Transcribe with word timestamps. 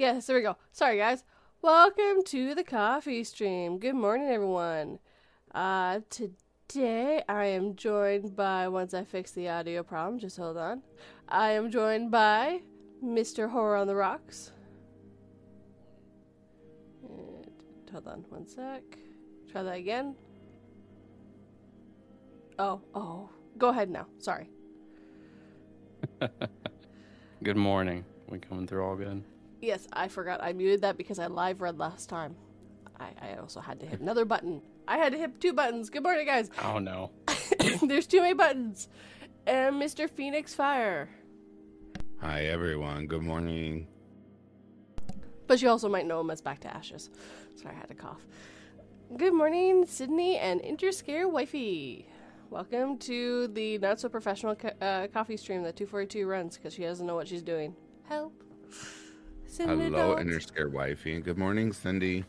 Yes, 0.00 0.24
there 0.24 0.36
we 0.36 0.40
go. 0.40 0.56
Sorry, 0.72 0.96
guys. 0.96 1.24
Welcome 1.60 2.24
to 2.24 2.54
the 2.54 2.64
coffee 2.64 3.22
stream. 3.22 3.78
Good 3.78 3.96
morning, 3.96 4.28
everyone. 4.28 4.98
Uh, 5.54 6.00
today 6.08 7.22
I 7.28 7.44
am 7.44 7.76
joined 7.76 8.34
by, 8.34 8.66
once 8.68 8.94
I 8.94 9.04
fix 9.04 9.32
the 9.32 9.50
audio 9.50 9.82
problem, 9.82 10.18
just 10.18 10.38
hold 10.38 10.56
on. 10.56 10.80
I 11.28 11.50
am 11.50 11.70
joined 11.70 12.10
by 12.10 12.62
Mr. 13.04 13.50
Horror 13.50 13.76
on 13.76 13.88
the 13.88 13.94
Rocks. 13.94 14.52
And, 17.02 17.52
hold 17.92 18.08
on 18.08 18.24
one 18.30 18.48
sec. 18.48 18.82
Try 19.52 19.62
that 19.62 19.76
again. 19.76 20.16
Oh, 22.58 22.80
oh. 22.94 23.28
Go 23.58 23.68
ahead 23.68 23.90
now. 23.90 24.06
Sorry. 24.18 24.48
Good 27.42 27.58
morning. 27.58 28.06
We 28.30 28.38
coming 28.38 28.66
through 28.66 28.82
all 28.82 28.96
good? 28.96 29.22
Yes, 29.60 29.86
I 29.92 30.08
forgot. 30.08 30.42
I 30.42 30.52
muted 30.52 30.82
that 30.82 30.96
because 30.96 31.18
I 31.18 31.26
live 31.26 31.60
read 31.60 31.78
last 31.78 32.08
time. 32.08 32.34
I, 32.98 33.10
I 33.20 33.34
also 33.36 33.60
had 33.60 33.80
to 33.80 33.86
hit 33.86 34.00
another 34.00 34.24
button. 34.24 34.62
I 34.88 34.96
had 34.98 35.12
to 35.12 35.18
hit 35.18 35.40
two 35.40 35.52
buttons. 35.52 35.90
Good 35.90 36.02
morning, 36.02 36.26
guys. 36.26 36.50
Oh 36.62 36.78
no. 36.78 37.10
There's 37.82 38.06
too 38.06 38.20
many 38.20 38.34
buttons. 38.34 38.88
And 39.46 39.76
Mr. 39.76 40.08
Phoenix 40.08 40.54
Fire. 40.54 41.08
Hi 42.20 42.44
everyone. 42.46 43.06
Good 43.06 43.22
morning. 43.22 43.86
But 45.46 45.60
you 45.60 45.68
also 45.68 45.88
might 45.88 46.06
know 46.06 46.20
him 46.20 46.30
as 46.30 46.40
Back 46.40 46.60
to 46.60 46.74
Ashes. 46.74 47.10
Sorry, 47.56 47.74
I 47.74 47.78
had 47.78 47.88
to 47.88 47.94
cough. 47.94 48.26
Good 49.16 49.34
morning, 49.34 49.84
Sydney 49.86 50.38
and 50.38 50.60
Interscare 50.60 51.30
Wifey. 51.30 52.06
Welcome 52.50 52.98
to 52.98 53.48
the 53.48 53.78
not 53.78 54.00
so 54.00 54.08
professional 54.08 54.54
co- 54.54 54.72
uh, 54.80 55.08
coffee 55.08 55.36
stream 55.36 55.62
that 55.64 55.76
242 55.76 56.26
runs 56.26 56.56
because 56.56 56.74
she 56.74 56.82
doesn't 56.82 57.06
know 57.06 57.14
what 57.14 57.28
she's 57.28 57.42
doing. 57.42 57.74
Help. 58.08 58.32
Send 59.50 59.70
an 59.72 59.80
Hello, 59.80 60.12
adult. 60.12 60.18
Interscare 60.28 60.70
Wifey. 60.70 61.14
and 61.16 61.24
Good 61.24 61.36
morning, 61.36 61.72
Cindy. 61.72 62.24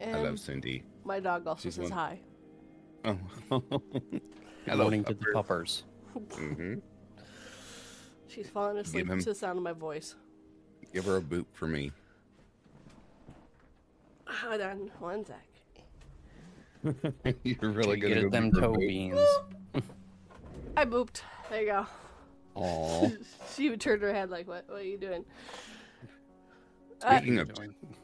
I 0.00 0.20
love 0.22 0.38
Cindy. 0.38 0.84
my 1.04 1.18
dog 1.18 1.46
also 1.48 1.62
She's 1.64 1.74
says 1.74 1.90
one- 1.90 1.92
hi. 1.92 2.20
Oh. 3.04 3.18
Good 3.50 4.20
Hello, 4.66 4.84
morning 4.84 5.02
to 5.04 5.14
the 5.14 5.24
puppers. 5.32 5.82
puppers. 6.12 6.36
hmm 6.38 6.74
She's 8.28 8.48
falling 8.48 8.78
asleep 8.78 9.08
him- 9.08 9.18
to 9.18 9.24
the 9.26 9.34
sound 9.34 9.58
of 9.58 9.64
my 9.64 9.72
voice. 9.72 10.14
Give 10.92 11.04
her 11.06 11.16
a 11.16 11.20
boot 11.20 11.46
for 11.52 11.66
me. 11.66 11.90
Hold 14.28 14.60
on 14.60 14.90
one 15.00 15.24
sec. 15.24 15.42
You're 17.44 17.70
really 17.72 17.98
good 17.98 18.14
gonna 18.14 18.30
them 18.30 18.50
give 18.50 18.60
her 18.62 18.66
a 18.66 18.68
toe 18.68 18.74
boot? 18.74 18.80
beans. 18.88 19.18
I 20.76 20.84
booped. 20.84 21.22
There 21.50 21.60
you 21.62 21.66
go. 21.66 21.86
Aw. 22.56 23.10
she 23.54 23.70
would 23.70 23.80
turn 23.80 24.00
her 24.00 24.12
head 24.12 24.30
like, 24.30 24.48
"What? 24.48 24.64
What 24.68 24.80
are 24.80 24.84
you 24.84 24.98
doing?" 24.98 25.24
Uh, 27.02 27.18
Speaking 27.18 27.38
of 27.38 27.50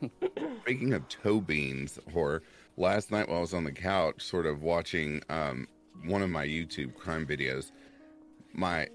speaking 0.62 0.92
of 0.92 1.08
toe 1.08 1.40
beans, 1.40 1.98
horror. 2.12 2.42
Last 2.76 3.10
night 3.10 3.28
while 3.28 3.38
I 3.38 3.40
was 3.42 3.54
on 3.54 3.64
the 3.64 3.72
couch, 3.72 4.22
sort 4.22 4.46
of 4.46 4.62
watching 4.62 5.22
um, 5.28 5.66
one 6.06 6.22
of 6.22 6.30
my 6.30 6.46
YouTube 6.46 6.94
crime 6.94 7.26
videos, 7.26 7.70
my 8.54 8.88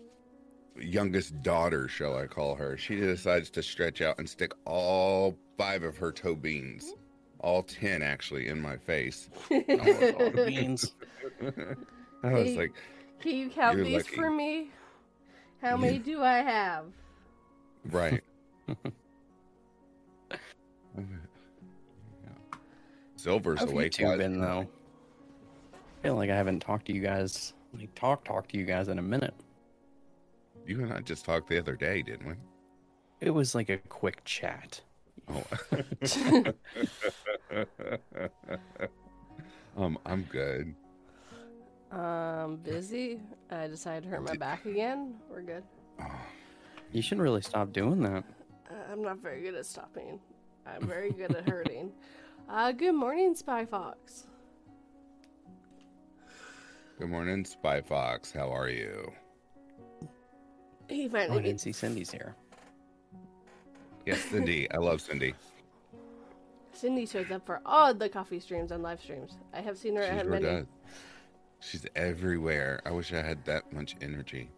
youngest 0.80 1.42
daughter, 1.44 1.88
shall 1.88 2.16
I 2.18 2.26
call 2.28 2.56
her, 2.56 2.76
she 2.78 2.96
decides 2.96 3.50
to 3.52 3.64
stretch 3.64 4.02
out 4.02 4.18
and 4.20 4.28
stick 4.30 4.54
all 4.66 5.36
five 5.58 5.84
of 5.84 5.98
her 5.98 6.12
toe 6.12 6.36
beans, 6.36 6.94
all 7.40 7.62
ten 7.64 8.02
actually, 8.02 8.48
in 8.48 8.60
my 8.62 8.78
face. 8.78 9.30
Beans. 9.50 10.94
I 12.24 12.34
was 12.34 12.44
Hey. 12.50 12.58
like, 12.58 12.74
Can 13.20 13.36
you 13.36 13.50
count 13.50 13.78
these 13.78 13.94
lucky. 14.04 14.16
for 14.16 14.30
me? 14.32 14.72
How 15.62 15.78
many 15.78 16.00
do 16.00 16.24
I 16.24 16.38
have? 16.38 16.86
right. 17.90 18.24
Silver's 23.16 23.60
How 23.60 23.66
have 23.66 23.74
you 23.74 23.80
awake. 23.80 23.92
two 23.92 24.18
been 24.18 24.40
though? 24.40 24.68
I 25.74 26.04
feel 26.04 26.16
like 26.16 26.30
I 26.30 26.36
haven't 26.36 26.60
talked 26.60 26.86
to 26.88 26.94
you 26.94 27.02
guys, 27.02 27.54
like 27.78 27.94
talk 27.96 28.24
talk 28.24 28.48
to 28.50 28.58
you 28.58 28.66
guys 28.66 28.88
in 28.88 29.00
a 29.00 29.02
minute. 29.02 29.34
You 30.66 30.82
and 30.84 30.94
I 30.94 31.00
just 31.02 31.26
talked 31.26 31.50
the 31.50 31.58
other 31.58 31.76
day, 31.76 32.02
didn't 32.02 32.28
we? 32.28 32.36
It 33.20 33.32
was 33.32 33.56
like 33.56 33.70
a 33.70 33.78
quick 33.78 34.24
chat. 34.26 34.82
Oh. 35.30 35.44
um, 39.78 39.98
I'm 40.06 40.24
good. 40.24 40.76
Um, 41.92 42.58
busy. 42.58 43.20
I 43.50 43.68
decided 43.68 44.04
to 44.04 44.10
hurt 44.10 44.24
my 44.24 44.36
back 44.36 44.66
again. 44.66 45.16
We're 45.30 45.42
good. 45.42 45.64
You 46.92 47.02
should 47.02 47.20
really 47.20 47.42
stop 47.42 47.72
doing 47.72 48.02
that. 48.04 48.24
Uh, 48.70 48.92
I'm 48.92 49.02
not 49.02 49.20
very 49.20 49.42
good 49.42 49.56
at 49.56 49.66
stopping. 49.66 50.20
I'm 50.66 50.86
very 50.88 51.12
good 51.12 51.36
at 51.36 51.48
hurting. 51.50 51.92
Uh, 52.50 52.72
good 52.72 52.94
morning, 52.96 53.36
Spy 53.36 53.66
Fox. 53.66 54.28
Good 56.98 57.10
morning, 57.10 57.44
Spy 57.44 57.82
Fox. 57.82 58.32
How 58.32 58.50
are 58.56 58.70
you? 58.70 59.12
He 60.88 61.08
Oh, 61.08 61.10
finally 61.10 61.40
I 61.40 61.42
didn't 61.42 61.60
see 61.60 61.74
Cindy's 61.74 62.10
here. 62.10 62.38
Yes, 64.06 64.22
Cindy. 64.22 64.72
I 64.72 64.78
love 64.78 65.02
Cindy. 65.02 65.34
Cindy 66.72 67.06
shows 67.06 67.30
up 67.32 67.46
for 67.46 67.60
all 67.66 67.94
the 67.94 68.08
coffee 68.08 68.40
streams 68.40 68.72
and 68.72 68.82
live 68.82 69.02
streams. 69.02 69.34
I 69.54 69.60
have 69.60 69.78
seen 69.78 69.98
her 69.98 70.04
She 70.04 70.10
at 70.10 70.22
sure 70.22 70.32
many. 70.32 70.46
does. 70.46 70.66
She's 71.60 71.86
everywhere. 71.96 72.82
I 72.86 72.92
wish 72.92 73.14
I 73.14 73.22
had 73.22 73.44
that 73.46 73.72
much 73.74 73.96
energy. 74.02 74.50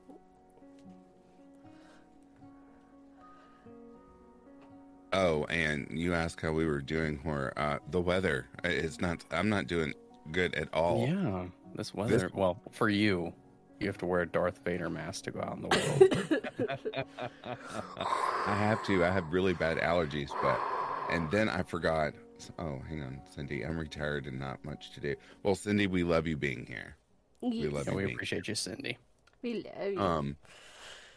Oh, 5.11 5.45
and 5.45 5.87
you 5.89 6.13
asked 6.13 6.39
how 6.41 6.51
we 6.51 6.65
were 6.65 6.81
doing. 6.81 7.19
Where 7.23 7.57
uh, 7.57 7.79
the 7.89 8.01
weather? 8.01 8.47
It's 8.63 9.01
not. 9.01 9.23
I'm 9.31 9.49
not 9.49 9.67
doing 9.67 9.93
good 10.31 10.53
at 10.55 10.71
all. 10.73 11.07
Yeah, 11.07 11.45
this 11.73 11.93
weather. 11.93 12.29
Well, 12.33 12.61
for 12.71 12.89
you, 12.89 13.33
you 13.79 13.87
have 13.87 13.97
to 13.99 14.05
wear 14.05 14.21
a 14.21 14.27
Darth 14.27 14.59
Vader 14.63 14.89
mask 14.89 15.23
to 15.23 15.31
go 15.31 15.41
out 15.41 15.57
in 15.57 15.63
the 15.63 15.69
world. 16.89 17.05
I 18.45 18.55
have 18.55 18.83
to. 18.85 19.03
I 19.03 19.09
have 19.09 19.31
really 19.31 19.53
bad 19.53 19.77
allergies, 19.77 20.29
but 20.41 20.59
and 21.09 21.31
then 21.31 21.49
I 21.49 21.63
forgot. 21.63 22.13
Oh, 22.57 22.79
hang 22.87 23.01
on, 23.03 23.21
Cindy. 23.33 23.63
I'm 23.63 23.77
retired 23.77 24.25
and 24.25 24.39
not 24.39 24.63
much 24.63 24.91
to 24.91 24.99
do. 24.99 25.15
Well, 25.43 25.55
Cindy, 25.55 25.87
we 25.87 26.03
love 26.03 26.27
you 26.27 26.37
being 26.37 26.65
here. 26.65 26.95
We 27.41 27.67
love 27.67 27.87
and 27.87 27.95
we 27.95 28.03
you. 28.03 28.07
being 28.07 28.15
appreciate 28.17 28.47
you, 28.47 28.55
Cindy. 28.55 28.97
we 29.41 29.63
love 29.77 29.91
you. 29.93 29.99
Um, 29.99 30.37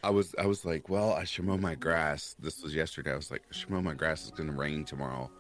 I 0.04 0.10
was 0.10 0.34
I 0.38 0.46
was 0.46 0.64
like, 0.64 0.88
well, 0.88 1.12
I 1.12 1.24
should 1.24 1.44
mow 1.44 1.56
my 1.56 1.74
grass. 1.74 2.34
This 2.38 2.62
was 2.62 2.74
yesterday. 2.74 3.12
I 3.12 3.16
was 3.16 3.30
like, 3.30 3.42
I 3.50 3.54
should 3.54 3.70
mow 3.70 3.80
my 3.82 3.94
grass. 3.94 4.22
It's 4.28 4.36
gonna 4.36 4.52
rain 4.52 4.84
tomorrow. 4.84 5.30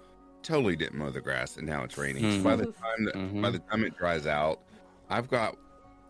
Totally 0.42 0.74
didn't 0.76 0.98
mow 0.98 1.10
the 1.10 1.20
grass, 1.20 1.56
and 1.56 1.66
now 1.66 1.84
it's 1.84 1.96
raining. 1.98 2.38
So 2.38 2.44
by 2.44 2.56
the 2.56 2.66
time 2.66 3.04
that, 3.06 3.14
Mhm. 3.14 3.42
by 3.42 3.50
the 3.50 3.58
time 3.60 3.84
it 3.84 3.96
dries 3.96 4.26
out, 4.26 4.60
I've 5.08 5.28
got 5.28 5.56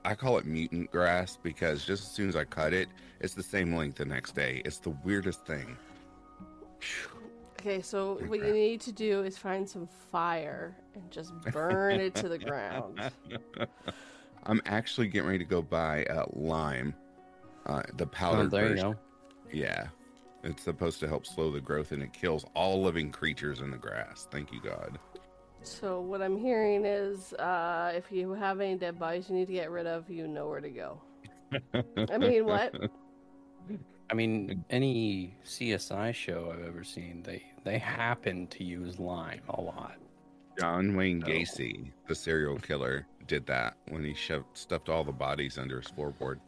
I 0.04 0.14
call 0.14 0.36
it 0.38 0.46
mutant 0.46 0.90
grass 0.90 1.38
because 1.42 1.84
just 1.84 2.02
as 2.04 2.10
soon 2.10 2.28
as 2.28 2.34
I 2.36 2.44
cut 2.44 2.72
it, 2.72 2.88
it's 3.20 3.34
the 3.34 3.42
same 3.42 3.74
length 3.74 3.98
the 3.98 4.04
next 4.04 4.34
day. 4.34 4.60
It's 4.64 4.78
the 4.78 4.90
weirdest 5.04 5.46
thing. 5.46 5.76
Okay, 7.64 7.80
so 7.80 8.18
what 8.26 8.40
you 8.40 8.52
need 8.52 8.80
to 8.80 8.90
do 8.90 9.22
is 9.22 9.38
find 9.38 9.70
some 9.70 9.86
fire 10.10 10.76
and 10.96 11.08
just 11.12 11.32
burn 11.52 12.00
it 12.00 12.12
to 12.16 12.28
the 12.28 12.36
ground. 12.36 13.00
I'm 14.42 14.60
actually 14.66 15.06
getting 15.06 15.28
ready 15.28 15.38
to 15.38 15.44
go 15.44 15.62
buy 15.62 16.02
uh, 16.06 16.24
lime, 16.32 16.92
uh, 17.66 17.82
the 17.96 18.06
powder 18.08 18.42
Oh, 18.42 18.46
there 18.48 18.70
you 18.70 18.82
go. 18.82 18.96
Yeah. 19.52 19.86
It's 20.42 20.64
supposed 20.64 20.98
to 21.00 21.08
help 21.08 21.24
slow 21.24 21.52
the 21.52 21.60
growth 21.60 21.92
and 21.92 22.02
it 22.02 22.12
kills 22.12 22.44
all 22.54 22.82
living 22.82 23.12
creatures 23.12 23.60
in 23.60 23.70
the 23.70 23.76
grass. 23.76 24.26
Thank 24.28 24.52
you, 24.52 24.60
God. 24.60 24.98
So 25.62 26.00
what 26.00 26.20
I'm 26.20 26.36
hearing 26.36 26.84
is, 26.84 27.32
uh, 27.34 27.92
if 27.94 28.10
you 28.10 28.32
have 28.32 28.60
any 28.60 28.74
dead 28.74 28.98
bodies 28.98 29.30
you 29.30 29.36
need 29.36 29.46
to 29.46 29.52
get 29.52 29.70
rid 29.70 29.86
of, 29.86 30.10
you 30.10 30.26
know 30.26 30.48
where 30.48 30.60
to 30.60 30.68
go. 30.68 31.00
I 32.08 32.18
mean, 32.18 32.44
what? 32.44 32.74
I 34.10 34.14
mean, 34.14 34.64
any 34.68 35.36
CSI 35.46 36.12
show 36.12 36.52
I've 36.52 36.66
ever 36.66 36.82
seen, 36.82 37.22
they 37.22 37.44
they 37.64 37.78
happen 37.78 38.46
to 38.48 38.64
use 38.64 38.98
lime 38.98 39.42
a 39.48 39.60
lot. 39.60 39.96
John 40.58 40.96
Wayne. 40.96 41.22
Gacy, 41.22 41.92
the 42.08 42.14
serial 42.14 42.58
killer, 42.58 43.06
did 43.26 43.46
that 43.46 43.76
when 43.88 44.04
he 44.04 44.14
shoved, 44.14 44.46
stuffed 44.54 44.88
all 44.88 45.04
the 45.04 45.12
bodies 45.12 45.58
under 45.58 45.80
his 45.80 45.90
floorboard. 45.90 46.40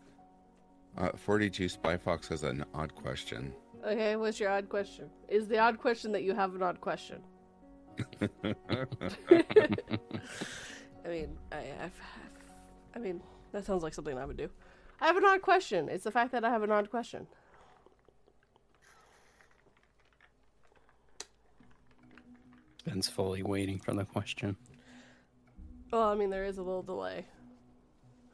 Uh, 0.96 1.11
42 1.16 1.69
Spy 1.69 1.96
Fox 1.96 2.28
has 2.28 2.43
an 2.44 2.64
odd 2.75 2.94
question. 2.94 3.52
Okay, 3.84 4.16
what's 4.16 4.40
your 4.40 4.50
odd 4.50 4.69
question? 4.69 5.11
Is 5.28 5.49
the 5.49 5.58
odd 5.58 5.78
question 5.78 6.12
that 6.12 6.22
you 6.22 6.34
have 6.34 6.55
an 6.55 6.62
odd 6.62 6.81
question? 6.81 7.22
I 11.05 11.08
mean, 11.08 11.37
I, 11.52 11.58
I've, 11.82 12.00
I 12.94 12.99
mean, 12.99 13.20
that 13.52 13.64
sounds 13.64 13.82
like 13.82 13.94
something 13.94 14.16
I 14.16 14.25
would 14.25 14.37
do. 14.37 14.49
I 15.00 15.06
have 15.06 15.16
an 15.16 15.25
odd 15.25 15.43
question. 15.43 15.88
It's 15.88 16.05
the 16.05 16.11
fact 16.11 16.32
that 16.32 16.44
I 16.44 16.50
have 16.50 16.62
an 16.62 16.70
odd 16.70 16.90
question. 16.90 17.26
Ben's 22.85 23.09
fully 23.09 23.43
waiting 23.43 23.79
for 23.79 23.95
the 23.95 24.05
question. 24.05 24.57
Well, 25.91 26.03
I 26.03 26.15
mean, 26.15 26.31
there 26.31 26.45
is 26.45 26.59
a 26.59 26.63
little 26.63 26.83
delay. 26.83 27.25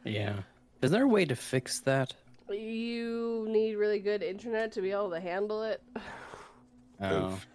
Yeah. 0.05 0.41
Is 0.83 0.91
there 0.91 1.05
a 1.05 1.09
way 1.09 1.25
to 1.27 1.37
fix 1.37 1.81
that? 1.81 2.15
You 2.49 3.47
need 3.49 3.75
really 3.77 4.01
good 4.01 4.23
internet 4.23 4.73
to 4.73 4.81
be 4.81 4.91
able 4.91 5.11
to 5.11 5.21
handle 5.21 5.63
it. 5.63 5.83
Oh, 7.01 7.33
Oof. 7.33 7.47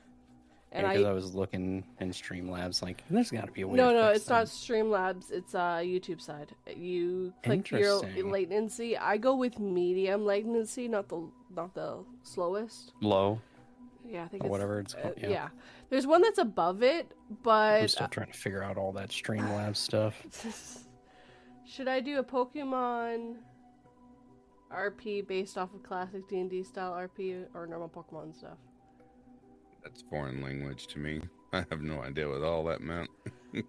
And 0.72 0.88
because 0.88 1.06
I 1.06 1.10
I, 1.10 1.14
was 1.14 1.34
looking 1.34 1.84
in 2.00 2.10
Streamlabs, 2.12 2.82
like 2.82 3.04
there's 3.10 3.32
got 3.32 3.46
to 3.46 3.52
be 3.52 3.62
a 3.62 3.68
way. 3.68 3.78
no, 3.78 3.90
to 3.90 3.96
no, 3.96 4.08
fix 4.08 4.20
it's 4.22 4.30
not 4.30 4.46
that. 4.46 4.52
Streamlabs. 4.52 5.32
It's 5.32 5.56
uh 5.56 5.78
YouTube 5.78 6.20
side. 6.22 6.54
You 6.76 7.34
click 7.44 7.72
your 7.72 8.02
latency. 8.02 8.98
I 8.98 9.18
go 9.18 9.36
with 9.36 9.58
medium 9.60 10.26
latency, 10.26 10.88
not 10.88 11.08
the 11.08 11.30
not 11.56 11.74
the 11.76 12.04
slowest. 12.24 12.92
low 13.02 13.40
Yeah, 14.06 14.26
I 14.26 14.28
think 14.28 14.44
or 14.44 14.48
it's 14.48 14.52
whatever 14.52 14.80
it's 14.80 14.96
uh, 14.96 15.02
called. 15.02 15.14
yeah. 15.22 15.30
yeah. 15.30 15.48
There's 15.90 16.08
one 16.08 16.22
that's 16.22 16.40
above 16.40 16.84
it, 16.84 17.12
but 17.44 17.82
I'm 17.82 17.88
still 17.88 18.08
trying 18.08 18.32
to 18.32 18.38
figure 18.38 18.64
out 18.64 18.78
all 18.78 18.92
that 18.94 19.10
Streamlabs 19.10 19.78
stuff. 19.78 20.16
should 21.66 21.88
I 21.88 22.00
do 22.00 22.20
a 22.20 22.24
Pokemon 22.24 23.36
RP 24.74 25.28
based 25.28 25.58
off 25.58 25.74
of 25.74 25.84
classic 25.84 26.28
D 26.28 26.40
and 26.40 26.50
D 26.50 26.64
style 26.64 26.94
RP 26.94 27.46
or 27.54 27.68
normal 27.68 27.90
Pokemon 27.90 28.36
stuff? 28.36 28.58
That's 29.84 30.04
foreign 30.10 30.42
language 30.42 30.88
to 30.88 31.00
me. 31.00 31.22
I 31.54 31.64
have 31.70 31.82
no 31.82 32.02
idea 32.02 32.28
what 32.28 32.42
all 32.42 32.64
that 32.66 32.82
meant. 32.82 33.10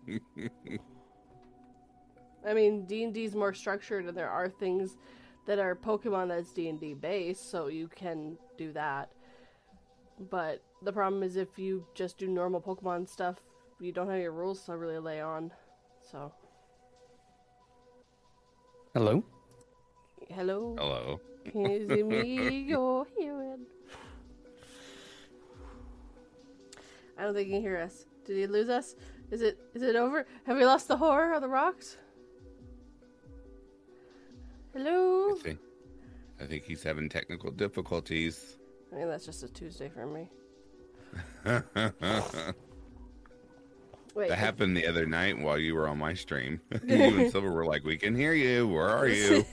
I 2.46 2.54
mean, 2.54 2.86
D 2.86 3.04
and 3.04 3.12
D 3.12 3.24
is 3.24 3.34
more 3.34 3.52
structured, 3.52 4.06
and 4.06 4.16
there 4.16 4.30
are 4.30 4.48
things 4.48 4.96
that 5.46 5.58
are 5.58 5.76
Pokemon 5.76 6.28
that's 6.28 6.52
D 6.52 6.68
and 6.68 6.80
D 6.80 6.94
based, 6.94 7.50
so 7.50 7.66
you 7.68 7.88
can 7.88 8.38
do 8.56 8.72
that. 8.72 9.10
But 10.30 10.62
the 10.82 10.92
problem 10.92 11.22
is 11.22 11.36
if 11.36 11.58
you 11.58 11.84
just 11.94 12.18
do 12.18 12.28
normal 12.28 12.60
Pokemon 12.60 13.08
stuff, 13.08 13.36
you 13.80 13.92
don't 13.92 14.08
have 14.08 14.20
your 14.20 14.32
rules 14.32 14.62
to 14.66 14.76
really 14.76 14.98
lay 14.98 15.20
on. 15.20 15.50
So, 16.02 16.32
Hello. 18.94 19.22
hello, 20.30 20.76
Hello. 20.78 21.20
is 21.70 21.90
it 21.90 22.06
me 22.06 22.60
you're 22.68 23.06
hearing? 23.16 23.66
I 27.18 27.22
don't 27.22 27.34
think 27.34 27.46
he 27.48 27.54
can 27.54 27.62
hear 27.62 27.78
us. 27.78 28.06
Did 28.24 28.36
he 28.36 28.46
lose 28.46 28.68
us? 28.68 28.94
Is 29.30 29.42
it 29.42 29.58
is 29.74 29.82
it 29.82 29.96
over? 29.96 30.26
Have 30.44 30.56
we 30.56 30.64
lost 30.64 30.88
the 30.88 30.96
horror 30.96 31.32
of 31.34 31.42
the 31.42 31.48
rocks? 31.48 31.96
Hello. 34.72 35.30
I 35.34 35.40
think, 35.42 35.58
I 36.40 36.44
think 36.44 36.64
he's 36.64 36.82
having 36.82 37.08
technical 37.08 37.50
difficulties. 37.50 38.58
I 38.92 38.96
mean, 38.96 39.08
that's 39.08 39.24
just 39.24 39.42
a 39.42 39.48
Tuesday 39.48 39.88
for 39.88 40.06
me. 40.06 40.28
that 44.16 44.38
happened 44.38 44.76
the 44.76 44.86
other 44.86 45.06
night 45.06 45.38
while 45.38 45.58
you 45.58 45.74
were 45.74 45.88
on 45.88 45.98
my 45.98 46.14
stream. 46.14 46.60
you 46.86 46.96
and 46.96 47.30
Silver 47.30 47.52
were 47.52 47.66
like, 47.66 47.84
"We 47.84 47.96
can 47.96 48.14
hear 48.14 48.32
you. 48.32 48.66
Where 48.68 48.88
are 48.88 49.08
you?" 49.08 49.44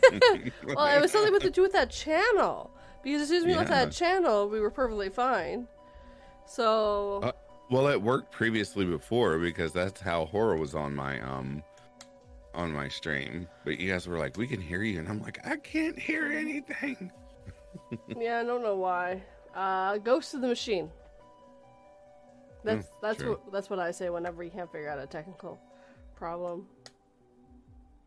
well, 0.66 0.88
it 0.88 1.02
was 1.02 1.12
something 1.12 1.34
with 1.34 1.44
to 1.44 1.50
do 1.50 1.62
with 1.62 1.74
that 1.74 1.90
channel. 1.90 2.72
Because 3.04 3.24
as 3.24 3.28
soon 3.28 3.38
as 3.40 3.46
we 3.46 3.54
left 3.54 3.70
that 3.70 3.92
channel, 3.92 4.48
we 4.48 4.62
were 4.62 4.72
perfectly 4.72 5.10
fine. 5.10 5.68
So, 6.46 7.20
Uh, 7.22 7.32
well, 7.70 7.88
it 7.88 8.02
worked 8.02 8.32
previously 8.32 8.86
before 8.86 9.40
because 9.40 9.74
that's 9.74 10.00
how 10.00 10.26
horror 10.26 10.56
was 10.56 10.74
on 10.74 10.96
my 10.96 11.20
um 11.22 11.64
on 12.54 12.72
my 12.72 12.88
stream. 12.88 13.48
But 13.66 13.80
you 13.80 13.92
guys 13.92 14.08
were 14.08 14.18
like, 14.18 14.38
"We 14.38 14.48
can 14.48 14.62
hear 14.62 14.84
you," 14.84 15.00
and 15.00 15.10
I'm 15.10 15.22
like, 15.22 15.46
"I 15.46 15.58
can't 15.58 16.00
hear 16.00 16.32
anything." 16.32 17.12
yeah, 18.18 18.40
I 18.40 18.44
don't 18.44 18.64
know 18.64 18.76
why. 18.78 19.22
Uh, 19.54 19.98
Ghost 19.98 20.34
of 20.34 20.42
the 20.42 20.48
Machine. 20.48 20.90
That's 22.64 22.88
Mm, 22.88 22.92
that's 23.02 23.18
true. 23.20 23.32
what 23.32 23.52
that's 23.52 23.70
what 23.70 23.80
I 23.80 23.92
say 23.92 24.10
whenever 24.10 24.44
you 24.44 24.52
can't 24.52 24.72
figure 24.72 24.90
out 24.90 25.00
a 25.00 25.08
technical 25.08 25.60
problem. 26.16 26.68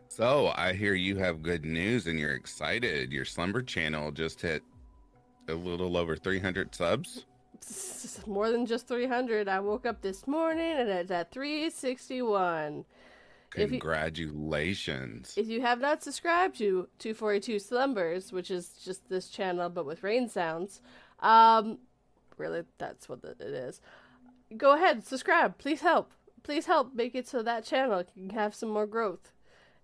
So 0.08 0.52
I 0.56 0.72
hear 0.72 0.94
you 0.94 1.16
have 1.16 1.42
good 1.42 1.64
news 1.64 2.06
and 2.06 2.18
you're 2.18 2.34
excited. 2.34 3.12
Your 3.12 3.24
Slumber 3.24 3.62
channel 3.62 4.10
just 4.12 4.40
hit 4.40 4.62
a 5.48 5.52
little 5.54 5.96
over 5.96 6.16
300 6.16 6.74
subs. 6.74 7.26
More 8.26 8.50
than 8.50 8.66
just 8.66 8.86
300. 8.88 9.48
I 9.48 9.60
woke 9.60 9.84
up 9.84 10.00
this 10.02 10.26
morning 10.26 10.72
and 10.72 10.88
it's 10.88 11.10
at 11.10 11.32
361. 11.32 12.84
If 13.54 13.72
you- 13.72 13.80
Congratulations. 13.80 15.34
If 15.36 15.48
you 15.48 15.60
have 15.62 15.80
not 15.80 16.02
subscribed 16.02 16.56
to 16.58 16.88
242 16.98 17.58
Slumbers, 17.58 18.32
which 18.32 18.50
is 18.50 18.70
just 18.84 19.08
this 19.08 19.28
channel 19.28 19.68
but 19.68 19.84
with 19.86 20.02
rain 20.02 20.28
sounds, 20.28 20.80
um, 21.20 21.78
really, 22.38 22.62
that's 22.78 23.08
what 23.08 23.20
it 23.24 23.40
is. 23.40 23.80
Go 24.54 24.74
ahead, 24.74 25.06
subscribe. 25.06 25.58
Please 25.58 25.80
help. 25.80 26.12
Please 26.42 26.66
help 26.66 26.94
make 26.94 27.14
it 27.14 27.26
so 27.26 27.42
that 27.42 27.64
channel 27.64 28.04
can 28.04 28.30
have 28.30 28.54
some 28.54 28.68
more 28.68 28.86
growth 28.86 29.32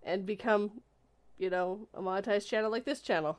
and 0.03 0.25
become, 0.25 0.83
you 1.39 1.51
know, 1.51 1.89
a 1.95 2.01
monetized 2.01 2.47
channel 2.47 2.71
like 2.71 2.85
this 2.85 3.01
channel. 3.01 3.39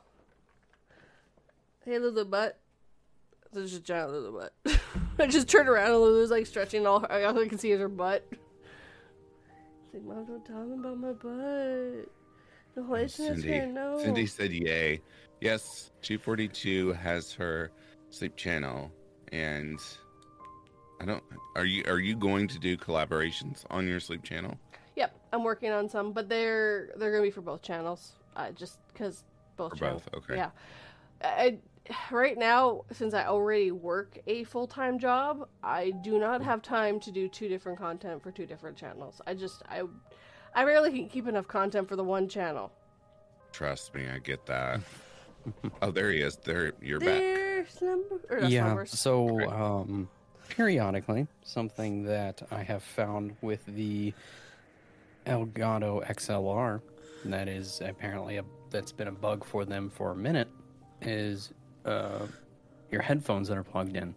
Hey, 1.84 1.98
Lulu 1.98 2.24
Butt. 2.24 2.58
This 3.52 3.72
is 3.72 3.78
a 3.78 3.80
giant 3.80 4.10
Lulu 4.10 4.40
Butt. 4.40 4.80
I 5.18 5.26
just 5.26 5.48
turned 5.48 5.68
around 5.68 5.92
and 5.92 6.00
Lulu's 6.00 6.30
like 6.30 6.46
stretching 6.46 6.86
all 6.86 7.00
her, 7.00 7.26
all 7.26 7.38
I 7.38 7.48
can 7.48 7.58
see 7.58 7.70
is 7.70 7.80
her 7.80 7.88
butt. 7.88 8.26
She's 8.30 9.94
like, 9.94 10.04
Mom, 10.04 10.26
don't 10.26 10.44
tell 10.44 10.60
them 10.60 10.84
about 10.84 10.98
my 10.98 11.12
butt. 11.12 12.10
The 12.74 12.80
oh, 12.80 12.84
whole 12.84 12.96
internet's 12.96 13.42
Cindy, 13.42 13.58
gonna. 13.60 14.00
Cindy 14.02 14.26
said, 14.26 14.52
"Yay!" 14.52 15.00
Yes, 15.40 15.92
G42 16.02 16.96
has 16.96 17.32
her 17.34 17.70
sleep 18.10 18.34
channel, 18.34 18.90
and 19.30 19.78
I 21.04 21.06
don't. 21.06 21.22
Are 21.54 21.66
you 21.66 21.84
are 21.86 22.00
you 22.00 22.16
going 22.16 22.48
to 22.48 22.58
do 22.58 22.78
collaborations 22.78 23.64
on 23.68 23.86
your 23.86 24.00
sleep 24.00 24.22
channel? 24.22 24.58
Yep, 24.96 25.14
I'm 25.34 25.44
working 25.44 25.70
on 25.70 25.86
some, 25.86 26.12
but 26.12 26.30
they're 26.30 26.92
they're 26.96 27.10
gonna 27.10 27.22
be 27.22 27.30
for 27.30 27.42
both 27.42 27.60
channels. 27.60 28.12
Uh, 28.34 28.52
just 28.52 28.78
because 28.88 29.22
both 29.58 29.72
For 29.72 29.78
channels. 29.80 30.02
both, 30.10 30.24
okay. 30.24 30.36
Yeah. 30.36 30.50
I, 31.22 31.58
right 32.10 32.38
now, 32.38 32.84
since 32.90 33.12
I 33.12 33.26
already 33.26 33.70
work 33.70 34.18
a 34.26 34.44
full 34.44 34.66
time 34.66 34.98
job, 34.98 35.46
I 35.62 35.90
do 35.90 36.18
not 36.18 36.42
have 36.42 36.62
time 36.62 36.98
to 37.00 37.12
do 37.12 37.28
two 37.28 37.48
different 37.48 37.78
content 37.78 38.22
for 38.22 38.30
two 38.30 38.46
different 38.46 38.78
channels. 38.78 39.20
I 39.26 39.34
just 39.34 39.62
I 39.68 39.82
I 40.54 40.64
rarely 40.64 40.90
can 40.90 41.10
keep 41.10 41.28
enough 41.28 41.46
content 41.46 41.86
for 41.86 41.96
the 41.96 42.04
one 42.04 42.28
channel. 42.28 42.72
Trust 43.52 43.94
me, 43.94 44.08
I 44.08 44.20
get 44.20 44.46
that. 44.46 44.80
oh, 45.82 45.90
there 45.90 46.10
he 46.10 46.20
is. 46.20 46.36
There, 46.36 46.72
you're 46.80 46.98
back. 46.98 47.08
There, 47.08 47.66
slumber, 47.68 48.20
or 48.30 48.40
not 48.40 48.50
yeah. 48.50 48.64
slumbers. 48.64 48.98
So, 48.98 49.50
um, 49.50 50.08
periodically, 50.48 51.26
something 51.42 52.04
that 52.04 52.42
I 52.50 52.62
have 52.62 52.82
found 52.82 53.36
with 53.42 53.64
the 53.66 54.12
Elgato 55.26 56.04
XLR 56.06 56.80
that 57.26 57.48
is 57.48 57.80
apparently 57.84 58.36
a 58.36 58.44
that's 58.70 58.92
been 58.92 59.08
a 59.08 59.12
bug 59.12 59.44
for 59.44 59.64
them 59.64 59.88
for 59.88 60.10
a 60.10 60.16
minute 60.16 60.48
is 61.00 61.52
uh, 61.84 62.26
your 62.90 63.00
headphones 63.02 63.48
that 63.48 63.56
are 63.56 63.62
plugged 63.62 63.96
in 63.96 64.14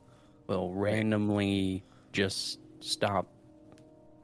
will 0.47 0.73
randomly 0.73 1.83
just 2.11 2.59
stop 2.79 3.27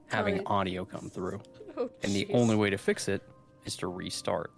having 0.08 0.36
Telling- 0.36 0.48
audio 0.48 0.86
come 0.86 1.10
through, 1.10 1.42
Oh, 1.78 1.90
and 2.04 2.14
the 2.14 2.28
only 2.34 2.56
way 2.56 2.70
to 2.70 2.78
fix 2.78 3.08
it 3.08 3.22
is 3.66 3.76
to 3.78 3.88
restart. 3.88 4.52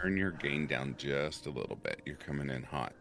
Turn 0.00 0.16
your 0.16 0.30
gain 0.30 0.66
down 0.68 0.94
just 0.98 1.46
a 1.46 1.50
little 1.50 1.74
bit. 1.76 2.00
You're 2.06 2.14
coming 2.16 2.48
in 2.50 2.62
hot. 2.62 2.92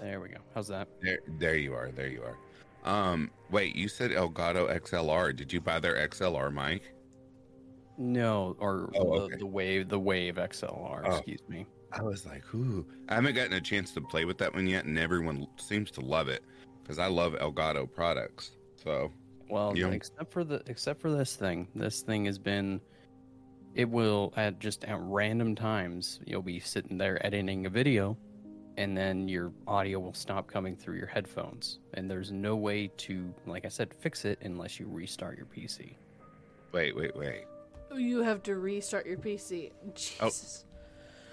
There 0.00 0.20
we 0.20 0.28
go. 0.28 0.38
How's 0.54 0.68
that? 0.68 0.88
There, 1.00 1.18
there 1.38 1.56
you 1.56 1.74
are. 1.74 1.90
There 1.90 2.08
you 2.08 2.22
are. 2.22 2.36
Um, 2.84 3.30
wait, 3.50 3.74
you 3.74 3.88
said 3.88 4.10
Elgato 4.12 4.68
XLR. 4.80 5.34
Did 5.34 5.52
you 5.52 5.60
buy 5.60 5.80
their 5.80 5.96
XLR 6.08 6.52
mic? 6.52 6.94
No, 7.98 8.56
or 8.60 8.90
Oh, 8.94 9.04
the, 9.18 9.24
okay. 9.24 9.36
the 9.38 9.46
wave, 9.46 9.88
the 9.88 9.98
Wave 9.98 10.36
XLR. 10.36 11.02
Oh. 11.04 11.16
Excuse 11.16 11.40
me. 11.48 11.66
I 11.92 12.02
was 12.02 12.26
like, 12.26 12.42
ooh. 12.54 12.84
I 13.08 13.14
haven't 13.14 13.34
gotten 13.34 13.54
a 13.54 13.60
chance 13.60 13.92
to 13.92 14.00
play 14.00 14.24
with 14.24 14.38
that 14.38 14.52
one 14.52 14.66
yet, 14.66 14.84
and 14.84 14.98
everyone 14.98 15.46
seems 15.56 15.90
to 15.92 16.00
love 16.00 16.28
it 16.28 16.42
because 16.82 16.98
I 16.98 17.06
love 17.06 17.32
Elgato 17.34 17.90
products. 17.90 18.52
So, 18.82 19.10
Well, 19.48 19.76
Yeah. 19.76 19.88
except 19.90 20.30
for 20.32 20.42
the 20.44 20.62
except 20.66 21.00
for 21.00 21.10
this 21.10 21.36
thing, 21.36 21.68
this 21.74 22.02
thing 22.02 22.24
has 22.26 22.38
been. 22.38 22.80
It 23.74 23.88
will 23.88 24.32
at 24.36 24.58
just 24.58 24.84
at 24.84 24.98
random 25.00 25.54
times 25.54 26.18
you'll 26.26 26.40
be 26.42 26.58
sitting 26.60 26.96
there 26.98 27.24
editing 27.24 27.66
a 27.66 27.70
video, 27.70 28.16
and 28.76 28.96
then 28.96 29.28
your 29.28 29.52
audio 29.66 29.98
will 29.98 30.14
stop 30.14 30.46
coming 30.46 30.76
through 30.76 30.96
your 30.96 31.06
headphones, 31.06 31.78
and 31.94 32.10
there's 32.10 32.30
no 32.32 32.56
way 32.56 32.88
to, 32.98 33.32
like 33.46 33.64
I 33.64 33.68
said, 33.68 33.94
fix 33.94 34.24
it 34.24 34.38
unless 34.42 34.78
you 34.78 34.86
restart 34.88 35.36
your 35.36 35.46
PC. 35.46 35.94
wait, 36.72 36.94
wait, 36.94 37.16
wait. 37.16 37.44
Oh, 37.90 37.96
you 37.96 38.22
have 38.22 38.42
to 38.44 38.56
restart 38.56 39.06
your 39.06 39.16
PC. 39.16 39.70
Oh. 40.20 40.30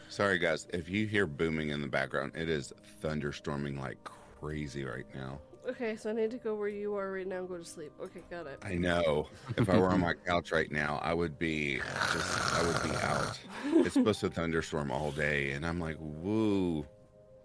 Sorry, 0.09 0.37
guys. 0.37 0.67
If 0.71 0.89
you 0.89 1.07
hear 1.07 1.25
booming 1.25 1.69
in 1.69 1.81
the 1.81 1.87
background, 1.87 2.33
it 2.35 2.47
is 2.47 2.71
thunderstorming 3.01 3.79
like 3.79 3.97
crazy 4.39 4.85
right 4.85 5.07
now. 5.15 5.39
Okay, 5.67 5.95
so 5.95 6.09
I 6.09 6.13
need 6.13 6.29
to 6.31 6.37
go 6.37 6.55
where 6.55 6.67
you 6.67 6.95
are 6.95 7.11
right 7.13 7.25
now 7.25 7.39
and 7.39 7.47
go 7.47 7.57
to 7.57 7.63
sleep. 7.63 7.91
Okay, 8.01 8.21
got 8.29 8.45
it. 8.47 8.59
I 8.63 8.75
know. 8.75 9.27
If 9.57 9.69
I 9.69 9.77
were 9.77 9.87
on 9.87 10.01
my 10.01 10.13
couch 10.27 10.51
right 10.51 10.69
now, 10.71 10.99
I 11.01 11.13
would 11.13 11.39
be 11.39 11.77
just, 12.11 12.53
I 12.53 12.67
would 12.67 12.91
be 12.91 12.97
out. 12.97 13.39
It's 13.85 13.93
supposed 13.93 14.19
to 14.19 14.29
thunderstorm 14.29 14.91
all 14.91 15.11
day, 15.11 15.51
and 15.51 15.65
I'm 15.65 15.79
like, 15.79 15.95
woo. 15.99 16.85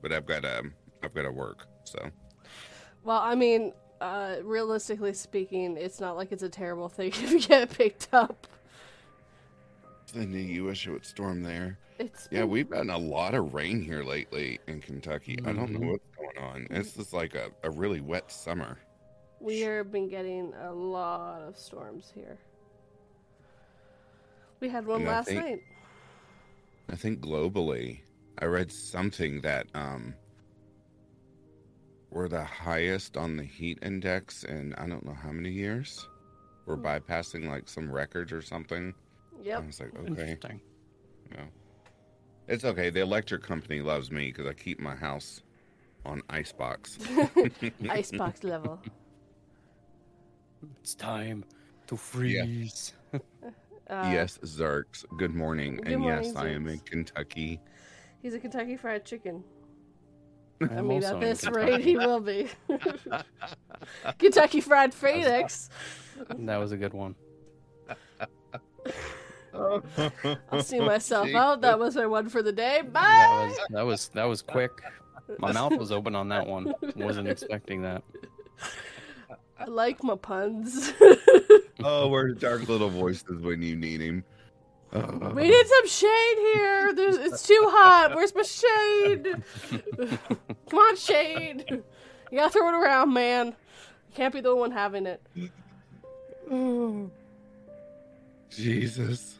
But 0.02 0.12
I've 0.12 0.26
got 0.26 0.42
to, 0.42 0.62
I've 1.02 1.14
got 1.14 1.22
to 1.22 1.32
work. 1.32 1.66
So, 1.84 2.10
Well, 3.04 3.18
I 3.20 3.34
mean, 3.34 3.72
uh, 4.00 4.36
realistically 4.42 5.12
speaking, 5.14 5.76
it's 5.76 6.00
not 6.00 6.16
like 6.16 6.30
it's 6.32 6.42
a 6.42 6.48
terrible 6.48 6.88
thing 6.88 7.08
if 7.14 7.30
you 7.32 7.40
get 7.40 7.70
picked 7.70 8.08
up. 8.12 8.46
Cindy, 10.06 10.42
you 10.42 10.64
wish 10.64 10.86
it 10.86 10.90
would 10.92 11.04
storm 11.04 11.42
there. 11.42 11.78
It's 11.98 12.28
Yeah, 12.30 12.40
been- 12.42 12.50
we've 12.50 12.70
gotten 12.70 12.90
a 12.90 12.98
lot 12.98 13.34
of 13.34 13.52
rain 13.54 13.82
here 13.82 14.02
lately 14.04 14.60
in 14.68 14.80
Kentucky. 14.80 15.36
I 15.44 15.52
don't 15.52 15.70
know 15.72 15.80
Mhm. 15.80 15.90
what's 15.92 16.04
going 16.16 16.38
on. 16.38 16.66
It's 16.70 16.92
just 16.92 17.12
like 17.12 17.34
a, 17.34 17.50
a 17.64 17.70
really 17.70 18.00
wet 18.00 18.30
summer. 18.30 18.78
we 19.40 19.60
have 19.60 19.92
been 19.92 20.08
getting 20.08 20.52
a 20.64 20.72
lot 20.72 21.42
of 21.42 21.56
storms 21.56 22.10
here. 22.12 22.38
We 24.60 24.68
had 24.68 24.84
one 24.86 25.02
And 25.02 25.10
I 25.10 25.12
last 25.12 25.28
think- 25.28 25.40
night. 25.44 25.62
I 26.90 26.96
think 26.96 27.20
globally, 27.20 28.00
I 28.40 28.44
read 28.46 28.70
something 28.70 29.40
that 29.42 29.66
um 29.74 30.14
we're 32.10 32.28
the 32.28 32.44
highest 32.44 33.16
on 33.16 33.36
the 33.36 33.44
heat 33.44 33.78
index 33.82 34.44
in 34.44 34.74
I 34.74 34.86
don't 34.86 35.04
know 35.04 35.14
how 35.14 35.30
many 35.32 35.50
years. 35.50 36.08
We're 36.66 36.76
Hmm. 36.76 36.86
bypassing 36.86 37.48
like 37.48 37.68
some 37.68 37.90
records 37.90 38.32
or 38.32 38.42
something. 38.42 38.94
I 39.34 39.42
Yep. 39.44 39.66
was 39.66 39.80
like, 39.80 39.94
okay, 39.96 40.08
Interesting. 40.08 40.60
yeah. 41.32 41.46
It's 42.48 42.64
okay. 42.64 42.90
The 42.90 43.00
electric 43.00 43.42
company 43.42 43.80
loves 43.80 44.10
me 44.10 44.28
because 44.28 44.46
I 44.46 44.54
keep 44.54 44.80
my 44.80 44.94
house 44.94 45.42
on 46.06 46.22
icebox. 46.30 46.98
Icebox 47.90 48.42
level. 48.44 48.80
It's 50.80 50.94
time 50.94 51.44
to 51.88 51.96
freeze. 51.96 52.92
Uh, 53.90 54.04
yes, 54.12 54.38
Zerks. 54.44 55.06
Good 55.16 55.34
morning. 55.34 55.76
Good 55.76 55.86
and 55.88 56.02
morning, 56.02 56.24
yes, 56.26 56.36
I 56.36 56.48
am 56.50 56.68
in 56.68 56.78
Kentucky. 56.80 57.58
He's 58.22 58.34
a 58.34 58.38
Kentucky 58.38 58.76
Fried 58.76 59.04
Chicken. 59.04 59.44
I 60.60 60.64
I'm 60.74 60.88
mean, 60.88 61.04
also 61.04 61.14
at 61.16 61.20
this 61.20 61.40
Kentucky. 61.42 61.72
rate, 61.72 61.80
he 61.84 61.96
will 61.96 62.20
be. 62.20 62.48
Kentucky 64.18 64.60
Fried 64.60 64.92
Phoenix. 64.92 65.70
That 66.36 66.56
was 66.56 66.72
a 66.72 66.76
good 66.76 66.92
one. 66.92 67.14
I'll 69.54 70.62
see 70.62 70.80
myself 70.80 71.28
out. 71.34 71.60
That 71.62 71.78
was 71.78 71.96
my 71.96 72.06
one 72.06 72.28
for 72.28 72.42
the 72.42 72.52
day. 72.52 72.80
That 72.82 72.92
Bye. 72.92 73.46
was 73.48 73.58
that 73.70 73.82
was 73.82 74.08
that 74.10 74.24
was 74.24 74.42
quick. 74.42 74.70
My 75.38 75.52
mouth 75.52 75.76
was 75.76 75.92
open 75.92 76.14
on 76.14 76.28
that 76.30 76.46
one. 76.46 76.72
Wasn't 76.96 77.28
expecting 77.28 77.82
that. 77.82 78.02
I 79.58 79.64
like 79.66 80.02
my 80.04 80.16
puns. 80.16 80.92
oh, 81.84 82.08
we're 82.08 82.30
dark 82.30 82.68
little 82.68 82.88
voices 82.88 83.42
when 83.42 83.60
you 83.60 83.76
need 83.76 84.00
him. 84.00 84.24
Oh. 84.92 85.32
we 85.34 85.42
need 85.48 85.66
some 85.66 85.86
shade 85.86 86.38
here. 86.54 86.94
There's, 86.94 87.16
it's 87.16 87.46
too 87.46 87.66
hot. 87.68 88.14
Where's 88.14 88.34
my 88.34 88.42
shade? 88.42 89.36
Come 90.70 90.78
on, 90.78 90.96
shade. 90.96 91.64
You 92.30 92.38
gotta 92.38 92.50
throw 92.50 92.68
it 92.68 92.74
around, 92.74 93.12
man. 93.12 93.48
You 93.48 94.14
can't 94.14 94.32
be 94.32 94.40
the 94.40 94.54
one 94.56 94.70
having 94.70 95.06
it. 95.06 95.22
Jesus. 98.50 99.38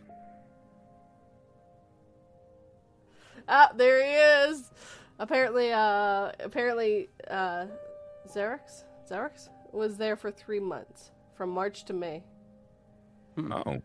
Ah, 3.48 3.70
there 3.74 4.04
he 4.04 4.50
is. 4.50 4.70
Apparently, 5.18 5.72
uh, 5.72 6.32
apparently, 6.38 7.08
uh, 7.30 7.66
Xerox, 8.28 8.84
Xerox 9.10 9.48
was 9.72 9.96
there 9.96 10.16
for 10.16 10.30
three 10.30 10.60
months, 10.60 11.10
from 11.34 11.50
March 11.50 11.84
to 11.86 11.94
May. 11.94 12.22
Oh, 13.38 13.82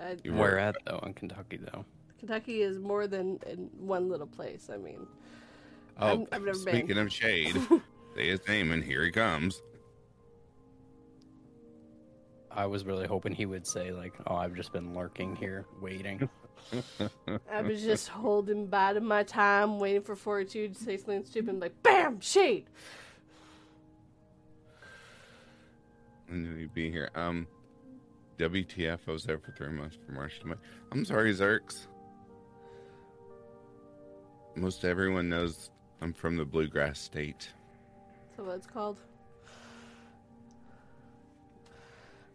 Uh, 0.00 0.14
Where 0.32 0.58
at 0.58 0.76
though? 0.86 1.00
In 1.04 1.12
Kentucky 1.14 1.58
though. 1.58 1.84
Kentucky 2.18 2.62
is 2.62 2.78
more 2.78 3.06
than 3.06 3.38
in 3.46 3.70
one 3.78 4.08
little 4.08 4.26
place. 4.26 4.68
I 4.72 4.76
mean, 4.76 5.06
oh. 5.98 6.06
I'm- 6.06 6.26
I've 6.32 6.42
never 6.42 6.58
been. 6.64 6.74
speaking 6.74 6.98
of 6.98 7.12
shade, 7.12 7.54
say 8.14 8.28
his 8.28 8.40
name 8.48 8.72
and 8.72 8.82
here 8.82 9.04
he 9.04 9.10
comes. 9.10 9.62
I 12.50 12.66
was 12.66 12.84
really 12.84 13.06
hoping 13.06 13.32
he 13.32 13.46
would 13.46 13.66
say 13.66 13.92
like, 13.92 14.14
"Oh, 14.26 14.34
I've 14.34 14.54
just 14.54 14.72
been 14.72 14.92
lurking 14.94 15.36
here, 15.36 15.66
waiting." 15.80 16.28
I 17.50 17.62
was 17.62 17.82
just 17.82 18.08
holding 18.08 18.66
biding 18.66 19.04
my 19.04 19.22
time, 19.22 19.78
waiting 19.78 20.02
for 20.02 20.16
42 20.16 20.68
to 20.68 20.74
say 20.74 20.96
something 20.96 21.24
stupid, 21.24 21.50
and 21.50 21.60
like, 21.60 21.80
BAM! 21.82 22.20
Shade! 22.20 22.66
I 26.30 26.34
knew 26.34 26.56
he'd 26.56 26.74
be 26.74 26.90
here. 26.90 27.10
Um, 27.14 27.46
WTF? 28.40 29.00
I 29.06 29.12
was 29.12 29.24
there 29.24 29.38
for 29.38 29.52
three 29.52 29.68
months 29.68 29.96
from 30.04 30.14
March 30.14 30.40
to 30.40 30.48
May. 30.48 30.54
I'm 30.92 31.04
sorry, 31.04 31.34
Zerks. 31.34 31.86
Most 34.56 34.84
everyone 34.84 35.28
knows 35.28 35.70
I'm 36.00 36.12
from 36.12 36.36
the 36.36 36.44
bluegrass 36.44 36.98
state. 36.98 37.50
So 38.36 38.44
what 38.44 38.56
it's 38.56 38.66
called? 38.66 38.96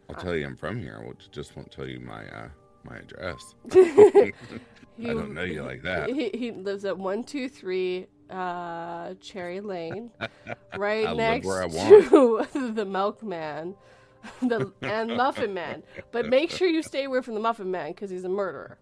I'll 0.08 0.16
tell 0.16 0.36
you 0.36 0.46
I'm 0.46 0.56
from 0.56 0.80
here. 0.80 1.04
I 1.04 1.12
just 1.32 1.56
won't 1.56 1.72
tell 1.72 1.88
you 1.88 2.00
my 2.00 2.28
uh, 2.30 2.50
my 2.84 2.98
address. 2.98 3.56
I 3.74 4.32
don't 5.00 5.34
know 5.34 5.44
you 5.44 5.64
like 5.64 5.82
that. 5.82 6.10
He, 6.10 6.30
he 6.30 6.52
lives 6.52 6.86
at 6.86 6.98
123 6.98 8.08
uh, 8.30 9.14
Cherry 9.16 9.60
Lane, 9.60 10.12
right 10.78 11.16
next 11.18 11.48
where 11.48 11.64
I 11.64 11.68
to 11.68 12.48
the 12.74 12.86
Milkman 12.86 13.76
the, 14.42 14.72
and 14.82 15.16
Muffin 15.16 15.54
Man. 15.54 15.84
But 16.12 16.28
make 16.28 16.52
sure 16.52 16.68
you 16.68 16.82
stay 16.84 17.04
away 17.06 17.22
from 17.22 17.34
the 17.36 17.40
Muffin 17.40 17.70
Man 17.72 17.92
because 17.92 18.10
he's 18.10 18.24
a 18.24 18.30
murderer. 18.30 18.78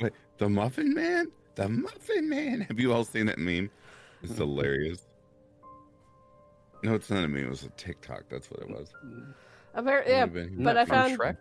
Wait, 0.00 0.12
the 0.38 0.48
Muffin 0.48 0.94
Man? 0.94 1.30
The 1.54 1.68
Muffin 1.68 2.28
Man? 2.28 2.60
Have 2.62 2.78
you 2.78 2.92
all 2.92 3.04
seen 3.04 3.26
that 3.26 3.38
meme? 3.38 3.70
It's 4.22 4.36
hilarious. 4.36 5.06
No, 6.82 6.94
it's 6.94 7.10
not 7.10 7.24
a 7.24 7.28
meme. 7.28 7.46
It 7.46 7.48
was 7.48 7.62
a 7.64 7.70
TikTok. 7.70 8.24
That's 8.28 8.50
what 8.50 8.60
it 8.60 8.68
was. 8.68 8.92
Apparently, 9.74 10.12
yeah, 10.12 10.22
I've 10.22 10.32
been 10.32 10.62
but 10.62 10.76
I 10.76 10.84
From 10.84 10.96
found 10.96 11.18
Shrek. 11.18 11.36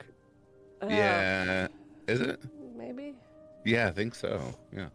uh, 0.82 0.88
Yeah. 0.90 1.68
Is 2.08 2.22
it? 2.22 2.40
maybe. 2.78 3.16
Yeah, 3.66 3.88
I 3.88 3.92
think 3.92 4.16
so. 4.16 4.42
Yeah. 4.76 4.88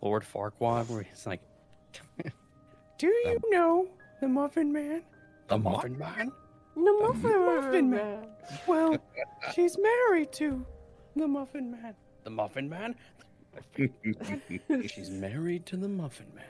Lord 0.00 0.22
Farquaad, 0.24 0.88
where 0.88 1.02
he's 1.02 1.26
like, 1.26 1.40
"Do 2.98 3.06
you 3.06 3.38
know 3.50 3.88
the 4.20 4.28
Muffin 4.28 4.72
Man? 4.72 5.02
The 5.48 5.58
Muffin 5.58 5.98
Man? 5.98 6.30
No 6.78 6.98
Muffin, 7.00 7.44
Muffin 7.44 7.90
Man. 7.90 8.20
Man. 8.20 8.28
Well, 8.66 8.96
she's 9.54 9.76
married 9.76 10.32
to 10.32 10.64
the 11.16 11.26
Muffin 11.26 11.72
Man. 11.72 11.94
The 12.22 12.30
Muffin 12.30 12.68
Man? 12.68 12.94
She's 14.86 15.10
married 15.10 15.66
to 15.66 15.76
the 15.76 15.88
Muffin 15.88 16.26
Man. 16.34 16.44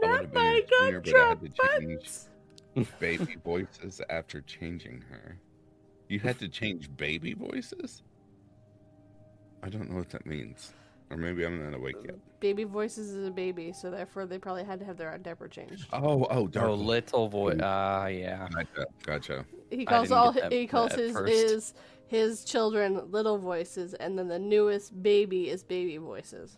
Not 0.00 0.10
would've 0.10 0.34
my 0.34 0.62
your 0.88 1.00
but 1.00 1.14
I 1.14 1.28
had 1.28 1.40
to 1.40 1.48
trumpets. 1.48 2.28
Baby 2.98 3.36
voices 3.44 4.00
after 4.10 4.40
changing 4.40 5.04
her. 5.10 5.38
You 6.08 6.18
had 6.20 6.38
to 6.40 6.48
change 6.48 6.90
baby 6.96 7.34
voices? 7.34 8.02
I 9.62 9.68
don't 9.68 9.90
know 9.90 9.98
what 9.98 10.10
that 10.10 10.26
means. 10.26 10.72
Or 11.10 11.16
maybe 11.16 11.44
I'm 11.44 11.62
not 11.64 11.74
awake 11.78 11.96
yet. 12.04 12.16
Baby 12.40 12.64
voices 12.64 13.10
is 13.10 13.26
a 13.26 13.30
baby, 13.30 13.72
so 13.72 13.90
therefore 13.90 14.26
they 14.26 14.38
probably 14.38 14.62
had 14.64 14.78
to 14.80 14.84
have 14.84 14.96
their 14.98 15.16
diaper 15.18 15.48
changed. 15.48 15.86
Oh, 15.92 16.26
oh, 16.30 16.46
dark. 16.46 16.68
Oh, 16.68 16.74
little 16.74 17.28
voice. 17.28 17.58
Ah, 17.62 18.06
yeah. 18.06 18.46
Gotcha. 18.52 18.86
Gotcha. 19.04 19.46
He 19.70 19.84
calls 19.86 20.12
all 20.12 20.32
that- 20.32 20.52
he 20.52 20.66
calls 20.66 20.92
his 20.92 21.12
first. 21.12 21.32
his 21.32 21.74
his 22.08 22.42
children 22.44 23.10
little 23.10 23.36
voices, 23.38 23.92
and 23.94 24.18
then 24.18 24.28
the 24.28 24.38
newest 24.38 25.02
baby 25.02 25.50
is 25.50 25.62
baby 25.62 25.98
voices. 25.98 26.56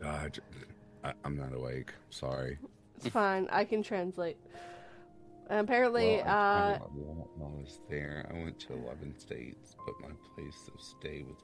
God, 0.00 0.38
I, 1.04 1.12
I'm 1.24 1.36
not 1.36 1.54
awake. 1.54 1.92
Sorry. 2.10 2.58
It's 2.96 3.08
fine. 3.08 3.48
I 3.50 3.64
can 3.64 3.82
translate. 3.82 4.36
And 5.48 5.60
apparently, 5.60 6.16
Well, 6.18 6.26
I- 6.26 6.30
uh, 6.30 6.74
I, 6.74 6.78
while 6.94 7.28
I 7.56 7.60
was 7.60 7.80
there, 7.88 8.26
I 8.30 8.34
went 8.34 8.58
to 8.60 8.74
11 8.74 9.18
states, 9.18 9.76
but 9.86 9.94
my 10.00 10.14
place 10.34 10.68
of 10.72 10.80
stay 10.80 11.22
was 11.22 11.38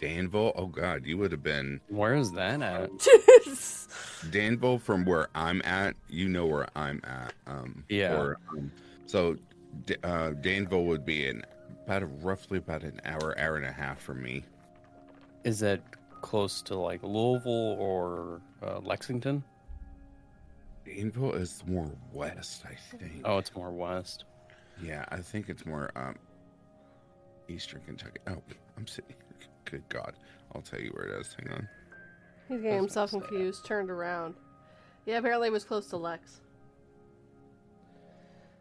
Danville. 0.00 0.52
Oh, 0.56 0.66
God, 0.66 1.04
you 1.06 1.18
would 1.18 1.32
have 1.32 1.42
been 1.42 1.80
Where 1.88 2.14
is 2.14 2.32
that 2.32 2.62
at? 2.62 2.90
Danville 4.30 4.78
from 4.78 5.04
where 5.04 5.28
I'm 5.34 5.60
at. 5.64 5.94
You 6.08 6.28
know 6.28 6.46
where 6.46 6.68
I'm 6.76 7.00
at. 7.04 7.32
Um, 7.46 7.84
Yeah. 7.88 8.14
or, 8.16 8.38
um, 8.50 8.70
so 9.06 9.36
D- 9.86 9.96
uh, 10.02 10.30
Danville 10.30 10.84
would 10.84 11.04
be 11.04 11.26
in 11.26 11.42
about 11.86 12.02
a, 12.02 12.06
roughly 12.06 12.58
about 12.58 12.82
an 12.82 13.00
hour, 13.04 13.38
hour 13.38 13.56
and 13.56 13.64
a 13.66 13.72
half 13.72 14.00
from 14.00 14.22
me. 14.22 14.44
Is 15.44 15.60
that 15.60 15.80
close 16.20 16.62
to 16.62 16.74
like 16.76 17.02
Louisville 17.02 17.76
or 17.78 18.40
uh, 18.62 18.80
Lexington? 18.80 19.42
Danville 20.84 21.32
is 21.34 21.62
more 21.66 21.90
west, 22.12 22.64
I 22.66 22.74
think. 22.74 23.22
Oh, 23.24 23.38
it's 23.38 23.54
more 23.54 23.70
west. 23.70 24.24
Yeah, 24.82 25.04
I 25.10 25.18
think 25.18 25.48
it's 25.48 25.66
more 25.66 25.90
um 25.96 26.16
Eastern 27.48 27.80
Kentucky. 27.86 28.18
Oh, 28.26 28.42
I'm 28.76 28.86
sitting 28.86 29.14
here. 29.16 29.48
Good 29.70 29.88
God. 29.90 30.14
I'll 30.54 30.62
tell 30.62 30.80
you 30.80 30.90
where 30.94 31.06
it 31.06 31.20
is. 31.20 31.36
Hang 31.38 31.52
on. 31.52 31.68
he's 32.48 32.62
getting 32.62 32.78
himself 32.78 33.12
what's 33.12 33.26
confused, 33.26 33.66
turned 33.66 33.90
around. 33.90 34.34
Yeah, 35.04 35.18
apparently 35.18 35.48
it 35.48 35.52
was 35.52 35.64
close 35.64 35.86
to 35.88 35.96
Lex. 35.96 36.40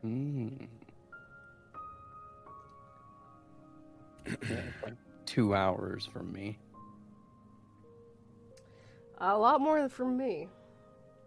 Mm. 0.05 0.67
Yeah, 4.49 4.61
like 4.83 4.93
two 5.25 5.55
hours 5.55 6.05
from 6.11 6.31
me. 6.33 6.57
A 9.19 9.37
lot 9.37 9.61
more 9.61 9.79
than 9.79 9.89
from 9.89 10.17
me. 10.17 10.49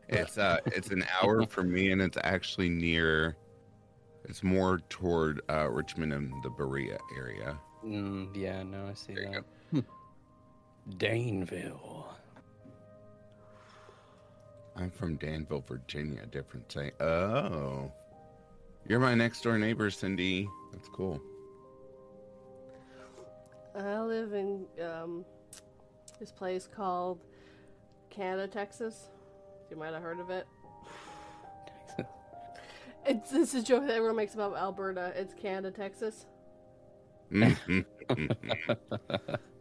It's 0.09 0.37
uh 0.39 0.59
it's 0.67 0.91
an 0.91 1.05
hour 1.23 1.47
from 1.49 1.73
me 1.73 1.93
and 1.93 2.03
it's 2.03 2.19
actually 2.23 2.69
near 2.69 3.37
it's 4.25 4.43
more 4.43 4.81
toward 4.91 5.41
uh 5.49 5.69
Richmond 5.71 6.13
and 6.13 6.33
the 6.43 6.51
Berea 6.51 6.99
area. 7.17 7.59
Mm, 7.85 8.37
yeah, 8.37 8.63
no, 8.63 8.87
I 8.91 8.95
see 8.95 9.15
There 9.15 9.25
you 9.25 9.31
that. 9.33 9.45
Daneville. 10.99 12.05
I'm 14.77 14.91
from 14.91 15.17
Danville, 15.17 15.65
Virginia. 15.67 16.25
Different 16.27 16.71
say. 16.73 16.93
Oh, 17.01 17.91
you're 18.89 19.01
my 19.01 19.15
next 19.15 19.43
door 19.43 19.59
neighbor, 19.59 19.91
Cindy. 19.91 20.49
That's 20.73 20.89
cool. 20.89 21.21
I 23.75 24.01
live 24.01 24.33
in 24.33 24.65
um, 24.83 25.25
this 26.19 26.33
place 26.33 26.67
called 26.67 27.21
Canada, 28.09 28.49
Texas. 28.49 29.11
You 29.71 29.77
might 29.77 29.93
have 29.93 30.03
heard 30.03 30.21
of 30.21 30.31
it. 30.31 30.47
Texas. 31.67 32.07
It's 33.07 33.31
this 33.31 33.55
is 33.55 33.63
a 33.63 33.67
joke 33.67 33.87
that 33.87 33.95
everyone 33.95 34.17
makes 34.17 34.35
about 34.35 34.57
Alberta. 34.57 35.15
It's 35.17 35.33
Canada, 35.33 35.71
Texas. 35.71 36.27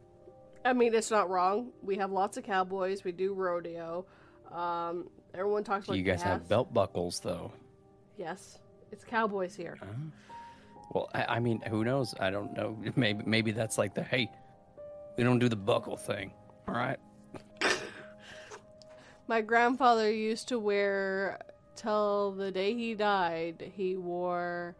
I 0.66 0.74
mean, 0.74 0.94
it's 0.94 1.12
not 1.12 1.30
wrong. 1.30 1.72
We 1.82 1.98
have 1.98 2.12
lots 2.12 2.38
of 2.38 2.44
cowboys. 2.44 3.04
We 3.04 3.12
do 3.12 3.34
rodeo. 3.34 4.06
Um, 4.51 5.10
everyone 5.34 5.63
talks 5.63 5.86
about 5.86 5.98
you 5.98 6.04
guys 6.04 6.22
have 6.22 6.48
belt 6.50 6.74
buckles, 6.74 7.20
though. 7.20 7.51
Yes, 8.18 8.60
it's 8.92 9.04
cowboys 9.04 9.56
here. 9.56 9.78
Well, 10.94 11.10
I, 11.13 11.36
I 11.36 11.39
mean, 11.39 11.62
who 11.62 11.84
knows? 11.84 12.13
I 12.20 12.30
don't 12.30 12.56
know. 12.56 12.78
Maybe 12.96 13.24
maybe 13.25 13.51
that's 13.51 13.78
like 13.78 13.94
the 13.94 14.04
hey, 14.04 14.30
we 15.18 15.24
don't 15.24 15.39
do 15.39 15.48
the 15.48 15.56
buckle 15.56 15.98
thing. 15.98 16.32
All 16.68 16.74
right. 16.74 16.98
My 19.28 19.42
grandfather 19.42 20.12
used 20.12 20.48
to 20.48 20.58
wear 20.60 21.39
till 21.75 22.32
the 22.32 22.51
day 22.51 22.74
he 22.74 22.96
died. 22.96 23.72
He 23.75 23.96
wore 23.96 24.75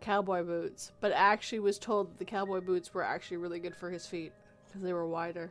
cowboy 0.00 0.44
boots, 0.44 0.92
but 1.00 1.10
actually 1.12 1.58
was 1.58 1.78
told 1.78 2.12
that 2.12 2.18
the 2.18 2.24
cowboy 2.24 2.60
boots 2.60 2.94
were 2.94 3.02
actually 3.02 3.38
really 3.38 3.58
good 3.58 3.74
for 3.74 3.90
his 3.90 4.06
feet 4.06 4.32
because 4.68 4.82
they 4.82 4.92
were 4.92 5.06
wider. 5.06 5.50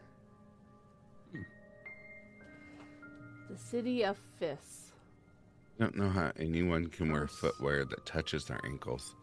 The 3.49 3.57
city 3.57 4.03
of 4.03 4.17
Fiss. 4.39 4.91
I 5.79 5.83
don't 5.83 5.95
know 5.95 6.09
how 6.09 6.31
anyone 6.37 6.87
can 6.87 7.11
wear 7.11 7.27
footwear 7.27 7.85
that 7.85 8.05
touches 8.05 8.45
their 8.45 8.59
ankles. 8.65 9.15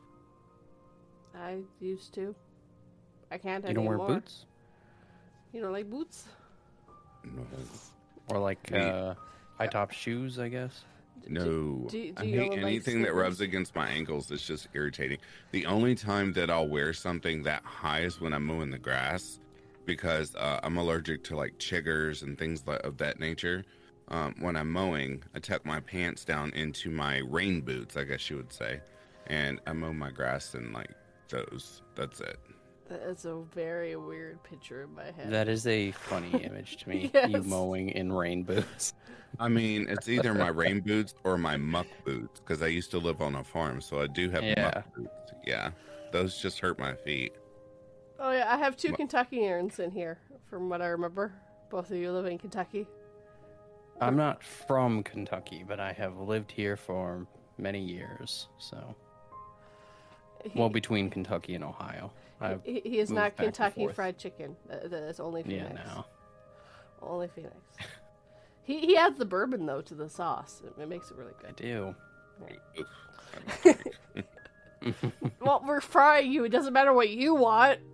I 1.36 1.58
used 1.80 2.14
to. 2.14 2.34
I 3.30 3.38
can't 3.38 3.64
You 3.68 3.74
don't 3.74 3.86
anymore. 3.86 3.98
wear 4.06 4.16
boots 4.16 4.46
You 5.52 5.60
don't 5.60 5.72
like 5.72 5.90
boots? 5.90 6.24
No, 7.24 7.44
or 8.30 8.38
like 8.38 8.70
Me- 8.70 8.78
uh, 8.78 9.14
high 9.58 9.66
top 9.66 9.90
shoes, 9.92 10.38
I 10.38 10.48
guess. 10.48 10.84
no. 11.28 11.42
do- 11.44 11.88
do 11.88 12.12
I 12.16 12.22
you 12.22 12.40
hate 12.40 12.50
like 12.52 12.58
anything 12.60 13.02
that 13.02 13.14
rubs 13.14 13.40
against 13.40 13.74
my 13.74 13.88
ankles. 13.88 14.30
It's 14.30 14.46
just 14.46 14.68
irritating. 14.74 15.18
The 15.52 15.66
only 15.66 15.94
time 15.94 16.32
that 16.34 16.50
I'll 16.50 16.68
wear 16.68 16.92
something 16.92 17.42
that 17.44 17.62
high 17.64 18.00
is 18.02 18.20
when 18.20 18.32
I'm 18.32 18.44
mowing 18.46 18.70
the 18.70 18.78
grass, 18.78 19.40
because 19.86 20.34
uh, 20.34 20.60
I'm 20.62 20.76
allergic 20.76 21.24
to 21.24 21.36
like 21.36 21.58
chiggers 21.58 22.22
and 22.22 22.38
things 22.38 22.62
of 22.66 22.98
that 22.98 23.20
nature. 23.20 23.64
Um, 24.08 24.34
when 24.40 24.56
I'm 24.56 24.70
mowing, 24.70 25.22
I 25.34 25.38
tuck 25.38 25.64
my 25.64 25.80
pants 25.80 26.24
down 26.24 26.50
into 26.52 26.90
my 26.90 27.18
rain 27.18 27.62
boots, 27.62 27.96
I 27.96 28.04
guess 28.04 28.28
you 28.28 28.36
would 28.36 28.52
say, 28.52 28.80
and 29.28 29.60
I 29.66 29.72
mow 29.72 29.92
my 29.92 30.10
grass 30.10 30.54
in 30.54 30.72
like 30.72 30.90
those. 31.28 31.82
That's 31.94 32.20
it. 32.20 32.38
That's 32.88 33.24
a 33.24 33.40
very 33.54 33.96
weird 33.96 34.42
picture 34.42 34.82
in 34.82 34.94
my 34.94 35.04
head. 35.04 35.30
That 35.30 35.48
is 35.48 35.66
a 35.66 35.92
funny 35.92 36.36
image 36.44 36.76
to 36.78 36.88
me. 36.88 37.10
You 37.28 37.42
mowing 37.42 37.88
in 37.90 38.12
rain 38.12 38.42
boots. 38.42 38.92
I 39.40 39.48
mean, 39.48 39.86
it's 39.88 40.08
either 40.08 40.34
my 40.34 40.48
rain 40.48 40.80
boots 40.80 41.14
or 41.24 41.38
my 41.38 41.56
muck 41.56 41.86
boots 42.04 42.40
because 42.40 42.62
I 42.62 42.66
used 42.66 42.90
to 42.90 42.98
live 42.98 43.22
on 43.22 43.36
a 43.36 43.42
farm, 43.42 43.80
so 43.80 44.00
I 44.00 44.06
do 44.06 44.28
have 44.30 44.44
Yeah. 44.44 44.70
muck 44.74 44.94
boots. 44.94 45.32
Yeah, 45.46 45.70
those 46.12 46.40
just 46.40 46.60
hurt 46.60 46.78
my 46.78 46.94
feet. 46.94 47.32
Oh 48.18 48.30
yeah, 48.30 48.52
I 48.52 48.56
have 48.56 48.76
two 48.76 48.90
What- 48.90 48.98
Kentuckians 48.98 49.78
in 49.78 49.90
here, 49.90 50.18
from 50.48 50.68
what 50.68 50.80
I 50.80 50.86
remember. 50.86 51.32
Both 51.70 51.90
of 51.90 51.96
you 51.96 52.12
live 52.12 52.26
in 52.26 52.38
Kentucky. 52.38 52.86
I'm 54.00 54.16
not 54.16 54.42
from 54.42 55.02
Kentucky, 55.02 55.64
but 55.66 55.80
I 55.80 55.92
have 55.92 56.18
lived 56.18 56.52
here 56.52 56.76
for 56.76 57.26
many 57.58 57.80
years. 57.80 58.48
So, 58.58 58.94
well, 60.54 60.68
between 60.68 61.10
Kentucky 61.10 61.54
and 61.54 61.64
Ohio. 61.64 62.12
I, 62.40 62.58
he, 62.64 62.80
he 62.84 62.98
is 62.98 63.10
not 63.10 63.36
Kentucky. 63.36 63.86
Fried 63.88 64.18
Chicken. 64.18 64.56
That, 64.68 64.90
that 64.90 65.02
is 65.04 65.20
only 65.20 65.42
yeah, 65.46 65.68
Phoenix. 65.68 65.80
no. 65.86 66.04
Only 67.02 67.28
Phoenix. 67.28 67.56
he 68.64 68.80
he 68.80 68.96
adds 68.96 69.18
the 69.18 69.24
bourbon 69.24 69.66
though 69.66 69.80
to 69.82 69.94
the 69.94 70.08
sauce. 70.08 70.62
It, 70.64 70.80
it 70.80 70.88
makes 70.88 71.10
it 71.10 71.16
really 71.16 71.32
good. 71.40 71.50
I 71.50 71.62
do. 71.62 71.94
Well, 75.40 75.62
we're 75.66 75.80
frying 75.82 76.32
you. 76.32 76.44
It 76.44 76.48
doesn't 76.50 76.72
matter 76.72 76.92
what 76.92 77.10
you 77.10 77.34
want. 77.34 77.80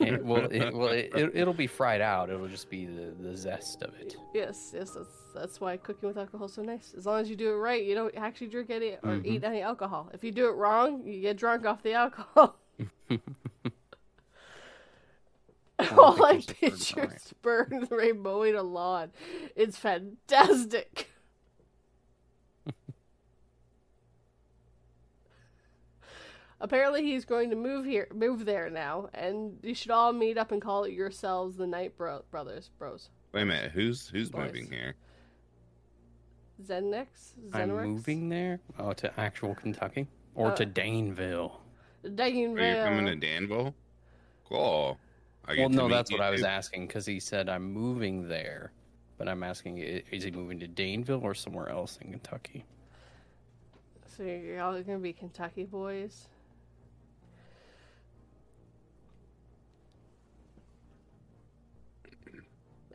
It, 0.00 0.24
well, 0.24 0.46
it, 0.50 0.74
well, 0.74 0.88
it, 0.88 1.10
it, 1.14 1.30
it'll 1.34 1.52
be 1.54 1.66
fried 1.66 2.00
out. 2.00 2.30
It'll 2.30 2.48
just 2.48 2.68
be 2.70 2.86
the, 2.86 3.14
the 3.20 3.36
zest 3.36 3.82
of 3.82 3.94
it. 4.00 4.16
yes, 4.34 4.72
yes. 4.74 4.90
That's 4.92 5.08
that's 5.34 5.60
why 5.60 5.76
cooking 5.76 6.08
with 6.08 6.16
alcohol 6.18 6.46
is 6.46 6.54
so 6.54 6.62
nice. 6.62 6.94
As 6.96 7.06
long 7.06 7.20
as 7.20 7.28
you 7.30 7.36
do 7.36 7.50
it 7.50 7.56
right, 7.56 7.82
you 7.84 7.94
don't 7.94 8.14
actually 8.16 8.46
drink 8.48 8.70
any 8.70 8.92
or 9.02 9.18
Mhm. 9.18 9.24
eat 9.26 9.44
any 9.44 9.60
alcohol. 9.62 10.10
If 10.14 10.24
you 10.24 10.32
do 10.32 10.48
it 10.48 10.52
wrong, 10.56 11.02
you 11.06 11.20
get 11.20 11.36
drunk 11.36 11.64
off 11.66 11.82
the 11.82 11.92
alcohol. 11.92 12.56
All 15.96 16.24
I 16.24 16.34
pictures 16.36 16.92
picture 16.92 17.12
is 17.14 17.34
Burns 17.42 17.90
Ray 17.90 18.12
mowing 18.12 18.54
a 18.54 18.62
lawn. 18.62 19.10
It's 19.56 19.76
fantastic. 19.76 21.10
Apparently, 26.64 27.02
he's 27.02 27.26
going 27.26 27.50
to 27.50 27.56
move 27.56 27.84
here, 27.84 28.08
move 28.14 28.46
there 28.46 28.70
now, 28.70 29.10
and 29.12 29.58
you 29.62 29.74
should 29.74 29.90
all 29.90 30.14
meet 30.14 30.38
up 30.38 30.50
and 30.50 30.62
call 30.62 30.84
it 30.84 30.94
yourselves 30.94 31.56
the 31.58 31.66
Night 31.66 31.94
Bro- 31.98 32.24
Brothers, 32.30 32.70
Bros. 32.78 33.10
Wait 33.34 33.42
a 33.42 33.44
minute, 33.44 33.70
who's 33.72 34.08
who's 34.08 34.30
Boys. 34.30 34.46
moving 34.46 34.70
here? 34.70 34.94
Zennex, 36.66 37.34
I'm 37.52 37.68
moving 37.68 38.30
there? 38.30 38.60
Oh, 38.78 38.94
to 38.94 39.20
actual 39.20 39.54
Kentucky? 39.54 40.06
Or 40.34 40.52
Uh, 40.52 40.56
to 40.56 40.64
Daneville? 40.64 41.52
Dagenville. 42.02 42.58
Are 42.58 42.78
you 42.78 42.82
coming 42.82 43.06
to 43.06 43.16
Danville? 43.16 43.74
Cool. 44.48 44.98
I 45.46 45.56
Well, 45.58 45.68
no, 45.68 45.86
that's 45.90 46.10
you 46.10 46.16
what 46.16 46.24
I 46.24 46.30
was 46.30 46.44
asking 46.44 46.86
because 46.86 47.04
he 47.04 47.20
said 47.20 47.50
I'm 47.50 47.64
moving 47.74 48.26
there. 48.26 48.72
But 49.18 49.28
I'm 49.28 49.42
asking 49.42 49.76
is 49.78 50.24
he 50.24 50.30
moving 50.30 50.58
to 50.60 50.66
Daneville 50.66 51.22
or 51.22 51.34
somewhere 51.34 51.68
else 51.68 51.98
in 52.00 52.10
Kentucky? 52.12 52.64
So 54.16 54.22
you're 54.22 54.62
all 54.62 54.80
gonna 54.82 54.98
be 54.98 55.12
Kentucky 55.12 55.64
boys. 55.64 56.28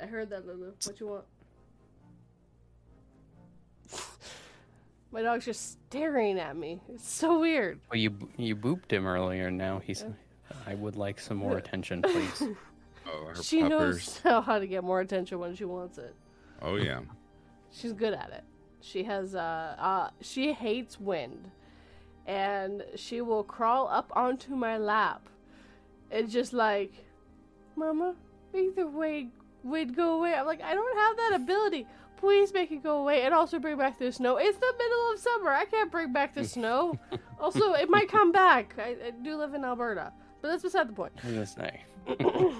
I 0.01 0.05
heard 0.05 0.29
that, 0.29 0.45
Lulu. 0.45 0.73
What 0.83 0.99
you 0.99 1.07
want? 1.07 1.25
My 5.11 5.23
dog's 5.23 5.45
just 5.45 5.71
staring 5.89 6.37
at 6.39 6.55
me. 6.55 6.79
It's 6.93 7.09
so 7.09 7.39
weird. 7.39 7.79
Well, 7.89 7.99
you 7.99 8.15
you 8.37 8.55
booped 8.55 8.91
him 8.91 9.07
earlier, 9.07 9.47
and 9.47 9.57
now 9.57 9.79
he's. 9.79 10.05
I 10.67 10.75
would 10.75 10.95
like 10.95 11.19
some 11.19 11.37
more 11.37 11.57
attention, 11.57 12.01
please. 12.01 12.43
Oh, 13.11 13.25
her 13.25 13.41
she 13.41 13.61
puppers. 13.61 14.21
knows 14.23 14.43
how 14.45 14.59
to 14.59 14.67
get 14.67 14.83
more 14.83 15.01
attention 15.01 15.39
when 15.39 15.55
she 15.55 15.65
wants 15.65 15.97
it. 15.97 16.13
Oh 16.61 16.75
yeah. 16.75 16.99
She's 17.71 17.91
good 17.91 18.13
at 18.13 18.29
it. 18.31 18.43
She 18.81 19.03
has 19.03 19.33
uh, 19.33 19.75
uh 19.79 20.09
she 20.21 20.53
hates 20.53 20.99
wind. 20.99 21.49
And 22.27 22.83
she 22.95 23.21
will 23.21 23.43
crawl 23.43 23.87
up 23.87 24.11
onto 24.15 24.55
my 24.55 24.77
lap. 24.77 25.27
And 26.11 26.29
just 26.29 26.53
like 26.53 26.93
Mama, 27.75 28.13
make 28.53 28.75
the 28.75 28.85
wind 28.85 29.31
wind 29.63 29.95
go 29.95 30.17
away. 30.17 30.33
I'm 30.33 30.45
like, 30.45 30.61
I 30.61 30.73
don't 30.73 30.97
have 30.97 31.17
that 31.17 31.41
ability. 31.41 31.87
Please 32.17 32.53
make 32.53 32.71
it 32.71 32.83
go 32.83 32.99
away 32.99 33.21
and 33.21 33.33
also 33.33 33.59
bring 33.59 33.77
back 33.77 33.97
the 33.97 34.11
snow. 34.11 34.37
It's 34.37 34.57
the 34.57 34.73
middle 34.77 35.11
of 35.13 35.19
summer. 35.19 35.51
I 35.51 35.65
can't 35.65 35.91
bring 35.91 36.11
back 36.11 36.35
the 36.35 36.43
snow. 36.43 36.99
also, 37.39 37.73
it 37.73 37.89
might 37.89 38.09
come 38.09 38.31
back. 38.31 38.75
I, 38.77 38.95
I 39.07 39.11
do 39.23 39.37
live 39.37 39.53
in 39.53 39.63
Alberta. 39.63 40.11
But 40.41 40.49
that's 40.49 40.63
beside 40.63 40.89
the 40.89 40.93
point. 40.93 41.13
I 41.23 41.31
was. 41.31 41.55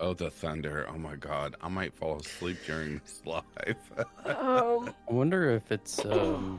Oh, 0.00 0.12
the 0.12 0.28
thunder. 0.28 0.86
Oh 0.92 0.98
my 0.98 1.14
god. 1.14 1.56
I 1.62 1.68
might 1.68 1.94
fall 1.94 2.16
asleep 2.18 2.58
during 2.66 3.00
this 3.04 3.22
live. 3.24 3.44
Um, 4.26 4.92
I 5.08 5.12
wonder 5.12 5.50
if 5.50 5.70
it's 5.70 6.04
um, 6.06 6.58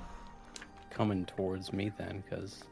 coming 0.90 1.26
towards 1.26 1.74
me 1.74 1.92
then, 1.98 2.24
because 2.24 2.64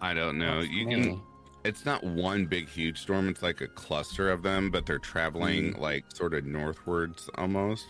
I 0.00 0.14
don't 0.14 0.38
know. 0.38 0.60
You 0.60 0.86
can 0.86 1.20
it's 1.64 1.84
not 1.84 2.02
one 2.04 2.46
big 2.46 2.68
huge 2.68 2.98
storm, 3.00 3.28
it's 3.28 3.42
like 3.42 3.60
a 3.60 3.68
cluster 3.68 4.30
of 4.30 4.42
them, 4.42 4.70
but 4.70 4.86
they're 4.86 4.98
traveling 4.98 5.72
like 5.78 6.04
sort 6.14 6.34
of 6.34 6.44
northwards 6.44 7.28
almost. 7.36 7.86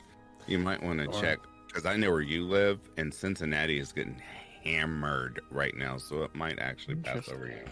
You 0.47 0.59
might 0.59 0.83
want 0.83 0.99
to 1.01 1.05
Sure. 1.13 1.21
check 1.21 1.39
cuz 1.73 1.85
I 1.87 1.97
know 1.97 2.11
where 2.11 2.21
you 2.23 2.45
live 2.47 2.81
and 2.97 3.13
Cincinnati 3.13 3.79
is 3.79 3.93
getting 3.93 4.21
hammered 4.65 5.41
right 5.51 5.77
now, 5.77 5.99
so 5.99 6.23
it 6.23 6.35
might 6.35 6.59
actually 6.59 6.97
pass 6.97 7.29
over 7.29 7.47
you. 7.47 7.65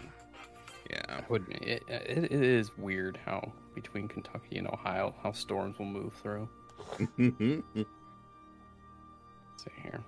Yeah. 0.89 1.21
Would 1.29 1.47
it, 1.49 1.83
it, 1.89 2.07
it 2.07 2.31
is 2.31 2.75
weird 2.77 3.17
how 3.25 3.51
between 3.75 4.07
Kentucky 4.07 4.57
and 4.57 4.67
Ohio 4.67 5.13
how 5.21 5.31
storms 5.33 5.77
will 5.79 5.85
move 5.85 6.13
through. 6.13 6.47
Let's 6.99 7.13
see 9.63 9.71
here. 9.83 10.01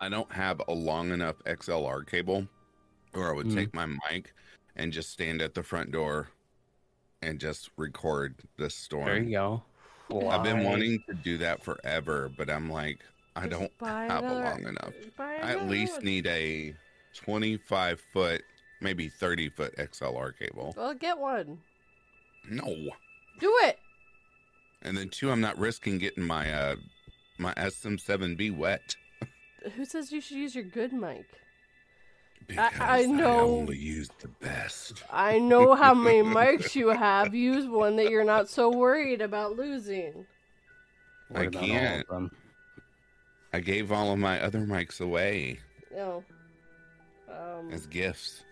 I 0.00 0.08
don't 0.08 0.30
have 0.32 0.60
a 0.68 0.72
long 0.72 1.12
enough 1.12 1.36
XLR 1.44 2.04
cable, 2.06 2.46
or 3.14 3.30
I 3.30 3.32
would 3.32 3.46
Mm. 3.46 3.54
take 3.54 3.72
my 3.74 3.86
mic 3.86 4.34
and 4.76 4.92
just 4.92 5.10
stand 5.10 5.42
at 5.42 5.54
the 5.54 5.62
front 5.62 5.90
door 5.92 6.28
and 7.22 7.38
just 7.38 7.70
record 7.76 8.34
this 8.58 8.74
storm. 8.74 9.06
There 9.06 9.22
you 9.22 9.30
go. 9.30 9.62
I've 10.28 10.42
been 10.42 10.64
wanting 10.64 11.02
to 11.08 11.14
do 11.14 11.38
that 11.38 11.62
forever, 11.62 12.30
but 12.36 12.50
I'm 12.50 12.68
like, 12.70 12.98
I 13.34 13.46
Just 13.46 13.60
don't 13.60 13.72
have 13.80 14.22
another- 14.24 14.26
a 14.26 14.44
long 14.50 14.66
enough. 14.66 14.94
I 15.18 15.34
at 15.36 15.50
another 15.56 15.70
least 15.70 15.96
one. 15.96 16.04
need 16.04 16.26
a 16.26 16.74
25 17.14 18.00
foot, 18.12 18.42
maybe 18.80 19.08
30 19.08 19.48
foot 19.50 19.74
XLR 19.78 20.32
cable. 20.38 20.74
Well, 20.76 20.92
get 20.94 21.18
one. 21.18 21.60
No. 22.50 22.66
Do 23.40 23.56
it. 23.62 23.78
And 24.82 24.96
then 24.96 25.08
two, 25.08 25.30
I'm 25.30 25.40
not 25.40 25.56
risking 25.58 25.96
getting 25.98 26.24
my 26.24 26.52
uh 26.52 26.76
my 27.38 27.54
SM7B 27.54 28.54
wet. 28.56 28.96
Who 29.76 29.84
says 29.84 30.12
you 30.12 30.20
should 30.20 30.36
use 30.36 30.54
your 30.54 30.64
good 30.64 30.92
mic? 30.92 31.24
Because 32.56 32.80
I 32.80 33.02
know. 33.06 33.40
only 33.58 33.76
use 33.76 34.08
the 34.20 34.28
best. 34.28 35.02
I 35.10 35.38
know 35.38 35.74
how 35.74 35.94
many 35.94 36.22
mics 36.22 36.74
you 36.74 36.88
have. 36.88 37.34
Use 37.34 37.66
one 37.66 37.96
that 37.96 38.10
you're 38.10 38.24
not 38.24 38.48
so 38.48 38.70
worried 38.70 39.20
about 39.20 39.56
losing. 39.56 40.26
What 41.28 41.40
I 41.40 41.44
about 41.44 41.56
all 41.56 41.62
of 41.64 41.68
can't. 41.70 42.08
them? 42.08 42.30
I 43.54 43.60
gave 43.60 43.92
all 43.92 44.12
of 44.12 44.18
my 44.18 44.40
other 44.40 44.60
mics 44.60 45.00
away 45.00 45.58
No. 45.94 46.24
Um, 47.30 47.70
as 47.70 47.86
gifts. 47.86 48.44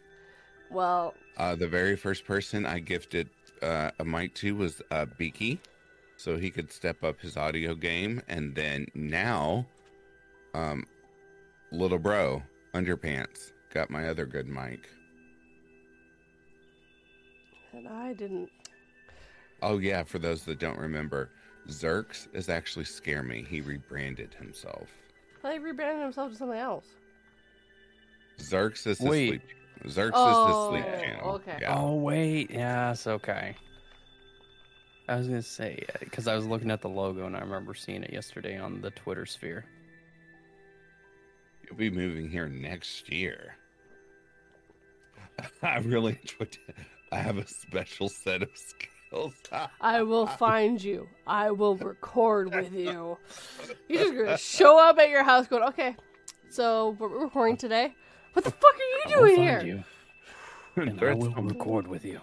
well, 0.71 1.15
Uh, 1.37 1.55
the 1.55 1.69
very 1.69 1.97
first 1.97 2.25
person 2.25 2.67
I 2.67 2.79
gifted 2.81 3.29
uh, 3.63 3.91
a 3.99 4.05
mic 4.05 4.35
to 4.37 4.55
was 4.57 4.81
uh, 4.91 5.07
Beaky, 5.19 5.61
so 6.17 6.37
he 6.39 6.51
could 6.51 6.71
step 6.73 7.03
up 7.05 7.21
his 7.21 7.37
audio 7.37 7.75
game. 7.75 8.23
And 8.29 8.55
then 8.55 8.87
now, 8.95 9.67
um, 10.55 10.85
little 11.73 11.99
bro, 11.99 12.43
underpants, 12.75 13.53
got 13.73 13.91
my 13.91 14.09
other 14.09 14.27
good 14.27 14.47
mic. 14.49 14.89
and 17.73 17.87
I 17.89 18.13
didn't. 18.15 18.51
Oh 19.63 19.79
yeah, 19.79 20.03
for 20.03 20.19
those 20.19 20.43
that 20.45 20.59
don't 20.59 20.79
remember, 20.79 21.31
Zerks 21.69 22.27
is 22.35 22.49
actually 22.49 22.85
Scare 22.87 23.23
Me. 23.23 23.45
He 23.49 23.61
rebranded 23.61 24.35
himself. 24.35 24.89
He 25.43 25.59
rebranded 25.59 26.03
himself 26.03 26.33
to 26.33 26.37
something 26.39 26.59
else. 26.59 26.87
Zerks 28.39 28.87
is 28.87 28.99
his 28.99 29.01
Wait. 29.01 29.29
sleep. 29.29 29.43
Zerks 29.87 30.11
Oh, 30.15 30.31
is 30.31 30.47
his 30.47 30.85
sleep 30.85 30.95
oh, 30.95 31.01
channel. 31.05 31.31
okay. 31.37 31.59
Yeah. 31.61 31.79
Oh 31.79 31.95
wait, 31.97 32.51
yes, 32.51 33.07
okay. 33.07 33.55
I 35.09 35.17
was 35.17 35.27
gonna 35.29 35.43
say 35.43 35.85
uh, 35.95 35.99
because 36.01 36.27
I 36.29 36.35
was 36.37 36.47
looking 36.47 36.71
at 36.71 36.81
the 36.83 36.89
logo 36.89 37.27
and 37.27 37.37
I 37.37 37.41
remember 37.41 37.75
seeing 37.75 38.03
it 38.03 38.13
yesterday 38.13 38.59
on 38.59 38.81
the 38.81 38.91
Twitter 38.91 39.27
sphere. 39.27 39.65
You'll 41.67 41.79
be 41.79 41.91
moving 41.91 42.29
here 42.29 42.49
next 42.49 43.11
year. 43.13 43.57
I 45.63 45.79
really 45.79 46.19
enjoyed 46.21 46.59
it. 46.69 46.77
I 47.13 47.19
have 47.19 47.39
a 47.39 47.47
special 47.47 48.09
set 48.09 48.43
of 48.43 48.51
skills. 48.55 49.35
I 49.81 50.03
will 50.03 50.27
find 50.27 50.83
you. 50.83 51.09
I 51.27 51.51
will 51.51 51.77
record 51.77 52.55
with 52.55 52.73
you. 52.73 53.19
You're 53.89 54.03
just 54.03 54.15
gonna 54.15 54.39
show 54.39 54.79
up 54.79 54.99
at 54.99 55.09
your 55.09 55.25
house 55.25 55.49
going, 55.49 55.65
okay, 55.65 55.97
so 56.49 56.97
we're 56.99 57.09
recording 57.09 57.57
today. 57.57 57.95
What 58.33 58.45
the 58.45 58.53
fuck 58.53 58.75
are 58.75 58.79
you 58.79 59.01
I 59.05 59.09
will 59.09 59.27
doing 59.27 59.37
find 59.37 59.63
here? 59.63 59.85
you, 60.77 60.83
and 60.83 61.03
I 61.03 61.15
will 61.15 61.31
record 61.43 61.89
with 61.89 62.05
you. 62.05 62.21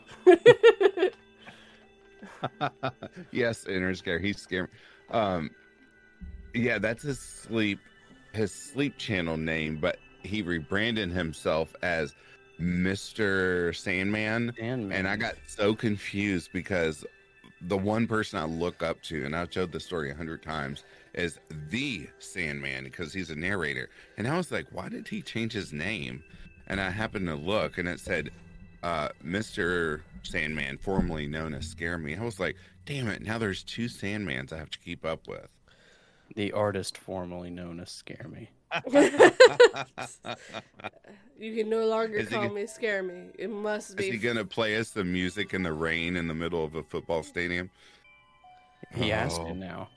yes, 3.32 3.66
inner 3.68 3.94
scare. 3.94 4.20
He's 4.20 4.38
scared. 4.40 4.70
Um, 5.12 5.52
yeah, 6.54 6.78
that's 6.80 7.04
his 7.04 7.20
sleep, 7.20 7.80
his 8.34 8.54
sleep 8.54 8.98
channel 8.98 9.36
name, 9.36 9.78
but 9.82 9.98
he 10.24 10.42
rebranded 10.42 11.12
himself 11.12 11.76
as 11.84 12.16
Mister 12.60 13.74
Sandman. 13.74 14.54
And 14.60 14.92
And 14.94 15.08
I 15.08 15.16
got 15.16 15.36
so 15.48 15.76
confused 15.76 16.50
because 16.54 17.06
the 17.62 17.78
one 17.78 18.08
person 18.08 18.40
I 18.40 18.46
look 18.46 18.84
up 18.84 19.02
to, 19.04 19.26
and 19.26 19.36
I've 19.36 19.50
told 19.50 19.72
this 19.72 19.86
story 19.86 20.12
a 20.12 20.16
hundred 20.16 20.44
times, 20.44 20.84
is 21.14 21.40
the 21.70 22.08
Sandman 22.20 22.84
because 22.84 23.14
he's 23.14 23.30
a 23.32 23.36
narrator. 23.36 23.90
And 24.18 24.28
I 24.28 24.38
was 24.38 24.52
like, 24.52 24.68
why 24.72 24.90
did 24.90 25.08
he 25.08 25.22
change 25.22 25.54
his 25.54 25.74
name? 25.74 26.24
And 26.68 26.80
I 26.80 26.90
happened 26.92 27.28
to 27.28 27.36
look, 27.36 27.78
and 27.78 27.88
it 27.88 28.00
said, 28.00 28.30
uh, 28.84 29.10
Mr. 29.26 30.02
Sandman, 30.24 30.78
formerly 30.78 31.26
known 31.28 31.54
as 31.54 31.66
Scare 31.68 31.98
Me. 31.98 32.16
I 32.16 32.24
was 32.24 32.40
like, 32.40 32.56
damn 32.86 33.08
it! 33.08 33.22
Now 33.24 33.38
there's 33.38 33.64
two 33.64 33.86
Sandmans 33.86 34.54
I 34.54 34.58
have 34.58 34.70
to 34.72 34.80
keep 34.80 35.04
up 35.06 35.28
with. 35.28 35.48
the 36.36 36.52
artist 36.52 36.98
formerly 36.98 37.50
known 37.50 37.80
as 37.80 37.90
Scare 37.90 38.28
Me. 38.30 38.50
You 41.40 41.56
can 41.56 41.70
no 41.70 41.86
longer 41.86 42.18
Is 42.18 42.30
he 42.30 42.34
call 42.36 42.48
go- 42.48 42.54
me 42.56 42.66
scare 42.66 43.04
me. 43.04 43.28
It 43.38 43.50
must 43.52 43.90
Is 43.90 43.96
be. 43.96 44.08
Is 44.08 44.14
he 44.14 44.18
gonna 44.18 44.44
play 44.44 44.76
us 44.78 44.90
the 44.90 45.04
music 45.04 45.54
in 45.54 45.62
the 45.62 45.72
rain 45.72 46.16
in 46.18 46.28
the 46.28 46.34
middle 46.34 46.66
of 46.66 46.74
a 46.76 46.82
football 46.82 47.22
stadium? 47.22 47.70
He 48.96 49.12
asked 49.12 49.40
Oh. 49.40 49.50
me 49.50 49.54
now. 49.54 49.90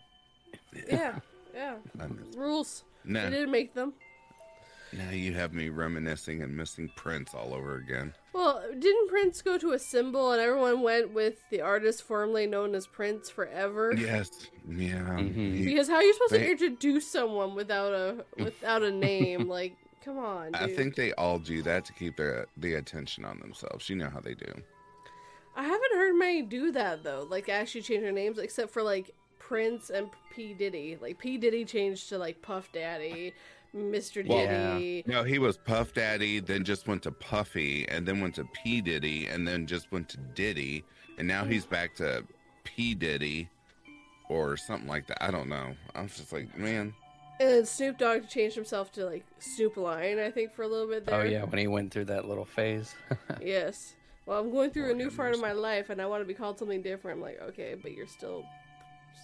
Yeah, 0.87 1.19
yeah. 1.55 1.77
I 1.99 2.07
miss- 2.09 2.37
Rules. 2.37 2.85
No, 3.05 3.25
They 3.25 3.31
didn't 3.31 3.51
make 3.53 3.73
them. 3.73 3.95
now 4.93 5.11
you 5.11 5.33
have 5.33 5.55
me 5.55 5.71
reminiscing 5.71 6.43
and 6.43 6.55
missing 6.55 6.91
Prince 6.95 7.33
all 7.35 7.55
over 7.55 7.77
again. 7.77 8.13
Well, 8.33 8.63
didn't 8.79 9.09
Prince 9.09 9.43
go 9.43 9.59
to 9.59 9.73
a 9.73 9.79
symbol 9.79 10.31
and 10.33 10.41
everyone 10.41 10.83
went 10.83 11.13
with 11.13 11.43
the 11.51 11.61
artist 11.63 12.03
formerly 12.05 12.47
known 12.47 12.75
as 12.77 12.87
Prince 12.87 13.29
forever? 13.29 13.93
Yes, 13.97 14.31
yeah. 14.69 15.01
Mhm. 15.19 15.55
he- 15.57 15.65
Because 15.65 15.89
how 15.89 15.97
are 15.97 16.03
you 16.03 16.13
supposed 16.15 16.35
to 16.35 16.51
introduce 16.51 17.11
someone 17.11 17.55
without 17.55 17.93
a 17.93 18.25
without 18.39 18.83
a 18.85 18.91
name? 18.93 19.49
like, 19.49 19.77
come 20.05 20.19
on, 20.19 20.53
dude. 20.53 20.63
I 20.63 20.69
think 20.69 20.95
they 20.95 21.13
all 21.15 21.39
do 21.41 21.61
that 21.63 21.85
to 21.87 21.93
keep 21.93 22.17
their 22.17 22.47
the 22.57 22.75
attention 22.75 23.25
on 23.25 23.41
themselves. 23.41 23.89
You 23.91 23.97
know 23.97 24.09
how 24.11 24.21
they 24.21 24.35
do. 24.35 24.53
I 25.57 25.65
haven't 25.65 25.95
heard 25.95 26.15
many 26.15 26.43
do 26.43 26.71
that 26.73 27.03
though. 27.03 27.27
Like 27.29 27.49
actually 27.49 27.83
change 27.83 28.03
their 28.03 28.13
names, 28.13 28.39
except 28.39 28.71
for 28.71 28.83
like 28.85 29.11
Prince 29.41 29.91
and 29.91 30.09
P 30.33 30.55
Diddy. 30.55 30.97
Like 31.01 31.19
P 31.19 31.37
Diddy 31.37 31.65
changed 31.65 32.09
to 32.11 32.19
like 32.19 32.41
Puff 32.43 32.71
Daddy, 32.73 33.35
Mr. 33.75 34.27
Well- 34.27 34.79
Diddy. 34.79 35.05
No, 35.07 35.23
he 35.23 35.39
was 35.39 35.57
Puff 35.57 35.95
Daddy, 35.95 36.41
then 36.41 36.65
just 36.65 36.89
went 36.89 37.03
to 37.05 37.13
Puffy, 37.13 37.87
and 37.89 38.07
then 38.07 38.21
went 38.21 38.35
to 38.37 38.45
P 38.45 38.81
Diddy, 38.81 39.27
and 39.27 39.47
then 39.47 39.67
just 39.67 39.91
went 39.93 40.09
to 40.11 40.17
Diddy, 40.17 40.85
and 41.19 41.29
now 41.29 41.45
he's 41.45 41.67
mm. 41.67 41.71
back 41.71 41.95
to 41.97 42.25
P 42.65 42.95
Diddy, 42.95 43.49
or 44.29 44.57
something 44.57 44.89
like 44.89 45.07
that. 45.09 45.23
I 45.23 45.31
don't 45.31 45.49
know. 45.49 45.75
I'm 45.95 46.09
just 46.09 46.33
like, 46.33 46.57
man, 46.57 46.95
And 47.41 47.49
then 47.49 47.67
Snoop 47.67 47.99
Dogg 47.99 48.29
changed 48.29 48.55
himself 48.55 48.93
to 48.93 49.05
like 49.05 49.25
Snoop 49.39 49.77
Lion, 49.77 50.19
I 50.19 50.31
think, 50.31 50.53
for 50.53 50.63
a 50.63 50.69
little 50.69 50.87
bit 50.89 51.05
oh, 51.09 51.11
there. 51.11 51.21
Oh 51.21 51.25
yeah, 51.25 51.45
when 51.45 51.59
he 51.59 51.67
went 51.67 51.93
through 51.93 52.07
that 52.07 52.27
little 52.27 52.45
phase. 52.45 52.95
Yes. 53.41 53.95
Well, 54.27 54.39
I'm 54.39 54.51
going 54.53 54.71
through 54.71 54.89
oh, 54.89 54.93
a 54.93 54.95
new 54.95 55.11
part 55.11 55.35
of 55.35 55.41
my 55.41 55.53
life, 55.53 55.91
and 55.91 56.01
I 56.01 56.07
want 56.07 56.21
to 56.21 56.25
be 56.27 56.35
called 56.35 56.59
something 56.59 56.83
different. 56.83 57.17
I'm 57.19 57.23
like, 57.23 57.41
okay, 57.49 57.75
but 57.81 57.93
you're 57.93 58.07
still 58.07 58.45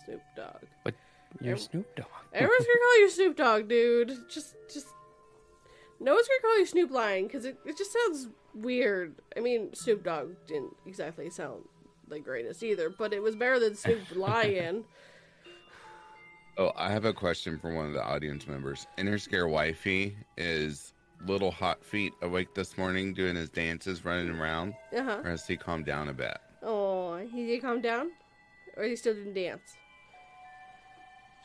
Snoop 0.05 0.23
Dogg. 0.35 0.95
You're 1.41 1.57
Snoop 1.57 1.95
Dogg. 1.97 2.07
Everyone's 2.33 2.67
gonna 2.67 2.79
call 2.81 3.01
you 3.01 3.11
Snoop 3.11 3.37
Dogg, 3.37 3.69
dude. 3.69 4.13
Just, 4.29 4.55
just. 4.73 4.87
No 6.01 6.15
one's 6.15 6.29
gonna 6.29 6.41
call 6.43 6.59
you 6.59 6.67
Snoop 6.67 6.91
Lion 6.91 7.27
because 7.27 7.45
it, 7.45 7.59
it 7.65 7.77
just 7.79 7.93
sounds 7.93 8.29
weird. 8.55 9.15
I 9.37 9.41
mean, 9.41 9.73
Snoop 9.75 10.03
Dogg 10.05 10.33
didn't 10.47 10.75
exactly 10.87 11.31
sound 11.31 11.63
the 12.09 12.21
greatest 12.21 12.63
either, 12.63 12.91
but 12.91 13.13
it 13.13 13.23
was 13.23 13.35
better 13.37 13.59
than 13.59 13.75
Snoop 13.75 14.01
Lion. 14.15 14.85
Oh, 16.59 16.73
I 16.77 16.91
have 16.91 17.05
a 17.05 17.13
question 17.13 17.59
for 17.59 17.75
one 17.75 17.87
of 17.87 17.93
the 17.93 18.03
audience 18.03 18.47
members. 18.47 18.87
Inner 18.97 19.19
Scare 19.19 19.49
Wifey 19.49 20.17
is 20.39 20.95
little 21.27 21.51
hot 21.51 21.85
feet 21.85 22.13
awake 22.23 22.55
this 22.55 22.77
morning 22.79 23.13
doing 23.13 23.37
his 23.37 23.49
dances, 23.51 24.05
running 24.05 24.31
around, 24.31 24.75
Uh 24.97 25.03
huh. 25.03 25.21
or 25.25 25.31
has 25.31 25.47
he 25.47 25.57
calmed 25.57 25.85
down 25.87 26.09
a 26.09 26.13
bit? 26.15 26.37
Oh, 26.63 27.17
he 27.19 27.47
did 27.47 27.61
calm 27.63 27.81
down, 27.81 28.11
or 28.77 28.85
he 28.85 28.97
still 28.97 29.15
didn't 29.15 29.35
dance. 29.35 29.77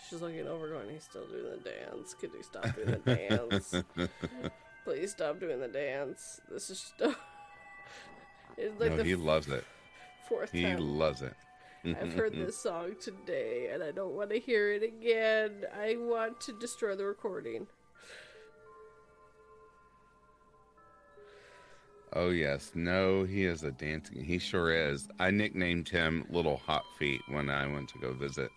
She's 0.10 0.22
looking 0.22 0.48
over, 0.48 0.68
going, 0.68 0.90
"He's 0.90 1.04
still 1.04 1.26
doing 1.28 1.44
the 1.44 1.70
dance. 1.70 2.14
Could 2.14 2.32
he 2.36 2.44
stop 2.44 2.76
doing 2.76 2.92
the 2.92 3.16
dance? 3.16 3.74
Please 4.84 5.12
stop 5.12 5.40
doing 5.40 5.60
the 5.60 5.68
dance. 5.68 6.42
This 6.50 6.70
is 6.70 6.80
still." 6.80 7.16
it's 8.58 8.80
like 8.80 8.94
no, 8.94 9.04
he 9.04 9.16
loves 9.16 9.48
it. 9.48 9.64
fourth 10.28 10.52
He 10.52 10.64
time 10.64 10.98
loves 10.98 11.22
it. 11.22 11.34
I've 11.84 12.14
heard 12.14 12.34
this 12.34 12.58
song 12.62 12.96
today, 13.00 13.70
and 13.74 13.82
I 13.82 13.92
don't 13.92 14.14
want 14.14 14.30
to 14.32 14.40
hear 14.40 14.72
it 14.72 14.84
again. 14.84 15.66
I 15.76 15.96
want 15.98 16.40
to 16.42 16.60
destroy 16.60 16.96
the 16.96 17.06
recording. 17.06 17.68
Oh 22.14 22.30
yes, 22.30 22.72
no, 22.76 23.24
he 23.24 23.46
is 23.46 23.64
a 23.64 23.72
dancing. 23.72 24.24
He 24.24 24.38
sure 24.38 24.72
is. 24.74 25.08
I 25.18 25.32
nicknamed 25.32 25.88
him 25.88 26.26
Little 26.30 26.58
Hot 26.58 26.84
Feet 27.00 27.22
when 27.30 27.50
I 27.50 27.66
went 27.66 27.88
to 27.90 28.00
go 28.00 28.14
visit. 28.14 28.52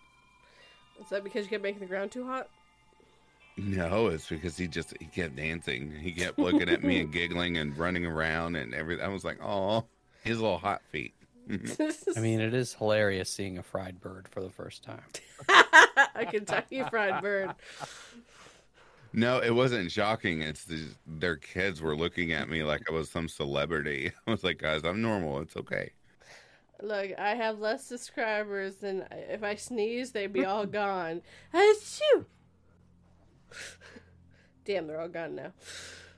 Is 1.01 1.09
that 1.09 1.23
because 1.23 1.45
you 1.45 1.49
kept 1.49 1.63
making 1.63 1.81
the 1.81 1.85
ground 1.85 2.11
too 2.11 2.25
hot? 2.25 2.49
No, 3.57 4.07
it's 4.07 4.27
because 4.27 4.57
he 4.57 4.67
just 4.67 4.93
he 4.99 5.05
kept 5.05 5.35
dancing. 5.35 5.91
He 5.91 6.11
kept 6.11 6.37
looking 6.37 6.69
at 6.69 6.83
me 6.83 6.99
and 6.99 7.11
giggling 7.13 7.57
and 7.57 7.77
running 7.77 8.05
around 8.05 8.55
and 8.55 8.73
everything. 8.73 9.05
I 9.05 9.07
was 9.07 9.23
like, 9.23 9.39
oh, 9.41 9.85
his 10.23 10.39
little 10.39 10.57
hot 10.57 10.81
feet. 10.91 11.13
I 11.49 12.19
mean, 12.19 12.41
it 12.41 12.53
is 12.53 12.73
hilarious 12.73 13.29
seeing 13.29 13.57
a 13.57 13.63
fried 13.63 14.01
bird 14.01 14.27
for 14.29 14.41
the 14.41 14.49
first 14.49 14.83
time. 14.83 15.03
a 16.15 16.25
Kentucky 16.25 16.83
fried 16.89 17.21
bird. 17.21 17.53
No, 19.13 19.39
it 19.39 19.51
wasn't 19.51 19.91
shocking. 19.91 20.41
It's 20.41 20.65
the, 20.65 20.87
their 21.07 21.37
kids 21.37 21.81
were 21.81 21.95
looking 21.95 22.33
at 22.33 22.49
me 22.49 22.63
like 22.63 22.81
I 22.89 22.93
was 22.93 23.09
some 23.09 23.29
celebrity. 23.29 24.11
I 24.27 24.31
was 24.31 24.43
like, 24.43 24.57
guys, 24.57 24.83
I'm 24.83 25.01
normal. 25.01 25.39
It's 25.39 25.55
okay. 25.55 25.91
Look, 26.81 27.11
I 27.17 27.35
have 27.35 27.59
less 27.59 27.85
subscribers 27.85 28.75
than 28.75 29.05
if 29.11 29.43
I 29.43 29.55
sneeze, 29.55 30.11
they'd 30.11 30.33
be 30.33 30.45
all 30.45 30.65
gone. 30.81 31.21
Achoo! 31.53 32.25
Damn, 34.65 34.87
they're 34.87 34.99
all 34.99 35.07
gone 35.07 35.35
now. 35.35 35.51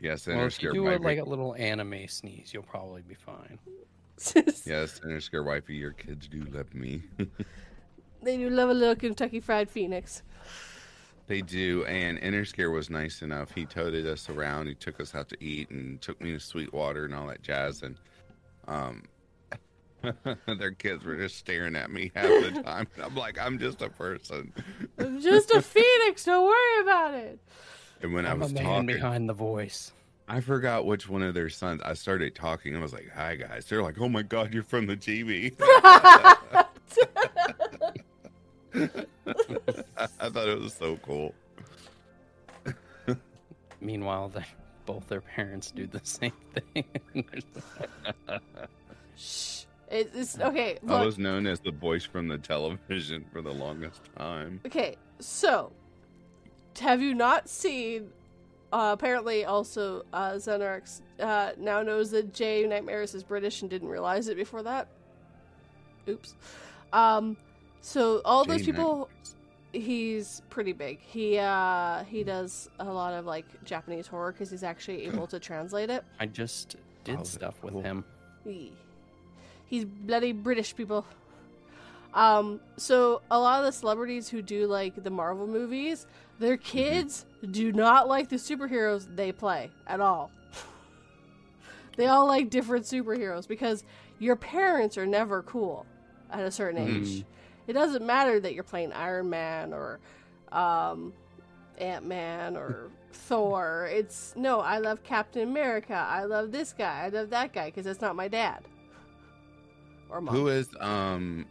Yes, 0.01 0.27
Well, 0.27 0.45
if 0.45 0.61
you 0.61 0.69
Interscare 0.69 0.73
do 0.73 0.87
it 0.87 0.91
Wifey. 1.01 1.03
like 1.03 1.19
a 1.19 1.29
little 1.29 1.55
anime 1.55 2.07
sneeze, 2.07 2.51
you'll 2.53 2.63
probably 2.63 3.01
be 3.01 3.15
fine. 3.15 3.59
Yes, 4.65 4.99
Interscare 5.05 5.45
Wifey, 5.45 5.75
your 5.75 5.91
kids 5.91 6.27
do 6.27 6.43
love 6.51 6.73
me. 6.73 7.03
They 8.23 8.35
do 8.35 8.49
love 8.49 8.69
a 8.71 8.73
little 8.73 8.95
Kentucky 8.95 9.39
Fried 9.39 9.69
Phoenix. 9.69 10.23
they 11.27 11.41
do. 11.41 11.85
And 11.85 12.17
Interscare 12.19 12.73
was 12.73 12.89
nice 12.89 13.21
enough. 13.21 13.51
He 13.51 13.63
toted 13.65 14.07
us 14.07 14.27
around. 14.27 14.65
He 14.65 14.73
took 14.73 14.99
us 14.99 15.13
out 15.13 15.29
to 15.29 15.37
eat 15.41 15.69
and 15.69 16.01
took 16.01 16.19
me 16.19 16.31
to 16.31 16.39
Sweetwater 16.39 17.05
and 17.05 17.13
all 17.13 17.27
that 17.27 17.43
jazz. 17.43 17.83
And 17.83 17.95
um, 18.67 19.03
their 20.60 20.71
kids 20.71 21.03
were 21.03 21.15
just 21.15 21.38
staring 21.38 21.75
at 21.75 21.91
me 21.91 22.12
half 22.15 22.27
the 22.27 22.62
time. 22.65 22.88
And 22.95 23.03
I'm 23.05 23.15
like, 23.15 23.39
I'm 23.39 23.60
just 23.60 23.81
a 23.81 23.89
person. 23.89 24.53
I'm 24.97 25.21
just 25.21 25.51
a 25.51 25.62
phoenix. 25.62 26.23
Don't 26.25 26.45
worry 26.45 26.81
about 26.81 27.13
it. 27.15 27.39
And 28.01 28.13
when 28.13 28.25
i 28.25 28.31
I'm 28.31 28.39
was 28.39 28.51
a 28.51 28.55
man 28.55 28.63
talking, 28.63 28.86
behind 28.88 29.29
the 29.29 29.33
voice. 29.33 29.91
I 30.27 30.41
forgot 30.41 30.86
which 30.86 31.10
one 31.10 31.23
of 31.23 31.33
their 31.33 31.49
sons. 31.49 31.81
I 31.83 31.93
started 31.93 32.36
talking. 32.36 32.75
I 32.75 32.79
was 32.79 32.93
like, 32.93 33.10
"Hi 33.15 33.36
guys." 33.36 33.65
They're 33.65 33.81
like, 33.81 33.99
"Oh 33.99 34.10
my 34.10 34.21
god, 34.23 34.53
you're 34.53 34.62
from 34.62 34.86
the 34.86 34.97
TV." 34.97 35.55
I 38.77 40.29
thought 40.29 40.47
it 40.47 40.60
was 40.60 40.73
so 40.73 40.97
cool. 40.97 41.33
Meanwhile, 43.79 44.29
they, 44.29 44.45
both 44.86 45.07
their 45.07 45.21
parents 45.21 45.71
do 45.71 45.88
the 45.88 46.01
same 46.03 46.33
thing. 46.73 46.86
Shh. 49.89 49.93
It's 49.93 50.39
okay. 50.39 50.78
I 50.88 51.06
was 51.06 51.17
known 51.17 51.47
as 51.47 51.60
the 51.60 51.71
voice 51.71 52.04
from 52.04 52.28
the 52.28 52.38
television 52.38 53.26
for 53.32 53.41
the 53.41 53.54
longest 53.54 54.02
time. 54.17 54.60
Okay, 54.65 54.97
so 55.19 55.71
have 56.80 57.02
you 57.02 57.13
not 57.13 57.47
seen? 57.50 58.10
Uh, 58.73 58.91
apparently, 58.93 59.45
also 59.45 60.04
uh, 60.12 60.32
Xenarx 60.34 61.02
uh, 61.21 61.52
now 61.58 61.82
knows 61.82 62.12
that 62.12 62.34
Jay 62.34 62.67
Nightmares 62.67 63.15
is 63.15 63.23
British 63.23 63.62
and 63.62 63.69
didn't 63.69 63.88
realize 63.88 64.28
it 64.28 64.36
before 64.36 64.62
that. 64.63 64.89
Oops. 66.10 66.36
Um, 66.91 67.38
so 67.82 68.21
all 68.26 68.43
those 68.43 68.60
Jay 68.62 68.73
people, 68.73 69.10
he's 69.71 70.41
pretty 70.50 70.73
big. 70.73 71.00
He 71.00 71.38
uh, 71.38 72.04
he 72.04 72.23
does 72.26 72.69
a 72.80 72.86
lot 72.86 73.13
of 73.13 73.26
like 73.26 73.45
Japanese 73.63 74.06
horror 74.08 74.34
because 74.34 74.52
he's 74.52 74.63
actually 74.63 75.06
able 75.06 75.28
to 75.28 75.39
translate 75.39 75.89
it. 75.89 76.04
I 76.19 76.26
just 76.26 76.76
did 77.06 77.13
Oh, 77.13 77.17
that's 77.19 77.30
stuff 77.30 77.63
with 77.63 77.73
cool. 77.73 77.82
him. 77.82 78.04
He- 78.43 78.73
He's 79.67 79.86
bloody 79.86 80.32
British 80.32 80.75
people. 80.75 81.06
Um, 82.13 82.60
so 82.77 83.21
a 83.30 83.38
lot 83.38 83.60
of 83.60 83.65
the 83.65 83.71
celebrities 83.71 84.27
who 84.30 84.41
do 84.41 84.65
like 84.65 85.03
the 85.03 85.10
Marvel 85.10 85.45
movies, 85.45 86.08
their 86.39 86.58
kids 86.58 87.25
do 87.51 87.71
not 87.71 88.08
like 88.08 88.30
the 88.30 88.38
superheroes 88.38 89.08
they 89.15 89.32
play 89.32 89.69
at 89.86 89.99
all. 90.01 90.32
they 91.97 92.08
all 92.08 92.27
like 92.27 92.49
different 92.49 92.86
superheroes 92.86 93.47
because 93.47 93.84
your 94.19 94.36
parents 94.36 94.97
are 94.97 95.06
never 95.06 95.43
cool 95.43 95.86
at 96.32 96.41
a 96.41 96.51
certain 96.51 96.84
Mhm. 96.86 97.01
age. 97.01 97.25
It 97.67 97.73
doesn't 97.73 98.06
matter 98.06 98.39
that 98.39 98.53
you're 98.53 98.63
playing 98.63 98.93
Iron 98.93 99.30
Man 99.30 99.73
or 99.73 99.99
um, 100.51 101.12
Ant 101.80 102.06
Man 102.06 102.56
or 102.56 102.89
Thor. 103.12 103.89
It's 103.91 104.34
no, 104.36 104.60
I 104.62 104.77
love 104.77 105.03
Captain 105.03 105.43
America. 105.47 105.93
I 105.93 106.23
love 106.23 106.51
this 106.51 106.71
guy. 106.73 107.03
I 107.06 107.10
love 107.10 107.30
that 107.32 107.51
guy 107.51 107.65
because 107.65 107.86
it's 107.86 107.99
not 108.01 108.15
my 108.15 108.27
dad 108.27 108.63
or 110.09 110.21
mom. 110.21 110.35
Who 110.35 110.47
is 110.47 110.69
um, 110.79 111.45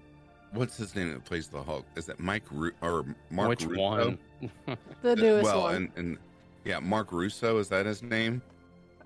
what's 0.52 0.76
his 0.76 0.94
name 0.94 1.12
that 1.12 1.24
plays 1.24 1.48
the 1.48 1.62
Hulk? 1.62 1.84
Is 1.96 2.06
that 2.06 2.20
Mike 2.20 2.44
Ru- 2.50 2.72
or 2.80 3.04
Mark? 3.30 3.48
Which 3.48 3.64
Russo? 3.64 3.80
one? 3.82 4.18
the 5.02 5.16
newest 5.16 5.44
well, 5.44 5.62
one, 5.62 5.74
and 5.74 5.90
and 5.96 6.18
yeah, 6.64 6.78
Mark 6.78 7.12
Russo 7.12 7.58
is 7.58 7.68
that 7.68 7.86
his 7.86 8.02
name? 8.02 8.42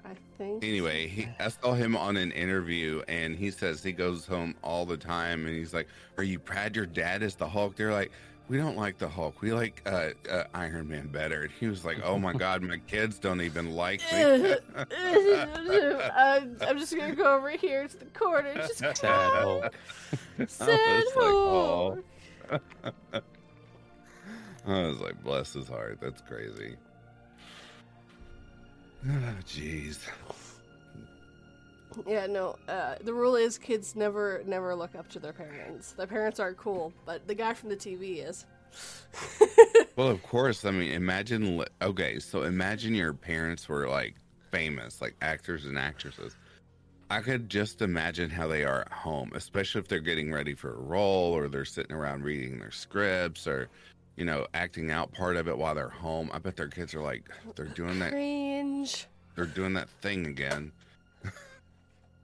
I 0.04 0.14
think. 0.38 0.64
Anyway, 0.64 1.08
he, 1.08 1.28
I 1.38 1.48
saw 1.48 1.74
him 1.74 1.96
on 1.96 2.16
an 2.16 2.32
interview, 2.32 3.02
and 3.08 3.36
he 3.36 3.50
says 3.50 3.82
he 3.82 3.92
goes 3.92 4.26
home 4.26 4.54
all 4.62 4.86
the 4.86 4.96
time, 4.96 5.46
and 5.46 5.54
he's 5.54 5.74
like, 5.74 5.88
"Are 6.16 6.24
you 6.24 6.38
proud 6.38 6.74
your 6.74 6.86
dad 6.86 7.22
is 7.22 7.34
the 7.34 7.48
Hulk?" 7.48 7.76
They're 7.76 7.92
like, 7.92 8.10
"We 8.50 8.56
don't 8.56 8.76
like 8.76 8.98
the 8.98 9.08
Hulk. 9.08 9.40
We 9.42 9.52
like 9.52 9.80
uh, 9.86 10.08
uh, 10.28 10.44
Iron 10.54 10.88
Man 10.88 11.06
better." 11.06 11.42
And 11.42 11.52
he 11.52 11.68
was 11.68 11.84
like, 11.84 11.98
"Oh 12.02 12.18
my 12.18 12.32
god, 12.44 12.62
my 12.62 12.78
kids 12.78 13.20
don't 13.20 13.40
even 13.42 13.76
like 13.76 14.00
me." 14.12 14.22
Uh, 14.22 14.56
I'm 16.60 16.78
just 16.78 16.96
gonna 16.96 17.14
go 17.14 17.36
over 17.36 17.50
here 17.50 17.86
to 17.86 17.96
the 17.96 18.06
corner. 18.06 18.52
Just 18.56 18.78
Sad 18.78 18.98
cry. 18.98 19.40
Hulk. 19.40 19.74
Sad 20.48 21.04
was 21.04 21.16
like, 21.16 21.24
oh. 21.24 21.98
Hulk. 22.50 23.24
I 24.66 24.82
was 24.88 24.98
like, 25.00 25.22
"Bless 25.22 25.52
his 25.52 25.68
heart. 25.68 25.98
That's 26.00 26.20
crazy." 26.22 26.74
Oh, 29.08 29.34
Jeez. 29.46 30.00
Yeah, 32.06 32.26
no. 32.26 32.56
Uh, 32.68 32.94
the 33.02 33.12
rule 33.12 33.34
is 33.36 33.58
kids 33.58 33.96
never, 33.96 34.42
never 34.46 34.74
look 34.74 34.94
up 34.94 35.08
to 35.10 35.18
their 35.18 35.32
parents. 35.32 35.92
Their 35.92 36.06
parents 36.06 36.38
aren't 36.40 36.56
cool, 36.56 36.92
but 37.04 37.26
the 37.26 37.34
guy 37.34 37.54
from 37.54 37.68
the 37.68 37.76
TV 37.76 38.26
is. 38.28 38.46
Well, 39.96 40.08
of 40.08 40.22
course. 40.22 40.64
I 40.64 40.70
mean, 40.70 40.92
imagine. 40.92 41.58
li- 41.58 41.66
Okay, 41.82 42.20
so 42.20 42.42
imagine 42.44 42.94
your 42.94 43.12
parents 43.12 43.68
were 43.68 43.86
like 43.86 44.14
famous, 44.50 45.02
like 45.02 45.14
actors 45.20 45.66
and 45.66 45.78
actresses. 45.78 46.36
I 47.10 47.20
could 47.20 47.50
just 47.50 47.82
imagine 47.82 48.30
how 48.30 48.46
they 48.46 48.64
are 48.64 48.82
at 48.82 48.92
home, 48.92 49.32
especially 49.34 49.80
if 49.80 49.88
they're 49.88 49.98
getting 49.98 50.32
ready 50.32 50.54
for 50.54 50.70
a 50.72 50.78
role 50.80 51.32
or 51.32 51.48
they're 51.48 51.64
sitting 51.66 51.94
around 51.94 52.22
reading 52.24 52.58
their 52.60 52.70
scripts 52.70 53.46
or, 53.46 53.68
you 54.16 54.24
know, 54.24 54.46
acting 54.54 54.90
out 54.90 55.12
part 55.12 55.36
of 55.36 55.48
it 55.48 55.58
while 55.58 55.74
they're 55.74 55.88
home. 55.90 56.30
I 56.32 56.38
bet 56.38 56.56
their 56.56 56.68
kids 56.68 56.94
are 56.94 57.02
like, 57.02 57.28
they're 57.56 57.66
doing 57.66 57.98
that. 57.98 58.12
Cringe. 58.12 59.06
They're 59.34 59.44
doing 59.44 59.74
that 59.74 59.88
thing 60.00 60.26
again. 60.28 60.72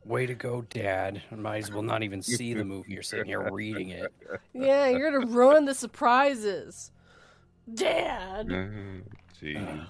Way 0.07 0.27
to 0.27 0.35
go, 0.35 0.63
Dad. 0.63 1.21
I 1.33 1.35
might 1.35 1.59
as 1.65 1.73
well 1.73 1.83
not 1.83 2.03
even 2.05 2.23
see 2.23 2.55
the 2.55 2.65
movie. 2.65 2.93
You're 2.93 3.03
sitting 3.03 3.27
here 3.27 3.51
reading 3.51 3.91
it. 3.91 4.13
Yeah, 4.55 4.89
you're 4.89 5.11
gonna 5.11 5.27
ruin 5.27 5.65
the 5.67 5.75
surprises, 5.75 6.91
Dad. 7.73 8.47
Mm-hmm. 8.47 8.99
Jeez. 9.43 9.87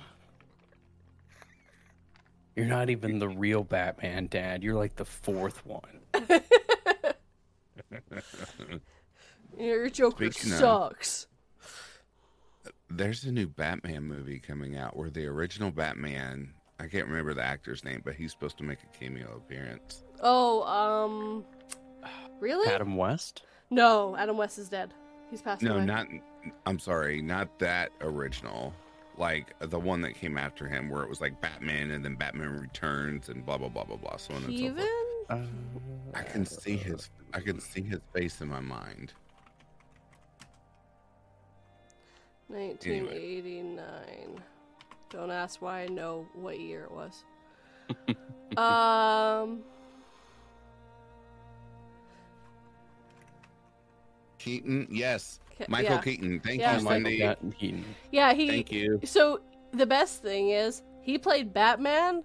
You're 2.56 2.66
not 2.66 2.90
even 2.90 3.18
the 3.20 3.28
real 3.28 3.62
Batman, 3.62 4.26
Dad. 4.28 4.62
You're 4.64 4.74
like 4.74 4.96
the 4.96 5.04
fourth 5.04 5.64
one. 5.66 6.00
Your 9.58 9.88
Joker 9.88 10.30
Speaking 10.32 10.52
of- 10.52 10.58
sucks. 10.58 11.26
There's 12.88 13.24
a 13.24 13.32
new 13.32 13.46
Batman 13.48 14.04
movie 14.04 14.38
coming 14.38 14.76
out 14.76 14.96
where 14.96 15.10
the 15.10 15.26
original 15.26 15.70
Batman, 15.70 16.54
I 16.78 16.86
can't 16.86 17.06
remember 17.06 17.34
the 17.34 17.42
actor's 17.42 17.84
name, 17.84 18.02
but 18.04 18.14
he's 18.14 18.32
supposed 18.32 18.58
to 18.58 18.64
make 18.64 18.78
a 18.82 18.98
cameo 18.98 19.36
appearance. 19.36 20.04
Oh, 20.20 20.62
um, 20.64 21.44
really? 22.40 22.68
Adam 22.72 22.96
West? 22.96 23.42
No, 23.70 24.16
Adam 24.16 24.36
West 24.36 24.58
is 24.58 24.68
dead. 24.68 24.92
He's 25.30 25.42
passed 25.42 25.62
No, 25.62 25.76
away. 25.76 25.84
No, 25.86 25.94
not. 25.94 26.06
I'm 26.66 26.78
sorry, 26.78 27.20
not 27.22 27.58
that 27.58 27.90
original. 28.00 28.72
Like 29.18 29.54
the 29.60 29.78
one 29.78 30.02
that 30.02 30.14
came 30.14 30.36
after 30.36 30.68
him, 30.68 30.90
where 30.90 31.02
it 31.02 31.08
was 31.08 31.22
like 31.22 31.40
Batman 31.40 31.90
and 31.92 32.04
then 32.04 32.16
Batman 32.16 32.60
Returns 32.60 33.30
and 33.30 33.44
blah 33.44 33.56
blah 33.56 33.70
blah 33.70 33.84
blah 33.84 33.96
blah. 33.96 34.16
So 34.18 34.34
on 34.34 34.44
and 34.44 34.52
so 34.58 34.64
Even? 34.64 34.86
forth. 35.28 35.46
I 36.14 36.22
can 36.22 36.44
see 36.44 36.76
his. 36.76 37.08
I 37.32 37.40
can 37.40 37.58
see 37.58 37.82
his 37.82 38.00
face 38.14 38.42
in 38.42 38.48
my 38.48 38.60
mind. 38.60 39.14
1989. 42.48 44.40
Don't 45.10 45.30
ask 45.30 45.62
why 45.62 45.82
I 45.82 45.86
know 45.86 46.26
what 46.34 46.58
year 46.60 46.84
it 46.84 46.90
was. 46.90 47.24
um, 48.56 49.60
Keaton, 54.38 54.88
yes, 54.90 55.40
Michael 55.68 55.96
yeah. 55.96 56.00
Keaton. 56.02 56.40
Thank 56.40 56.60
Yeah. 56.60 56.76
you, 56.78 56.84
Michael 56.84 57.04
Cindy. 57.10 57.18
Keaton. 57.18 57.52
Keaton. 57.52 57.84
yeah, 58.12 58.32
he. 58.32 58.48
Thank 58.48 58.72
you. 58.72 59.00
So 59.04 59.40
the 59.72 59.86
best 59.86 60.22
thing 60.22 60.50
is 60.50 60.82
he 61.02 61.18
played 61.18 61.52
Batman, 61.52 62.24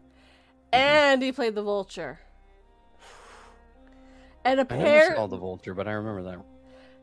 and 0.74 1.22
he 1.22 1.32
played 1.32 1.56
the 1.56 1.64
Vulture. 1.64 2.20
And 4.44 4.60
I 4.60 4.64
never 4.64 4.76
saw 4.76 4.82
apparently, 4.82 5.28
the 5.30 5.38
Vulture, 5.38 5.74
but 5.76 5.88
I 5.88 5.92
remember 5.92 6.24
that. 6.24 6.40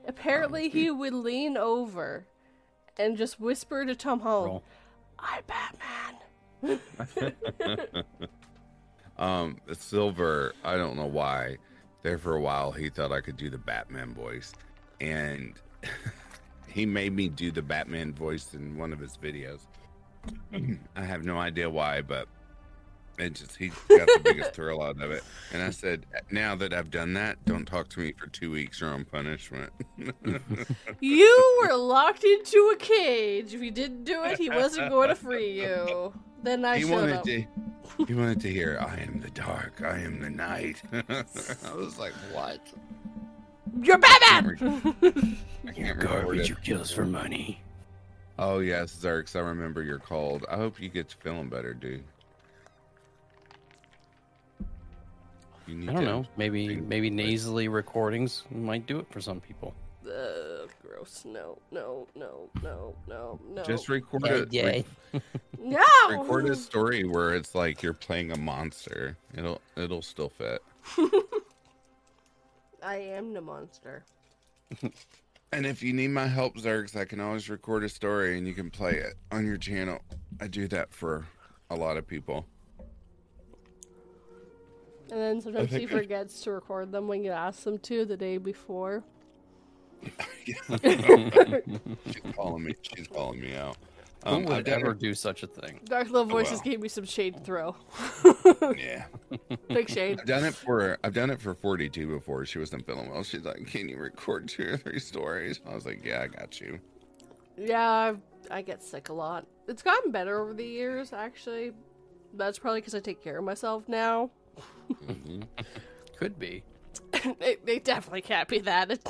apparently 0.08 0.68
he 0.68 0.90
would 0.90 1.12
lean 1.12 1.56
over 1.56 2.26
and 2.96 3.16
just 3.16 3.38
whisper 3.38 3.84
to 3.86 3.94
Tom 3.94 4.18
Holland, 4.18 4.50
role. 4.54 4.62
"I'm 5.18 5.42
Batman." 5.46 6.80
Um, 9.18 9.56
Silver. 9.72 10.54
I 10.64 10.76
don't 10.76 10.96
know 10.96 11.06
why. 11.06 11.58
There 12.02 12.18
for 12.18 12.36
a 12.36 12.40
while, 12.40 12.70
he 12.70 12.88
thought 12.88 13.10
I 13.12 13.20
could 13.20 13.36
do 13.36 13.50
the 13.50 13.58
Batman 13.58 14.14
voice, 14.14 14.52
and 15.00 15.54
he 16.68 16.86
made 16.86 17.12
me 17.12 17.28
do 17.28 17.50
the 17.50 17.62
Batman 17.62 18.14
voice 18.14 18.54
in 18.54 18.78
one 18.78 18.92
of 18.92 19.00
his 19.00 19.16
videos. 19.16 19.60
I 20.96 21.02
have 21.02 21.24
no 21.24 21.36
idea 21.36 21.68
why, 21.68 22.02
but 22.02 22.28
it 23.18 23.34
just 23.34 23.56
he 23.56 23.68
got 23.68 24.06
the 24.06 24.20
biggest 24.24 24.52
thrill 24.52 24.82
out 24.82 25.00
of 25.02 25.10
it. 25.10 25.22
And 25.52 25.62
I 25.62 25.70
said, 25.70 26.06
now 26.30 26.54
that 26.56 26.72
I've 26.72 26.90
done 26.90 27.14
that, 27.14 27.44
don't 27.44 27.64
talk 27.66 27.88
to 27.90 28.00
me 28.00 28.12
for 28.12 28.28
two 28.28 28.50
weeks 28.50 28.80
or 28.82 28.88
on 28.88 29.04
punishment. 29.04 29.72
You 31.00 31.58
were 31.62 31.74
locked 31.76 32.24
into 32.24 32.70
a 32.74 32.76
cage. 32.76 33.54
If 33.54 33.62
you 33.62 33.70
didn't 33.70 34.04
do 34.04 34.24
it, 34.24 34.38
he 34.38 34.50
wasn't 34.50 34.90
going 34.90 35.08
to 35.08 35.14
free 35.14 35.60
you. 35.60 36.12
Then 36.42 36.64
I 36.64 36.78
he 36.78 36.82
showed 36.84 36.90
wanted 36.92 37.16
up. 37.16 37.24
to. 37.24 37.44
He 38.06 38.14
wanted 38.14 38.40
to 38.42 38.50
hear, 38.50 38.78
"I 38.80 38.96
am 39.00 39.20
the 39.20 39.30
dark, 39.30 39.80
I 39.82 39.98
am 40.00 40.20
the 40.20 40.30
night." 40.30 40.82
I 40.92 41.74
was 41.74 41.98
like, 41.98 42.12
"What?" 42.32 42.60
You're 43.82 43.98
Batman. 43.98 44.96
I 45.02 45.72
You're 45.74 45.94
garbage 45.94 46.40
it. 46.40 46.48
who 46.48 46.54
kills 46.56 46.90
for 46.90 47.04
money. 47.04 47.62
Oh 48.38 48.60
yes, 48.60 48.94
Zerx, 48.94 49.34
I 49.36 49.40
remember 49.40 49.82
you're 49.82 49.98
cold. 49.98 50.44
I 50.50 50.56
hope 50.56 50.80
you 50.80 50.88
get 50.88 51.08
to 51.10 51.16
feeling 51.16 51.48
better, 51.48 51.74
dude. 51.74 52.04
I 55.68 55.92
don't 55.92 55.96
to- 55.96 56.02
know. 56.04 56.24
Maybe 56.36 56.76
maybe 56.80 57.10
nasally 57.10 57.68
recordings 57.68 58.44
might 58.50 58.86
do 58.86 58.98
it 58.98 59.06
for 59.10 59.20
some 59.20 59.40
people. 59.40 59.74
uh, 60.06 60.66
gross. 60.82 61.24
No, 61.26 61.58
no, 61.70 62.06
no, 62.16 62.48
no, 62.62 62.94
no, 63.06 63.38
no. 63.50 63.62
Just 63.64 63.88
record 63.88 64.24
a 64.26 64.46
re- 64.46 64.84
no. 65.62 65.84
record 66.08 66.46
a 66.48 66.56
story 66.56 67.04
where 67.04 67.34
it's 67.34 67.54
like 67.54 67.82
you're 67.82 67.92
playing 67.94 68.32
a 68.32 68.38
monster. 68.38 69.16
It'll 69.36 69.60
it'll 69.76 70.02
still 70.02 70.30
fit. 70.30 70.62
I 72.82 72.96
am 72.96 73.32
the 73.34 73.40
monster. 73.40 74.04
And 75.52 75.64
if 75.66 75.82
you 75.82 75.92
need 75.92 76.08
my 76.08 76.26
help, 76.26 76.56
Zerx, 76.58 76.94
I 76.96 77.04
can 77.04 77.20
always 77.20 77.48
record 77.48 77.82
a 77.84 77.88
story 77.88 78.36
and 78.38 78.46
you 78.46 78.52
can 78.54 78.70
play 78.70 78.92
it 78.96 79.14
on 79.32 79.46
your 79.46 79.56
channel. 79.56 79.98
I 80.40 80.46
do 80.46 80.68
that 80.68 80.92
for 80.92 81.26
a 81.70 81.74
lot 81.74 81.96
of 81.96 82.06
people. 82.06 82.46
And 85.10 85.20
then 85.20 85.40
sometimes 85.40 85.72
he 85.72 85.86
forgets 85.86 86.40
to 86.42 86.52
record 86.52 86.92
them 86.92 87.08
when 87.08 87.22
you 87.24 87.30
ask 87.30 87.62
them 87.64 87.78
to 87.78 88.04
the 88.04 88.16
day 88.16 88.36
before. 88.38 89.02
She's 90.46 90.56
calling 92.36 92.64
me. 92.64 92.74
She's 92.82 93.08
calling 93.08 93.40
me 93.40 93.54
out. 93.56 93.76
Who 94.24 94.30
Um, 94.30 94.42
I've 94.42 94.48
would 94.48 94.64
done 94.66 94.80
ever 94.80 94.94
do 94.94 95.14
such 95.14 95.42
a 95.42 95.46
thing? 95.46 95.80
Dark 95.84 96.10
Little 96.10 96.24
Voices 96.26 96.54
well. 96.54 96.62
gave 96.64 96.80
me 96.80 96.88
some 96.88 97.04
shade 97.04 97.34
to 97.34 97.40
throw. 97.40 97.76
Yeah, 98.76 99.04
Big 99.68 99.88
shade. 99.88 100.18
I've 100.20 100.26
done 100.26 100.44
it 100.44 100.54
for. 100.54 100.98
I've 101.04 101.14
done 101.14 101.30
it 101.30 101.40
for 101.40 101.54
42 101.54 102.06
before. 102.08 102.44
She 102.44 102.58
wasn't 102.58 102.84
feeling 102.86 103.10
well. 103.10 103.22
She's 103.22 103.44
like, 103.44 103.64
"Can 103.66 103.88
you 103.88 103.96
record 103.98 104.48
two 104.48 104.68
or 104.72 104.76
three 104.76 104.98
stories?" 104.98 105.60
I 105.66 105.74
was 105.74 105.86
like, 105.86 106.04
"Yeah, 106.04 106.22
I 106.22 106.26
got 106.26 106.60
you." 106.60 106.78
Yeah, 107.56 107.88
I've, 107.88 108.20
I 108.50 108.62
get 108.62 108.82
sick 108.82 109.08
a 109.08 109.12
lot. 109.12 109.46
It's 109.68 109.82
gotten 109.82 110.10
better 110.10 110.40
over 110.40 110.52
the 110.54 110.64
years, 110.66 111.12
actually. 111.12 111.72
That's 112.34 112.58
probably 112.58 112.80
because 112.80 112.94
I 112.94 113.00
take 113.00 113.22
care 113.22 113.38
of 113.38 113.44
myself 113.44 113.88
now. 113.88 114.30
Could 116.16 116.38
be. 116.38 116.62
it, 117.12 117.60
it 117.66 117.84
definitely 117.84 118.22
can't 118.22 118.48
be 118.48 118.58
that. 118.60 118.90
It, 118.90 119.08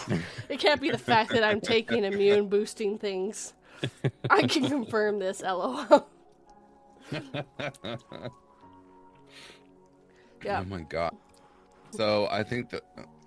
it 0.48 0.58
can't 0.61 0.80
be 0.80 0.90
the 0.90 0.98
fact 0.98 1.30
that 1.32 1.42
I'm 1.44 1.61
taking 1.61 2.04
immune 2.04 2.48
boosting 2.48 2.98
things. 2.98 3.54
I 4.30 4.42
can 4.42 4.68
confirm 4.68 5.18
this, 5.18 5.42
lol. 5.42 6.08
yeah. 10.44 10.61
Oh 10.61 10.64
my 10.64 10.80
god. 10.82 11.14
So 11.90 12.28
I 12.30 12.42
think 12.42 12.70
that. 12.70 12.82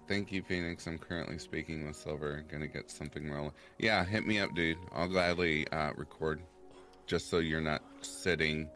Thank 0.08 0.32
you, 0.32 0.44
Phoenix. 0.44 0.88
I'm 0.88 0.98
currently 0.98 1.38
speaking 1.38 1.88
with 1.88 1.96
Silver. 1.96 2.44
Gonna 2.52 2.68
get 2.68 2.92
something 2.92 3.32
rolling. 3.32 3.54
Yeah, 3.80 4.04
hit 4.04 4.28
me 4.28 4.40
up, 4.40 4.54
dude. 4.54 4.78
I'll 4.94 5.08
gladly 5.08 5.68
uh, 5.70 5.94
record, 5.96 6.42
just 7.06 7.30
so 7.30 7.38
you're 7.38 7.62
not 7.62 7.82
sitting 8.02 8.68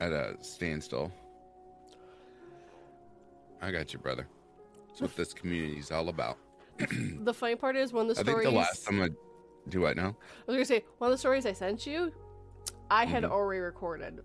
at 0.00 0.12
a 0.12 0.36
standstill. 0.40 1.12
I 3.62 3.70
got 3.70 3.92
you, 3.92 3.98
brother. 3.98 4.26
That's 4.88 5.00
what 5.00 5.16
this 5.16 5.32
community's 5.32 5.90
all 5.90 6.08
about. 6.08 6.38
The 7.24 7.32
funny 7.34 7.56
part 7.56 7.74
is 7.76 7.92
one 7.92 8.08
of 8.10 8.16
the 8.16 8.20
I 8.20 8.24
think 8.24 8.28
stories. 8.38 8.48
the 8.48 8.54
last 8.54 8.84
time 8.84 9.02
I 9.02 9.08
do 9.68 9.80
what 9.80 9.96
now? 9.96 10.08
I 10.08 10.42
was 10.46 10.54
gonna 10.56 10.64
say 10.64 10.84
one 10.98 11.10
of 11.10 11.14
the 11.14 11.18
stories 11.18 11.44
I 11.46 11.52
sent 11.52 11.86
you, 11.86 12.12
I 12.90 13.04
had 13.06 13.24
Mhm. 13.24 13.30
already 13.30 13.60
recorded. 13.60 14.20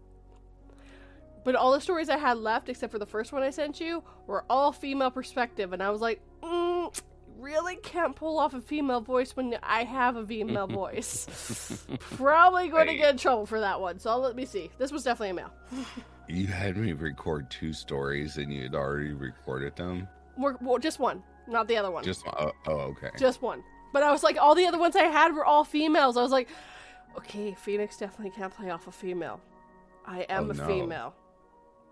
But 1.44 1.56
all 1.56 1.72
the 1.72 1.82
stories 1.82 2.10
I 2.10 2.17
had 2.17 2.38
left, 2.38 2.70
except 2.70 2.91
for 2.91 3.00
the 3.00 3.06
first 3.08 3.32
one 3.34 3.41
I 3.41 3.50
sent 3.50 3.80
you, 3.80 4.04
were 4.28 4.44
all 4.50 4.72
female 4.72 5.10
perspective, 5.10 5.74
and 5.74 5.82
I 5.82 5.89
was 5.89 6.00
like, 6.02 6.22
mm, 6.44 6.94
really 7.39 7.78
can't 7.78 8.15
pull 8.15 8.38
off 8.38 8.54
a 8.54 8.62
female 8.62 9.02
voice 9.02 9.36
when 9.36 9.58
I 9.63 9.84
have 9.84 10.15
a 10.17 10.26
female 10.28 10.67
voice. 10.84 11.88
Probably 12.00 12.67
going 12.67 12.88
to 12.88 12.94
get 12.96 13.10
in 13.12 13.17
trouble 13.17 13.48
for 13.48 13.60
that 13.62 13.82
one. 13.82 13.98
So 13.98 14.15
let 14.20 14.36
me 14.36 14.46
see. 14.46 14.70
This 14.78 14.91
was 14.91 15.04
definitely 15.04 15.32
a 15.32 15.34
male. 15.34 15.54
You 16.27 16.47
had 16.47 16.77
me 16.77 16.93
record 16.93 17.49
two 17.49 17.73
stories 17.73 18.38
and 18.38 18.51
you 18.53 18.63
had 18.63 18.75
already 18.75 19.13
recorded 19.13 19.75
them. 19.75 20.07
We're, 20.38 20.55
well, 20.62 20.77
just 20.77 20.99
one, 20.99 21.23
not 21.47 21.67
the 21.67 21.77
other 21.77 21.91
one. 21.91 22.03
Just 22.03 22.23
oh, 22.27 22.51
oh 22.67 22.71
okay. 22.71 23.10
just 23.17 23.41
one. 23.41 23.63
But 23.93 24.03
I 24.03 24.12
was 24.12 24.23
like, 24.23 24.38
all 24.38 24.55
the 24.55 24.65
other 24.65 24.79
ones 24.79 24.95
I 24.95 25.03
had 25.03 25.36
were 25.36 25.45
all 25.45 25.63
females. 25.63 26.15
I 26.15 26.21
was 26.21 26.31
like, 26.31 26.47
okay, 27.17 27.53
Phoenix 27.55 27.97
definitely 27.97 28.31
can't 28.31 28.53
play 28.53 28.69
off 28.69 28.88
a 28.88 28.91
female. 28.91 29.41
I 30.05 30.21
am 30.29 30.47
Oh, 30.47 30.51
a 30.51 30.53
no. 30.53 30.67
female. 30.67 31.13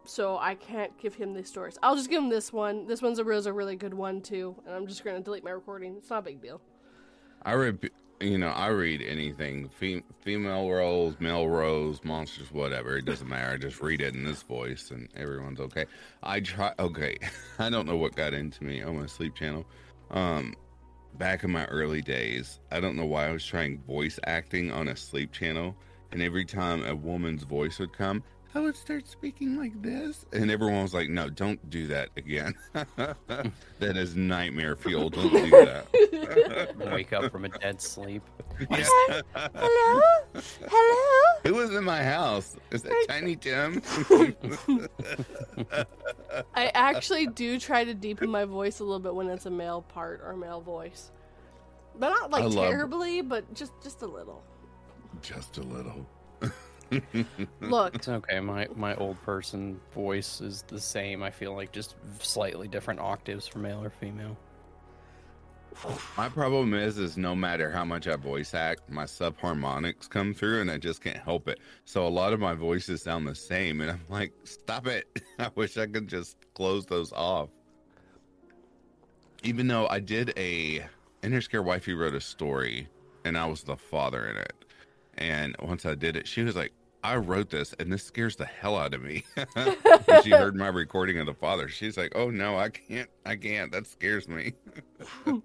So 0.05 0.37
I 0.37 0.55
can't 0.55 0.97
give 0.97 1.13
him 1.13 1.33
these 1.33 1.49
stories. 1.49 1.77
I'll 1.83 1.95
just 1.95 2.09
give 2.09 2.23
him 2.23 2.29
this 2.29 2.53
one. 2.53 2.87
This 2.87 3.01
one's 3.01 3.19
a 3.19 3.23
a 3.23 3.53
really 3.53 3.75
good 3.75 3.93
one 3.93 4.21
too, 4.21 4.55
and 4.65 4.73
I'm 4.73 4.87
just 4.87 5.03
gonna 5.03 5.19
delete 5.19 5.43
my 5.43 5.51
recording. 5.51 5.97
It's 5.97 6.09
not 6.09 6.19
a 6.19 6.21
big 6.21 6.41
deal. 6.41 6.61
I 7.43 7.53
read, 7.53 7.89
you 8.21 8.37
know, 8.37 8.49
I 8.49 8.67
read 8.67 9.01
anything, 9.01 9.69
Fem- 9.69 10.03
female 10.21 10.69
roles, 10.69 11.15
male 11.19 11.47
roles, 11.47 12.03
monsters, 12.03 12.51
whatever. 12.51 12.97
It 12.97 13.05
doesn't 13.05 13.27
matter. 13.27 13.53
I 13.53 13.57
just 13.57 13.81
read 13.81 14.01
it 14.01 14.13
in 14.13 14.23
this 14.25 14.41
voice, 14.43 14.91
and 14.91 15.07
everyone's 15.15 15.59
okay. 15.59 15.85
I 16.21 16.41
try. 16.41 16.73
Okay, 16.79 17.17
I 17.59 17.69
don't 17.69 17.85
know 17.85 17.95
what 17.95 18.15
got 18.15 18.33
into 18.33 18.63
me 18.63 18.81
on 18.81 18.99
my 18.99 19.05
sleep 19.05 19.35
channel. 19.35 19.65
Um, 20.11 20.55
back 21.17 21.43
in 21.43 21.51
my 21.51 21.65
early 21.65 22.01
days, 22.01 22.59
I 22.71 22.79
don't 22.79 22.95
know 22.95 23.05
why 23.05 23.27
I 23.27 23.31
was 23.31 23.45
trying 23.45 23.79
voice 23.83 24.19
acting 24.25 24.71
on 24.71 24.89
a 24.89 24.95
sleep 24.95 25.31
channel, 25.31 25.75
and 26.11 26.21
every 26.21 26.45
time 26.45 26.83
a 26.85 26.95
woman's 26.95 27.43
voice 27.43 27.79
would 27.79 27.93
come. 27.93 28.23
I 28.55 28.59
would 28.59 28.75
start 28.75 29.07
speaking 29.07 29.57
like 29.57 29.79
this, 29.81 30.25
and 30.33 30.49
everyone 30.49 30.81
was 30.81 30.93
like, 30.93 31.07
"No, 31.07 31.29
don't 31.29 31.69
do 31.69 31.85
that 31.87 32.09
again. 32.17 32.55
that 32.73 33.15
is 33.79 34.15
nightmare 34.15 34.75
fuel. 34.75 35.09
Don't 35.11 35.31
do 35.31 35.49
that." 35.51 36.75
Wake 36.91 37.13
up 37.13 37.31
from 37.31 37.45
a 37.45 37.49
dead 37.49 37.81
sleep. 37.81 38.23
Yeah. 38.69 39.21
Hello, 39.55 40.01
hello. 40.69 41.39
Who 41.45 41.53
was 41.53 41.73
in 41.73 41.85
my 41.85 42.03
house? 42.03 42.57
Is 42.71 42.81
that 42.81 43.05
Tiny 43.07 43.37
Tim? 43.37 43.81
I 46.53 46.65
actually 46.73 47.27
do 47.27 47.57
try 47.57 47.85
to 47.85 47.93
deepen 47.93 48.29
my 48.29 48.43
voice 48.43 48.79
a 48.79 48.83
little 48.83 48.99
bit 48.99 49.15
when 49.15 49.29
it's 49.29 49.45
a 49.45 49.49
male 49.49 49.81
part 49.81 50.21
or 50.25 50.35
male 50.35 50.59
voice, 50.59 51.11
but 51.97 52.09
not 52.09 52.31
like 52.31 52.43
I 52.43 52.47
love- 52.47 52.69
terribly, 52.69 53.21
but 53.21 53.53
just 53.53 53.71
just 53.81 54.01
a 54.01 54.07
little. 54.07 54.43
Just 55.21 55.57
a 55.57 55.61
little. 55.63 56.05
Look, 57.61 57.95
It's 57.95 58.07
okay. 58.07 58.39
My 58.39 58.67
my 58.75 58.95
old 58.95 59.21
person 59.23 59.79
voice 59.93 60.41
is 60.41 60.63
the 60.67 60.79
same. 60.79 61.23
I 61.23 61.29
feel 61.29 61.55
like 61.55 61.71
just 61.71 61.95
slightly 62.19 62.67
different 62.67 62.99
octaves 62.99 63.47
for 63.47 63.59
male 63.59 63.83
or 63.83 63.89
female. 63.89 64.37
My 66.17 66.27
problem 66.27 66.73
is, 66.73 66.97
is 66.97 67.15
no 67.15 67.35
matter 67.35 67.71
how 67.71 67.85
much 67.85 68.07
I 68.07 68.15
voice 68.17 68.53
act, 68.53 68.89
my 68.89 69.05
subharmonics 69.05 70.09
come 70.09 70.33
through, 70.33 70.61
and 70.61 70.69
I 70.69 70.77
just 70.77 71.01
can't 71.01 71.17
help 71.17 71.47
it. 71.47 71.59
So 71.85 72.05
a 72.05 72.09
lot 72.09 72.33
of 72.33 72.39
my 72.39 72.53
voices 72.53 73.03
sound 73.03 73.27
the 73.27 73.35
same, 73.35 73.79
and 73.79 73.91
I'm 73.91 74.01
like, 74.09 74.33
stop 74.43 74.87
it! 74.87 75.07
I 75.39 75.49
wish 75.55 75.77
I 75.77 75.85
could 75.85 76.07
just 76.07 76.37
close 76.53 76.85
those 76.85 77.13
off. 77.13 77.49
Even 79.43 79.67
though 79.67 79.87
I 79.87 79.99
did 79.99 80.33
a 80.35 80.85
Interscare 81.23 81.63
Wifey 81.63 81.93
wrote 81.93 82.15
a 82.15 82.21
story, 82.21 82.89
and 83.23 83.37
I 83.37 83.45
was 83.45 83.63
the 83.63 83.77
father 83.77 84.27
in 84.27 84.37
it. 84.37 84.53
And 85.17 85.55
once 85.61 85.85
I 85.85 85.95
did 85.95 86.15
it, 86.15 86.27
she 86.27 86.41
was 86.41 86.55
like, 86.55 86.73
I 87.03 87.15
wrote 87.15 87.49
this, 87.49 87.73
and 87.79 87.91
this 87.91 88.03
scares 88.03 88.35
the 88.35 88.45
hell 88.45 88.75
out 88.77 88.93
of 88.93 89.01
me. 89.01 89.23
when 89.53 90.23
she 90.23 90.29
heard 90.31 90.55
my 90.55 90.67
recording 90.67 91.17
of 91.19 91.25
the 91.25 91.33
father, 91.33 91.67
she's 91.69 91.97
like, 91.97 92.11
"Oh 92.15 92.29
no, 92.29 92.57
I 92.57 92.69
can't, 92.69 93.09
I 93.25 93.35
can't. 93.37 93.71
That 93.71 93.87
scares 93.87 94.27
me." 94.27 94.53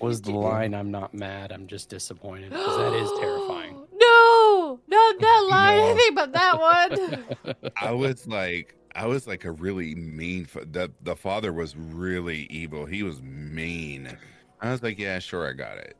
Was 0.00 0.20
the 0.20 0.32
line 0.32 0.74
"I'm 0.74 0.90
not 0.90 1.14
mad, 1.14 1.52
I'm 1.52 1.66
just 1.66 1.88
disappointed" 1.88 2.50
because 2.50 2.76
that 2.76 2.92
is 2.94 3.10
terrifying. 3.20 3.80
No, 3.96 4.80
not 4.88 5.20
that 5.20 5.46
line. 5.50 5.78
No. 5.78 5.86
Anything 5.90 6.14
but 6.14 6.32
that 6.32 6.60
one. 6.60 7.64
I 7.80 7.92
was 7.92 8.26
like, 8.26 8.74
I 8.94 9.06
was 9.06 9.26
like 9.26 9.44
a 9.44 9.50
really 9.52 9.94
mean. 9.94 10.44
fa- 10.46 10.66
The 10.70 10.90
the 11.02 11.14
father 11.16 11.52
was 11.52 11.76
really 11.76 12.46
evil. 12.50 12.84
He 12.84 13.02
was 13.02 13.22
mean. 13.22 14.16
I 14.60 14.70
was 14.72 14.82
like, 14.82 14.98
yeah, 14.98 15.18
sure, 15.20 15.48
I 15.48 15.52
got 15.52 15.78
it. 15.78 15.96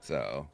So, 0.00 0.48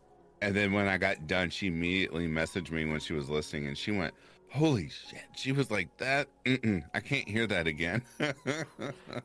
and 0.44 0.54
then 0.54 0.72
when 0.72 0.88
I 0.88 0.98
got 0.98 1.26
done, 1.26 1.50
she 1.50 1.68
immediately 1.68 2.28
messaged 2.28 2.70
me 2.70 2.84
when 2.84 3.00
she 3.00 3.14
was 3.14 3.30
listening, 3.30 3.66
and 3.66 3.76
she 3.78 3.90
went, 3.92 4.14
"Holy 4.50 4.88
shit!" 4.88 5.24
She 5.36 5.52
was 5.52 5.70
like, 5.70 5.88
"That, 5.98 6.28
mm-mm, 6.44 6.84
I 6.92 7.00
can't 7.00 7.28
hear 7.28 7.46
that 7.46 7.66
again." 7.66 8.02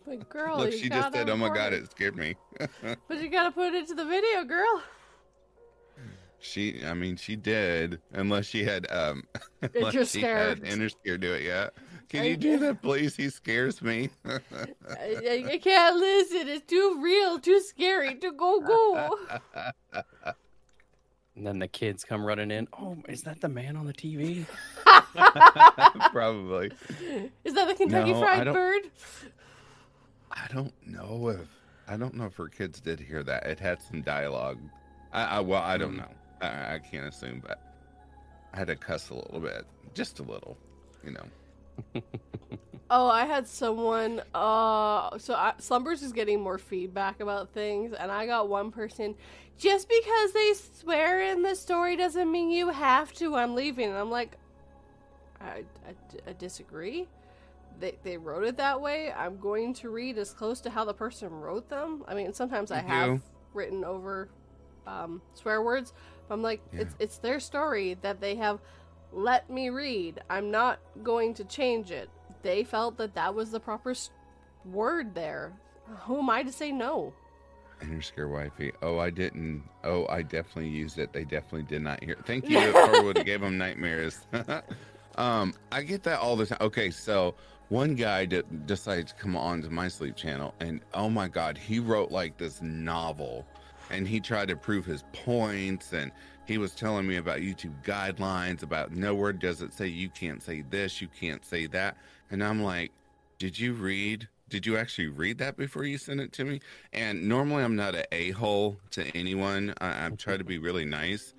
But 0.05 0.29
girl, 0.29 0.57
Look, 0.59 0.71
she 0.71 0.89
just 0.89 1.13
said, 1.13 1.29
"Oh 1.29 1.37
my 1.37 1.49
god, 1.49 1.73
it 1.73 1.89
scared 1.91 2.15
me." 2.15 2.35
But 3.07 3.21
you 3.21 3.29
gotta 3.29 3.51
put 3.51 3.73
it 3.73 3.75
into 3.75 3.95
the 3.95 4.05
video, 4.05 4.43
girl. 4.43 4.81
She, 6.41 6.81
I 6.85 6.93
mean, 6.93 7.17
she 7.17 7.35
did, 7.35 7.99
unless 8.13 8.45
she 8.45 8.63
had, 8.63 8.89
um, 8.91 9.23
unless 9.75 10.11
she 10.11 10.21
had 10.21 10.61
Interscared. 10.61 10.95
Interscare 11.05 11.19
do 11.19 11.33
it. 11.33 11.43
Yeah. 11.43 11.69
Can 12.07 12.23
you 12.23 12.37
do 12.37 12.57
that, 12.59 12.81
please? 12.81 13.15
He 13.15 13.29
scares 13.29 13.81
me. 13.81 14.09
I, 14.25 14.39
I, 14.89 15.43
I 15.51 15.57
can't 15.61 15.97
listen. 15.97 16.47
It's 16.47 16.65
too 16.65 16.99
real, 17.03 17.39
too 17.39 17.59
scary 17.59 18.15
to 18.15 18.31
go 18.31 18.61
go. 18.61 19.19
And 21.39 21.47
then 21.47 21.59
the 21.59 21.69
kids 21.69 22.03
come 22.03 22.25
running 22.25 22.51
in. 22.51 22.67
Oh, 22.77 22.97
is 23.07 23.21
that 23.23 23.39
the 23.39 23.47
man 23.47 23.77
on 23.77 23.85
the 23.85 23.93
TV? 23.93 24.45
Probably. 26.11 26.69
Is 27.45 27.53
that 27.53 27.65
the 27.69 27.75
Kentucky 27.75 28.11
No, 28.11 28.19
Fried 28.19 28.43
don't- 28.43 28.53
Bird? 28.53 28.81
I 30.29 30.47
don't 30.53 30.73
know 30.85 31.29
if 31.29 31.47
I 31.87 31.95
don't 31.95 32.13
know 32.15 32.25
if 32.25 32.35
her 32.35 32.49
kids 32.49 32.81
did 32.81 32.99
hear 32.99 33.23
that. 33.23 33.45
It 33.45 33.57
had 33.57 33.81
some 33.81 34.01
dialogue. 34.01 34.59
I, 35.13 35.23
I 35.23 35.39
well, 35.39 35.61
I 35.63 35.77
don't 35.77 35.93
Mm. 35.93 35.97
know. 35.99 36.09
I, 36.41 36.75
I 36.75 36.79
can't 36.79 37.07
assume, 37.07 37.39
but 37.39 37.61
I 38.53 38.57
had 38.57 38.67
to 38.67 38.75
cuss 38.75 39.09
a 39.09 39.13
little 39.15 39.39
bit, 39.39 39.65
just 39.93 40.19
a 40.19 40.23
little, 40.23 40.57
you 41.05 41.11
know. 41.13 42.01
Oh, 42.91 43.07
I 43.07 43.25
had 43.25 43.47
someone. 43.47 44.21
Uh, 44.33 45.17
so 45.19 45.35
I, 45.35 45.53
Slumbers 45.59 46.01
is 46.01 46.11
getting 46.11 46.41
more 46.41 46.57
feedback 46.57 47.19
about 47.19 47.53
things, 47.53 47.93
and 47.93 48.11
I 48.11 48.25
got 48.25 48.49
one 48.49 48.71
person. 48.71 49.15
Just 49.57 49.89
because 49.89 50.31
they 50.33 50.53
swear 50.53 51.21
in 51.21 51.41
the 51.43 51.53
story 51.53 51.95
doesn't 51.97 52.31
mean 52.31 52.49
you 52.49 52.69
have 52.69 53.11
to. 53.13 53.35
I'm 53.35 53.55
leaving. 53.55 53.89
And 53.89 53.97
I'm 53.97 54.09
like, 54.09 54.37
I, 55.41 55.63
I, 55.85 55.93
I 56.27 56.33
disagree. 56.33 57.07
They, 57.79 57.97
they 58.03 58.17
wrote 58.17 58.43
it 58.45 58.57
that 58.57 58.79
way. 58.81 59.11
I'm 59.11 59.37
going 59.37 59.73
to 59.75 59.89
read 59.89 60.17
as 60.17 60.31
close 60.33 60.61
to 60.61 60.69
how 60.69 60.85
the 60.85 60.93
person 60.93 61.29
wrote 61.29 61.69
them. 61.69 62.03
I 62.07 62.15
mean, 62.15 62.33
sometimes 62.33 62.71
I 62.71 62.79
have 62.79 63.21
written 63.53 63.83
over 63.83 64.29
um, 64.87 65.21
swear 65.33 65.61
words. 65.61 65.93
But 66.27 66.35
I'm 66.35 66.41
like, 66.41 66.61
Yeah. 66.73 66.81
it's 66.81 66.95
it's 66.99 67.17
their 67.17 67.39
story 67.39 67.97
that 68.01 68.19
they 68.21 68.35
have 68.35 68.59
let 69.11 69.49
me 69.49 69.69
read. 69.69 70.21
I'm 70.29 70.51
not 70.51 70.79
going 71.03 71.33
to 71.35 71.43
change 71.43 71.91
it. 71.91 72.09
They 72.41 72.63
felt 72.63 72.97
that 72.97 73.15
that 73.15 73.35
was 73.35 73.51
the 73.51 73.59
proper 73.59 73.93
word 74.65 75.13
there. 75.13 75.53
Who 76.01 76.19
am 76.19 76.29
I 76.29 76.43
to 76.43 76.51
say 76.51 76.71
no? 76.71 77.13
Scare 78.01 78.27
wifey. 78.27 78.73
Oh, 78.81 78.99
I 78.99 79.09
didn't. 79.09 79.63
Oh, 79.83 80.05
I 80.07 80.21
definitely 80.21 80.67
used 80.67 80.99
it. 80.99 81.13
They 81.13 81.23
definitely 81.23 81.63
did 81.63 81.81
not 81.81 82.03
hear. 82.03 82.17
Thank 82.25 82.49
you. 82.49 82.57
Have 82.59 83.25
gave 83.25 83.41
them 83.41 83.57
nightmares. 83.57 84.19
um, 85.15 85.53
I 85.71 85.83
get 85.83 86.03
that 86.03 86.19
all 86.19 86.35
the 86.35 86.45
time. 86.45 86.57
Okay, 86.61 86.91
so 86.91 87.35
one 87.69 87.95
guy 87.95 88.25
d- 88.25 88.43
decided 88.65 89.07
to 89.07 89.13
come 89.15 89.37
on 89.37 89.61
to 89.61 89.69
my 89.69 89.87
sleep 89.87 90.15
channel, 90.15 90.53
and 90.59 90.81
oh 90.93 91.09
my 91.09 91.27
god, 91.27 91.57
he 91.57 91.79
wrote 91.79 92.11
like 92.11 92.37
this 92.37 92.61
novel, 92.61 93.45
and 93.89 94.07
he 94.07 94.19
tried 94.19 94.49
to 94.49 94.55
prove 94.55 94.85
his 94.85 95.03
points, 95.13 95.93
and 95.93 96.11
he 96.45 96.57
was 96.57 96.73
telling 96.73 97.07
me 97.07 97.17
about 97.17 97.39
YouTube 97.39 97.75
guidelines, 97.83 98.63
about 98.63 98.91
nowhere 98.91 99.31
does 99.31 99.61
it 99.61 99.71
say 99.71 99.87
you 99.87 100.09
can't 100.09 100.41
say 100.41 100.63
this, 100.69 100.99
you 100.99 101.07
can't 101.07 101.45
say 101.45 101.67
that, 101.67 101.95
and 102.31 102.43
I'm 102.43 102.61
like, 102.61 102.91
did 103.37 103.57
you 103.57 103.73
read? 103.73 104.27
Did 104.49 104.65
you 104.65 104.77
actually 104.77 105.07
read 105.07 105.37
that 105.37 105.57
before 105.57 105.83
you 105.83 105.97
sent 105.97 106.19
it 106.19 106.33
to 106.33 106.43
me? 106.43 106.59
And 106.91 107.29
normally 107.29 107.63
I'm 107.63 107.75
not 107.75 107.95
an 107.95 108.05
a 108.11 108.31
hole 108.31 108.77
to 108.91 109.05
anyone. 109.15 109.73
I, 109.79 110.07
I 110.07 110.09
try 110.09 110.37
to 110.37 110.43
be 110.43 110.57
really 110.57 110.85
nice, 110.85 111.35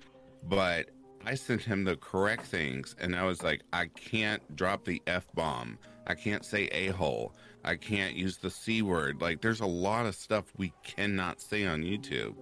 but 0.47 0.89
I 1.25 1.35
sent 1.35 1.61
him 1.61 1.83
the 1.83 1.97
correct 1.97 2.45
things, 2.45 2.95
and 2.99 3.15
I 3.15 3.23
was 3.25 3.43
like, 3.43 3.61
I 3.73 3.87
can't 3.87 4.41
drop 4.55 4.85
the 4.85 5.01
f 5.07 5.27
bomb. 5.35 5.77
I 6.07 6.15
can't 6.15 6.43
say 6.43 6.65
a 6.71 6.87
hole. 6.87 7.33
I 7.63 7.75
can't 7.75 8.15
use 8.15 8.37
the 8.37 8.49
c 8.49 8.81
word. 8.81 9.21
Like, 9.21 9.41
there's 9.41 9.59
a 9.59 9.65
lot 9.65 10.05
of 10.05 10.15
stuff 10.15 10.45
we 10.57 10.73
cannot 10.83 11.39
say 11.39 11.65
on 11.65 11.83
YouTube, 11.83 12.35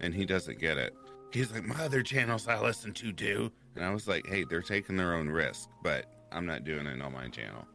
and 0.00 0.14
he 0.14 0.24
doesn't 0.24 0.58
get 0.58 0.78
it. 0.78 0.94
He's 1.32 1.52
like, 1.52 1.64
my 1.64 1.84
other 1.84 2.02
channels 2.02 2.48
I 2.48 2.58
listen 2.60 2.92
to 2.94 3.12
do, 3.12 3.50
and 3.76 3.84
I 3.84 3.92
was 3.92 4.08
like, 4.08 4.26
hey, 4.26 4.44
they're 4.44 4.62
taking 4.62 4.96
their 4.96 5.14
own 5.14 5.28
risk, 5.28 5.68
but 5.82 6.06
I'm 6.32 6.46
not 6.46 6.64
doing 6.64 6.86
it 6.86 7.02
on 7.02 7.12
my 7.12 7.28
channel. 7.28 7.66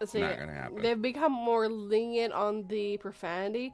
Not 0.00 0.38
gonna 0.38 0.54
happen. 0.54 0.82
They've 0.82 1.00
become 1.00 1.32
more 1.32 1.68
lenient 1.68 2.32
on 2.32 2.66
the 2.68 2.96
profanity. 2.98 3.72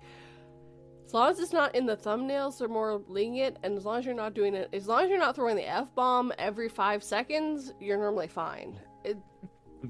As 1.07 1.15
long 1.15 1.31
as 1.31 1.39
it's 1.39 1.53
not 1.53 1.75
in 1.77 1.87
the 1.87 1.97
thumbnails, 1.97 2.59
they're 2.59 2.67
more 2.67 3.01
lenient, 3.07 3.59
and 3.63 3.79
as 3.79 3.85
long 3.85 4.01
as 4.01 4.05
you're 4.05 4.15
not 4.15 4.35
doing 4.35 4.55
it, 4.55 4.69
as 4.73 4.89
long 4.89 5.05
as 5.05 5.09
you're 5.09 5.21
not 5.21 5.37
throwing 5.37 5.55
the 5.55 5.69
f 5.69 5.95
bomb 5.95 6.33
every 6.37 6.69
five 6.69 7.05
seconds, 7.05 7.73
you're 7.81 7.97
normally 7.97 8.27
fine. 8.27 8.81
It, 9.05 9.17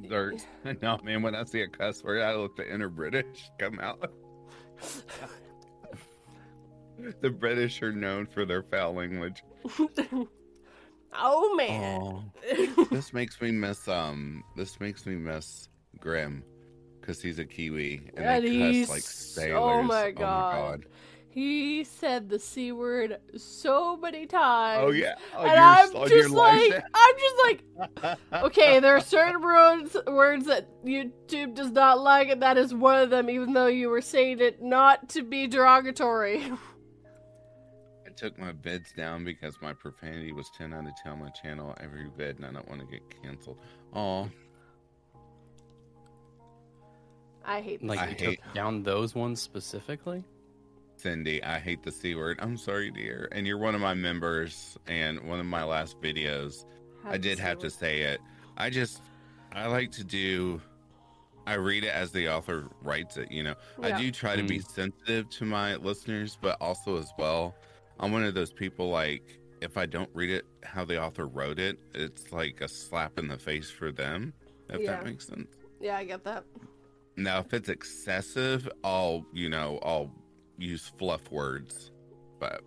Dirt. 0.09 0.45
No, 0.83 0.99
man, 1.03 1.23
when 1.23 1.35
I 1.35 1.45
see 1.45 1.63
a 1.63 1.69
cuss 1.69 2.05
word, 2.05 2.21
I 2.21 2.35
look 2.35 2.57
the 2.57 2.71
inner 2.71 2.91
British 2.91 3.51
come 3.59 3.81
out. 3.81 4.13
the 7.23 7.31
British 7.31 7.81
are 7.81 7.93
known 7.93 8.27
for 8.27 8.45
their 8.45 8.63
foul 8.63 8.93
language. 8.93 9.43
oh 11.15 11.55
man. 11.57 12.01
Oh, 12.03 12.25
this 12.91 13.15
makes 13.15 13.41
me 13.41 13.53
miss 13.53 13.89
um. 13.89 14.45
This 14.55 14.79
makes 14.81 15.07
me 15.07 15.15
miss 15.15 15.71
Grim, 16.07 16.45
because 17.01 17.21
he's 17.21 17.41
a 17.41 17.45
Kiwi 17.45 18.13
and 18.17 18.25
And 18.25 18.47
they 18.47 18.85
cuss 18.85 18.89
like 18.89 19.03
oh 19.03 19.43
sailors. 19.43 19.61
oh 19.61 19.83
my 19.83 20.13
god. 20.13 20.87
He 21.29 21.83
said 21.83 22.29
the 22.29 22.39
c 22.39 22.71
word 22.71 23.19
so 23.37 23.97
many 23.97 24.25
times. 24.25 24.85
Oh 24.87 24.93
yeah. 24.93 25.17
Oh, 25.37 25.43
and 25.43 25.59
oh, 25.59 26.03
I'm 26.03 26.09
just 26.09 26.31
like, 26.31 26.85
I'm 26.95 27.15
just 27.19 27.37
like, 27.45 28.19
okay, 28.45 28.79
there 28.79 28.95
are 28.95 29.01
certain 29.01 29.43
words 29.43 29.97
words 30.07 30.47
that 30.47 30.69
YouTube 30.85 31.57
does 31.57 31.73
not 31.73 32.01
like, 32.01 32.29
and 32.29 32.41
that 32.41 32.57
is 32.57 32.73
one 32.73 33.03
of 33.03 33.11
them. 33.11 33.29
Even 33.29 33.53
though 33.53 33.67
you 33.67 33.89
were 33.89 34.01
saying 34.01 34.39
it 34.39 34.63
not 34.63 35.09
to 35.09 35.25
be 35.25 35.49
derogatory. 35.49 36.53
I 38.07 38.11
took 38.17 38.39
my 38.39 38.53
bids 38.53 38.93
down 38.93 39.25
because 39.25 39.57
my 39.61 39.73
profanity 39.73 40.33
was 40.33 40.49
10 40.57 40.73
out 40.73 40.87
of 40.87 40.93
10 41.03 41.13
on 41.13 41.19
my 41.19 41.31
channel 41.31 41.77
every 41.81 42.09
bid, 42.17 42.37
and 42.37 42.47
I 42.47 42.53
don't 42.53 42.69
want 42.69 42.81
to 42.81 42.87
get 42.87 43.03
canceled. 43.23 43.59
Oh, 43.93 44.31
I 47.47 47.61
hate 47.61 47.81
this. 47.81 47.89
Like 47.89 48.01
I 48.01 48.07
hate- 48.13 48.41
down 48.55 48.83
those 48.83 49.15
ones 49.15 49.41
specifically? 49.41 50.25
Cindy, 50.97 51.43
I 51.45 51.59
hate 51.59 51.83
the 51.83 51.93
C 51.93 52.15
word. 52.15 52.39
I'm 52.41 52.57
sorry, 52.57 52.91
dear. 52.91 53.29
And 53.33 53.47
you're 53.47 53.59
one 53.59 53.75
of 53.75 53.81
my 53.81 53.95
members, 53.95 54.77
and 54.87 55.21
one 55.29 55.39
of 55.39 55.47
my 55.47 55.63
last 55.63 56.01
videos, 56.01 56.65
I 57.05 57.19
did 57.19 57.39
have 57.39 57.59
to 57.61 57.71
say 57.71 58.01
it. 58.01 58.21
I 58.57 58.71
just, 58.71 59.03
I 59.53 59.67
like 59.67 59.93
to 59.93 60.05
do, 60.05 60.61
I 61.47 61.55
read 61.55 61.85
it 61.85 61.91
as 61.91 62.11
the 62.13 62.29
author 62.29 62.69
writes 62.83 63.17
it, 63.19 63.31
you 63.31 63.45
know. 63.45 63.55
Yeah. 63.81 63.95
I 63.95 64.01
do 64.01 64.11
try 64.11 64.37
to 64.37 64.43
be 64.43 64.59
mm-hmm. 64.59 64.73
sensitive 64.73 65.29
to 65.31 65.45
my 65.45 65.77
listeners, 65.77 66.39
but 66.41 66.57
also 66.61 66.99
as 66.99 67.13
well, 67.19 67.55
I'm 68.01 68.11
one 68.11 68.25
of 68.25 68.35
those 68.35 68.53
people 68.53 68.91
like, 68.91 69.39
if 69.61 69.77
I 69.77 69.87
don't 69.87 70.11
read 70.15 70.31
it 70.31 70.45
how 70.65 70.85
the 70.85 71.01
author 71.01 71.27
wrote 71.27 71.59
it, 71.59 71.79
it's 71.95 72.33
like 72.33 72.61
a 72.61 72.69
slap 72.69 73.19
in 73.19 73.29
the 73.29 73.39
face 73.39 73.71
for 73.71 73.93
them, 73.93 74.33
if 74.71 74.81
Yeah. 74.81 74.93
that 74.93 75.05
makes 75.05 75.27
sense. 75.27 75.55
Yeah, 75.81 75.97
I 75.99 76.05
get 76.05 76.25
that. 76.25 76.45
Now, 77.17 77.39
if 77.41 77.53
it's 77.55 77.69
excessive, 77.69 78.69
I'll, 78.85 79.25
you 79.33 79.49
know, 79.49 79.79
I'll 79.83 80.11
use 80.59 80.93
fluff 80.99 81.31
words, 81.31 81.91
but 82.39 82.63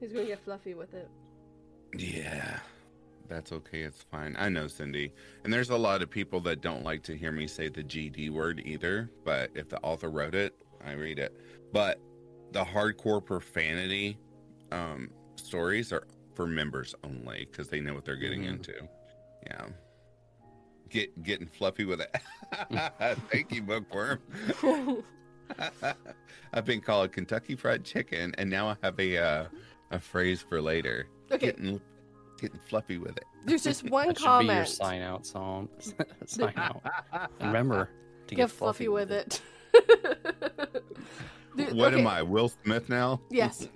He's 0.00 0.12
gonna 0.12 0.26
get 0.26 0.38
fluffy 0.44 0.74
with 0.74 0.94
it. 0.94 1.08
yeah, 1.96 2.60
that's 3.28 3.50
okay. 3.52 3.80
It's 3.82 4.02
fine. 4.02 4.36
I 4.38 4.48
know, 4.48 4.68
Cindy. 4.68 5.12
And 5.44 5.52
there's 5.52 5.70
a 5.70 5.76
lot 5.76 6.02
of 6.02 6.10
people 6.10 6.40
that 6.42 6.60
don't 6.60 6.84
like 6.84 7.02
to 7.04 7.16
hear 7.16 7.32
me 7.32 7.46
say 7.48 7.68
the 7.68 7.82
GD 7.82 8.30
word 8.30 8.62
either, 8.64 9.10
but 9.24 9.50
if 9.54 9.68
the 9.68 9.80
author 9.80 10.10
wrote 10.10 10.34
it, 10.36 10.54
I 10.84 10.92
read 10.92 11.18
it. 11.18 11.36
But 11.72 11.98
the 12.52 12.64
hardcore 12.64 13.24
profanity 13.24 14.18
um, 14.70 15.10
stories 15.36 15.92
are 15.92 16.06
for 16.34 16.46
members 16.46 16.94
only 17.02 17.48
because 17.50 17.68
they 17.68 17.80
know 17.80 17.94
what 17.94 18.04
they're 18.04 18.16
getting 18.16 18.42
Mhm. 18.42 18.48
into. 18.50 18.74
Yeah. 19.46 19.66
Get 20.90 21.22
getting 21.22 21.46
fluffy 21.46 21.84
with 21.84 22.00
it. 22.00 22.14
Thank 23.30 23.52
you, 23.52 23.62
bookworm. 23.62 24.20
I've 26.52 26.64
been 26.64 26.80
called 26.80 27.12
Kentucky 27.12 27.56
Fried 27.56 27.84
Chicken, 27.84 28.34
and 28.38 28.48
now 28.50 28.68
I 28.68 28.76
have 28.82 28.98
a 28.98 29.18
uh, 29.18 29.44
a 29.90 29.98
phrase 29.98 30.40
for 30.42 30.60
later. 30.60 31.06
Okay, 31.30 31.46
Getting 31.46 31.80
getting 32.40 32.60
fluffy 32.68 32.98
with 32.98 33.16
it. 33.16 33.24
there's 33.44 33.64
just 33.64 33.84
one 33.90 34.08
That 34.08 34.18
should 34.18 34.24
be 34.40 34.46
your 34.46 34.54
comment. 34.54 34.68
sign 34.68 35.02
out 35.02 35.26
song. 35.26 35.68
sign 36.26 36.54
out. 36.56 36.82
Remember 37.40 37.90
to 38.28 38.34
Get 38.34 38.50
fluffy 38.50 38.88
with 38.88 39.10
it. 39.12 39.40
Dude, 41.56 41.72
What 41.74 41.92
am. 41.94 42.06
I, 42.06 42.22
Will 42.22 42.48
Smith 42.62 42.88
now? 42.88 43.20
Yes. 43.30 43.68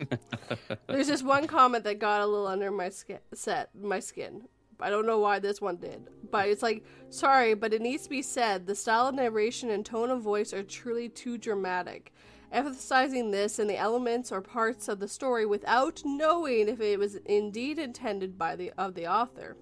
There's 0.86 1.08
just 1.08 1.24
one 1.24 1.46
comment 1.48 1.82
that 1.84 1.98
got 1.98 2.20
a 2.20 2.26
little 2.26 2.46
under 2.46 2.70
my 2.70 2.88
skin, 2.90 3.18
set 3.34 3.70
my 3.74 3.98
skin. 3.98 4.42
I 4.82 4.90
don't 4.90 5.06
know 5.06 5.18
why 5.18 5.38
this 5.38 5.60
one 5.60 5.76
did, 5.76 6.08
but 6.30 6.48
it's 6.48 6.62
like, 6.62 6.84
sorry, 7.08 7.54
but 7.54 7.72
it 7.72 7.80
needs 7.80 8.04
to 8.04 8.10
be 8.10 8.22
said. 8.22 8.66
The 8.66 8.74
style 8.74 9.08
of 9.08 9.14
narration 9.14 9.70
and 9.70 9.84
tone 9.84 10.10
of 10.10 10.22
voice 10.22 10.52
are 10.52 10.62
truly 10.62 11.08
too 11.08 11.38
dramatic, 11.38 12.12
emphasizing 12.50 13.30
this 13.30 13.58
in 13.58 13.66
the 13.66 13.76
elements 13.78 14.32
or 14.32 14.40
parts 14.40 14.88
of 14.88 15.00
the 15.00 15.08
story 15.08 15.46
without 15.46 16.02
knowing 16.04 16.68
if 16.68 16.80
it 16.80 16.98
was 16.98 17.16
indeed 17.26 17.78
intended 17.78 18.36
by 18.36 18.56
the 18.56 18.72
of 18.76 18.94
the 18.94 19.06
author. 19.06 19.56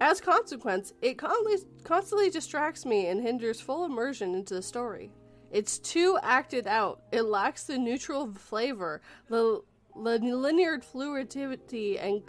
As 0.00 0.20
consequence, 0.20 0.94
it 1.02 1.18
constantly, 1.18 1.68
constantly 1.84 2.30
distracts 2.30 2.86
me 2.86 3.08
and 3.08 3.20
hinders 3.20 3.60
full 3.60 3.84
immersion 3.84 4.34
into 4.34 4.54
the 4.54 4.62
story. 4.62 5.12
It's 5.50 5.78
too 5.78 6.18
acted 6.22 6.66
out. 6.66 7.02
It 7.12 7.22
lacks 7.22 7.64
the 7.64 7.76
neutral 7.76 8.32
flavor, 8.32 9.02
the 9.28 9.62
lin- 9.94 10.40
linear 10.40 10.80
fluidity 10.80 11.98
and 11.98 12.22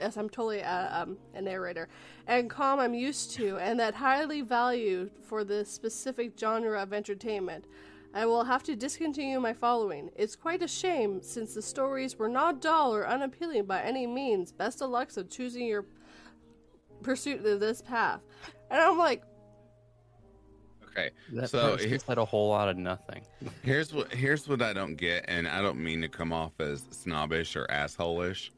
yes, 0.00 0.16
I'm 0.16 0.28
totally 0.28 0.62
uh, 0.62 1.02
um, 1.02 1.16
a 1.34 1.40
narrator, 1.42 1.88
and 2.26 2.48
calm 2.50 2.80
I'm 2.80 2.94
used 2.94 3.32
to, 3.32 3.56
and 3.58 3.78
that 3.80 3.94
highly 3.94 4.40
valued 4.42 5.10
for 5.22 5.44
this 5.44 5.70
specific 5.70 6.32
genre 6.38 6.80
of 6.82 6.92
entertainment. 6.92 7.66
I 8.14 8.24
will 8.24 8.44
have 8.44 8.62
to 8.64 8.76
discontinue 8.76 9.40
my 9.40 9.52
following. 9.52 10.10
It's 10.16 10.36
quite 10.36 10.62
a 10.62 10.68
shame, 10.68 11.20
since 11.22 11.52
the 11.54 11.60
stories 11.62 12.16
were 12.18 12.28
not 12.30 12.62
dull 12.62 12.94
or 12.94 13.06
unappealing 13.06 13.64
by 13.66 13.82
any 13.82 14.06
means. 14.06 14.52
Best 14.52 14.80
of 14.80 14.88
luck 14.90 15.14
of 15.16 15.28
choosing 15.28 15.66
your 15.66 15.84
pursuit 17.02 17.44
of 17.44 17.60
this 17.60 17.82
path. 17.82 18.20
And 18.70 18.80
I'm 18.80 18.96
like, 18.98 19.22
Okay. 20.98 21.10
That 21.34 21.50
So, 21.50 21.72
person 21.72 21.88
here- 21.90 21.98
said 21.98 22.16
a 22.16 22.24
whole 22.24 22.48
lot 22.48 22.70
of 22.70 22.78
nothing. 22.78 23.20
Here's 23.62 23.92
what 23.92 24.10
here's 24.14 24.48
what 24.48 24.62
I 24.62 24.72
don't 24.72 24.94
get, 24.96 25.26
and 25.28 25.46
I 25.46 25.60
don't 25.60 25.76
mean 25.78 26.00
to 26.00 26.08
come 26.08 26.32
off 26.32 26.52
as 26.58 26.86
snobbish 26.90 27.54
or 27.54 27.66
assholeish. 27.66 28.48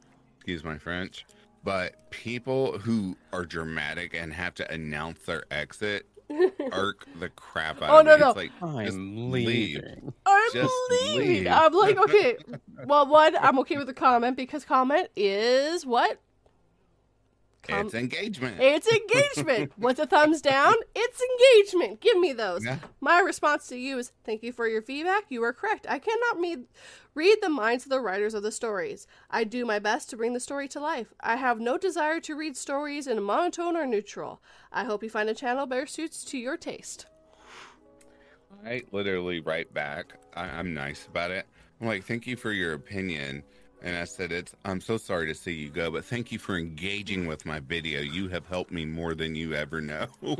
Excuse 0.48 0.64
my 0.64 0.78
French. 0.78 1.26
But 1.62 2.08
people 2.10 2.78
who 2.78 3.18
are 3.34 3.44
dramatic 3.44 4.14
and 4.14 4.32
have 4.32 4.54
to 4.54 4.72
announce 4.72 5.20
their 5.24 5.44
exit 5.50 6.06
arc 6.72 7.04
the 7.20 7.28
crap 7.28 7.82
out 7.82 7.90
Oh, 7.90 7.98
of 7.98 8.06
no, 8.06 8.14
me. 8.14 8.20
no. 8.22 8.28
It's 8.30 8.36
like 8.36 8.50
I'm 8.62 9.30
leave. 9.30 9.46
leaving. 9.46 10.12
I'm 10.24 10.52
Just 10.54 10.72
leaving. 10.90 11.28
leave. 11.28 11.46
I'm 11.48 11.72
like, 11.74 11.98
okay. 11.98 12.36
Well, 12.86 13.06
one, 13.08 13.36
I'm 13.36 13.58
okay 13.58 13.76
with 13.76 13.88
the 13.88 13.92
comment 13.92 14.38
because 14.38 14.64
comment 14.64 15.08
is 15.16 15.84
what? 15.84 16.18
It's 17.68 17.94
engagement. 17.94 18.56
it's 18.60 18.86
engagement. 18.86 19.72
What's 19.76 20.00
a 20.00 20.06
thumbs 20.06 20.40
down? 20.40 20.74
It's 20.94 21.20
engagement. 21.20 22.00
Give 22.00 22.18
me 22.18 22.32
those. 22.32 22.64
Yeah. 22.64 22.78
My 23.00 23.20
response 23.20 23.68
to 23.68 23.76
you 23.76 23.98
is 23.98 24.12
thank 24.24 24.42
you 24.42 24.52
for 24.52 24.66
your 24.66 24.82
feedback. 24.82 25.24
You 25.28 25.42
are 25.44 25.52
correct. 25.52 25.86
I 25.88 25.98
cannot 25.98 26.40
me- 26.40 26.66
read 27.14 27.38
the 27.42 27.48
minds 27.48 27.84
of 27.84 27.90
the 27.90 28.00
writers 28.00 28.34
of 28.34 28.42
the 28.42 28.52
stories. 28.52 29.06
I 29.30 29.44
do 29.44 29.64
my 29.64 29.78
best 29.78 30.08
to 30.10 30.16
bring 30.16 30.32
the 30.32 30.40
story 30.40 30.68
to 30.68 30.80
life. 30.80 31.12
I 31.20 31.36
have 31.36 31.60
no 31.60 31.76
desire 31.76 32.20
to 32.20 32.36
read 32.36 32.56
stories 32.56 33.06
in 33.06 33.18
a 33.18 33.22
monotone 33.22 33.76
or 33.76 33.86
neutral. 33.86 34.40
I 34.72 34.84
hope 34.84 35.02
you 35.02 35.10
find 35.10 35.28
a 35.28 35.34
channel 35.34 35.66
better 35.66 35.86
suits 35.86 36.24
to 36.24 36.38
your 36.38 36.56
taste. 36.56 37.06
I 38.64 38.82
literally 38.92 39.40
write 39.40 39.72
back. 39.72 40.14
I, 40.34 40.44
I'm 40.46 40.74
nice 40.74 41.06
about 41.06 41.30
it. 41.30 41.46
I'm 41.80 41.86
like, 41.86 42.04
thank 42.04 42.26
you 42.26 42.36
for 42.36 42.52
your 42.52 42.72
opinion. 42.74 43.42
And 43.82 43.96
I 43.96 44.04
said, 44.04 44.32
it's, 44.32 44.52
I'm 44.64 44.80
so 44.80 44.96
sorry 44.96 45.26
to 45.28 45.34
see 45.34 45.52
you 45.52 45.70
go, 45.70 45.90
but 45.90 46.04
thank 46.04 46.32
you 46.32 46.38
for 46.38 46.56
engaging 46.56 47.26
with 47.26 47.46
my 47.46 47.60
video. 47.60 48.00
You 48.00 48.28
have 48.28 48.46
helped 48.46 48.72
me 48.72 48.84
more 48.84 49.14
than 49.14 49.34
you 49.34 49.54
ever 49.54 49.80
know. 49.80 50.06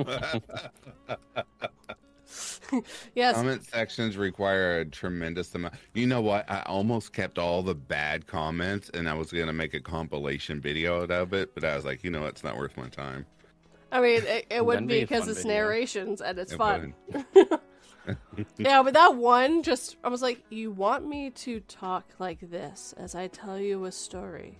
Yes. 3.15 3.37
Comment 3.37 3.65
sections 3.65 4.19
require 4.19 4.81
a 4.81 4.85
tremendous 4.85 5.55
amount. 5.55 5.75
You 5.95 6.07
know 6.07 6.21
what? 6.21 6.45
I 6.51 6.61
almost 6.67 7.15
kept 7.15 7.39
all 7.39 7.63
the 7.63 7.75
bad 7.75 8.27
comments 8.27 8.91
and 8.93 9.09
I 9.09 9.15
was 9.15 9.33
going 9.33 9.47
to 9.47 9.55
make 9.55 9.73
a 9.73 9.81
compilation 9.81 10.61
video 10.61 11.03
out 11.03 11.11
of 11.11 11.33
it, 11.33 11.55
but 11.55 11.65
I 11.65 11.75
was 11.75 11.87
like, 11.87 12.05
you 12.05 12.11
know, 12.11 12.27
it's 12.27 12.45
not 12.45 12.59
worth 12.59 12.77
my 12.77 12.89
time. 12.89 13.25
I 13.91 14.03
mean, 14.03 14.23
it, 14.27 14.47
it 14.51 14.67
would 14.67 14.75
That'd 14.77 14.89
be 14.89 14.95
be 14.97 15.01
because 15.01 15.27
it's 15.29 15.43
video. 15.43 15.55
narrations 15.57 16.21
and 16.21 16.39
it's 16.39 16.53
It 16.53 16.59
fun. 16.59 16.95
would. 18.07 18.47
yeah, 18.59 18.83
but 18.83 18.95
that 18.95 19.17
one 19.17 19.63
just, 19.63 19.97
I 20.03 20.09
was 20.09 20.23
like, 20.23 20.43
you 20.51 20.71
want 20.71 21.07
me 21.07 21.31
to 21.31 21.61
talk 21.61 22.07
like 22.19 22.39
this 22.51 22.95
as 22.97 23.15
I 23.15 23.29
tell 23.29 23.59
you 23.59 23.85
a 23.85 23.93
story. 23.93 24.59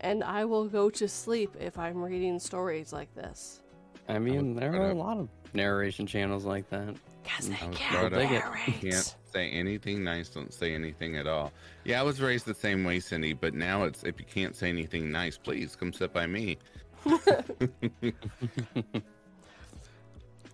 And 0.00 0.24
I 0.24 0.44
will 0.44 0.66
go 0.66 0.88
to 0.90 1.08
sleep 1.08 1.56
if 1.60 1.78
I'm 1.78 2.02
reading 2.02 2.38
stories 2.38 2.92
like 2.92 3.14
this. 3.14 3.62
I 4.08 4.18
mean, 4.18 4.56
there 4.56 4.74
are 4.74 4.90
a 4.90 4.94
lot 4.94 5.18
of 5.18 5.28
narration 5.52 6.06
channels 6.06 6.44
like 6.44 6.68
that. 6.70 6.94
Because 7.22 7.48
they 7.48 7.66
was 7.66 7.76
can't 7.76 8.12
narrate. 8.12 8.80
Can't 8.80 9.14
say 9.32 9.50
anything 9.50 10.02
nice, 10.02 10.30
don't 10.30 10.52
say 10.52 10.74
anything 10.74 11.16
at 11.16 11.26
all. 11.26 11.52
Yeah, 11.84 12.00
I 12.00 12.02
was 12.02 12.20
raised 12.20 12.46
the 12.46 12.54
same 12.54 12.82
way, 12.82 12.98
Cindy, 12.98 13.34
but 13.34 13.54
now 13.54 13.84
it's 13.84 14.02
if 14.04 14.18
you 14.18 14.26
can't 14.26 14.56
say 14.56 14.70
anything 14.70 15.12
nice, 15.12 15.36
please 15.36 15.76
come 15.76 15.92
sit 15.92 16.12
by 16.12 16.26
me. 16.26 16.58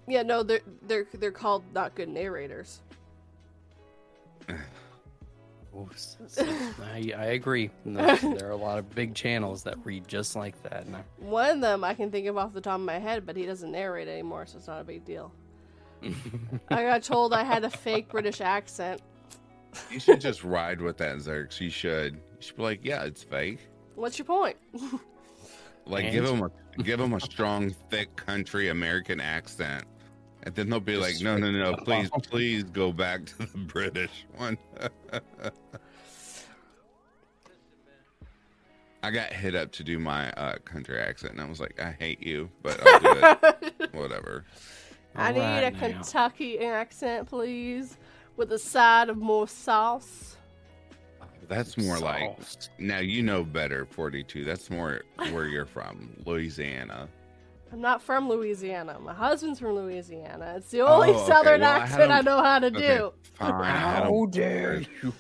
Yeah, 0.09 0.23
no, 0.23 0.43
they're 0.43 0.61
they're 0.87 1.07
they're 1.15 1.31
called 1.33 1.65
not 1.75 1.95
good 1.95 2.09
narrators. 2.09 2.81
Oh, 5.79 5.89
s- 5.93 6.17
s- 6.25 6.39
I, 6.95 7.13
I 7.17 7.25
agree. 7.27 7.71
There's- 7.85 8.23
there 8.23 8.47
are 8.49 8.53
a 8.53 8.57
lot 8.57 8.79
of 8.79 8.89
big 8.95 9.15
channels 9.15 9.63
that 9.65 9.77
read 9.85 10.09
just 10.09 10.35
like 10.35 10.61
that. 10.63 10.87
And 10.87 10.97
I, 10.97 11.01
One 11.19 11.51
of 11.57 11.61
them 11.61 11.85
I 11.85 11.93
can 11.93 12.11
think 12.11 12.27
of 12.29 12.37
off 12.39 12.55
the 12.55 12.61
top 12.63 12.77
of 12.77 12.81
my 12.87 12.99
head, 12.99 13.27
but 13.27 13.37
he 13.37 13.45
doesn't 13.45 13.73
narrate 13.73 14.09
anymore, 14.09 14.47
so 14.47 14.57
it's 14.57 14.69
not 14.69 14.81
a 14.81 14.85
big 14.85 15.05
deal. 15.05 15.31
I 16.71 16.83
got 16.85 17.03
told 17.03 17.35
I 17.35 17.45
had 17.45 17.65
a 17.65 17.71
fake 17.71 18.09
British 18.09 18.41
accent. 18.41 19.03
You 19.91 20.01
should 20.01 20.21
just 20.21 20.45
ride 20.45 20.81
with 20.81 20.97
that, 20.99 21.17
Zerx. 21.19 21.61
You 21.61 21.69
should. 21.69 22.15
You 22.15 22.21
should 22.41 22.57
be 22.57 22.63
like, 22.63 22.81
yeah, 22.83 23.03
it's 23.05 23.23
fake. 23.23 23.69
What's 23.97 24.19
your 24.19 24.25
point? 24.27 24.57
Like, 25.85 26.05
And- 26.05 26.13
give 26.15 26.25
them 26.27 26.43
a 26.43 26.83
give 26.83 26.99
them 26.99 27.13
a 27.13 27.21
strong, 27.21 27.71
thick 27.91 28.15
country 28.17 28.69
American 28.71 29.21
accent, 29.21 29.85
and 30.47 30.55
then 30.55 30.71
they'll 30.71 30.79
be 30.81 30.95
Just 30.95 31.03
like, 31.03 31.21
no, 31.23 31.37
no, 31.37 31.51
no, 31.51 31.73
straight 31.73 31.85
please, 31.85 32.11
up. 32.13 32.27
please 32.31 32.63
go 32.63 32.93
back 32.93 33.27
to 33.27 33.39
the 33.39 33.59
British 33.59 34.25
one. 34.37 34.57
I 39.03 39.11
got 39.11 39.33
hit 39.33 39.57
up 39.57 39.73
to 39.73 39.83
do 39.83 39.99
my 39.99 40.31
uh, 40.33 40.59
country 40.59 41.01
accent, 41.01 41.33
and 41.33 41.41
I 41.43 41.47
was 41.47 41.59
like, 41.59 41.81
I 41.81 41.91
hate 41.91 42.23
you, 42.23 42.49
but 42.63 42.81
I'll 42.87 43.01
do 43.01 43.09
it. 43.11 43.93
Whatever. 43.93 44.45
I 45.17 45.33
need 45.33 45.41
a 45.41 45.73
now. 45.73 45.79
Kentucky 45.81 46.61
accent, 46.61 47.29
please, 47.29 47.99
with 48.37 48.53
a 48.53 48.59
side 48.59 49.09
of 49.09 49.17
more 49.17 49.49
sauce. 49.49 50.37
That's 51.49 51.77
more 51.77 51.99
like 51.99 52.39
now 52.79 52.99
you 52.99 53.23
know 53.23 53.45
better. 53.45 53.87
Forty-two. 53.87 54.45
That's 54.45 54.71
more 54.71 55.03
where 55.31 55.47
you're 55.47 55.67
from, 55.67 56.11
Louisiana. 56.25 57.09
I'm 57.73 57.81
not 57.81 58.01
from 58.03 58.29
Louisiana. 58.29 58.99
My 59.01 59.13
husband's 59.13 59.59
from 59.59 59.75
Louisiana. 59.75 60.55
It's 60.57 60.71
the 60.71 60.83
only 60.83 61.11
Oh, 61.11 61.15
okay. 61.17 61.27
Southern 61.27 61.61
Well, 61.63 61.71
accent 61.71 62.11
I 62.13 62.17
don't- 62.17 62.25
know 62.25 62.43
how 62.43 62.59
to 62.61 62.67
Okay, 62.69 62.99
do. 62.99 63.13
fine. 63.35 63.65
How 63.65 64.27
dare 64.31 64.83
you? 65.03 65.13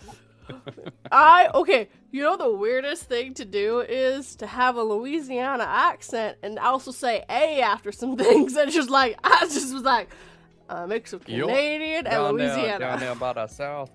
I 1.11 1.49
okay. 1.55 1.89
You 2.13 2.23
know 2.23 2.37
the 2.37 2.51
weirdest 2.53 3.05
thing 3.09 3.35
to 3.35 3.45
do 3.45 3.81
is 3.81 4.37
to 4.37 4.47
have 4.47 4.77
a 4.77 4.83
Louisiana 4.83 5.65
accent 5.65 6.39
and 6.43 6.59
also 6.59 6.93
say 6.93 7.25
"a" 7.29 7.61
after 7.63 7.91
some 7.91 8.17
things. 8.25 8.55
And 8.57 8.69
it's 8.69 8.77
just 8.77 8.91
like 8.91 9.19
I 9.25 9.41
just 9.41 9.73
was 9.75 9.83
like 9.83 10.09
a 10.69 10.87
mix 10.87 11.13
of 11.13 11.29
Yup. 11.29 11.49
Canadian 11.49 12.07
and 12.07 12.07
down 12.07 12.37
there, 12.37 12.79
down 12.79 13.01
there 13.01 13.15
by 13.17 13.33
the 13.33 13.47
south, 13.49 13.91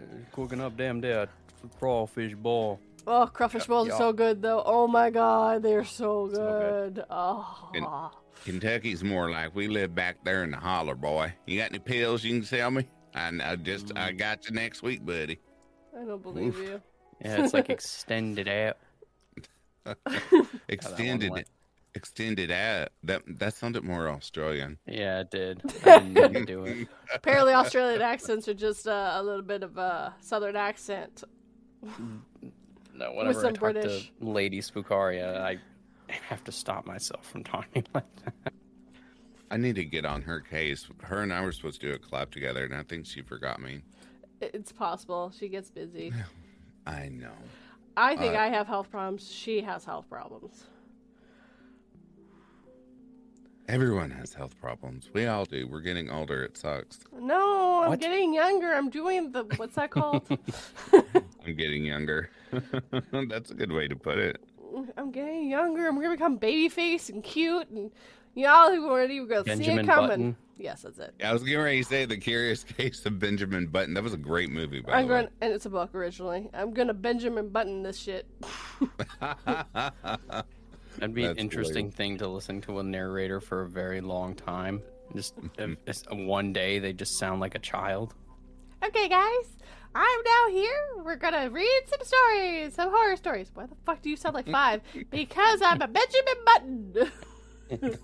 uh, 0.00 0.02
cooking 0.32 0.60
up 0.60 0.76
damn 0.76 1.00
there 1.00 1.28
crawfish 1.78 2.34
ball. 2.34 2.80
Oh, 3.06 3.26
crawfish 3.26 3.66
balls 3.66 3.88
are 3.88 3.96
so 3.98 4.12
good 4.12 4.42
though. 4.42 4.62
Oh 4.64 4.86
my 4.88 5.10
god, 5.10 5.62
they're 5.62 5.84
so 5.84 6.28
So 6.32 6.36
good. 6.36 6.94
good. 6.96 7.04
Oh. 7.10 7.70
And- 7.74 7.86
Kentucky's 8.44 9.02
more 9.02 9.30
like 9.30 9.54
we 9.56 9.66
live 9.66 9.94
back 9.94 10.22
there 10.22 10.44
in 10.44 10.50
the 10.52 10.56
holler, 10.56 10.94
boy. 10.94 11.32
You 11.46 11.58
got 11.58 11.70
any 11.70 11.78
pills 11.80 12.22
you 12.22 12.32
can 12.34 12.44
sell 12.44 12.70
me? 12.70 12.86
I, 13.14 13.32
I 13.42 13.56
just 13.56 13.96
I 13.96 14.12
got 14.12 14.48
you 14.48 14.54
next 14.54 14.82
week, 14.82 15.04
buddy. 15.04 15.38
I 16.00 16.04
don't 16.04 16.22
believe 16.22 16.56
you. 16.58 16.80
Yeah, 17.24 17.42
it's 17.42 17.54
like 17.54 17.70
extended 17.70 18.46
out. 18.46 18.76
Extended, 20.68 21.30
went. 21.30 21.46
extended 21.94 22.50
out. 22.50 22.88
That 23.04 23.22
that 23.38 23.54
sounded 23.54 23.84
more 23.84 24.08
Australian. 24.08 24.78
Yeah, 24.86 25.20
it 25.20 25.30
did. 25.30 25.62
I 25.86 26.00
didn't 26.00 26.46
do 26.46 26.64
it. 26.64 26.88
Apparently, 27.14 27.52
Australian 27.54 28.02
accents 28.02 28.48
are 28.48 28.54
just 28.54 28.86
uh, 28.86 29.12
a 29.14 29.22
little 29.22 29.42
bit 29.42 29.62
of 29.62 29.76
a 29.78 30.14
southern 30.20 30.56
accent. 30.56 31.24
No, 32.96 33.12
whenever 33.12 33.38
I 33.38 33.42
some 33.42 33.52
talk 33.54 33.72
British. 33.72 34.12
to 34.20 34.26
Lady 34.26 34.60
Spookaria, 34.60 35.38
I 35.40 35.58
have 36.28 36.42
to 36.44 36.52
stop 36.52 36.86
myself 36.86 37.28
from 37.30 37.44
talking 37.44 37.84
like 37.94 38.04
that. 38.24 38.52
I 39.50 39.56
need 39.58 39.76
to 39.76 39.84
get 39.84 40.04
on 40.04 40.22
her 40.22 40.40
case. 40.40 40.88
Her 41.02 41.22
and 41.22 41.32
I 41.32 41.42
were 41.42 41.52
supposed 41.52 41.80
to 41.82 41.88
do 41.88 41.94
a 41.94 41.98
collab 41.98 42.30
together, 42.30 42.64
and 42.64 42.74
I 42.74 42.82
think 42.82 43.06
she 43.06 43.22
forgot 43.22 43.60
me. 43.60 43.82
It's 44.40 44.72
possible 44.72 45.32
she 45.36 45.48
gets 45.48 45.70
busy. 45.70 46.12
I 46.86 47.08
know. 47.08 47.32
I 47.96 48.16
think 48.16 48.34
Uh, 48.34 48.38
I 48.40 48.48
have 48.48 48.66
health 48.66 48.90
problems. 48.90 49.30
She 49.30 49.60
has 49.62 49.84
health 49.84 50.08
problems. 50.08 50.64
Everyone 53.68 54.10
has 54.12 54.32
health 54.32 54.58
problems. 54.60 55.10
We 55.12 55.26
all 55.26 55.44
do. 55.44 55.66
We're 55.66 55.80
getting 55.80 56.08
older. 56.08 56.44
It 56.44 56.56
sucks. 56.56 57.00
No, 57.18 57.82
I'm 57.82 57.88
What? 57.90 58.00
getting 58.00 58.32
younger. 58.32 58.72
I'm 58.72 58.90
doing 58.90 59.32
the 59.32 59.42
what's 59.56 59.74
that 59.74 59.90
called? 59.90 60.28
I'm 61.46 61.54
getting 61.54 61.84
younger. 61.84 62.30
That's 63.28 63.50
a 63.50 63.54
good 63.54 63.72
way 63.72 63.88
to 63.88 63.96
put 63.96 64.18
it. 64.18 64.40
I'm 64.96 65.10
getting 65.10 65.48
younger. 65.48 65.86
I'm 65.86 65.96
gonna 65.96 66.10
become 66.10 66.36
baby 66.36 66.68
face 66.68 67.08
and 67.08 67.22
cute, 67.22 67.68
and 67.70 67.90
y'all 68.34 68.70
who 68.70 68.88
already 68.88 69.14
you 69.14 69.26
gonna 69.26 69.44
see 69.44 69.50
Benjamin 69.50 69.78
it 69.80 69.86
coming. 69.86 70.08
Button. 70.08 70.36
Yes, 70.58 70.82
that's 70.82 70.98
it. 70.98 71.14
I 71.22 71.32
was 71.34 71.42
getting 71.42 71.60
ready 71.60 71.82
to 71.82 71.88
say 71.88 72.04
the 72.06 72.16
Curious 72.16 72.64
Case 72.76 73.04
of 73.04 73.18
Benjamin 73.18 73.66
Button. 73.66 73.94
That 73.94 74.02
was 74.02 74.14
a 74.14 74.18
great 74.18 74.50
movie, 74.50 74.80
by 74.80 74.94
I'm 74.94 75.06
the 75.06 75.12
way. 75.12 75.20
going, 75.20 75.32
and 75.42 75.52
it's 75.52 75.66
a 75.66 75.70
book 75.70 75.94
originally. 75.94 76.48
I'm 76.54 76.72
gonna 76.72 76.94
Benjamin 76.94 77.48
Button 77.50 77.82
this 77.82 77.98
shit. 77.98 78.26
That'd 79.20 81.14
be 81.14 81.22
an 81.22 81.28
That's 81.28 81.38
interesting 81.38 81.90
thing 81.90 82.16
to 82.18 82.28
listen 82.28 82.60
to 82.62 82.80
a 82.80 82.82
narrator 82.82 83.40
for 83.40 83.62
a 83.62 83.68
very 83.68 84.00
long 84.00 84.34
time. 84.34 84.82
Just 85.14 85.34
if, 85.58 85.76
if 85.86 86.02
one 86.10 86.52
day 86.52 86.78
they 86.78 86.92
just 86.92 87.18
sound 87.18 87.40
like 87.40 87.54
a 87.54 87.58
child. 87.60 88.14
Okay, 88.82 89.08
guys. 89.08 89.56
I'm 89.98 90.22
now 90.24 90.48
here. 90.50 91.02
We're 91.04 91.16
gonna 91.16 91.48
read 91.48 91.82
some 91.86 92.00
stories, 92.02 92.74
some 92.74 92.90
horror 92.90 93.16
stories. 93.16 93.50
Why 93.54 93.64
the 93.64 93.76
fuck 93.86 94.02
do 94.02 94.10
you 94.10 94.16
sound 94.16 94.34
like 94.34 94.46
five? 94.46 94.82
because 95.10 95.62
I'm 95.62 95.80
a 95.80 95.88
Benjamin 95.88 96.34
Button. 96.44 96.94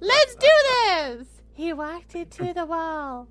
Let's 0.00 0.34
do 0.36 0.48
this. 0.86 1.26
He 1.54 1.72
walked 1.72 2.14
into 2.14 2.52
the 2.54 2.66
wall. 2.66 3.26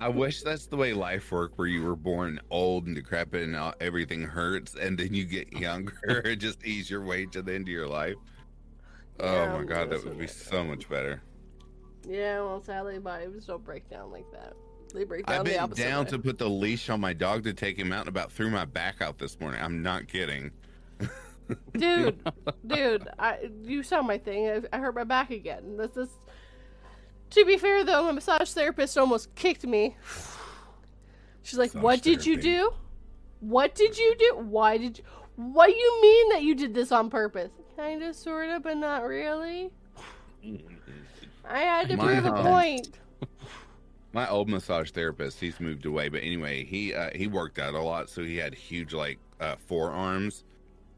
I 0.00 0.08
wish 0.08 0.42
that's 0.42 0.66
the 0.66 0.76
way 0.76 0.92
life 0.92 1.32
worked, 1.32 1.56
where 1.56 1.66
you 1.66 1.82
were 1.82 1.96
born 1.96 2.38
old 2.50 2.84
and 2.84 2.94
decrepit 2.94 3.42
and 3.42 3.56
all, 3.56 3.72
everything 3.80 4.20
hurts, 4.20 4.74
and 4.74 4.98
then 4.98 5.14
you 5.14 5.24
get 5.24 5.50
younger 5.58 6.20
and 6.26 6.38
just 6.38 6.62
ease 6.66 6.90
your 6.90 7.02
way 7.02 7.24
to 7.24 7.40
the 7.40 7.54
end 7.54 7.68
of 7.68 7.72
your 7.72 7.88
life. 7.88 8.16
Oh 9.18 9.32
yeah, 9.32 9.54
oh 9.54 9.58
my 9.58 9.64
god, 9.64 9.88
that 9.88 10.04
would 10.04 10.18
be 10.18 10.26
so 10.26 10.62
much 10.62 10.90
better. 10.90 11.22
yeah, 12.06 12.40
well, 12.40 12.62
sadly, 12.62 12.98
bodies 12.98 13.46
don't 13.46 13.64
break 13.64 13.88
down 13.88 14.12
like 14.12 14.30
that. 14.32 14.52
They 14.92 15.04
break 15.04 15.26
down 15.26 15.40
I've 15.40 15.44
been 15.44 15.70
down 15.76 16.04
way. 16.04 16.10
to 16.10 16.18
put 16.18 16.38
the 16.38 16.48
leash 16.48 16.90
on 16.90 17.00
my 17.00 17.12
dog 17.12 17.44
to 17.44 17.52
take 17.52 17.78
him 17.78 17.92
out 17.92 18.00
and 18.00 18.08
about 18.08 18.32
threw 18.32 18.50
my 18.50 18.64
back 18.64 19.00
out 19.00 19.18
this 19.18 19.38
morning. 19.40 19.60
I'm 19.62 19.82
not 19.82 20.08
kidding. 20.08 20.50
dude, 21.76 22.22
dude, 22.66 23.08
I, 23.18 23.50
you 23.62 23.82
saw 23.82 24.02
my 24.02 24.18
thing. 24.18 24.48
I, 24.48 24.76
I 24.76 24.78
hurt 24.78 24.94
my 24.94 25.04
back 25.04 25.30
again. 25.30 25.76
This 25.76 25.96
is. 25.96 26.08
To 27.30 27.44
be 27.44 27.58
fair, 27.58 27.84
though, 27.84 28.04
my 28.04 28.12
massage 28.12 28.50
therapist 28.50 28.98
almost 28.98 29.34
kicked 29.34 29.64
me. 29.64 29.96
She's 31.42 31.58
like, 31.58 31.74
Massage 31.74 31.82
"What 31.82 32.02
did 32.02 32.26
you 32.26 32.36
do? 32.36 32.72
What 33.40 33.74
did 33.74 33.96
you 33.96 34.14
do? 34.18 34.36
Why 34.38 34.76
did 34.76 34.98
you? 34.98 35.04
What 35.36 35.68
do 35.68 35.72
you 35.72 36.02
mean 36.02 36.28
that 36.30 36.42
you 36.42 36.54
did 36.54 36.74
this 36.74 36.92
on 36.92 37.08
purpose? 37.08 37.50
Kind 37.76 38.02
of, 38.02 38.14
sort 38.14 38.50
of, 38.50 38.62
but 38.62 38.76
not 38.76 39.04
really. 39.04 39.70
I 41.48 41.60
had 41.60 41.88
to 41.88 41.96
My 41.96 42.04
prove 42.04 42.26
a 42.26 42.42
point. 42.42 42.90
My 44.12 44.28
old 44.28 44.48
massage 44.48 44.90
therapist, 44.90 45.38
he's 45.38 45.60
moved 45.60 45.86
away, 45.86 46.08
but 46.08 46.22
anyway, 46.22 46.64
he 46.64 46.94
uh, 46.94 47.10
he 47.14 47.26
worked 47.26 47.58
out 47.58 47.74
a 47.74 47.80
lot, 47.80 48.10
so 48.10 48.24
he 48.24 48.36
had 48.36 48.54
huge 48.54 48.92
like 48.92 49.18
uh, 49.40 49.56
forearms, 49.66 50.44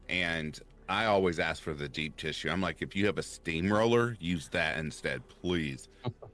and 0.09 0.59
I 0.89 1.05
always 1.05 1.39
ask 1.39 1.61
for 1.61 1.73
the 1.73 1.87
deep 1.87 2.17
tissue. 2.17 2.49
I'm 2.49 2.61
like, 2.61 2.81
if 2.81 2.95
you 2.95 3.05
have 3.05 3.17
a 3.17 3.23
steamroller, 3.23 4.17
use 4.19 4.49
that 4.49 4.77
instead, 4.77 5.21
please. 5.41 5.89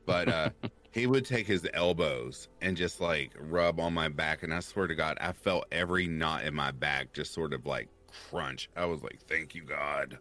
But 0.05 0.29
uh, 0.29 0.49
he 0.91 1.05
would 1.05 1.25
take 1.25 1.47
his 1.47 1.67
elbows 1.73 2.47
and 2.61 2.75
just 2.75 2.99
like 3.01 3.33
rub 3.39 3.79
on 3.79 3.93
my 3.93 4.09
back, 4.09 4.43
and 4.43 4.53
I 4.53 4.59
swear 4.61 4.87
to 4.87 4.95
God, 4.95 5.17
I 5.21 5.33
felt 5.33 5.65
every 5.71 6.07
knot 6.07 6.45
in 6.45 6.53
my 6.53 6.71
back 6.71 7.13
just 7.13 7.33
sort 7.33 7.53
of 7.53 7.65
like 7.65 7.89
crunch. 8.29 8.69
I 8.75 8.85
was 8.85 9.03
like, 9.03 9.19
thank 9.27 9.53
you, 9.53 9.63
God. 9.63 10.17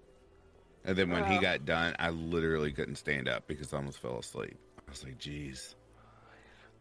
And 0.84 0.96
then 0.96 1.10
when 1.10 1.24
he 1.24 1.38
got 1.38 1.64
done, 1.64 1.94
I 1.98 2.10
literally 2.10 2.72
couldn't 2.72 2.96
stand 2.96 3.28
up 3.28 3.46
because 3.46 3.72
I 3.72 3.76
almost 3.78 4.00
fell 4.00 4.18
asleep. 4.18 4.56
I 4.78 4.90
was 4.90 5.04
like, 5.04 5.18
geez. 5.18 5.74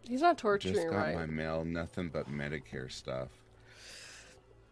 He's 0.07 0.21
not 0.21 0.37
torturing. 0.37 0.73
Just 0.73 0.87
torturing, 0.87 1.13
got 1.13 1.19
right? 1.19 1.27
my 1.27 1.33
mail, 1.33 1.65
nothing 1.65 2.09
but 2.09 2.31
Medicare 2.31 2.91
stuff. 2.91 3.29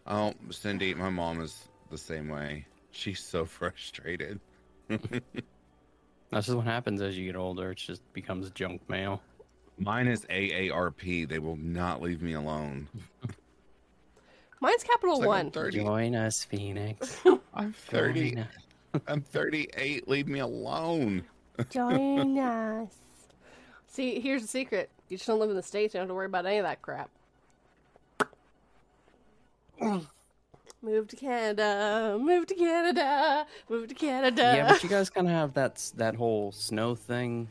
Oh, 0.07 0.33
Cindy, 0.51 0.93
my 0.93 1.09
mom 1.09 1.41
is 1.41 1.67
the 1.89 1.97
same 1.97 2.29
way. 2.29 2.65
She's 2.91 3.19
so 3.19 3.45
frustrated. 3.45 4.39
That's 4.87 6.47
just 6.47 6.55
what 6.55 6.65
happens 6.65 7.01
as 7.01 7.17
you 7.17 7.25
get 7.25 7.35
older. 7.35 7.71
It 7.71 7.77
just 7.77 8.01
becomes 8.13 8.49
junk 8.51 8.81
mail. 8.89 9.21
Mine 9.77 10.07
is 10.07 10.25
AARP. 10.25 11.27
They 11.27 11.39
will 11.39 11.57
not 11.57 12.01
leave 12.01 12.21
me 12.21 12.33
alone. 12.33 12.87
Mine's 14.61 14.83
Capital 14.83 15.17
It's 15.17 15.25
like 15.25 15.39
I'm 15.39 15.45
One. 15.45 15.51
30. 15.51 15.77
Join 15.79 16.15
us, 16.15 16.43
Phoenix. 16.43 17.21
I'm 17.53 17.73
30. 17.73 18.37
Us. 18.37 18.47
I'm 19.07 19.21
38. 19.21 20.07
Leave 20.07 20.27
me 20.27 20.39
alone. 20.39 21.23
Join 21.69 22.37
us. 22.39 22.93
See, 23.87 24.19
here's 24.19 24.41
the 24.41 24.47
secret. 24.47 24.89
You 25.09 25.17
just 25.17 25.27
don't 25.27 25.39
live 25.39 25.49
in 25.49 25.55
the 25.55 25.63
States. 25.63 25.93
You 25.93 25.99
don't 25.99 26.03
have 26.07 26.09
to 26.09 26.15
worry 26.15 26.25
about 26.25 26.45
any 26.45 26.57
of 26.57 26.63
that 26.63 26.81
crap. 26.81 27.09
Move 30.81 31.07
to 31.07 31.15
Canada. 31.15 32.17
Move 32.19 32.47
to 32.47 32.55
Canada. 32.55 33.45
Move 33.69 33.87
to 33.87 33.95
Canada. 33.95 34.41
Yeah, 34.55 34.67
but 34.69 34.83
you 34.83 34.89
guys 34.89 35.09
kind 35.09 35.27
of 35.27 35.33
have 35.33 35.53
that 35.55 35.91
that 35.97 36.15
whole 36.15 36.51
snow 36.51 36.95
thing. 36.95 37.49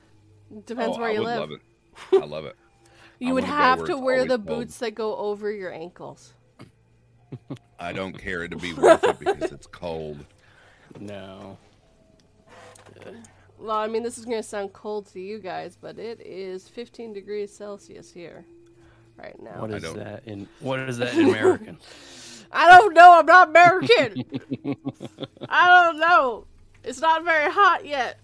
Depends 0.66 0.96
Oh, 0.96 1.00
where 1.00 1.10
I 1.10 1.12
you 1.12 1.20
would 1.20 1.26
live. 1.26 1.40
love 1.40 1.50
it. 1.52 1.60
I 2.22 2.26
love 2.26 2.44
it. 2.44 2.56
I 2.56 3.24
You 3.24 3.34
would 3.34 3.44
have 3.44 3.84
to 3.86 3.96
wear 3.98 4.22
the 4.24 4.36
cold. 4.38 4.46
boots 4.46 4.78
that 4.78 4.94
go 4.94 5.16
over 5.16 5.50
your 5.50 5.72
ankles. 5.72 6.34
I 7.80 7.92
don't 7.92 8.16
care 8.16 8.46
to 8.46 8.56
be 8.56 8.72
worth 8.72 9.02
it 9.04 9.18
because 9.18 9.50
it's 9.52 9.66
cold. 9.66 10.24
No. 11.00 11.58
Well, 13.58 13.76
I 13.76 13.86
mean, 13.86 14.02
this 14.02 14.18
is 14.18 14.24
going 14.24 14.36
to 14.38 14.42
sound 14.42 14.72
cold 14.72 15.06
to 15.12 15.20
you 15.20 15.38
guys, 15.38 15.76
but 15.80 15.98
it 15.98 16.20
is 16.20 16.68
15 16.68 17.12
degrees 17.12 17.54
Celsius 17.54 18.10
here 18.10 18.44
right 19.16 19.40
now. 19.42 19.60
What 19.60 19.72
I 19.72 19.76
is 19.76 19.82
don't- 19.82 19.96
that 19.98 20.22
in 20.26 20.48
what 20.60 20.80
is 20.80 20.98
that 20.98 21.14
in 21.14 21.28
American? 21.28 21.78
I 22.52 22.68
don't 22.70 22.94
know. 22.94 23.18
I'm 23.18 23.26
not 23.26 23.48
American. 23.48 24.24
I 25.48 25.68
don't 25.84 25.98
know. 25.98 26.46
It's 26.84 27.00
not 27.00 27.24
very 27.24 27.50
hot 27.50 27.84
yet. 27.84 28.18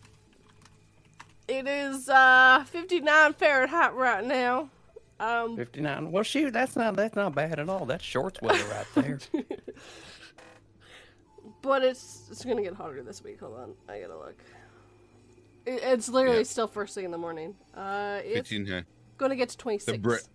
It 1.48 1.66
is 1.66 2.08
uh 2.08 2.64
59 2.68 3.32
Fahrenheit 3.32 3.94
right 3.94 4.24
now. 4.24 4.70
Um, 5.18 5.56
59. 5.56 6.12
Well, 6.12 6.22
shoot, 6.22 6.52
that's 6.52 6.76
not 6.76 6.94
that's 6.96 7.16
not 7.16 7.34
bad 7.34 7.58
at 7.58 7.68
all. 7.68 7.86
That's 7.86 8.04
shorts 8.04 8.40
weather 8.40 8.62
right 8.68 8.86
there. 8.94 9.18
but 11.62 11.82
it's 11.82 12.28
it's 12.30 12.44
gonna 12.44 12.62
get 12.62 12.74
hotter 12.74 13.02
this 13.02 13.22
week. 13.24 13.40
Hold 13.40 13.58
on, 13.58 13.74
I 13.88 14.00
gotta 14.00 14.16
look. 14.16 14.38
It, 15.66 15.80
it's 15.82 16.08
literally 16.08 16.38
Yeah. 16.38 16.42
still 16.44 16.68
first 16.68 16.94
thing 16.94 17.04
in 17.04 17.10
the 17.10 17.18
morning. 17.18 17.54
Uh, 17.74 18.20
it's 18.24 18.48
15, 18.48 18.72
uh, 18.72 18.82
gonna 19.18 19.36
get 19.36 19.48
to 19.50 19.56
26. 19.58 19.92
The 19.92 19.98
Brit, 19.98 20.28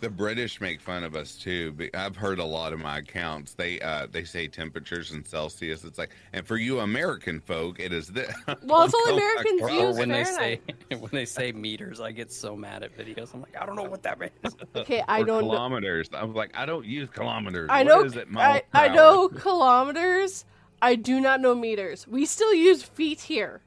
the 0.00 0.10
British 0.10 0.60
make 0.60 0.80
fun 0.80 1.04
of 1.04 1.14
us 1.14 1.36
too. 1.36 1.72
but 1.72 1.90
I've 1.94 2.16
heard 2.16 2.38
a 2.40 2.44
lot 2.44 2.72
of 2.72 2.80
my 2.80 2.98
accounts. 2.98 3.54
They 3.54 3.80
uh 3.80 4.06
they 4.10 4.24
say 4.24 4.48
temperatures 4.48 5.12
in 5.12 5.24
Celsius. 5.24 5.84
It's 5.84 5.96
like, 5.98 6.10
and 6.32 6.44
for 6.46 6.56
you 6.56 6.80
American 6.80 7.40
folk, 7.40 7.78
it 7.78 7.92
is 7.92 8.08
this. 8.08 8.34
Well, 8.64 8.82
it's 8.84 8.94
only 8.94 9.12
Oh 9.12 9.16
Americans 9.16 9.60
use 9.60 9.96
or 9.96 9.98
when 10.00 10.08
they 10.08 10.24
say 10.24 10.60
when 10.98 11.10
they 11.12 11.24
say 11.24 11.52
meters, 11.52 12.00
I 12.00 12.10
get 12.12 12.32
so 12.32 12.56
mad 12.56 12.82
at 12.82 12.96
videos. 12.96 13.32
I'm 13.34 13.42
like, 13.42 13.56
I 13.60 13.64
don't 13.66 13.76
know 13.76 13.84
what 13.84 14.02
that 14.02 14.18
means. 14.18 14.32
Okay, 14.74 15.04
I 15.06 15.20
Or 15.20 15.24
don't 15.24 15.42
know. 15.42 15.50
kilometers. 15.50 16.08
I 16.12 16.24
was 16.24 16.34
like, 16.34 16.50
I 16.56 16.66
don't 16.66 16.84
use 16.86 17.08
kilometers. 17.10 17.68
I 17.72 17.82
know. 17.84 18.02
is 18.02 18.16
it, 18.16 18.26
I, 18.36 18.62
I 18.72 18.88
know 18.88 19.28
kilometers. 19.28 20.44
I 20.80 20.96
do 20.96 21.20
not 21.20 21.40
know 21.40 21.54
meters. 21.54 22.08
We 22.08 22.26
still 22.26 22.52
use 22.54 22.82
feet 22.82 23.20
here. 23.20 23.62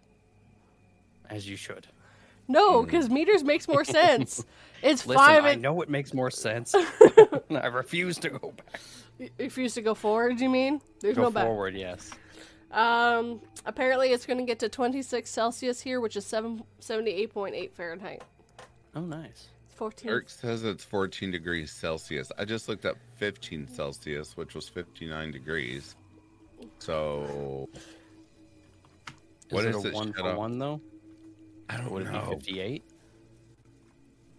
As 1.30 1.47
you 1.47 1.55
should. 1.55 1.88
No, 2.47 2.84
because 2.84 3.09
meters 3.09 3.43
makes 3.43 3.67
more 3.67 3.84
sense. 3.86 4.43
It's 4.84 5.07
Listen, 5.07 5.23
five. 5.26 5.45
I 5.45 5.55
know 5.55 5.82
it 5.82 5.89
makes 5.89 6.13
more 6.13 6.30
sense. 6.30 6.76
I 7.49 7.67
refuse 7.67 8.17
to 8.19 8.30
go 8.30 8.51
back. 8.51 8.80
You 9.17 9.30
refuse 9.39 9.73
to 9.76 9.82
go 9.82 9.95
forward. 9.95 10.39
You 10.39 10.49
mean? 10.49 10.80
There's 10.99 11.15
Go 11.15 11.23
no 11.23 11.32
back. 11.32 11.45
forward, 11.45 11.76
yes. 11.76 12.11
Um. 12.71 13.41
Apparently, 13.65 14.09
it's 14.11 14.28
going 14.28 14.38
to 14.38 14.43
get 14.43 14.59
to 14.59 14.69
26 14.69 15.28
Celsius 15.28 15.82
here, 15.82 16.01
which 16.01 16.15
is 16.15 16.23
seven 16.26 16.61
seventy-eight 16.82 17.34
point 17.34 17.55
eight 17.55 17.73
Fahrenheit. 17.73 18.21
Oh, 18.95 19.01
nice. 19.01 19.47
It's 19.65 19.73
14. 19.76 20.11
Eric 20.11 20.30
says 20.30 20.63
it's 20.63 20.84
14 20.84 21.32
degrees 21.32 21.71
Celsius. 21.71 22.32
I 22.38 22.45
just 22.45 22.69
looked 22.69 22.86
up 22.86 22.97
15 23.15 23.67
Celsius, 23.69 24.38
which 24.38 24.53
was 24.53 24.69
59 24.69 25.32
degrees. 25.32 25.95
So 26.78 27.69
What 29.49 29.65
is 29.65 29.78
is 29.78 29.86
it 29.86 29.88
it, 29.88 29.93
a 29.93 29.95
one 29.95 30.13
for 30.13 30.28
up? 30.32 30.38
one 30.38 30.59
though? 30.59 30.80
I 31.70 31.78
don't 31.78 31.91
Would 31.91 32.03
it 32.03 32.07
be 32.07 32.13
know. 32.13 32.26
58? 32.30 32.84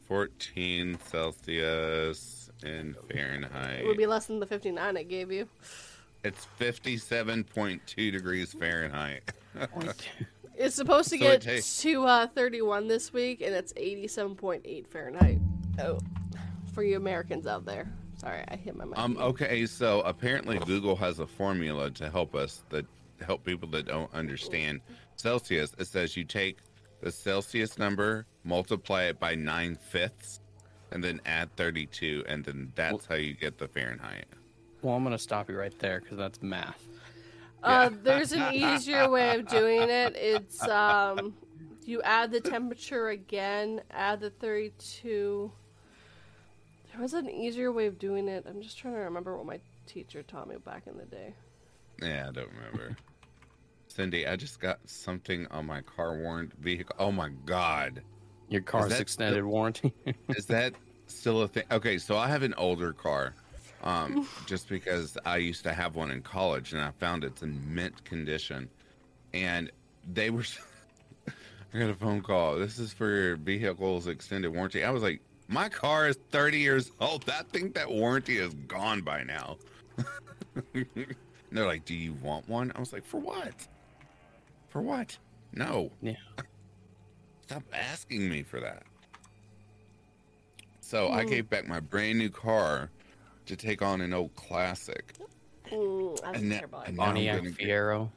14 0.07 0.99
Celsius 1.05 2.51
in 2.63 2.95
Fahrenheit. 3.11 3.81
It 3.81 3.87
would 3.87 3.97
be 3.97 4.07
less 4.07 4.27
than 4.27 4.39
the 4.41 4.47
59 4.47 4.97
I 4.97 5.03
gave 5.03 5.33
you. 5.33 5.49
It's 6.25 6.47
57.2 6.61 8.13
degrees 8.13 8.53
Fahrenheit. 8.53 9.33
It's 10.59 10.75
supposed 10.75 11.11
to 11.11 11.19
So 11.19 11.23
get 11.23 11.43
takes- 11.43 11.83
to 11.83 12.05
uh, 12.07 12.27
31 12.29 12.89
this 12.89 13.13
week, 13.13 13.43
and 13.43 13.55
it's 13.55 13.75
87.8 13.75 14.87
Fahrenheit. 14.87 15.39
Oh, 15.79 15.99
for 16.73 16.83
you 16.83 16.97
Americans 16.97 17.47
out 17.47 17.67
there. 17.67 17.93
Sorry, 18.17 18.43
I 18.49 18.57
hit 18.57 18.75
my 18.75 18.87
mic. 18.87 18.99
Um. 18.99 19.19
Okay. 19.19 19.67
So 19.67 20.01
apparently 20.01 20.59
Google 20.61 20.97
has 20.97 21.19
a 21.19 21.27
formula 21.27 21.91
to 21.91 22.09
help 22.09 22.35
us 22.35 22.65
that 22.71 22.87
help 23.21 23.45
people 23.45 23.69
that 23.73 23.85
don't 23.87 24.11
understand 24.15 24.81
Celsius. 25.17 25.75
It 25.79 25.89
says 25.89 26.17
you 26.17 26.25
take 26.25 26.57
the 27.01 27.13
Celsius 27.13 27.79
number, 27.79 28.27
multiply 28.45 29.05
it 29.05 29.19
by 29.19 29.35
nine 29.35 29.77
fifths, 29.77 30.41
and 30.91 31.03
then 31.03 31.21
add 31.27 31.55
32, 31.57 32.25
and 32.29 32.45
then 32.45 32.73
that's 32.75 33.07
how 33.07 33.15
you 33.17 33.35
get 33.35 33.59
the 33.59 33.69
Fahrenheit. 33.69 34.27
Well, 34.83 34.95
I'm 34.95 35.03
going 35.03 35.17
to 35.17 35.23
stop 35.23 35.49
you 35.51 35.57
right 35.57 35.77
there 35.79 36.01
because 36.01 36.19
that's 36.19 36.43
math. 36.43 36.87
Uh, 37.63 37.91
there's 38.03 38.33
an 38.33 38.55
easier 38.55 39.11
way 39.11 39.35
of 39.35 39.47
doing 39.49 39.83
it. 39.83 40.15
It's 40.17 40.63
um, 40.69 41.35
you 41.85 42.03
add 42.03 42.31
the 42.31 42.41
temperature 42.41 43.09
again, 43.09 43.81
add 43.91 44.21
the 44.21 44.31
32. 44.31 45.51
There 46.93 47.03
was 47.03 47.15
an 47.15 47.29
easier 47.29 47.73
way 47.73 47.87
of 47.87 47.99
doing 47.99 48.29
it. 48.29 48.47
I'm 48.49 48.63
just 48.63 48.79
trying 48.79 48.95
to 48.95 49.01
remember 49.01 49.37
what 49.37 49.47
my 49.47 49.61
teacher 49.87 50.23
taught 50.23 50.49
me 50.49 50.57
back 50.57 50.87
in 50.87 50.97
the 50.97 51.05
day. 51.05 51.35
Yeah, 52.01 52.27
I 52.29 52.33
don't 52.33 52.51
remember. 52.53 52.97
Cindy, 53.97 54.27
I 54.27 54.37
just 54.37 54.61
got 54.61 54.79
something 54.85 55.47
on 55.51 55.65
my 55.65 55.81
car 55.81 56.19
warranty 56.19 56.55
vehicle. 56.61 56.95
Oh 56.99 57.11
my 57.11 57.31
God. 57.47 58.03
Your 58.51 58.61
car's 58.61 59.01
extended 59.01 59.43
warranty. 59.43 59.91
Is 60.29 60.45
that 60.47 60.75
still 61.07 61.41
a 61.41 61.49
thing. 61.49 61.65
Okay, 61.71 61.97
so 61.97 62.19
I 62.19 62.29
have 62.29 62.43
an 62.43 62.53
older 62.59 62.93
car, 62.93 63.33
um, 63.83 64.29
just 64.47 64.69
because 64.69 65.17
I 65.25 65.39
used 65.39 65.63
to 65.63 65.73
have 65.73 65.97
one 65.97 66.11
in 66.11 66.21
college, 66.21 66.75
and 66.75 66.83
I 66.83 66.91
found 66.91 67.25
it's 67.25 67.43
in 67.43 67.59
mint 67.75 68.05
condition, 68.05 68.69
and 69.33 69.73
they 70.13 70.29
were. 70.29 70.45
I 71.75 71.79
got 71.79 71.89
a 71.89 71.95
phone 71.95 72.21
call. 72.21 72.59
This 72.59 72.79
is 72.79 72.93
for 72.93 73.09
your 73.09 73.37
vehicle's 73.37 74.09
extended 74.09 74.53
warranty. 74.55 74.85
I 74.85 74.91
was 74.91 75.03
like, 75.03 75.21
my 75.49 75.71
car 75.71 76.07
is 76.07 76.19
30 76.31 76.59
years 76.59 76.93
old. 77.01 77.25
I 77.31 77.43
think 77.51 77.75
that 77.75 77.91
warranty 77.91 78.37
is 78.37 78.53
gone 78.69 79.01
by 79.01 79.23
now. 79.23 79.57
they're 81.51 81.67
like, 81.67 81.87
do 81.87 81.95
you 81.95 82.13
want 82.23 82.47
one? 82.47 82.73
I 82.77 82.81
was 82.81 82.93
like, 82.93 83.05
for 83.05 83.19
what? 83.19 83.67
For 84.77 84.83
what? 84.83 85.17
No. 85.55 85.91
Yeah. 86.03 86.17
Stop 87.47 87.63
asking 87.73 88.29
me 88.29 88.43
for 88.43 88.61
that. 88.61 88.83
So 90.83 91.11
I 91.11 91.25
Mm. 91.25 91.31
gave 91.31 91.49
back 91.49 91.67
my 91.67 91.81
brand 91.81 92.19
new 92.19 92.29
car 92.29 92.91
to 93.47 93.57
take 93.57 93.81
on 93.81 94.03
an 94.03 94.13
old 94.13 94.35
classic. 94.37 95.15
Mm, 95.71 96.19
I 96.23 96.33
don't 96.33 96.37
And 96.43 96.53
that- 96.53 96.57
care 96.59 96.65
about 96.67 96.83
it. 96.83 96.89
and 96.91 96.99
Pontiac 96.99 97.37
gonna 97.39 97.51
Fiero. 97.53 98.11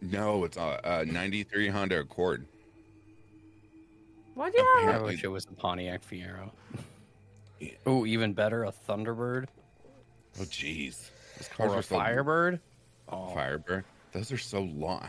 No, 0.00 0.44
it's 0.44 0.56
a, 0.56 0.80
a 0.82 1.04
93 1.04 1.68
Honda 1.68 2.00
Accord. 2.00 2.46
Why'd 4.32 4.54
you 4.54 4.66
have 4.86 4.94
I 4.94 5.04
wish 5.04 5.22
it 5.24 5.28
was 5.28 5.44
a 5.44 5.48
Pontiac 5.52 6.00
Fiero. 6.00 6.52
Yeah. 7.60 7.72
Oh, 7.84 8.06
even 8.06 8.32
better, 8.32 8.64
a 8.64 8.72
Thunderbird 8.72 9.46
Oh, 10.40 10.44
jeez. 10.44 11.10
Those 11.36 11.48
cars 11.48 11.72
or 11.72 11.78
a 11.80 11.82
so 11.82 11.96
Firebird. 11.96 12.60
Oh, 13.10 13.34
Firebird. 13.34 13.84
Those 14.12 14.32
are 14.32 14.38
so 14.38 14.62
long. 14.62 15.06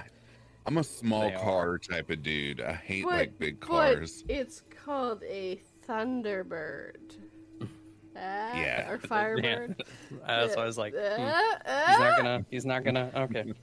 I'm 0.66 0.78
a 0.78 0.84
small 0.84 1.30
They 1.30 1.36
car 1.36 1.78
type 1.78 2.10
of 2.10 2.24
dude. 2.24 2.62
I 2.62 2.74
hate 2.74 3.04
But- 3.04 3.14
like 3.14 3.40
big 3.40 3.60
but 3.60 3.68
cars. 3.68 4.24
it's 4.28 4.62
called 4.86 5.24
a 5.24 5.60
Thunderbird. 5.88 7.18
Ah, 8.16 8.56
Yeah. 8.56 8.92
Or 8.92 8.98
Firebird. 9.08 9.84
that's 10.28 10.56
why 10.56 10.62
I 10.62 10.66
was 10.66 10.78
like, 10.78 10.94
hmm, 10.94 11.00
Uh, 11.00 11.88
he's 11.88 11.96
uh. 11.96 12.00
not 12.00 12.18
gonna, 12.18 12.46
he's 12.52 12.66
not 12.66 12.84
gonna. 12.84 13.12
Okay, 13.16 13.54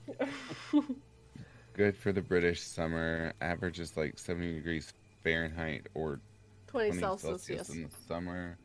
Good 1.73 1.95
for 1.95 2.11
the 2.11 2.21
British 2.21 2.61
summer. 2.61 3.31
Average 3.39 3.79
is 3.79 3.95
like 3.95 4.19
70 4.19 4.55
degrees 4.55 4.91
Fahrenheit 5.23 5.87
or 5.93 6.19
20 6.67 6.89
20 6.89 6.99
Celsius, 6.99 7.43
Celsius 7.43 7.69
in 7.69 7.83
the 7.83 7.89
summer. 8.07 8.57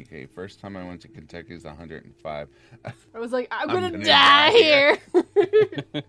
Okay, 0.00 0.26
first 0.26 0.60
time 0.60 0.76
I 0.76 0.84
went 0.84 1.00
to 1.02 1.08
Kentucky 1.08 1.54
was 1.54 1.64
105. 1.64 2.48
I 3.14 3.18
was 3.18 3.32
like, 3.32 3.48
I'm, 3.50 3.70
I'm 3.70 3.74
gonna, 3.76 3.90
gonna 3.92 4.04
die, 4.04 4.50
die 4.50 4.58
here. 4.58 4.98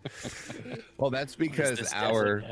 Well, 0.98 1.12
that's 1.12 1.36
because 1.36 1.94
our 1.94 2.44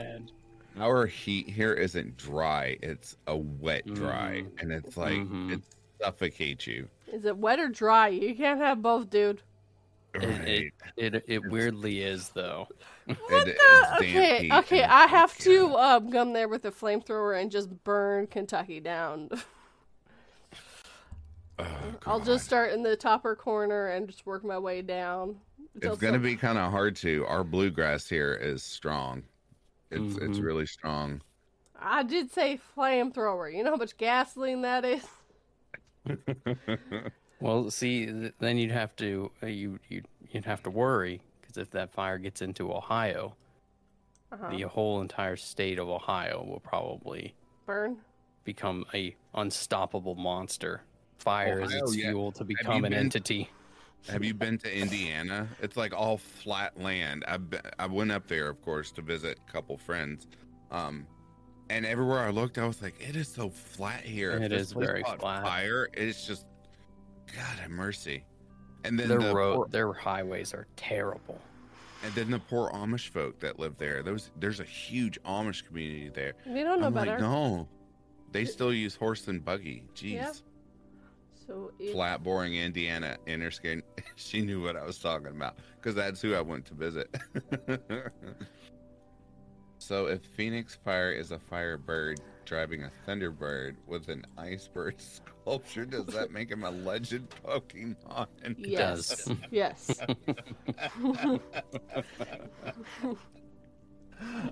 our 0.79 1.05
heat 1.07 1.49
here 1.49 1.73
isn't 1.73 2.15
dry; 2.17 2.77
it's 2.81 3.17
a 3.27 3.35
wet 3.35 3.85
dry, 3.93 4.43
Mhm. 4.43 4.61
and 4.61 4.71
it's 4.71 4.95
like 4.97 5.13
Mhm. 5.17 5.53
it 5.53 5.61
suffocates 6.01 6.67
you. 6.67 6.87
Is 7.11 7.25
it 7.25 7.37
wet 7.37 7.59
or 7.59 7.69
dry? 7.69 8.09
You 8.09 8.35
can't 8.35 8.59
have 8.59 8.81
both, 8.81 9.09
dude. 9.09 9.41
It, 10.13 10.71
it, 10.95 11.13
it, 11.15 11.23
it 11.27 11.49
weirdly 11.49 12.01
is 12.01 12.29
though. 12.29 12.67
What 13.07 13.47
it's 13.47 13.59
the? 13.59 13.95
Okay, 13.97 14.49
okay, 14.51 14.83
I 14.83 15.05
have 15.07 15.37
to 15.39 15.75
um, 15.75 16.11
come 16.11 16.33
there 16.33 16.47
with 16.47 16.65
a 16.65 16.71
flamethrower 16.71 17.39
and 17.41 17.51
just 17.51 17.83
burn 17.83 18.27
Kentucky 18.27 18.79
down. 18.79 19.29
oh, 21.59 21.65
I'll 22.05 22.19
God. 22.19 22.25
just 22.25 22.45
start 22.45 22.71
in 22.73 22.83
the 22.83 22.95
topper 22.95 23.35
corner 23.35 23.87
and 23.89 24.07
just 24.07 24.25
work 24.25 24.43
my 24.43 24.57
way 24.57 24.81
down. 24.81 25.37
It's 25.75 25.97
gonna 25.99 26.13
some- 26.13 26.21
be 26.21 26.35
kind 26.35 26.57
of 26.57 26.71
hard 26.71 26.95
to. 26.97 27.25
Our 27.27 27.43
bluegrass 27.43 28.07
here 28.07 28.33
is 28.33 28.63
strong. 28.63 29.23
It's 29.91 30.15
it's 30.17 30.39
Mhm. 30.39 30.43
really 30.43 30.65
strong. 30.65 31.21
I 31.77 32.03
did 32.03 32.31
say 32.31 32.59
flamethrower. 32.75 33.53
You 33.53 33.63
know 33.63 33.71
how 33.71 33.75
much 33.77 33.97
gasoline 33.97 34.61
that 34.61 34.85
is? 34.85 35.05
Well, 37.41 37.69
see, 37.69 38.05
th- 38.05 38.33
then 38.39 38.57
you'd 38.57 38.71
have 38.71 38.95
to 38.95 39.29
uh, 39.43 39.47
you 39.47 39.77
you 39.89 40.03
you'd 40.31 40.45
have 40.45 40.63
to 40.63 40.69
worry 40.69 41.19
because 41.41 41.57
if 41.57 41.69
that 41.71 41.91
fire 41.91 42.17
gets 42.17 42.41
into 42.41 42.71
Ohio, 42.73 43.35
Uh-huh. 44.31 44.49
the 44.49 44.61
whole 44.61 45.01
entire 45.01 45.35
state 45.35 45.77
of 45.77 45.89
Ohio 45.89 46.43
will 46.47 46.61
probably 46.61 47.35
Burn. 47.65 47.97
become 48.45 48.85
a 48.93 49.15
unstoppable 49.33 50.15
monster. 50.15 50.81
Fire 51.17 51.61
is 51.61 51.71
Ohio, 51.71 51.83
its 51.83 51.95
yeah. 51.95 52.09
fuel 52.11 52.31
to 52.33 52.43
become 52.43 52.85
an 52.85 52.91
been- 52.91 52.93
entity. 52.99 53.49
Have 54.09 54.23
you 54.23 54.35
been 54.35 54.59
to 54.59 54.71
Indiana? 54.77 55.47
It's 55.63 55.75
like 55.75 55.91
all 55.91 56.19
flat 56.19 56.79
land. 56.79 57.25
I 57.27 57.39
I 57.79 57.87
went 57.87 58.11
up 58.11 58.27
there, 58.27 58.47
of 58.49 58.61
course, 58.61 58.91
to 58.93 59.01
visit 59.01 59.39
a 59.47 59.51
couple 59.51 59.77
friends. 59.79 60.27
Um, 60.69 61.07
and 61.71 61.87
everywhere 61.87 62.19
I 62.19 62.29
looked, 62.29 62.59
I 62.59 62.67
was 62.67 62.83
like, 62.83 62.93
"It 63.01 63.15
is 63.15 63.27
so 63.27 63.49
flat 63.49 64.01
here." 64.01 64.33
If 64.33 64.43
It 64.43 64.49
this 64.49 64.61
is 64.67 64.73
place 64.73 64.85
very 64.85 65.01
flat. 65.03 65.19
Fire. 65.43 65.89
It's 65.93 66.27
just, 66.27 66.45
God 67.35 67.57
have 67.59 67.71
mercy. 67.71 68.23
And 68.83 68.99
then 68.99 69.07
Their 69.07 69.17
the 69.17 69.33
road, 69.33 69.55
poor, 69.55 69.67
their 69.69 69.91
highways 69.91 70.53
are 70.53 70.67
terrible. 70.75 71.41
and 72.03 72.13
then 72.13 72.29
the 72.29 72.37
poor 72.37 72.69
Amish 72.73 73.09
folk 73.09 73.39
that 73.39 73.57
live 73.57 73.75
there. 73.79 74.03
There's 74.03 74.29
there's 74.39 74.59
a 74.59 74.63
huge 74.65 75.17
Amish 75.23 75.65
community 75.65 76.09
there. 76.09 76.33
We 76.45 76.61
don't 76.61 76.79
know 76.79 76.87
I'm 76.87 76.93
better. 76.93 77.11
like, 77.13 77.21
no, 77.21 77.67
they 78.31 78.45
still 78.45 78.71
use 78.71 78.93
horse 78.95 79.27
and 79.27 79.43
buggy. 79.43 79.83
Jeez. 79.95 80.11
Yeah. 80.13 80.31
So 81.47 81.71
it, 81.79 81.91
flat 81.91 82.23
boring 82.23 82.55
Indiana 82.55 83.17
interstate. 83.27 83.83
She 84.17 84.41
knew 84.41 84.63
what 84.63 84.77
I 84.77 84.85
was 84.85 84.97
talking 84.97 85.27
about 85.27 85.57
because 85.75 85.93
that's 85.93 86.21
who 86.21 86.35
I 86.35 86.41
went 86.41 86.65
to 86.67 86.73
visit. 86.73 87.13
so, 89.77 90.05
if 90.05 90.21
Phoenix 90.37 90.79
Fire 90.85 91.11
is 91.11 91.31
a 91.31 91.39
firebird 91.39 92.21
driving 92.45 92.83
a 92.83 92.91
Thunderbird 93.05 93.75
with 93.85 94.07
an 94.07 94.25
iceberg 94.37 94.95
sculpture, 95.43 95.85
does 95.85 96.05
that 96.05 96.31
make 96.31 96.49
him 96.49 96.63
a 96.63 96.71
legend 96.71 97.27
Pokemon? 97.45 98.27
yes, 98.57 99.25
does. 99.25 99.37
yes. 99.51 99.99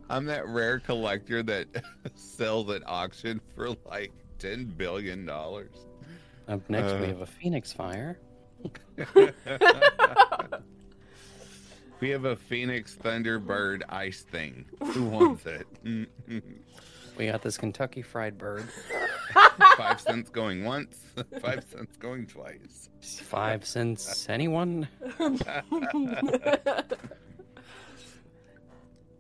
I'm 0.10 0.26
that 0.26 0.46
rare 0.48 0.80
collector 0.80 1.42
that 1.44 1.68
sells 2.16 2.70
at 2.70 2.84
auction 2.86 3.40
for 3.56 3.70
like 3.90 4.12
ten 4.40 4.66
billion 4.66 5.26
dollars. 5.26 5.88
Up 6.48 6.70
next, 6.70 6.94
we 6.94 7.06
Uh. 7.06 7.08
have 7.08 7.22
a 7.22 7.26
Phoenix 7.26 7.72
fire. 7.74 8.20
We 12.00 12.10
have 12.10 12.26
a 12.26 12.36
Phoenix 12.36 12.98
Thunderbird 13.02 13.84
ice 13.88 14.24
thing. 14.24 14.66
Who 14.94 15.06
wants 15.06 15.46
it? 15.46 15.66
We 17.16 17.28
got 17.28 17.44
this 17.44 17.58
Kentucky 17.60 18.02
Fried 18.02 18.38
Bird. 18.40 18.68
five 19.78 20.02
cents 20.02 20.30
going 20.32 20.64
once, 20.66 20.98
five 21.42 21.64
cents 21.64 21.96
going 21.96 22.26
twice. 22.26 22.90
Five 23.02 23.66
cents. 23.68 24.26
Anyone? 24.28 24.88
Um, 25.20 25.38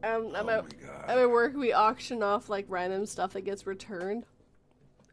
I'm 0.03 0.49
oh 0.49 0.49
at, 0.49 0.65
I'm 1.07 1.19
at 1.19 1.30
work. 1.30 1.53
We 1.55 1.71
auction 1.71 2.21
off 2.24 2.49
like 2.49 2.65
random 2.67 3.05
stuff 3.05 3.34
that 3.34 3.41
gets 3.41 3.65
returned, 3.65 4.26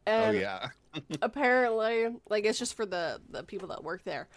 Oh 0.06 0.10
and 0.10 0.36
yeah. 0.38 0.68
Apparently, 1.22 2.08
like 2.28 2.44
it's 2.44 2.58
just 2.58 2.74
for 2.74 2.86
the 2.86 3.20
the 3.30 3.42
people 3.42 3.68
that 3.68 3.84
work 3.84 4.04
there. 4.04 4.28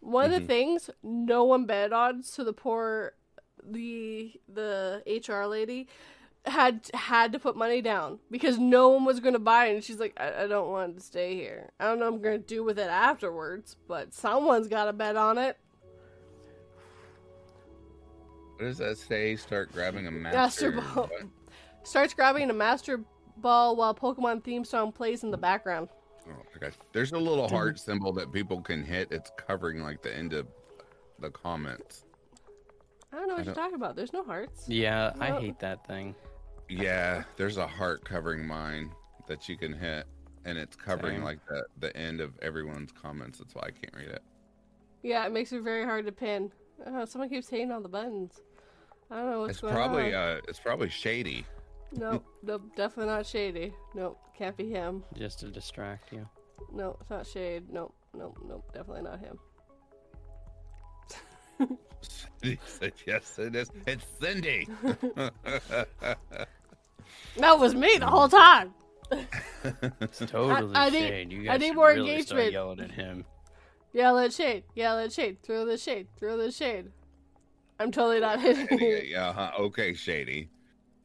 One 0.00 0.26
of 0.26 0.30
the 0.32 0.40
Mhm. 0.40 0.46
things 0.46 0.90
no 1.02 1.44
one 1.44 1.64
bet 1.66 1.92
on, 1.92 2.22
so 2.22 2.44
the 2.44 2.52
poor 2.52 3.14
the 3.62 4.32
the 4.48 5.02
HR 5.06 5.46
lady 5.46 5.88
had 6.46 6.88
had 6.94 7.32
to 7.32 7.38
put 7.38 7.56
money 7.56 7.82
down 7.82 8.20
because 8.30 8.58
no 8.58 8.88
one 8.90 9.04
was 9.04 9.20
going 9.20 9.32
to 9.34 9.38
buy 9.40 9.66
it. 9.66 9.74
And 9.74 9.84
she's 9.84 9.98
like, 9.98 10.14
I, 10.18 10.44
I 10.44 10.46
don't 10.46 10.70
want 10.70 10.96
to 10.96 11.02
stay 11.02 11.34
here. 11.34 11.70
I 11.80 11.84
don't 11.86 11.98
know 11.98 12.06
what 12.06 12.14
I'm 12.14 12.22
going 12.22 12.40
to 12.40 12.46
do 12.46 12.62
with 12.64 12.78
it 12.78 12.88
afterwards, 12.88 13.76
but 13.88 14.14
someone's 14.14 14.68
got 14.68 14.84
to 14.86 14.92
bet 14.92 15.16
on 15.16 15.36
it. 15.36 15.58
What 18.56 18.66
does 18.66 18.78
that 18.78 18.98
say? 18.98 19.36
Start 19.36 19.72
grabbing 19.72 20.06
a 20.06 20.10
Master 20.10 20.70
master. 20.70 20.94
ball. 20.94 21.06
what? 21.06 21.22
Starts 21.84 22.14
grabbing 22.14 22.48
a 22.50 22.54
master 22.54 23.00
ball 23.36 23.76
while 23.76 23.94
Pokemon 23.94 24.42
theme 24.44 24.64
song 24.64 24.90
plays 24.92 25.22
in 25.22 25.30
the 25.30 25.36
background. 25.38 25.88
Oh 26.28 26.32
my 26.32 26.60
gosh! 26.60 26.74
There's 26.92 27.12
a 27.12 27.18
little 27.18 27.48
heart 27.48 27.78
symbol 27.78 28.12
that 28.14 28.32
people 28.32 28.60
can 28.60 28.84
hit. 28.84 29.08
It's 29.10 29.30
covering 29.36 29.82
like 29.82 30.02
the 30.02 30.14
end 30.14 30.32
of 30.32 30.46
the 31.18 31.30
comments. 31.30 32.04
I 33.12 33.16
don't 33.16 33.28
know 33.28 33.34
what 33.34 33.42
I 33.42 33.44
you're 33.46 33.54
talking 33.54 33.74
about. 33.74 33.96
There's 33.96 34.12
no 34.12 34.22
hearts. 34.22 34.68
Yeah, 34.68 35.12
I 35.18 35.40
hate 35.40 35.58
that 35.60 35.86
thing. 35.86 36.14
Yeah, 36.68 37.24
there's 37.36 37.56
a 37.56 37.66
heart 37.66 38.04
covering 38.04 38.46
mine 38.46 38.92
that 39.26 39.48
you 39.48 39.56
can 39.56 39.72
hit, 39.72 40.06
and 40.44 40.58
it's 40.58 40.76
covering 40.76 41.16
Same. 41.16 41.24
like 41.24 41.38
the 41.48 41.64
the 41.78 41.96
end 41.96 42.20
of 42.20 42.38
everyone's 42.42 42.92
comments. 42.92 43.38
That's 43.38 43.54
why 43.54 43.62
I 43.66 43.70
can't 43.70 43.94
read 43.96 44.08
it. 44.08 44.22
Yeah, 45.02 45.24
it 45.26 45.32
makes 45.32 45.52
it 45.52 45.62
very 45.62 45.84
hard 45.84 46.04
to 46.06 46.12
pin. 46.12 46.52
Oh, 46.86 47.04
someone 47.04 47.28
keeps 47.28 47.48
hitting 47.48 47.72
all 47.72 47.80
the 47.80 47.88
buttons. 47.88 48.40
I 49.10 49.16
don't 49.16 49.30
know 49.30 49.40
what's 49.40 49.52
it's 49.52 49.60
going 49.60 49.74
probably 49.74 50.14
on. 50.14 50.36
uh, 50.36 50.40
it's 50.48 50.60
probably 50.60 50.90
shady. 50.90 51.46
Nope, 51.96 52.24
nope, 52.42 52.62
definitely 52.76 53.12
not 53.12 53.26
shady. 53.26 53.72
Nope, 53.94 54.18
can't 54.36 54.56
be 54.56 54.68
him. 54.70 55.02
Just 55.16 55.40
to 55.40 55.46
distract 55.46 56.12
you. 56.12 56.28
No, 56.72 56.96
it's 57.00 57.10
not 57.10 57.26
shade. 57.26 57.64
Nope, 57.70 57.94
nope, 58.14 58.38
nope, 58.46 58.70
definitely 58.74 59.02
not 59.02 59.20
him. 59.20 59.38
he 62.42 62.58
said, 62.66 62.92
"Yes, 63.06 63.38
it 63.38 63.56
is. 63.56 63.70
It's 63.86 64.04
Cindy." 64.20 64.68
That 67.36 67.58
was 67.58 67.74
me 67.74 67.96
the 67.98 68.06
whole 68.06 68.28
time. 68.28 68.74
It's 70.00 70.18
totally 70.26 70.74
I 70.74 70.90
need- 70.90 71.08
Shane. 71.08 71.30
You 71.30 71.42
I 71.42 71.44
guys 71.44 71.60
need 71.60 71.66
should 71.68 71.76
more 71.76 71.88
really 71.88 72.22
start 72.22 72.52
yelling 72.52 72.80
at 72.80 72.90
him. 72.90 73.24
Yell 73.92 74.18
at 74.18 74.32
shade. 74.32 74.64
Yell 74.74 74.98
at 74.98 75.12
shade. 75.12 75.38
Throw 75.42 75.64
the 75.64 75.78
shade. 75.78 76.08
Throw 76.18 76.36
the 76.36 76.50
shade. 76.50 76.90
I'm 77.80 77.90
totally 77.90 78.20
not 78.20 78.40
hitting 78.40 78.66
yeah, 78.78 78.86
you. 78.86 79.02
yeah, 79.06 79.32
huh, 79.32 79.50
okay, 79.60 79.94
shady. 79.94 80.50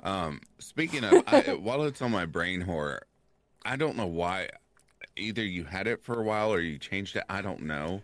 Um, 0.03 0.41
speaking 0.59 1.03
of, 1.03 1.21
I, 1.27 1.53
while 1.59 1.83
it's 1.83 2.01
on 2.01 2.11
my 2.11 2.25
brain 2.25 2.61
horror, 2.61 3.03
I 3.65 3.75
don't 3.77 3.97
know 3.97 4.07
why. 4.07 4.49
Either 5.17 5.43
you 5.45 5.65
had 5.65 5.87
it 5.87 6.01
for 6.03 6.19
a 6.19 6.23
while 6.23 6.53
or 6.53 6.59
you 6.61 6.79
changed 6.79 7.15
it. 7.17 7.23
I 7.29 7.41
don't 7.41 7.63
know. 7.63 8.03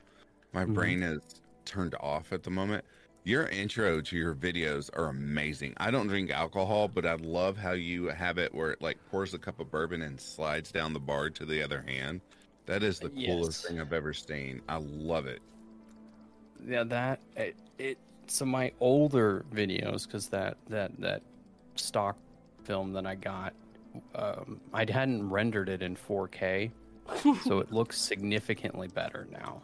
My 0.54 0.66
Mhm. 0.66 0.74
brain 0.76 1.04
is 1.04 1.22
turned 1.66 1.95
off 2.00 2.34
at 2.34 2.43
the 2.43 2.52
moment. 2.52 2.86
Your 3.26 3.47
intro 3.47 4.02
to 4.02 4.18
your 4.18 4.36
videos 4.36 4.89
are 4.93 5.08
amazing. 5.10 5.74
I 5.78 5.91
don't 5.91 6.08
drink 6.08 6.32
alcohol, 6.32 6.88
but 6.89 7.06
I 7.06 7.16
love 7.16 7.58
how 7.58 7.74
you 7.74 8.08
have 8.08 8.38
it 8.39 8.54
where 8.56 8.72
it 8.72 8.82
like 8.82 9.04
pours 9.06 9.34
a 9.34 9.39
cup 9.39 9.60
of 9.60 9.72
bourbon 9.72 10.02
and 10.04 10.20
slides 10.22 10.72
down 10.72 10.93
the 10.93 11.00
bar 11.02 11.30
to 11.32 11.45
the 11.45 11.62
other 11.64 11.82
hand. 11.84 12.22
That 12.68 12.84
is 12.84 13.00
the 13.00 13.12
coolest 13.12 13.62
Yes. 13.62 13.68
thing 13.68 13.80
I've 13.80 13.93
ever 13.93 14.14
seen. 14.14 14.62
I 14.70 14.78
love 14.78 15.28
it. 15.28 15.41
Yeah, 16.66 16.84
that 16.86 17.22
it, 17.36 17.56
it 17.78 17.97
so 18.28 18.45
my 18.45 18.72
older 18.80 19.45
videos 19.54 20.06
because 20.06 20.28
that 20.30 20.58
that 20.70 20.91
that 21.00 21.22
stock 21.80 22.17
film 22.63 22.93
that 22.93 23.05
I 23.05 23.15
got, 23.15 23.53
um, 24.15 24.59
I 24.73 24.80
hadn't 24.89 25.30
rendered 25.30 25.69
it 25.69 25.82
in 25.82 25.95
4K, 25.95 26.71
so 27.43 27.59
it 27.59 27.71
looks 27.71 27.99
significantly 27.99 28.88
better 28.88 29.27
now. 29.32 29.61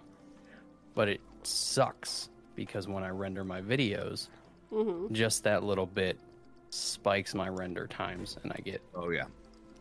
But 0.95 1.09
it 1.09 1.21
sucks 1.43 2.29
because 2.55 2.87
when 2.87 3.03
I 3.03 3.09
render 3.09 3.43
my 3.43 3.61
videos, 3.61 4.29
hmm 4.71 5.07
just 5.13 5.43
that 5.43 5.63
little 5.63 5.85
bit 5.85 6.17
spikes 6.71 7.35
my 7.35 7.47
render 7.49 7.87
times, 7.87 8.37
and 8.43 8.51
I 8.51 8.59
get 8.63 8.81
Oh 8.93 9.09
yeah. 9.09 9.25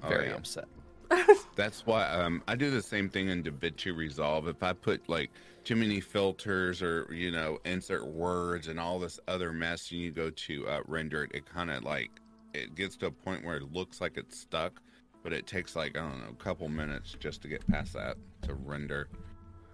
Oh, 0.02 0.08
very 0.08 0.28
yeah. 0.28 0.34
upset. 0.34 0.66
That's 1.56 1.86
why 1.86 2.08
um, 2.10 2.42
I 2.48 2.56
do 2.56 2.70
the 2.70 2.82
same 2.82 3.08
thing 3.08 3.28
in 3.28 3.42
DaVinci 3.42 3.96
Resolve. 3.96 4.48
If 4.48 4.62
I 4.62 4.72
put 4.72 5.08
like 5.08 5.30
too 5.64 5.76
many 5.76 6.00
filters 6.00 6.82
or 6.82 7.06
you 7.12 7.30
know 7.30 7.58
insert 7.64 8.06
words 8.06 8.68
and 8.68 8.78
all 8.78 8.98
this 8.98 9.18
other 9.28 9.52
mess, 9.52 9.90
and 9.90 10.00
you 10.00 10.10
go 10.10 10.30
to 10.30 10.68
uh, 10.68 10.80
render 10.86 11.24
it, 11.24 11.30
it 11.34 11.46
kind 11.46 11.70
of 11.70 11.84
like 11.84 12.10
it 12.54 12.74
gets 12.74 12.96
to 12.98 13.06
a 13.06 13.10
point 13.10 13.44
where 13.44 13.56
it 13.56 13.72
looks 13.72 14.00
like 14.00 14.16
it's 14.16 14.38
stuck, 14.38 14.80
but 15.22 15.32
it 15.32 15.46
takes 15.46 15.76
like 15.76 15.96
I 15.96 16.00
don't 16.00 16.20
know 16.20 16.30
a 16.30 16.42
couple 16.42 16.68
minutes 16.68 17.16
just 17.18 17.42
to 17.42 17.48
get 17.48 17.66
past 17.66 17.92
that 17.94 18.16
to 18.42 18.54
render. 18.54 19.08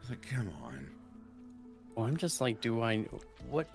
It's 0.01 0.11
like 0.11 0.22
come 0.22 0.51
on. 0.64 0.89
Well, 1.95 2.07
I'm 2.07 2.16
just 2.16 2.41
like, 2.41 2.61
do 2.61 2.83
I 2.83 3.05
what 3.49 3.68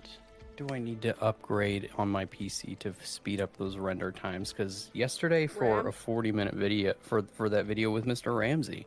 do 0.56 0.66
I 0.72 0.78
need 0.78 1.02
to 1.02 1.18
upgrade 1.22 1.90
on 1.96 2.08
my 2.08 2.24
PC 2.26 2.78
to 2.80 2.94
speed 3.04 3.40
up 3.40 3.56
those 3.56 3.76
render 3.76 4.10
times? 4.10 4.52
Because 4.52 4.90
yesterday 4.92 5.46
for 5.46 5.76
RAM? 5.76 5.86
a 5.86 5.92
40 5.92 6.32
minute 6.32 6.54
video 6.54 6.94
for 7.00 7.22
for 7.22 7.48
that 7.50 7.66
video 7.66 7.90
with 7.90 8.06
Mr. 8.06 8.36
Ramsey, 8.36 8.86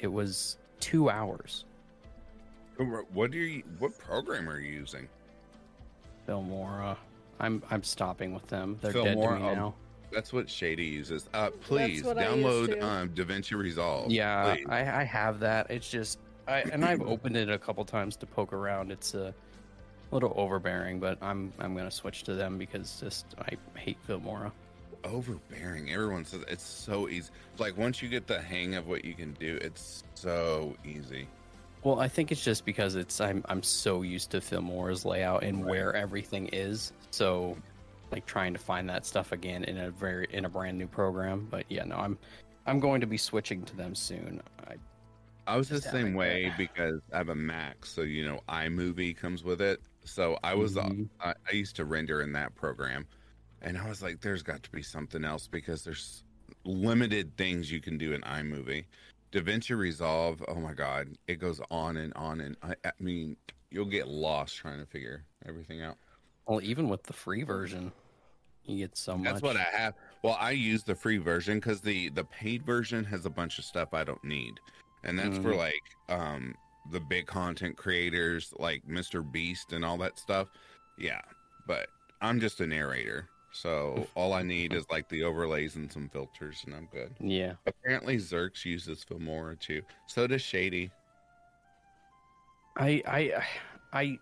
it 0.00 0.08
was 0.08 0.56
two 0.80 1.10
hours. 1.10 1.64
What 3.12 3.32
are 3.32 3.36
you? 3.36 3.62
What 3.78 3.96
program 3.98 4.48
are 4.48 4.58
you 4.58 4.72
using? 4.72 5.08
Filmora. 6.28 6.96
I'm 7.40 7.62
I'm 7.70 7.82
stopping 7.82 8.32
with 8.32 8.46
them. 8.48 8.78
They're 8.80 8.92
dead 8.92 9.14
to 9.14 9.20
me 9.20 9.24
um, 9.26 9.42
now. 9.42 9.74
That's 10.12 10.32
what 10.32 10.48
Shady 10.48 10.84
uses. 10.84 11.28
Uh, 11.34 11.50
please 11.50 12.04
what 12.04 12.18
I 12.18 12.28
use 12.28 12.44
download 12.44 12.74
too. 12.74 12.86
um, 12.86 13.08
DaVinci 13.10 13.56
Resolve. 13.56 14.12
Yeah, 14.12 14.54
please. 14.54 14.66
I, 14.68 15.00
I 15.00 15.04
have 15.04 15.40
that. 15.40 15.70
It's 15.70 15.90
just 15.90 16.18
I 16.46 16.60
and 16.72 16.84
I've 16.84 17.02
opened 17.06 17.36
it 17.36 17.50
a 17.50 17.58
couple 17.58 17.84
times 17.84 18.16
to 18.16 18.26
poke 18.26 18.52
around. 18.52 18.92
It's 18.92 19.14
a 19.14 19.34
little 20.10 20.32
overbearing, 20.36 21.00
but 21.00 21.18
I'm 21.20 21.52
I'm 21.58 21.76
gonna 21.76 21.90
switch 21.90 22.22
to 22.24 22.34
them 22.34 22.58
because 22.58 23.00
just 23.00 23.26
I 23.40 23.56
hate 23.78 23.98
Filmora. 24.06 24.52
overbearing. 25.02 25.92
Everyone 25.92 26.24
says 26.24 26.42
it's 26.48 26.64
so 26.64 27.08
easy. 27.08 27.30
Like 27.58 27.76
once 27.76 28.00
you 28.00 28.08
get 28.08 28.26
the 28.26 28.40
hang 28.40 28.76
of 28.76 28.86
what 28.86 29.04
you 29.04 29.14
can 29.14 29.32
do, 29.34 29.58
it's 29.60 30.04
so 30.14 30.76
easy. 30.84 31.26
Well, 31.84 32.00
I 32.00 32.08
think 32.08 32.32
it's 32.32 32.42
just 32.42 32.64
because 32.64 32.96
it's 32.96 33.20
I'm 33.20 33.44
I'm 33.48 33.62
so 33.62 34.00
used 34.02 34.30
to 34.30 34.40
Filmora's 34.40 35.04
layout 35.04 35.44
and 35.44 35.64
where 35.64 35.94
everything 35.94 36.48
is. 36.52 36.92
So 37.10 37.56
like 38.10 38.24
trying 38.24 38.54
to 38.54 38.58
find 38.58 38.88
that 38.88 39.04
stuff 39.04 39.32
again 39.32 39.64
in 39.64 39.76
a 39.76 39.90
very 39.90 40.26
in 40.30 40.46
a 40.46 40.48
brand 40.48 40.78
new 40.78 40.86
program. 40.86 41.46
But 41.50 41.66
yeah, 41.68 41.84
no, 41.84 41.96
I'm 41.96 42.18
I'm 42.66 42.80
going 42.80 43.02
to 43.02 43.06
be 43.06 43.18
switching 43.18 43.62
to 43.64 43.76
them 43.76 43.94
soon. 43.94 44.40
I, 44.66 44.76
I 45.46 45.56
was 45.58 45.68
the 45.68 45.82
same 45.82 46.14
way 46.14 46.48
that. 46.48 46.56
because 46.56 47.00
I 47.12 47.18
have 47.18 47.28
a 47.28 47.34
Mac, 47.34 47.84
so 47.84 48.00
you 48.00 48.24
know 48.24 48.40
iMovie 48.48 49.14
comes 49.14 49.44
with 49.44 49.60
it. 49.60 49.80
So 50.04 50.38
I 50.42 50.54
was 50.54 50.78
uh, 50.78 50.84
Mhm. 50.84 51.08
I, 51.20 51.34
I 51.50 51.54
used 51.54 51.76
to 51.76 51.84
render 51.84 52.22
in 52.22 52.32
that 52.32 52.54
program, 52.54 53.06
and 53.60 53.76
I 53.76 53.86
was 53.86 54.02
like, 54.02 54.22
"There's 54.22 54.42
got 54.42 54.62
to 54.62 54.70
be 54.70 54.82
something 54.82 55.22
else 55.22 55.48
because 55.48 55.84
there's 55.84 56.24
limited 56.64 57.36
things 57.36 57.70
you 57.70 57.80
can 57.80 57.98
do 57.98 58.14
in 58.14 58.22
iMovie." 58.22 58.86
DaVinci 59.34 59.76
Resolve, 59.76 60.44
oh 60.46 60.54
my 60.54 60.72
god, 60.74 61.08
it 61.26 61.36
goes 61.36 61.60
on 61.70 61.96
and 61.96 62.12
on, 62.14 62.40
and 62.40 62.56
I, 62.62 62.74
I 62.84 62.92
mean, 63.00 63.36
you'll 63.70 63.84
get 63.84 64.06
lost 64.06 64.56
trying 64.56 64.78
to 64.78 64.86
figure 64.86 65.24
everything 65.44 65.82
out. 65.82 65.96
well, 66.46 66.60
even 66.62 66.88
with 66.88 67.02
the 67.02 67.12
free 67.12 67.42
version, 67.42 67.90
you 68.64 68.78
get 68.78 68.96
so 68.96 69.16
much. 69.16 69.24
That's 69.24 69.42
what 69.42 69.56
I 69.56 69.66
have. 69.76 69.94
Well, 70.22 70.36
I 70.38 70.52
use 70.52 70.84
the 70.84 70.94
free 70.94 71.18
version 71.18 71.58
because 71.58 71.80
the 71.80 72.10
the 72.10 72.24
paid 72.24 72.64
version 72.64 73.04
has 73.04 73.26
a 73.26 73.30
bunch 73.30 73.58
of 73.58 73.64
stuff 73.64 73.92
I 73.92 74.04
don't 74.04 74.22
need, 74.22 74.54
and 75.02 75.18
that's 75.18 75.36
for 75.38 75.52
Mhm. 75.52 75.58
like 75.58 75.82
um 76.08 76.54
the 76.92 77.00
big 77.00 77.26
content 77.26 77.76
creators 77.76 78.52
like 78.58 78.86
Mr. 78.86 79.22
Beast 79.32 79.72
and 79.72 79.84
all 79.84 79.96
that 79.98 80.18
stuff. 80.18 80.48
Yeah, 80.96 81.22
but 81.66 81.88
I'm 82.20 82.38
just 82.38 82.60
a 82.60 82.66
narrator, 82.66 83.28
so 83.54 84.08
all 84.16 84.32
I 84.32 84.42
need 84.42 84.72
is 84.72 84.84
like 84.90 85.08
the 85.08 85.22
overlays 85.22 85.76
and 85.76 85.90
some 85.90 86.08
filters, 86.08 86.64
and 86.66 86.74
I'm 86.74 86.88
good. 86.92 87.14
Yeah. 87.20 87.52
Apparently, 87.66 88.16
Zerx 88.16 88.64
uses 88.64 89.04
Filmora 89.08 89.58
too. 89.58 89.80
So 90.06 90.26
does 90.26 90.42
Shady. 90.42 90.90
I 92.76 93.00
I 93.06 93.44
I 93.92 94.18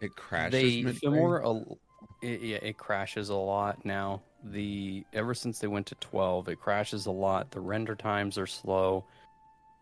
It 0.00 0.16
crashes. 0.16 0.52
they. 0.52 0.82
Filmora 0.82 1.44
a, 1.44 2.26
it, 2.26 2.40
yeah, 2.40 2.56
it 2.62 2.78
crashes 2.78 3.28
a 3.28 3.34
lot 3.34 3.84
now. 3.84 4.22
The 4.42 5.04
ever 5.12 5.34
since 5.34 5.58
they 5.58 5.66
went 5.66 5.86
to 5.88 5.94
12, 5.96 6.48
it 6.48 6.58
crashes 6.58 7.04
a 7.04 7.10
lot. 7.10 7.50
The 7.50 7.60
render 7.60 7.94
times 7.94 8.38
are 8.38 8.46
slow. 8.46 9.04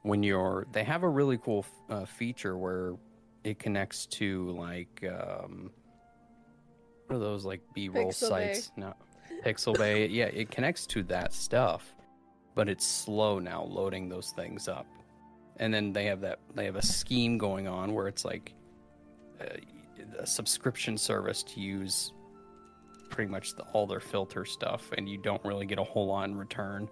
When 0.02 0.24
you're 0.24 0.66
they 0.72 0.82
have 0.82 1.04
a 1.04 1.08
really 1.08 1.38
cool 1.38 1.64
uh, 1.88 2.04
feature 2.04 2.58
where 2.58 2.94
it 3.44 3.60
connects 3.60 4.06
to 4.06 4.50
like 4.50 5.04
um 5.04 5.70
what 7.12 7.20
are 7.20 7.24
those 7.24 7.44
like 7.44 7.60
B-roll 7.74 8.10
Pixabay. 8.10 8.14
sites? 8.14 8.72
No. 8.76 8.94
Pixel 9.44 9.76
Bay. 9.76 10.06
yeah, 10.10 10.26
it 10.26 10.50
connects 10.50 10.86
to 10.86 11.02
that 11.04 11.32
stuff, 11.32 11.94
but 12.54 12.68
it's 12.68 12.86
slow 12.86 13.38
now 13.38 13.64
loading 13.64 14.08
those 14.08 14.30
things 14.30 14.68
up. 14.68 14.86
And 15.58 15.72
then 15.72 15.92
they 15.92 16.06
have 16.06 16.20
that 16.22 16.38
they 16.54 16.64
have 16.64 16.76
a 16.76 16.82
scheme 16.82 17.36
going 17.36 17.68
on 17.68 17.92
where 17.92 18.08
it's 18.08 18.24
like 18.24 18.54
uh, 19.40 19.44
a 20.18 20.26
subscription 20.26 20.96
service 20.96 21.42
to 21.42 21.60
use 21.60 22.12
pretty 23.10 23.30
much 23.30 23.54
the, 23.56 23.62
all 23.74 23.86
their 23.86 24.00
filter 24.00 24.46
stuff, 24.46 24.90
and 24.96 25.08
you 25.08 25.18
don't 25.18 25.44
really 25.44 25.66
get 25.66 25.78
a 25.78 25.84
whole 25.84 26.06
lot 26.06 26.24
in 26.28 26.36
return. 26.36 26.88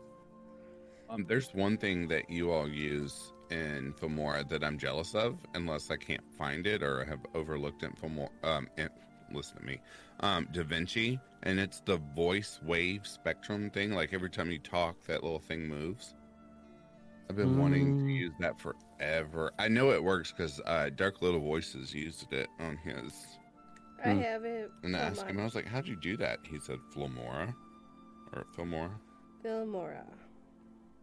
Um, 1.09 1.25
there's 1.27 1.49
one 1.55 1.79
thing 1.79 2.07
that 2.09 2.29
you 2.29 2.53
all 2.53 2.69
use 2.69 3.33
in 3.51 3.95
Filmora 3.99 4.47
that 4.51 4.63
I'm 4.63 4.79
jealous 4.79 5.15
of, 5.15 5.39
unless 5.55 5.91
I 5.91 5.97
can't 5.97 6.23
find 6.37 6.67
it 6.67 6.83
or 6.83 7.05
have 7.05 7.21
overlooked 7.35 7.83
it 7.83 7.87
in 7.87 7.93
Filmora. 8.11 8.29
Um, 8.45 8.69
in, 8.77 8.91
listen 9.33 9.57
to 9.57 9.65
me, 9.65 9.81
um, 10.21 10.49
Da 10.53 10.63
Vinci, 10.63 11.19
and 11.43 11.59
it's 11.59 11.81
the 11.81 11.97
voice 12.15 12.61
wave 12.63 13.07
spectrum 13.07 13.71
thing. 13.71 13.93
Like 13.93 14.13
every 14.13 14.31
time 14.31 14.51
you 14.51 14.59
talk, 14.59 14.97
that 15.07 15.23
little 15.23 15.39
thing 15.41 15.67
moves. 15.69 16.15
I've 17.29 17.37
been 17.37 17.57
wanting 17.59 17.93
to 17.95 18.05
Mm. 18.05 18.15
use 18.15 18.33
that 18.41 18.59
forever. 18.59 19.53
I 19.59 19.69
know 19.69 19.91
it 19.93 20.03
works 20.03 20.33
because 20.33 20.61
uh, 20.67 20.91
Dark 20.91 21.23
Little 21.23 21.39
Voices 21.41 21.95
used 21.95 22.33
it 22.33 22.49
on 22.59 22.77
his, 22.79 23.13
I 24.05 24.11
Hmm. 24.15 24.21
have 24.21 24.45
it. 24.45 24.73
and 24.83 24.97
I 24.97 25.01
asked 25.01 25.23
him, 25.27 25.39
I 25.39 25.45
was 25.45 25.55
like, 25.55 25.67
"How'd 25.67 25.87
you 25.87 25.95
do 25.97 26.17
that?" 26.17 26.41
He 26.43 26.59
said, 26.59 26.79
"Filmora, 26.93 27.55
or 28.33 28.45
Filmora, 28.57 28.99
Filmora. 29.45 30.05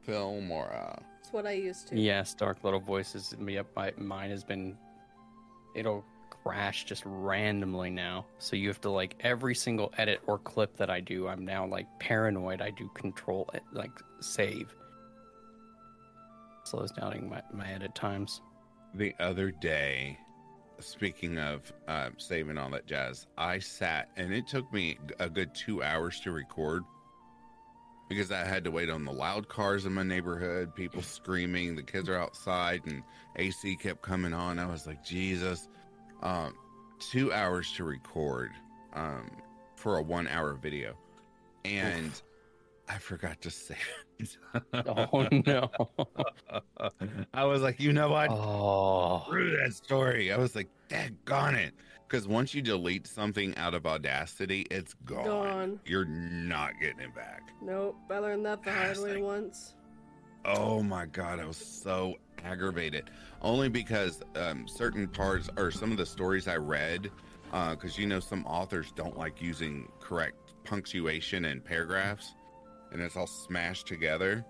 Filmora." 0.05 1.01
It's 1.21 1.31
what 1.31 1.45
I 1.45 1.51
used 1.51 1.87
to. 1.89 1.99
Yes, 1.99 2.33
Dark 2.33 2.63
Little 2.63 2.79
Voices. 2.79 3.35
Yep, 3.39 3.67
my, 3.75 3.93
mine 3.97 4.29
has 4.29 4.43
been. 4.43 4.77
It'll 5.75 6.03
crash 6.29 6.85
just 6.85 7.03
randomly 7.05 7.89
now. 7.89 8.25
So 8.39 8.55
you 8.55 8.67
have 8.69 8.81
to 8.81 8.89
like 8.89 9.15
every 9.21 9.55
single 9.55 9.93
edit 9.97 10.21
or 10.27 10.37
clip 10.39 10.77
that 10.77 10.89
I 10.89 10.99
do. 10.99 11.27
I'm 11.27 11.45
now 11.45 11.65
like 11.67 11.87
paranoid. 11.99 12.61
I 12.61 12.71
do 12.71 12.89
control 12.93 13.49
it, 13.53 13.63
like 13.73 13.91
save. 14.19 14.73
Slows 16.63 16.91
down 16.91 17.29
my, 17.29 17.41
my 17.53 17.71
edit 17.71 17.95
times. 17.95 18.41
the 18.93 19.13
other 19.19 19.51
day 19.51 20.17
speaking 20.79 21.37
of 21.37 21.71
uh, 21.87 22.09
saving 22.17 22.57
all 22.57 22.69
that 22.69 22.85
jazz 22.85 23.25
i 23.37 23.57
sat 23.59 24.09
and 24.15 24.33
it 24.33 24.47
took 24.47 24.71
me 24.71 24.97
a 25.19 25.29
good 25.29 25.53
two 25.55 25.81
hours 25.83 26.19
to 26.19 26.31
record 26.31 26.83
because 28.09 28.31
i 28.31 28.43
had 28.43 28.63
to 28.63 28.71
wait 28.71 28.89
on 28.89 29.03
the 29.03 29.11
loud 29.11 29.47
cars 29.47 29.85
in 29.85 29.93
my 29.93 30.03
neighborhood 30.03 30.73
people 30.75 31.01
screaming 31.01 31.75
the 31.75 31.83
kids 31.83 32.07
are 32.09 32.17
outside 32.17 32.81
and 32.85 33.01
ac 33.37 33.75
kept 33.77 34.01
coming 34.01 34.33
on 34.33 34.59
i 34.59 34.65
was 34.65 34.85
like 34.85 35.03
jesus 35.03 35.67
um, 36.21 36.55
two 36.99 37.31
hours 37.33 37.71
to 37.73 37.83
record 37.83 38.51
um, 38.93 39.29
for 39.75 39.97
a 39.97 40.01
one 40.01 40.27
hour 40.27 40.53
video 40.53 40.95
and 41.65 42.21
I 42.87 42.97
forgot 42.97 43.41
to 43.41 43.51
save 43.51 43.77
it. 44.19 44.37
Oh 44.73 45.27
no. 45.45 45.69
I 47.33 47.43
was 47.45 47.61
like, 47.61 47.79
you 47.79 47.93
know 47.93 48.09
what? 48.09 48.29
Oh. 48.31 49.25
Through 49.29 49.57
that 49.57 49.73
story. 49.73 50.31
I 50.31 50.37
was 50.37 50.55
like, 50.55 50.69
gone 51.25 51.53
it. 51.53 51.73
Because 52.07 52.27
once 52.27 52.53
you 52.53 52.61
delete 52.63 53.05
something 53.05 53.55
out 53.57 53.75
of 53.75 53.85
Audacity, 53.85 54.65
it's 54.71 54.95
gone. 55.05 55.25
Gone. 55.25 55.79
You're 55.85 56.05
not 56.05 56.79
getting 56.81 57.01
it 57.01 57.13
back. 57.13 57.51
Nope, 57.61 57.97
I 58.09 58.17
learned 58.19 58.45
that 58.45 58.63
the 58.63 58.71
hard 58.71 58.97
way 58.97 59.13
Fantastic. 59.13 59.23
once. 59.23 59.75
Oh 60.47 60.81
my 60.81 61.05
god, 61.05 61.39
I 61.39 61.45
was 61.45 61.57
so 61.57 62.15
aggravated. 62.43 63.09
Only 63.41 63.67
because 63.67 64.21
um, 64.35 64.65
certain 64.67 65.07
parts 65.07 65.49
or 65.57 65.71
some 65.71 65.91
of 65.91 65.97
the 65.97 66.05
stories 66.05 66.47
I 66.47 66.55
read, 66.55 67.11
because 67.51 67.97
you 67.97 68.07
know 68.07 68.21
some 68.21 68.45
authors 68.45 68.91
don't 68.95 69.17
like 69.17 69.41
using 69.41 69.91
correct 69.99 70.37
punctuation 70.63 71.45
and 71.45 71.63
paragraphs, 71.63 72.33
and 72.91 73.01
it's 73.01 73.17
all 73.17 73.27
smashed 73.27 73.87
together. 73.87 74.45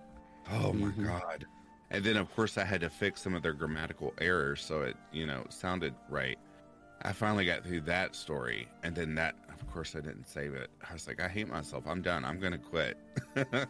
Oh 0.52 0.72
my 0.72 0.92
Mhm. 0.92 1.04
god! 1.04 1.46
And 1.90 2.04
then 2.04 2.16
of 2.18 2.34
course 2.36 2.58
I 2.58 2.64
had 2.64 2.82
to 2.82 2.90
fix 2.90 3.22
some 3.22 3.34
of 3.34 3.42
their 3.42 3.54
grammatical 3.54 4.14
errors 4.20 4.62
so 4.64 4.82
it 4.82 4.96
you 5.12 5.26
know 5.26 5.46
sounded 5.50 5.96
right. 6.10 6.38
I 7.02 7.12
finally 7.12 7.46
got 7.46 7.64
through 7.64 7.82
that 7.82 8.16
story, 8.16 8.68
and 8.84 8.96
then 8.96 9.16
that, 9.16 9.36
of 9.50 9.72
course, 9.72 9.96
I 9.96 10.00
didn't 10.02 10.28
save 10.28 10.54
it. 10.56 10.70
I 10.88 10.94
was 10.94 11.08
like, 11.08 11.20
I 11.20 11.28
hate 11.28 11.48
myself. 11.48 11.86
I'm 11.88 12.02
done. 12.02 12.24
I'm 12.24 12.40
gonna 12.40 12.58
quit. 12.60 12.98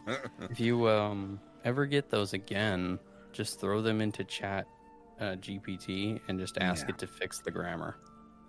If 0.50 0.60
you 0.60 0.88
um 0.88 1.38
ever 1.64 1.86
get 1.86 2.10
those 2.10 2.32
again, 2.32 2.98
just 3.32 3.60
throw 3.60 3.82
them 3.82 4.00
into 4.00 4.24
chat 4.24 4.66
uh, 5.20 5.36
GPT 5.36 6.20
and 6.28 6.38
just 6.38 6.58
ask 6.58 6.86
Yeah. 6.86 6.94
it 6.94 6.98
to 6.98 7.06
fix 7.06 7.40
the 7.40 7.50
grammar. 7.50 7.96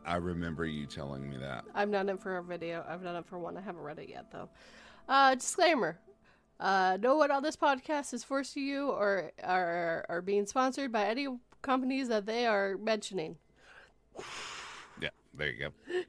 I 0.05 0.15
remember 0.15 0.65
you 0.65 0.85
telling 0.85 1.29
me 1.29 1.37
that. 1.37 1.65
I've 1.75 1.91
done 1.91 2.09
it 2.09 2.19
for 2.21 2.37
a 2.37 2.43
video. 2.43 2.83
I've 2.87 3.03
done 3.03 3.15
it 3.15 3.25
for 3.25 3.37
one. 3.37 3.57
I 3.57 3.61
haven't 3.61 3.81
read 3.81 3.99
it 3.99 4.09
yet 4.09 4.31
though. 4.31 4.49
Uh, 5.07 5.35
disclaimer: 5.35 5.99
uh, 6.59 6.97
No 7.01 7.17
one 7.17 7.31
on 7.31 7.43
this 7.43 7.55
podcast 7.55 8.13
is 8.13 8.23
forced 8.23 8.53
to 8.53 8.61
you 8.61 8.89
or 8.89 9.31
are 9.43 10.05
are 10.09 10.21
being 10.21 10.45
sponsored 10.45 10.91
by 10.91 11.05
any 11.05 11.27
companies 11.61 12.07
that 12.07 12.25
they 12.25 12.45
are 12.47 12.77
mentioning. 12.77 13.35
Yeah, 15.01 15.09
there 15.33 15.49
you 15.49 15.59
go. 15.59 16.03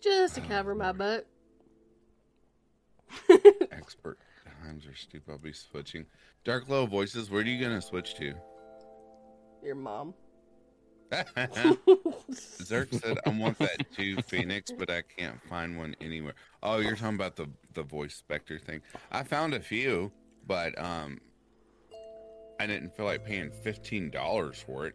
Just 0.00 0.36
to 0.36 0.40
cover 0.42 0.74
my 0.74 0.92
butt. 0.92 1.26
Expert 3.72 4.18
times 4.62 4.86
are 4.86 4.94
stupid. 4.94 5.30
I'll 5.30 5.38
be 5.38 5.52
switching. 5.52 6.06
Dark 6.44 6.68
low 6.68 6.86
voices. 6.86 7.30
Where 7.30 7.42
are 7.42 7.44
you 7.44 7.62
gonna 7.62 7.82
switch 7.82 8.14
to? 8.16 8.34
Your 9.62 9.74
mom. 9.74 10.14
Zerk 11.10 13.00
said, 13.00 13.18
"I 13.24 13.30
want 13.30 13.58
that 13.58 13.90
too, 13.96 14.16
Phoenix, 14.22 14.70
but 14.70 14.90
I 14.90 15.02
can't 15.02 15.40
find 15.48 15.78
one 15.78 15.96
anywhere." 16.00 16.34
Oh, 16.62 16.78
you're 16.78 16.96
talking 16.96 17.14
about 17.14 17.36
the 17.36 17.48
the 17.74 17.82
voice 17.82 18.14
specter 18.14 18.58
thing. 18.58 18.82
I 19.10 19.22
found 19.22 19.54
a 19.54 19.60
few, 19.60 20.12
but 20.46 20.78
um, 20.78 21.18
I 22.60 22.66
didn't 22.66 22.94
feel 22.96 23.06
like 23.06 23.24
paying 23.24 23.50
fifteen 23.50 24.10
dollars 24.10 24.62
for 24.64 24.86
it 24.86 24.94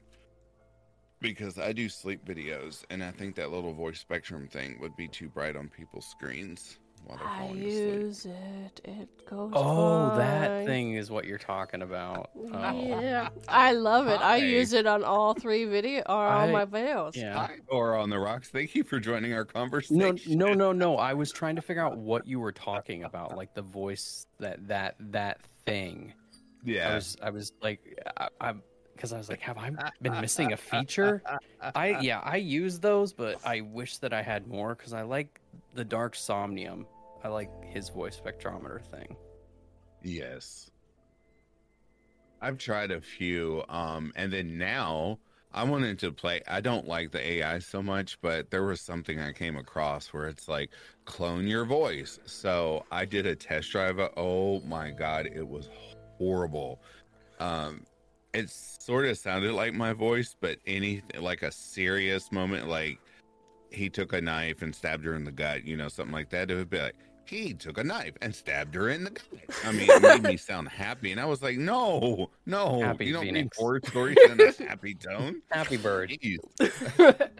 because 1.19 1.57
I 1.57 1.71
do 1.71 1.89
sleep 1.89 2.25
videos, 2.25 2.83
and 2.89 3.03
I 3.03 3.11
think 3.11 3.35
that 3.35 3.51
little 3.51 3.73
voice 3.73 3.99
spectrum 3.99 4.47
thing 4.47 4.77
would 4.81 4.95
be 4.95 5.07
too 5.07 5.29
bright 5.29 5.55
on 5.55 5.69
people's 5.69 6.05
screens 6.05 6.79
while 7.05 7.17
they're 7.17 7.27
I 7.27 7.37
falling 7.39 7.57
asleep. 7.59 7.73
use 7.73 8.25
it. 8.25 8.81
It 8.85 9.25
goes. 9.29 9.51
Oh, 9.55 10.15
that 10.17 10.65
thing 10.65 10.93
is 10.95 11.09
what 11.11 11.25
you're 11.25 11.37
talking 11.37 11.81
about. 11.81 12.29
Oh. 12.35 12.99
Yeah, 13.01 13.29
I 13.47 13.73
love 13.73 14.07
it. 14.07 14.21
I 14.21 14.37
use 14.37 14.73
it 14.73 14.85
on 14.85 15.03
all 15.03 15.33
three 15.33 15.65
video 15.65 16.01
or 16.07 16.15
all 16.27 16.47
my 16.47 16.65
videos. 16.65 17.15
Yeah. 17.15 17.33
Hi, 17.47 17.55
Or 17.67 17.95
on 17.97 18.09
the 18.09 18.19
rocks. 18.19 18.49
Thank 18.49 18.75
you 18.75 18.83
for 18.83 18.99
joining 18.99 19.33
our 19.33 19.45
conversation. 19.45 19.97
No, 19.97 20.47
no, 20.47 20.53
no, 20.53 20.71
no. 20.71 20.97
I 20.97 21.13
was 21.13 21.31
trying 21.31 21.55
to 21.55 21.61
figure 21.61 21.83
out 21.85 21.97
what 21.97 22.25
you 22.27 22.39
were 22.39 22.51
talking 22.51 23.03
about, 23.03 23.35
like 23.35 23.53
the 23.53 23.61
voice 23.61 24.25
that 24.39 24.67
that 24.67 24.95
that 25.11 25.41
thing. 25.65 26.13
I 26.65 26.69
Yeah. 26.69 26.95
was 26.95 27.17
I 27.21 27.29
was 27.29 27.51
like 27.61 27.81
I, 28.17 28.29
I'm 28.39 28.63
because 28.95 29.11
I 29.11 29.17
was 29.17 29.27
like, 29.27 29.41
have 29.41 29.57
I 29.57 29.71
been 30.01 30.21
missing 30.21 30.53
a 30.53 30.57
feature? 30.57 31.21
I 31.75 31.99
yeah, 31.99 32.19
I 32.19 32.37
use 32.37 32.79
those, 32.79 33.11
but 33.11 33.43
I 33.45 33.61
wish 33.61 33.97
that 33.97 34.13
I 34.13 34.21
had 34.21 34.47
more 34.47 34.75
because 34.75 34.93
I 34.93 35.01
like 35.01 35.41
the 35.73 35.83
Dark 35.83 36.15
Somnium. 36.15 36.85
I 37.23 37.29
like 37.29 37.49
his 37.63 37.89
voice 37.89 38.19
spectrometer 38.19 38.83
thing. 38.83 39.15
Yes. 40.01 40.69
I've 42.41 42.57
tried 42.57 42.91
a 42.91 42.99
few, 42.99 43.63
um, 43.69 44.11
and 44.17 44.31
then 44.33 44.57
now 44.57 45.19
I 45.53 45.63
wanted 45.63 45.97
to 45.99 46.11
play. 46.11 46.41
I 46.47 46.59
don't 46.59 46.85
like 46.85 47.11
the 47.11 47.25
AI 47.25 47.59
so 47.59 47.81
much, 47.81 48.19
but 48.21 48.51
there 48.51 48.63
was 48.63 48.81
something 48.81 49.21
I 49.21 49.31
came 49.31 49.55
across 49.55 50.07
where 50.07 50.27
it's 50.27 50.49
like 50.49 50.71
clone 51.05 51.47
your 51.47 51.63
voice. 51.63 52.19
So 52.25 52.85
I 52.91 53.05
did 53.05 53.25
a 53.25 53.35
test 53.35 53.71
drive. 53.71 53.99
Oh 54.17 54.59
my 54.61 54.91
god, 54.91 55.29
it 55.33 55.47
was 55.47 55.69
horrible. 56.17 56.81
Um, 57.39 57.85
it 58.33 58.49
sort 58.49 59.05
of 59.05 59.17
sounded 59.17 59.53
like 59.53 59.73
my 59.73 59.93
voice, 59.93 60.35
but 60.39 60.57
anything 60.67 61.21
like 61.21 61.43
a 61.43 61.51
serious 61.51 62.31
moment, 62.31 62.67
like 62.67 62.99
he 63.69 63.89
took 63.89 64.11
a 64.11 64.19
knife 64.19 64.61
and 64.61 64.75
stabbed 64.75 65.05
her 65.05 65.15
in 65.15 65.23
the 65.23 65.31
gut, 65.31 65.63
you 65.65 65.77
know, 65.77 65.87
something 65.87 66.13
like 66.13 66.29
that. 66.31 66.51
It 66.51 66.55
would 66.55 66.69
be 66.69 66.79
like 66.79 66.95
he 67.25 67.53
took 67.53 67.77
a 67.77 67.83
knife 67.83 68.13
and 68.21 68.33
stabbed 68.33 68.75
her 68.75 68.89
in 68.89 69.05
the 69.05 69.11
gut. 69.11 69.25
I 69.63 69.71
mean, 69.71 69.89
it 69.89 70.01
made 70.01 70.23
me 70.23 70.37
sound 70.37 70.69
happy, 70.69 71.11
and 71.11 71.19
I 71.19 71.25
was 71.25 71.41
like, 71.41 71.57
no, 71.57 72.29
no, 72.45 72.81
Happy 72.81 73.05
you 73.05 73.13
don't 73.13 73.31
need 73.31 73.49
horror 73.55 73.81
stories 73.85 74.17
in 74.29 74.39
a 74.39 74.51
happy 74.67 74.93
tone. 74.93 75.41
Happy 75.51 75.77
bird. 75.77 76.11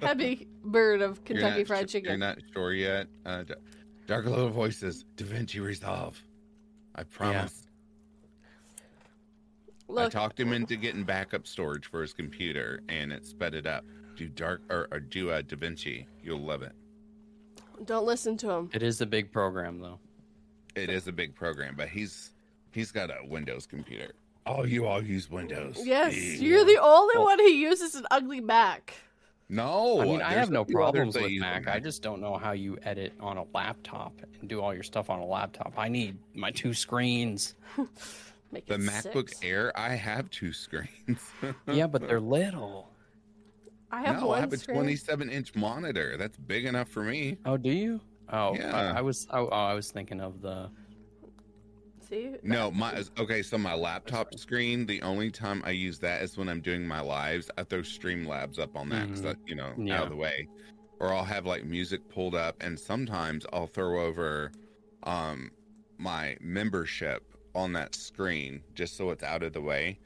Happy 0.00 0.48
bird 0.64 1.02
of 1.02 1.24
Kentucky 1.24 1.58
not 1.58 1.66
Fried 1.66 1.90
su- 1.90 2.00
You're 2.00 2.16
not 2.16 2.38
sure 2.52 2.72
yet. 2.72 3.08
Uh, 3.26 3.42
D- 3.42 3.54
Dark 4.06 4.26
Little 4.26 4.50
Voices, 4.50 5.04
Da 5.16 5.24
Vinci 5.24 5.60
Resolve. 5.60 6.20
I 6.94 7.02
promise. 7.04 7.66
I 9.88 9.92
Look, 9.92 10.12
talked 10.12 10.38
him 10.38 10.52
into 10.52 10.76
getting 10.76 11.04
backup 11.04 11.46
storage 11.46 11.86
for 11.86 12.02
his 12.02 12.12
computer, 12.12 12.80
and 12.88 13.12
it 13.12 13.24
sped 13.24 13.54
it 13.54 13.66
up. 13.66 13.84
Do 14.16 14.28
Dark 14.28 14.62
or, 14.70 14.88
or 14.90 15.00
do 15.00 15.30
uh, 15.30 15.42
Da 15.42 15.56
Vinci. 15.56 16.06
You'll 16.22 16.40
love 16.40 16.62
it. 16.62 16.72
Don't 17.84 18.06
listen 18.06 18.36
to 18.38 18.50
him. 18.50 18.70
It 18.72 18.82
is 18.82 19.00
a 19.00 19.06
big 19.06 19.30
program 19.32 19.80
though. 19.80 19.98
It 20.74 20.90
is 20.90 21.08
a 21.08 21.12
big 21.12 21.34
program, 21.34 21.74
but 21.76 21.88
he's 21.88 22.30
he's 22.72 22.90
got 22.92 23.10
a 23.10 23.18
Windows 23.26 23.66
computer. 23.66 24.12
Oh, 24.46 24.64
you 24.64 24.86
all 24.86 25.02
use 25.02 25.30
Windows. 25.30 25.78
Yes, 25.82 26.16
Yeah. 26.16 26.40
you're 26.40 26.64
the 26.64 26.80
only 26.80 27.16
Well- 27.16 27.26
one 27.26 27.38
who 27.38 27.46
uses 27.50 27.94
an 27.94 28.06
ugly 28.10 28.40
Mac. 28.40 28.94
No, 29.50 30.00
I 30.02 30.04
mean, 30.04 30.20
I 30.22 30.32
have 30.34 30.50
no 30.50 30.62
problems 30.64 31.14
with 31.16 31.30
use 31.30 31.40
Mac. 31.40 31.66
I 31.68 31.80
just 31.80 32.02
don't 32.02 32.20
know 32.20 32.36
how 32.36 32.52
you 32.52 32.76
edit 32.82 33.14
on 33.18 33.38
a 33.38 33.44
laptop 33.54 34.12
and 34.40 34.48
do 34.48 34.60
all 34.60 34.74
your 34.74 34.82
stuff 34.82 35.08
on 35.08 35.20
a 35.20 35.24
laptop. 35.24 35.72
I 35.78 35.88
need 35.88 36.18
my 36.34 36.50
two 36.50 36.74
screens. 36.74 37.54
Make 38.52 38.66
the 38.66 38.74
it 38.74 38.80
MacBook 38.80 39.28
six. 39.30 39.40
Air. 39.42 39.72
I 39.74 39.94
have 39.94 40.28
two 40.30 40.52
screens. 40.52 41.18
Yeah, 41.66 41.86
but 41.86 42.06
they're 42.06 42.20
little. 42.20 42.90
I 43.90 44.02
have 44.02 44.20
no, 44.20 44.28
one 44.28 44.38
I 44.38 44.40
have 44.40 44.52
a 44.52 44.56
screen. 44.58 44.76
27 44.76 45.30
inch 45.30 45.54
monitor. 45.54 46.16
That's 46.16 46.36
big 46.36 46.64
enough 46.66 46.88
for 46.88 47.02
me. 47.02 47.38
Oh, 47.44 47.56
do 47.56 47.70
you? 47.70 48.00
Oh, 48.30 48.54
Yeah. 48.54 48.76
I, 48.94 48.98
I 48.98 49.00
was. 49.00 49.26
Oh, 49.30 49.48
oh, 49.50 49.56
I 49.56 49.74
was 49.74 49.90
thinking 49.90 50.20
of 50.20 50.42
the. 50.42 50.70
See? 52.08 52.36
No, 52.42 52.70
my 52.70 53.04
okay. 53.18 53.42
So 53.42 53.58
my 53.58 53.74
laptop 53.74 54.34
screen. 54.38 54.86
The 54.86 55.02
only 55.02 55.30
time 55.30 55.62
I 55.64 55.70
use 55.70 55.98
that 56.00 56.22
is 56.22 56.36
when 56.38 56.48
I'm 56.48 56.60
doing 56.60 56.86
my 56.86 57.00
lives. 57.00 57.50
I 57.58 57.64
throw 57.64 57.80
Streamlabs 57.80 58.58
up 58.58 58.76
on 58.76 58.88
that 58.90 59.06
because 59.06 59.20
Mhm. 59.20 59.24
that 59.24 59.36
you 59.46 59.54
know 59.54 59.72
out 59.94 60.04
of 60.04 60.10
the 60.10 60.16
way, 60.16 60.48
or 61.00 61.12
I'll 61.12 61.24
have 61.24 61.44
like 61.44 61.64
music 61.64 62.08
pulled 62.08 62.34
up, 62.34 62.56
and 62.60 62.78
sometimes 62.80 63.44
I'll 63.52 63.66
throw 63.66 64.06
over, 64.06 64.52
um, 65.02 65.50
my 65.98 66.36
membership 66.40 67.24
on 67.54 67.72
that 67.74 67.94
screen 67.94 68.62
just 68.74 68.96
so 68.96 69.10
it's 69.10 69.22
out 69.22 69.42
of 69.42 69.52
the 69.52 69.60
way. 69.60 69.98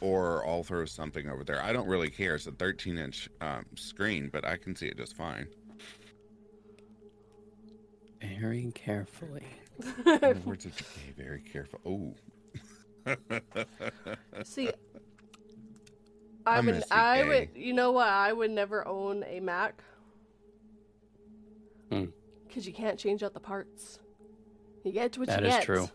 Or 0.00 0.46
I'll 0.46 0.62
throw 0.62 0.84
something 0.84 1.28
over 1.28 1.42
there. 1.42 1.62
I 1.62 1.72
don't 1.72 1.88
really 1.88 2.10
care. 2.10 2.36
It's 2.36 2.46
a 2.46 2.52
13 2.52 2.98
inch 2.98 3.28
um, 3.40 3.66
screen, 3.74 4.28
but 4.32 4.44
I 4.44 4.56
can 4.56 4.76
see 4.76 4.86
it 4.86 4.96
just 4.96 5.16
fine. 5.16 5.48
Very 8.20 8.70
carefully. 8.74 9.46
In 10.06 10.20
the 10.20 10.42
words 10.44 10.64
of 10.64 10.76
decay, 10.76 11.12
very 11.16 11.40
careful. 11.40 11.80
Oh. 11.86 12.14
See, 14.44 14.70
I 16.46 16.58
I 16.58 16.60
would, 16.60 16.74
you, 16.74 16.82
I 16.90 17.24
would, 17.24 17.48
you 17.54 17.72
know 17.72 17.92
what? 17.92 18.08
I 18.08 18.32
would 18.32 18.50
never 18.50 18.86
own 18.86 19.24
a 19.24 19.40
Mac. 19.40 19.82
Hmm. 21.90 22.06
Because 22.46 22.66
you 22.66 22.72
can't 22.72 22.98
change 22.98 23.22
out 23.22 23.34
the 23.34 23.40
parts. 23.40 24.00
You 24.84 24.92
get 24.92 25.16
what 25.18 25.28
That 25.28 25.42
you 25.42 25.48
is 25.48 25.54
That 25.54 25.60
is 25.60 25.64
true. 25.64 25.88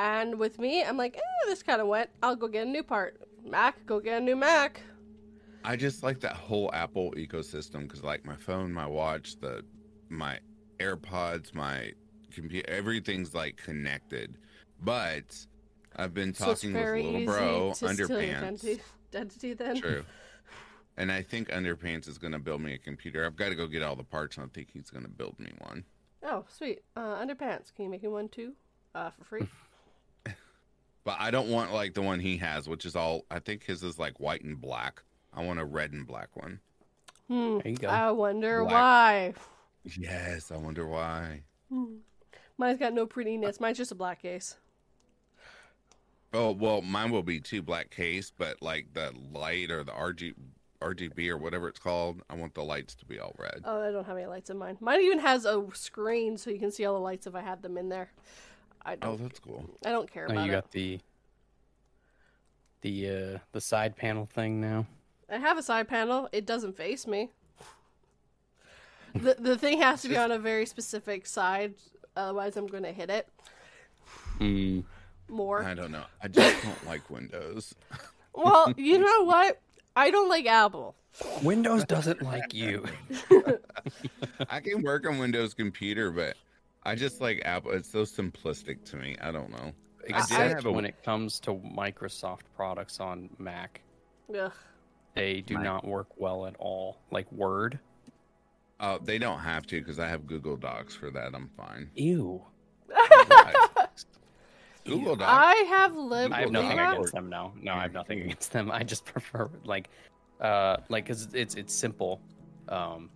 And 0.00 0.38
with 0.38 0.58
me, 0.58 0.82
I'm 0.82 0.96
like, 0.96 1.14
eh, 1.16 1.46
this 1.46 1.62
kind 1.62 1.78
of 1.78 1.86
went. 1.86 2.08
I'll 2.22 2.34
go 2.34 2.48
get 2.48 2.66
a 2.66 2.70
new 2.70 2.82
part. 2.82 3.20
Mac, 3.44 3.84
go 3.84 4.00
get 4.00 4.16
a 4.16 4.24
new 4.24 4.34
Mac. 4.34 4.80
I 5.62 5.76
just 5.76 6.02
like 6.02 6.20
that 6.20 6.36
whole 6.36 6.70
Apple 6.72 7.12
ecosystem 7.18 7.82
because, 7.82 8.02
like, 8.02 8.24
my 8.24 8.34
phone, 8.34 8.72
my 8.72 8.86
watch, 8.86 9.38
the 9.40 9.62
my 10.08 10.38
AirPods, 10.78 11.52
my 11.52 11.92
computer, 12.32 12.66
everything's 12.70 13.34
like 13.34 13.58
connected. 13.58 14.38
But 14.82 15.36
I've 15.96 16.14
been 16.14 16.32
so 16.32 16.46
talking 16.46 16.72
with 16.72 17.04
little 17.04 17.26
bro 17.26 17.72
Underpants. 17.74 18.36
identity, 18.36 18.80
identity 19.12 19.52
then. 19.52 19.80
True. 19.80 20.04
And 20.96 21.10
I 21.10 21.22
think 21.22 21.48
Underpants 21.48 22.08
is 22.08 22.18
going 22.18 22.32
to 22.32 22.38
build 22.38 22.60
me 22.60 22.74
a 22.74 22.78
computer. 22.78 23.24
I've 23.24 23.36
got 23.36 23.48
to 23.48 23.54
go 23.54 23.66
get 23.66 23.82
all 23.82 23.96
the 23.96 24.04
parts, 24.04 24.36
and 24.36 24.44
I 24.44 24.48
think 24.52 24.68
he's 24.70 24.90
going 24.90 25.04
to 25.04 25.08
build 25.08 25.38
me 25.38 25.50
one. 25.58 25.84
Oh, 26.22 26.44
sweet. 26.48 26.82
Uh, 26.94 27.24
underpants. 27.24 27.72
Can 27.74 27.86
you 27.86 27.90
make 27.90 28.02
me 28.02 28.10
one 28.10 28.28
too? 28.28 28.52
Uh, 28.94 29.08
for 29.10 29.24
free. 29.24 29.48
But 31.04 31.16
I 31.18 31.30
don't 31.30 31.48
want 31.48 31.72
like 31.72 31.94
the 31.94 32.02
one 32.02 32.20
he 32.20 32.36
has, 32.38 32.68
which 32.68 32.84
is 32.84 32.94
all. 32.94 33.24
I 33.30 33.38
think 33.38 33.64
his 33.64 33.82
is 33.82 33.98
like 33.98 34.20
white 34.20 34.42
and 34.42 34.60
black. 34.60 35.02
I 35.32 35.44
want 35.44 35.60
a 35.60 35.64
red 35.64 35.92
and 35.92 36.06
black 36.06 36.36
one. 36.36 36.60
Hmm. 37.28 37.58
There 37.58 37.68
you 37.72 37.76
go. 37.76 37.88
I 37.88 38.10
wonder 38.10 38.62
Black. 38.64 38.72
why. 38.72 39.34
Yes, 39.84 40.50
I 40.50 40.56
wonder 40.56 40.86
why. 40.86 41.42
Mine's 42.58 42.78
got 42.78 42.92
no 42.92 43.06
prettiness. 43.06 43.60
Mine's 43.60 43.78
just 43.78 43.92
a 43.92 43.94
black 43.94 44.20
case. 44.20 44.56
Oh 46.32 46.52
well, 46.52 46.82
mine 46.82 47.10
will 47.10 47.22
be 47.22 47.40
two 47.40 47.62
black 47.62 47.90
case, 47.90 48.32
but 48.36 48.60
like 48.60 48.92
the 48.94 49.12
light 49.32 49.70
or 49.70 49.82
the 49.82 49.92
RG, 49.92 50.34
RGB 50.80 51.28
or 51.28 51.36
whatever 51.38 51.68
it's 51.68 51.78
called, 51.78 52.22
I 52.28 52.34
want 52.34 52.54
the 52.54 52.62
lights 52.62 52.94
to 52.96 53.04
be 53.04 53.18
all 53.18 53.34
red. 53.38 53.62
Oh, 53.64 53.80
I 53.80 53.90
don't 53.90 54.06
have 54.06 54.16
any 54.16 54.26
lights 54.26 54.50
in 54.50 54.58
mine. 54.58 54.76
Mine 54.80 55.00
even 55.00 55.18
has 55.20 55.44
a 55.44 55.64
screen 55.72 56.36
so 56.36 56.50
you 56.50 56.58
can 56.58 56.70
see 56.70 56.84
all 56.84 56.94
the 56.94 57.00
lights 57.00 57.26
if 57.26 57.34
I 57.34 57.40
had 57.40 57.62
them 57.62 57.76
in 57.78 57.88
there. 57.88 58.10
I 58.84 58.94
Oh, 58.94 58.96
don't. 58.96 59.22
that's 59.22 59.38
cool. 59.38 59.64
I 59.84 59.90
don't 59.90 60.10
care 60.10 60.26
Oh, 60.28 60.32
about 60.32 60.44
you 60.46 60.52
it. 60.52 60.54
got 60.54 60.70
the 60.72 61.00
the 62.82 63.08
uh 63.34 63.38
the 63.52 63.60
side 63.60 63.96
panel 63.96 64.26
thing 64.26 64.60
now. 64.60 64.86
I 65.30 65.36
have 65.38 65.58
a 65.58 65.62
side 65.62 65.86
panel. 65.88 66.28
It 66.32 66.46
doesn't 66.46 66.76
face 66.76 67.06
me. 67.06 67.30
the 69.14 69.36
The 69.38 69.56
thing 69.58 69.80
has 69.80 70.02
to 70.02 70.08
be 70.08 70.16
on 70.16 70.32
a 70.32 70.38
very 70.38 70.66
specific 70.66 71.26
side, 71.26 71.74
otherwise 72.16 72.56
I'm 72.56 72.66
going 72.66 72.84
to 72.84 72.92
hit 72.92 73.10
it 73.10 73.28
Mm. 74.40 74.84
more. 75.28 75.62
I 75.62 75.74
don't 75.74 75.92
know. 75.92 76.04
I 76.22 76.28
just 76.28 76.62
don't 76.64 76.86
like 76.86 77.08
Windows. 77.10 77.74
Well, 78.34 78.72
you 78.76 78.98
know 79.06 79.24
what? 79.24 79.60
I 79.94 80.10
don't 80.10 80.28
like 80.30 80.46
Apple. 80.46 80.94
Windows 81.42 81.84
doesn't 81.84 82.22
like 82.22 82.54
you. 82.54 82.86
I 84.48 84.60
can 84.60 84.82
work 84.82 85.06
on 85.06 85.18
Windows 85.18 85.52
computer, 85.54 86.10
but 86.10 86.36
I 86.84 86.94
just 86.94 87.20
like 87.20 87.42
Apple. 87.44 87.72
It's 87.72 87.90
so 87.90 88.02
simplistic 88.02 88.84
to 88.86 88.96
me. 88.96 89.16
I 89.20 89.30
don't 89.30 89.50
know. 89.50 89.72
Except 90.04 90.30
have 90.54 90.66
a- 90.66 90.72
when 90.72 90.84
it 90.86 91.02
comes 91.02 91.38
to 91.40 91.54
Microsoft 91.54 92.40
products 92.56 93.00
on 93.00 93.28
Mac, 93.38 93.82
Ugh. 94.34 94.52
they 95.14 95.42
do 95.42 95.54
Mac. 95.54 95.62
not 95.64 95.84
work 95.86 96.08
well 96.16 96.46
at 96.46 96.56
all. 96.58 96.98
Like 97.10 97.30
Word. 97.32 97.78
Uh, 98.80 98.98
they 99.02 99.18
don't 99.18 99.40
have 99.40 99.66
to 99.66 99.78
because 99.78 99.98
I 99.98 100.08
have 100.08 100.26
Google 100.26 100.56
Docs 100.56 100.94
for 100.94 101.10
that. 101.10 101.34
I'm 101.34 101.50
fine. 101.54 101.90
Ew. 101.94 102.42
Google 104.86 105.16
Docs. 105.16 105.30
I 105.30 105.54
have 105.68 105.94
lib. 105.94 106.32
I 106.32 106.40
have 106.40 106.50
nothing 106.50 106.70
Libra. 106.70 106.92
against 106.92 107.12
them. 107.12 107.28
No, 107.28 107.52
no, 107.60 107.74
I 107.74 107.82
have 107.82 107.92
nothing 107.92 108.20
against 108.22 108.52
them. 108.52 108.70
I 108.70 108.82
just 108.82 109.04
prefer 109.12 109.50
like, 109.64 109.90
uh, 110.40 110.78
like 110.88 111.04
because 111.04 111.28
it's 111.34 111.54
it's 111.54 111.74
simple. 111.74 112.20
Um, 112.70 113.10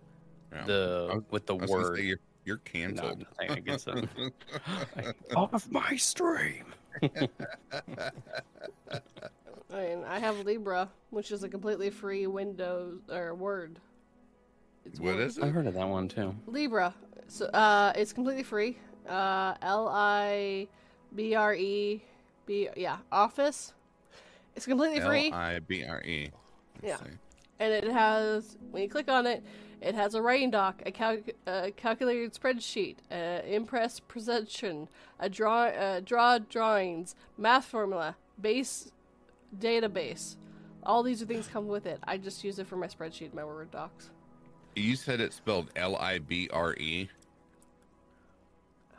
Yeah. 0.53 0.65
the 0.65 1.23
with 1.31 1.47
the 1.47 1.55
I 1.55 1.61
was 1.61 1.71
word. 1.71 1.97
say 1.97 2.03
you're, 2.03 2.19
you're 2.45 2.57
No, 2.57 2.61
canceled. 2.71 3.25
nothing 3.39 3.57
against 3.57 3.85
them. 3.85 4.09
Off 5.35 5.69
my 5.69 5.95
stream. 5.95 6.65
I 9.71 9.81
mean, 9.81 10.03
I 10.07 10.19
have 10.19 10.39
Libra, 10.45 10.89
which 11.09 11.31
is 11.31 11.43
a 11.43 11.49
completely 11.49 11.89
free 11.89 12.27
Windows 12.27 13.01
or 13.11 13.33
Word. 13.35 13.79
It's 14.85 14.99
what 14.99 15.15
Word. 15.15 15.21
is 15.23 15.39
I 15.39 15.47
heard 15.49 15.67
of 15.67 15.73
that 15.73 15.87
one 15.87 16.07
too. 16.07 16.35
Libra. 16.47 16.93
So, 17.27 17.47
uh, 17.47 17.91
it's 17.95 18.13
completely 18.13 18.43
free. 18.43 18.77
Uh, 19.09 19.55
L 19.61 19.87
I 19.91 20.67
B 21.15 21.33
R 21.35 21.55
E 21.55 22.03
B. 22.45 22.69
Yeah, 22.77 22.97
Office. 23.11 23.73
It's 24.55 24.65
completely 24.65 24.99
free, 25.01 25.31
L 25.31 25.37
I 25.37 25.59
B 25.59 25.83
R 25.83 26.01
E. 26.03 26.29
Yeah. 26.83 26.97
See. 26.97 27.05
and 27.59 27.73
it 27.73 27.85
has 27.91 28.57
when 28.71 28.83
you 28.83 28.89
click 28.89 29.09
on 29.09 29.25
it, 29.25 29.43
it 29.81 29.95
has 29.95 30.15
a 30.15 30.21
writing 30.21 30.51
doc, 30.51 30.81
a, 30.85 30.91
calc- 30.91 31.35
a 31.47 31.71
calculated 31.71 32.33
spreadsheet, 32.33 32.97
uh, 33.11 33.45
impress 33.45 33.99
presentation, 33.99 34.87
a 35.19 35.29
draw, 35.29 35.65
uh, 35.65 35.99
draw 35.99 36.37
drawings, 36.37 37.15
math 37.37 37.65
formula, 37.65 38.15
base 38.39 38.91
database. 39.57 40.35
All 40.83 41.03
these 41.03 41.21
are 41.21 41.25
things 41.25 41.47
come 41.47 41.67
with 41.67 41.85
it. 41.85 41.99
I 42.03 42.17
just 42.17 42.43
use 42.43 42.59
it 42.59 42.67
for 42.67 42.75
my 42.77 42.87
spreadsheet, 42.87 43.33
my 43.33 43.43
Word 43.43 43.71
docs. 43.71 44.11
You 44.75 44.95
said 44.95 45.21
it's 45.21 45.35
spelled 45.35 45.71
L 45.75 45.95
I 45.95 46.19
B 46.19 46.49
R 46.51 46.73
E. 46.75 47.09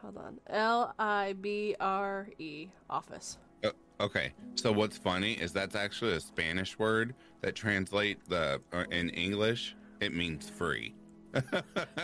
Hold 0.02 0.16
on, 0.18 0.40
L 0.48 0.94
I 0.98 1.34
B 1.40 1.76
R 1.78 2.28
E 2.38 2.68
Office. 2.90 3.38
Uh, 3.64 3.70
Okay, 3.98 4.32
so 4.56 4.72
what's 4.72 4.98
funny 4.98 5.32
is 5.32 5.52
that's 5.52 5.74
actually 5.74 6.12
a 6.12 6.20
Spanish 6.20 6.78
word 6.78 7.14
that 7.40 7.54
translate 7.54 8.18
the 8.28 8.60
uh, 8.72 8.84
in 8.90 9.08
English. 9.10 9.74
It 10.00 10.14
means 10.14 10.48
free. 10.48 10.94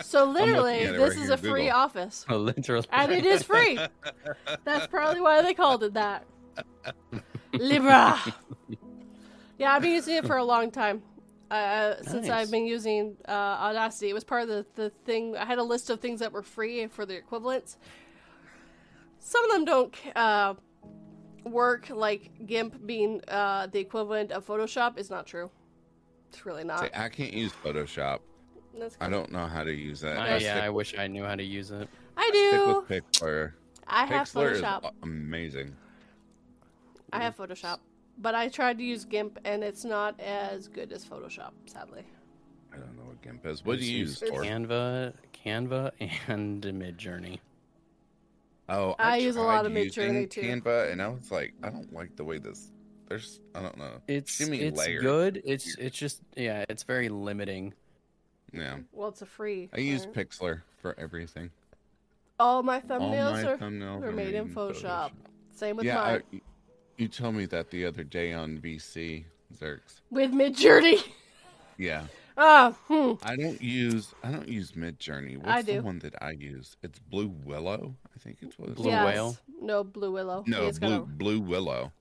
So 0.03 0.25
literally, 0.25 0.85
this 0.85 1.15
right 1.15 1.23
is 1.23 1.29
a 1.29 1.33
in 1.33 1.39
free 1.39 1.69
office, 1.69 2.25
Oh, 2.29 2.37
literally. 2.37 2.85
and 2.91 3.11
it 3.11 3.25
is 3.25 3.43
free. 3.43 3.79
That's 4.63 4.87
probably 4.87 5.21
why 5.21 5.41
they 5.41 5.53
called 5.55 5.83
it 5.83 5.93
that. 5.93 6.25
Libra. 7.53 8.19
Yeah, 9.57 9.73
I've 9.73 9.81
been 9.81 9.91
using 9.93 10.15
it 10.17 10.25
for 10.27 10.37
a 10.37 10.43
long 10.43 10.71
time. 10.71 11.01
Uh, 11.49 11.95
since 12.03 12.29
I've 12.29 12.49
been 12.51 12.65
using 12.65 13.15
uh, 13.27 13.31
Audacity, 13.31 14.09
it 14.09 14.13
was 14.13 14.23
part 14.23 14.43
of 14.43 14.47
the, 14.49 14.65
the 14.75 14.89
thing. 15.05 15.37
I 15.37 15.45
had 15.45 15.59
a 15.59 15.63
list 15.63 15.89
of 15.89 15.99
things 15.99 16.19
that 16.19 16.31
were 16.31 16.41
free 16.41 16.87
for 16.87 17.05
the 17.05 17.15
equivalents. 17.15 17.77
Some 19.19 19.45
of 19.45 19.51
them 19.51 19.65
don't 19.65 19.95
uh, 20.15 20.53
work, 21.43 21.89
like 21.89 22.31
GIMP 22.45 22.85
being 22.85 23.21
uh, 23.27 23.67
the 23.67 23.79
equivalent 23.79 24.31
of 24.31 24.45
Photoshop 24.45 24.97
is 24.97 25.09
not 25.09 25.25
true. 25.27 25.49
It's 26.33 26.47
really 26.47 26.63
not. 26.63 26.79
See, 26.79 26.89
I 26.95 27.09
can't 27.09 27.31
use 27.31 27.53
Photoshop. 27.63 28.19
That's 28.77 28.97
I 28.99 29.07
don't 29.07 29.31
know 29.31 29.45
how 29.45 29.63
to 29.63 29.71
use 29.71 30.01
that. 30.01 30.17
I, 30.17 30.35
I 30.35 30.37
yeah, 30.37 30.61
I 30.63 30.69
wish 30.69 30.97
I 30.97 31.05
knew 31.05 31.23
how 31.23 31.35
to 31.35 31.43
use 31.43 31.69
it. 31.69 31.87
I 32.17 32.31
do. 32.33 32.47
stick 32.47 32.59
do. 32.59 32.85
with 32.87 33.21
Pixlr. 33.21 33.53
I 33.87 34.05
have 34.07 34.27
Pixlr 34.27 34.59
Photoshop. 34.59 34.83
a- 34.85 34.91
amazing. 35.03 35.75
I 37.11 37.19
have 37.19 37.37
Photoshop, 37.37 37.79
but 38.17 38.33
I 38.33 38.49
tried 38.49 38.79
to 38.79 38.83
use 38.83 39.05
GIMP, 39.05 39.37
and 39.45 39.63
it's 39.63 39.85
not 39.85 40.19
as 40.19 40.67
good 40.67 40.91
as 40.91 41.05
Photoshop, 41.05 41.51
sadly. 41.67 42.01
I 42.73 42.77
don't 42.77 42.97
know 42.97 43.03
what 43.03 43.21
GIMP 43.21 43.45
is. 43.45 43.63
What 43.63 43.77
do 43.77 43.85
you 43.85 43.99
use 43.99 44.19
use 44.19 44.31
for? 44.31 44.41
Canva, 44.41 45.13
Canva, 45.45 45.91
and 46.27 46.63
Midjourney. 46.63 47.37
Oh, 48.69 48.95
I 48.97 49.17
use 49.17 49.35
a 49.35 49.41
lot 49.41 49.67
of 49.67 49.71
Midjourney, 49.71 50.27
too. 50.27 50.41
Canva, 50.41 50.91
and 50.91 50.99
I 50.99 51.09
was 51.09 51.29
like, 51.29 51.53
I 51.61 51.69
don't 51.69 51.93
like 51.93 52.15
the 52.15 52.23
way 52.23 52.39
this. 52.39 52.72
There's, 53.13 53.39
I 53.53 53.61
don't 53.61 53.77
know. 53.77 54.01
It's 54.07 54.37
Too 54.39 54.51
it's 54.53 54.77
layers. 54.79 55.01
good. 55.03 55.41
It's 55.45 55.75
it's 55.77 55.95
just 55.97 56.21
yeah, 56.35 56.65
it's 56.67 56.81
very 56.81 57.09
limiting. 57.09 57.73
Yeah, 58.51 58.77
Well, 58.91 59.09
it's 59.09 59.21
a 59.21 59.25
free. 59.27 59.69
I 59.73 59.79
use 59.79 60.05
right? 60.07 60.15
Pixlr 60.29 60.61
for 60.81 60.95
everything. 60.99 61.51
All 62.39 62.63
my 62.63 62.75
All 62.75 62.81
thumbnails 62.81 63.31
my 63.43 63.43
are, 63.51 63.57
thumbnails 63.57 64.03
are 64.03 64.11
made 64.11 64.33
in 64.33 64.49
Photoshop. 64.49 65.11
Same 65.51 65.75
with 65.75 65.85
Yeah, 65.85 66.01
I, 66.01 66.21
you 66.97 67.07
told 67.07 67.35
me 67.35 67.45
that 67.45 67.69
the 67.69 67.85
other 67.85 68.03
day 68.03 68.33
on 68.33 68.57
VC 68.59 69.25
Zerks. 69.55 70.01
With 70.09 70.31
Midjourney. 70.31 71.03
Yeah, 71.77 72.03
Ah, 72.37 72.75
hmm. 72.87 73.13
I 73.23 73.35
don't 73.35 73.59
use 73.59 74.13
I 74.23 74.29
don't 74.31 74.47
use 74.47 74.73
Midjourney. 74.73 75.37
What's 75.37 75.49
I 75.49 75.61
the 75.63 75.79
one 75.79 75.97
that 75.99 76.13
I 76.21 76.31
use? 76.31 76.77
It's 76.83 76.99
Blue 76.99 77.33
Willow. 77.43 77.95
I 78.15 78.19
think 78.19 78.37
it's 78.41 78.57
what 78.59 78.69
it's 78.69 78.75
Blue 78.77 78.91
called. 78.91 79.03
Yes. 79.07 79.15
Whale? 79.15 79.37
No, 79.59 79.83
Blue 79.83 80.11
Willow. 80.11 80.43
No, 80.45 80.67
It's 80.67 80.77
Blue 80.77 80.89
got 80.89 81.01
a- 81.03 81.05
Blue 81.05 81.39
Willow. 81.39 81.91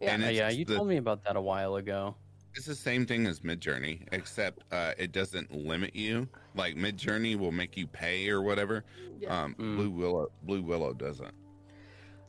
Yeah. 0.00 0.14
and 0.14 0.24
Uh, 0.24 0.28
yeah, 0.28 0.48
you 0.50 0.64
the- 0.64 0.76
told 0.76 0.88
me 0.88 0.96
about 0.96 1.24
that 1.24 1.36
a 1.36 1.40
while 1.40 1.76
ago. 1.76 2.14
It's 2.54 2.66
the 2.66 2.74
same 2.74 3.06
thing 3.06 3.26
as 3.26 3.40
Midjourney, 3.40 4.00
except 4.10 4.64
uh, 4.72 4.92
it 4.98 5.12
doesn't 5.12 5.52
limit 5.54 5.94
you. 5.94 6.26
Like 6.56 6.74
Midjourney 6.76 7.36
will 7.38 7.52
make 7.52 7.76
you 7.76 7.86
pay 7.86 8.28
or 8.30 8.42
whatever. 8.42 8.84
Yeah. 9.20 9.44
Um, 9.44 9.54
Mm. 9.58 9.76
Blue 9.76 9.90
Willow 9.90 10.30
Blue 10.42 10.62
Willow 10.62 10.92
doesn't. 10.92 11.32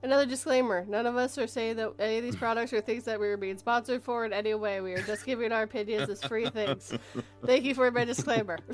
Another 0.04 0.26
disclaimer: 0.28 0.86
None 0.88 1.06
of 1.08 1.16
us 1.16 1.38
are 1.38 1.48
saying 1.48 1.78
that 1.78 1.94
any 2.00 2.18
of 2.18 2.24
these 2.24 2.36
products 2.46 2.72
are 2.74 2.82
things 2.82 3.06
that 3.06 3.20
we 3.20 3.28
are 3.28 3.38
being 3.38 3.58
sponsored 3.58 4.04
for 4.04 4.24
in 4.24 4.32
any 4.34 4.54
way. 4.54 4.82
We 4.82 4.94
are 4.94 5.02
just 5.02 5.26
giving 5.26 5.52
our 5.52 5.64
opinions 5.64 6.10
as 6.10 6.24
free 6.24 6.48
things. 6.52 6.94
Thank 7.46 7.64
you 7.64 7.74
for 7.74 7.90
my 7.90 8.06
disclaimer. 8.06 8.60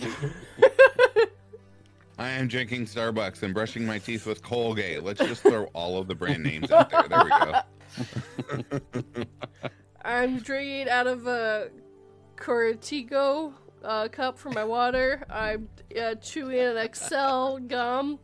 I 2.17 2.29
am 2.29 2.47
drinking 2.47 2.85
Starbucks 2.85 3.43
and 3.43 3.53
brushing 3.53 3.85
my 3.85 3.99
teeth 3.99 4.25
with 4.25 4.41
Colgate. 4.41 5.03
Let's 5.03 5.19
just 5.19 5.41
throw 5.41 5.65
all 5.73 5.97
of 5.97 6.07
the 6.07 6.15
brand 6.15 6.43
names 6.43 6.71
out 6.71 6.89
there. 6.89 7.03
There 7.09 7.23
we 7.23 7.29
go. 7.29 7.61
I'm 10.03 10.39
drinking 10.39 10.89
out 10.89 11.07
of 11.07 11.27
a 11.27 11.69
Contigo 12.37 13.53
uh, 13.83 14.07
cup 14.09 14.37
for 14.37 14.49
my 14.51 14.63
water. 14.63 15.23
I'm 15.29 15.69
uh, 15.99 16.15
chewing 16.15 16.59
an 16.59 16.77
Excel 16.77 17.59
gum. 17.59 18.19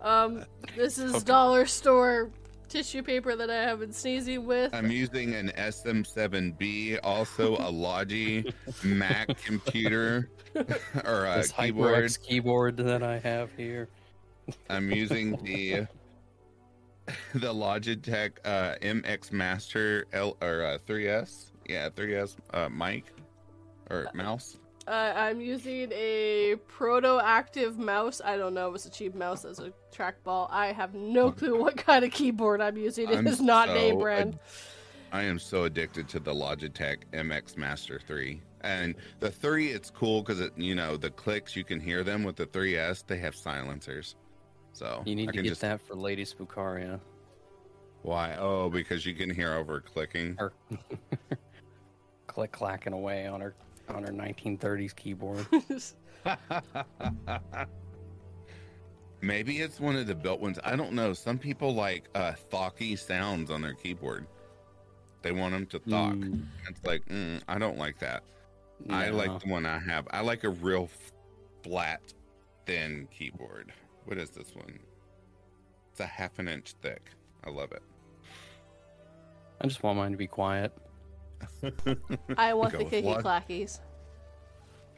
Um, 0.00 0.44
this 0.76 0.98
is 0.98 1.22
dollar 1.22 1.66
store 1.66 2.30
tissue 2.68 3.02
paper 3.02 3.34
that 3.36 3.50
I 3.50 3.62
have 3.62 3.80
been 3.80 3.92
sneezing 3.92 4.46
with. 4.46 4.72
I'm 4.72 4.90
using 4.90 5.34
an 5.34 5.52
SM7B, 5.56 7.00
also 7.02 7.56
a 7.58 7.68
Logi 7.68 8.52
Mac 8.84 9.36
computer 9.44 10.30
or 11.04 11.26
a 11.26 11.36
this 11.38 11.52
keyboard. 11.52 12.18
Keyboard 12.22 12.76
that 12.78 13.02
I 13.02 13.18
have 13.18 13.50
here. 13.56 13.88
I'm 14.68 14.90
using 14.90 15.36
the 15.42 15.86
the 17.34 17.52
Logitech 17.52 18.32
uh, 18.44 18.74
MX 18.82 19.32
Master 19.32 20.06
L 20.12 20.36
or 20.40 20.64
uh, 20.64 20.78
3S. 20.86 21.50
Yeah, 21.68 21.88
3S 21.90 22.36
uh, 22.52 22.68
mic 22.68 23.04
or 23.90 24.08
mouse. 24.14 24.58
Uh, 24.88 25.12
I'm 25.14 25.40
using 25.40 25.92
a 25.92 26.56
proto 26.66 27.20
active 27.22 27.78
mouse. 27.78 28.20
I 28.24 28.36
don't 28.36 28.54
know 28.54 28.70
if 28.70 28.74
it's 28.76 28.86
a 28.86 28.90
cheap 28.90 29.14
mouse 29.14 29.44
as 29.44 29.60
a 29.60 29.72
trackball. 29.94 30.48
I 30.50 30.72
have 30.72 30.94
no 30.94 31.30
clue 31.30 31.60
what 31.60 31.76
kind 31.76 32.04
of 32.04 32.10
keyboard 32.10 32.60
I'm 32.60 32.76
using. 32.76 33.08
It 33.08 33.18
I'm 33.18 33.26
is 33.26 33.40
not 33.40 33.68
so 33.68 33.74
name 33.74 33.98
brand. 33.98 34.38
I 35.12 35.22
am 35.22 35.38
so 35.38 35.64
addicted 35.64 36.08
to 36.08 36.20
the 36.20 36.32
Logitech 36.32 36.98
MX 37.12 37.56
Master 37.56 38.00
3. 38.04 38.40
And 38.62 38.94
the 39.20 39.30
3, 39.30 39.68
it's 39.68 39.90
cool 39.90 40.22
because 40.22 40.40
it, 40.40 40.52
you 40.56 40.74
know, 40.74 40.96
the 40.96 41.10
clicks, 41.10 41.56
you 41.56 41.64
can 41.64 41.80
hear 41.80 42.04
them. 42.04 42.22
With 42.24 42.36
the 42.36 42.46
3S, 42.46 43.06
they 43.06 43.18
have 43.18 43.34
silencers. 43.34 44.16
So 44.72 45.02
You 45.04 45.14
need 45.14 45.28
I 45.28 45.32
to 45.32 45.42
get 45.42 45.48
just, 45.48 45.60
that 45.62 45.80
for 45.80 45.94
Lady 45.94 46.24
Spucaria. 46.24 47.00
Why? 48.02 48.36
Oh, 48.38 48.70
because 48.70 49.04
you 49.04 49.14
can 49.14 49.28
hear 49.28 49.54
over 49.54 49.80
clicking. 49.80 50.36
Or 50.38 50.52
click 52.26 52.52
clacking 52.52 52.92
away 52.92 53.26
on 53.26 53.40
her 53.40 53.54
on 53.88 54.04
her 54.04 54.12
1930s 54.12 54.94
keyboard. 54.94 55.46
Maybe 59.22 59.58
it's 59.60 59.78
one 59.78 59.96
of 59.96 60.06
the 60.06 60.14
built 60.14 60.40
ones. 60.40 60.58
I 60.64 60.76
don't 60.76 60.92
know. 60.92 61.12
Some 61.12 61.36
people 61.38 61.74
like 61.74 62.08
uh, 62.14 62.32
thocky 62.50 62.96
sounds 62.96 63.50
on 63.50 63.60
their 63.60 63.74
keyboard. 63.74 64.26
They 65.22 65.32
want 65.32 65.52
them 65.52 65.66
to 65.66 65.78
thock. 65.80 66.14
Mm, 66.14 66.46
It's 66.68 66.82
like, 66.84 67.04
mm, 67.06 67.42
I 67.46 67.58
don't 67.58 67.76
like 67.76 67.98
that. 67.98 68.22
I 68.88 69.10
like 69.10 69.40
the 69.42 69.50
one 69.50 69.66
I 69.66 69.78
have. 69.78 70.08
I 70.10 70.22
like 70.22 70.44
a 70.44 70.48
real 70.48 70.84
f- 70.84 71.12
flat, 71.62 72.00
thin 72.64 73.06
keyboard. 73.16 73.74
What 74.04 74.18
is 74.18 74.30
this 74.30 74.54
one? 74.54 74.78
It's 75.92 76.00
a 76.00 76.06
half 76.06 76.38
an 76.38 76.48
inch 76.48 76.74
thick. 76.82 77.10
I 77.44 77.50
love 77.50 77.72
it. 77.72 77.82
I 79.60 79.66
just 79.66 79.82
want 79.82 79.98
mine 79.98 80.12
to 80.12 80.16
be 80.16 80.26
quiet. 80.26 80.72
I 82.36 82.54
want 82.54 82.72
Go 82.72 82.78
the 82.78 82.84
with 82.84 82.90
kicky 82.92 83.06
what? 83.06 83.24
clackies. 83.24 83.80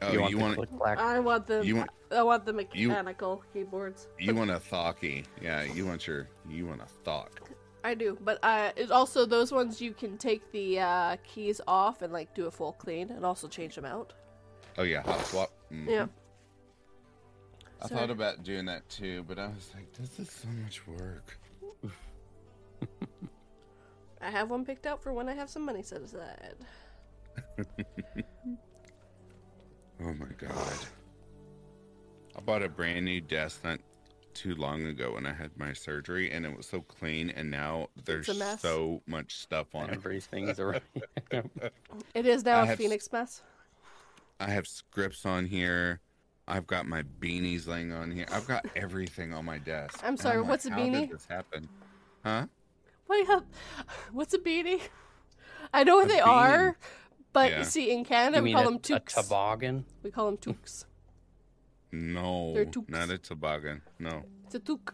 Oh, 0.01 0.11
you 0.11 0.27
you, 0.27 0.37
want, 0.37 0.37
want 0.37 0.51
the 0.59 0.67
click 0.67 0.79
clack? 0.79 0.97
I 0.99 1.19
want 1.19 1.47
the 1.47 1.61
You 1.65 1.77
want- 1.77 1.89
I 2.11 2.21
want 2.21 2.45
the 2.45 2.53
you- 2.73 2.89
mechanical 2.89 3.43
keyboards. 3.53 4.07
you 4.19 4.35
want 4.35 4.51
a 4.51 4.59
thocky? 4.59 5.23
Yeah, 5.41 5.63
you 5.63 5.85
want 5.85 6.05
your 6.05 6.27
you 6.47 6.67
want 6.67 6.81
a 6.81 6.85
thock. 7.03 7.41
I 7.85 7.95
do, 7.95 8.17
but 8.21 8.39
uh, 8.43 8.71
it's 8.77 8.91
also 8.91 9.25
those 9.25 9.51
ones 9.51 9.81
you 9.81 9.93
can 9.93 10.17
take 10.17 10.49
the 10.51 10.79
uh, 10.79 11.17
keys 11.23 11.59
off 11.67 12.01
and 12.01 12.13
like 12.13 12.33
do 12.35 12.45
a 12.45 12.51
full 12.51 12.73
clean 12.73 13.09
and 13.09 13.25
also 13.25 13.47
change 13.47 13.75
them 13.75 13.83
out. 13.85 14.13
Oh 14.77 14.83
yeah, 14.83 15.01
hot 15.01 15.25
swap. 15.25 15.51
Mm. 15.71 15.89
Yeah. 15.89 16.05
I 17.83 17.87
So- 17.87 17.95
thought 17.95 18.09
about 18.09 18.43
doing 18.43 18.65
that 18.65 18.87
too, 18.89 19.23
but 19.27 19.37
I 19.37 19.47
was 19.47 19.69
like, 19.75 19.91
this 19.93 20.19
is 20.19 20.31
so 20.31 20.47
much 20.63 20.87
work. 20.87 21.37
I 24.21 24.29
have 24.31 24.49
one 24.49 24.63
picked 24.65 24.85
out 24.85 25.03
for 25.03 25.11
when 25.13 25.27
I 25.27 25.33
have 25.33 25.49
some 25.49 25.63
money 25.65 25.83
set 25.83 26.01
aside. 26.01 26.55
Oh 30.01 30.11
my 30.13 30.27
god. 30.37 30.75
I 32.35 32.41
bought 32.41 32.61
a 32.63 32.67
brand 32.67 33.05
new 33.05 33.21
desk 33.21 33.63
not 33.63 33.79
too 34.33 34.53
long 34.55 34.85
ago 34.87 35.13
when 35.13 35.25
I 35.25 35.31
had 35.33 35.51
my 35.57 35.71
surgery 35.71 36.29
and 36.31 36.45
it 36.45 36.57
was 36.57 36.65
so 36.65 36.81
clean 36.81 37.29
and 37.29 37.49
now 37.49 37.87
there's 38.03 38.27
so 38.59 39.01
much 39.07 39.35
stuff 39.37 39.73
on 39.75 39.89
it. 39.91 39.93
Everything's 39.93 40.59
around. 40.59 40.81
It 42.15 42.25
is 42.25 42.43
now 42.43 42.57
I 42.59 42.63
a 42.63 42.65
have 42.65 42.71
s- 42.73 42.77
Phoenix 42.79 43.11
mess. 43.13 43.43
I 44.39 44.49
have 44.49 44.67
scripts 44.67 45.25
on 45.25 45.45
here. 45.45 46.01
I've 46.47 46.67
got 46.67 46.85
my 46.85 47.03
beanies 47.21 47.67
laying 47.67 47.91
on 47.93 48.11
here. 48.11 48.25
I've 48.31 48.47
got 48.47 48.65
everything 48.75 49.33
on 49.33 49.45
my 49.45 49.59
desk. 49.59 49.99
I'm 50.03 50.09
And 50.09 50.19
sorry, 50.19 50.39
like, 50.39 50.49
what's 50.49 50.65
a 50.65 50.71
beanie? 50.71 50.73
how 50.73 50.79
beanie? 50.79 50.91
Did 51.07 51.11
this 51.11 51.25
happen? 51.29 51.69
Huh? 52.23 52.47
What 53.07 53.15
do 53.15 53.19
you 53.21 53.25
have? 53.27 53.43
What's 54.11 54.33
a 54.33 54.39
beanie? 54.39 54.81
I 55.73 55.83
know 55.83 55.95
what 55.95 56.05
A 56.05 56.09
they 56.09 56.19
beanie. 56.19 56.27
are, 56.27 56.77
but 57.31 57.51
Yeah. 57.51 57.63
see, 57.63 57.91
in 57.91 58.03
Canada 58.03 58.37
you 58.37 58.43
we 58.43 58.53
call 58.53 58.61
a, 58.67 58.71
them 58.71 58.75
a 58.95 58.99
toboggan? 58.99 59.85
we 60.03 60.11
call 60.11 60.25
them 60.25 60.37
toques. 60.37 60.85
No, 61.91 62.53
They're 62.53 62.65
toques. 62.65 62.89
not 62.89 63.09
a 63.09 63.17
toboggan. 63.17 63.81
No, 63.99 64.23
It's 64.45 64.55
a 64.55 64.59
toque. 64.59 64.93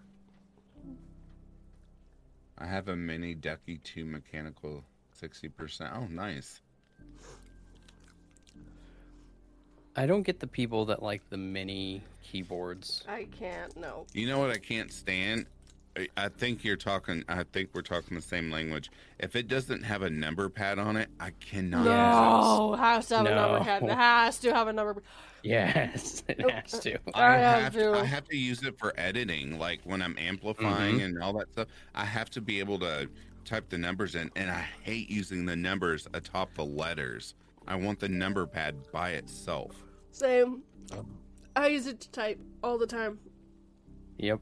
I 2.57 2.65
have 2.67 2.89
a 2.89 2.95
mini 2.95 3.35
Ducky 3.35 3.77
2 3.77 4.05
mechanical 4.05 4.83
60%. 5.19 5.95
Oh, 5.95 6.07
nice. 6.07 6.61
I 9.99 10.05
don't 10.05 10.23
get 10.23 10.39
the 10.39 10.47
people 10.47 10.85
that 10.85 11.03
like 11.03 11.29
the 11.29 11.35
mini 11.35 12.01
keyboards. 12.23 13.03
I 13.05 13.27
can't. 13.37 13.75
No. 13.75 14.05
You 14.13 14.27
know 14.27 14.39
what 14.39 14.49
I 14.49 14.57
can't 14.57 14.93
stand? 14.93 15.45
I- 15.97 16.07
I 16.15 16.29
think 16.29 16.63
you're 16.63 16.77
talking. 16.77 17.25
I 17.27 17.43
think 17.43 17.71
we're 17.73 17.81
talking 17.81 18.15
the 18.15 18.21
same 18.21 18.49
language. 18.49 18.91
If 19.19 19.35
it 19.35 19.49
doesn't 19.49 19.83
have 19.83 20.01
a 20.03 20.09
number 20.09 20.47
pad 20.47 20.79
on 20.79 20.95
it, 20.95 21.09
I 21.19 21.31
cannot. 21.41 21.79
use 21.79 21.87
No, 21.87 22.75
it 22.75 22.77
has 22.77 23.07
to 23.07 23.17
have 23.17 23.25
a 23.25 23.35
number 23.35 23.57
No. 23.57 23.63
head. 23.65 23.83
It 23.83 23.89
has 23.89 24.37
to 24.39 24.53
have 24.53 24.67
a 24.69 24.73
number. 24.73 25.03
Yes, 25.43 26.23
it 26.29 26.49
has 26.49 26.79
to. 26.79 26.97
I 27.13 27.25
I 27.25 27.37
have 27.37 27.63
have 27.63 27.73
to. 27.73 27.79
to. 27.79 27.99
I 27.99 28.05
have 28.05 28.25
to 28.29 28.37
use 28.37 28.63
it 28.63 28.79
for 28.79 28.93
editing, 28.97 29.59
like 29.59 29.81
when 29.83 30.01
I'm 30.01 30.17
amplifying 30.17 30.95
mm-hmm. 30.95 31.03
and 31.03 31.21
all 31.21 31.33
that 31.39 31.51
stuff. 31.51 31.67
I 31.93 32.05
have 32.05 32.29
to 32.29 32.41
be 32.41 32.59
able 32.59 32.79
to 32.79 33.09
type 33.43 33.67
the 33.67 33.77
numbers 33.77 34.15
in, 34.15 34.31
and 34.37 34.49
I 34.49 34.65
hate 34.81 35.09
using 35.09 35.45
the 35.45 35.57
numbers 35.57 36.07
atop 36.13 36.53
the 36.55 36.63
letters. 36.63 37.35
I 37.67 37.75
want 37.75 37.99
the 37.99 38.07
number 38.07 38.45
pad 38.45 38.75
by 38.93 39.11
itself. 39.11 39.75
Same. 40.11 40.63
I 41.55 41.67
use 41.67 41.87
it 41.87 41.99
to 42.01 42.11
type 42.11 42.39
all 42.63 42.77
the 42.77 42.87
time. 42.87 43.19
Yep. 44.17 44.41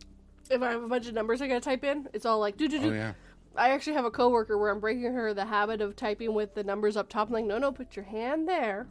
If 0.50 0.62
I 0.62 0.72
have 0.72 0.84
a 0.84 0.88
bunch 0.88 1.08
of 1.08 1.14
numbers 1.14 1.42
I 1.42 1.48
gotta 1.48 1.60
type 1.60 1.84
in, 1.84 2.08
it's 2.14 2.26
all 2.26 2.40
like 2.40 2.58
do 2.58 2.68
do 2.68 2.78
Oh 2.78 2.82
do. 2.82 2.94
yeah. 2.94 3.14
I 3.56 3.70
actually 3.72 3.94
have 3.94 4.06
a 4.06 4.12
coworker 4.12 4.58
where 4.58 4.70
I'm 4.72 4.80
breaking 4.80 5.14
her 5.14 5.34
the 5.34 5.46
habit 5.46 5.82
of 5.82 5.96
typing 5.96 6.34
with 6.34 6.54
the 6.54 6.64
numbers 6.64 6.96
up 6.96 7.10
top. 7.10 7.28
I'm 7.30 7.34
like, 7.34 7.46
no, 7.46 7.58
no, 7.58 7.72
put 7.72 7.96
your 7.96 8.06
hand 8.06 8.48
there. 8.48 8.88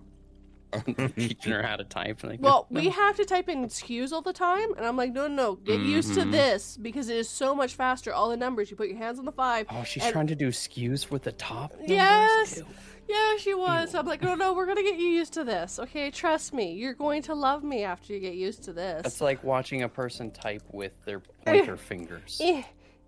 Teaching 1.17 1.53
her 1.53 1.63
how 1.63 1.77
to 1.77 1.85
type. 1.85 2.23
Like, 2.25 2.41
Well, 2.41 2.67
no. 2.71 2.81
we 2.81 2.89
have 2.91 3.17
to 3.17 3.25
type 3.25 3.49
in 3.49 3.65
SKUs 3.67 4.13
all 4.13 4.23
the 4.23 4.33
time, 4.33 4.73
and 4.77 4.85
I'm 4.87 4.97
like, 4.97 5.13
no, 5.13 5.27
no, 5.27 5.35
no, 5.35 5.55
get 5.57 5.81
used 5.81 6.15
to 6.15 6.21
Mhm. 6.21 6.33
this 6.33 6.77
because 6.77 7.09
it 7.09 7.17
is 7.17 7.29
so 7.29 7.55
much 7.55 7.75
faster. 7.75 8.13
All 8.13 8.29
the 8.29 8.37
numbers, 8.37 8.71
you 8.71 8.77
put 8.77 8.89
your 8.89 8.99
hands 8.99 9.19
on 9.19 9.25
the 9.25 9.33
five. 9.33 9.67
Oh, 9.71 9.85
she's 9.85 10.03
and- 10.05 10.13
trying 10.13 10.27
to 10.29 10.35
do 10.37 10.49
SKUs 10.49 11.11
with 11.11 11.23
the 11.25 11.33
top. 11.33 11.73
Yes. 11.87 12.57
Ew. 12.59 12.67
Yeah, 13.09 13.37
she 13.39 13.55
was. 13.55 13.95
I'm 13.95 14.05
like, 14.07 14.21
no, 14.23 14.35
no, 14.35 14.53
we're 14.53 14.67
gonna 14.67 14.83
get 14.83 14.97
you 14.99 15.07
used 15.07 15.33
to 15.35 15.45
this. 15.45 15.79
Okay, 15.79 16.11
trust 16.11 16.53
me. 16.53 16.73
You're 16.73 16.95
going 16.95 17.23
to 17.23 17.35
love 17.35 17.63
me 17.63 17.85
after 17.85 18.13
you 18.13 18.19
get 18.19 18.35
used 18.35 18.65
to 18.65 18.73
this. 18.73 19.03
That's 19.05 19.21
like 19.21 19.45
watching 19.45 19.83
a 19.85 19.89
person 19.89 20.33
type 20.33 20.63
with 20.73 20.93
their 21.05 21.21
pointer 21.47 21.77
fingers. 21.77 22.41
Eh, 22.43 22.63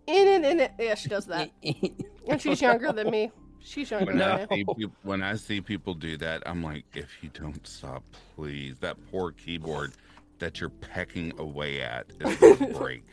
in 0.06 0.28
it, 0.28 0.44
in 0.44 0.60
it. 0.60 0.72
Yeah, 0.78 0.94
she 0.94 1.08
does 1.08 1.26
that, 1.26 1.50
and 2.28 2.40
she's 2.40 2.60
younger 2.62 2.92
than 2.92 3.10
me. 3.10 3.32
She's 3.60 3.90
younger 3.90 4.12
When 4.12 4.22
I, 4.22 4.46
me. 4.46 4.46
see 4.56 4.64
peop 4.76 4.92
when 5.02 5.22
I 5.22 5.34
see 5.36 5.60
people 5.60 5.94
do 5.94 6.16
that, 6.18 6.42
I'm 6.46 6.62
like, 6.62 6.84
if 6.94 7.08
you 7.22 7.30
don't 7.32 7.66
stop, 7.66 8.02
please. 8.34 8.78
That 8.78 8.96
poor 9.10 9.32
keyboard 9.32 9.92
that 10.38 10.60
you're 10.60 10.70
pecking 10.70 11.32
away 11.38 11.80
at 11.82 12.06
is 12.20 12.36
gonna 12.36 12.72
break. 12.78 13.04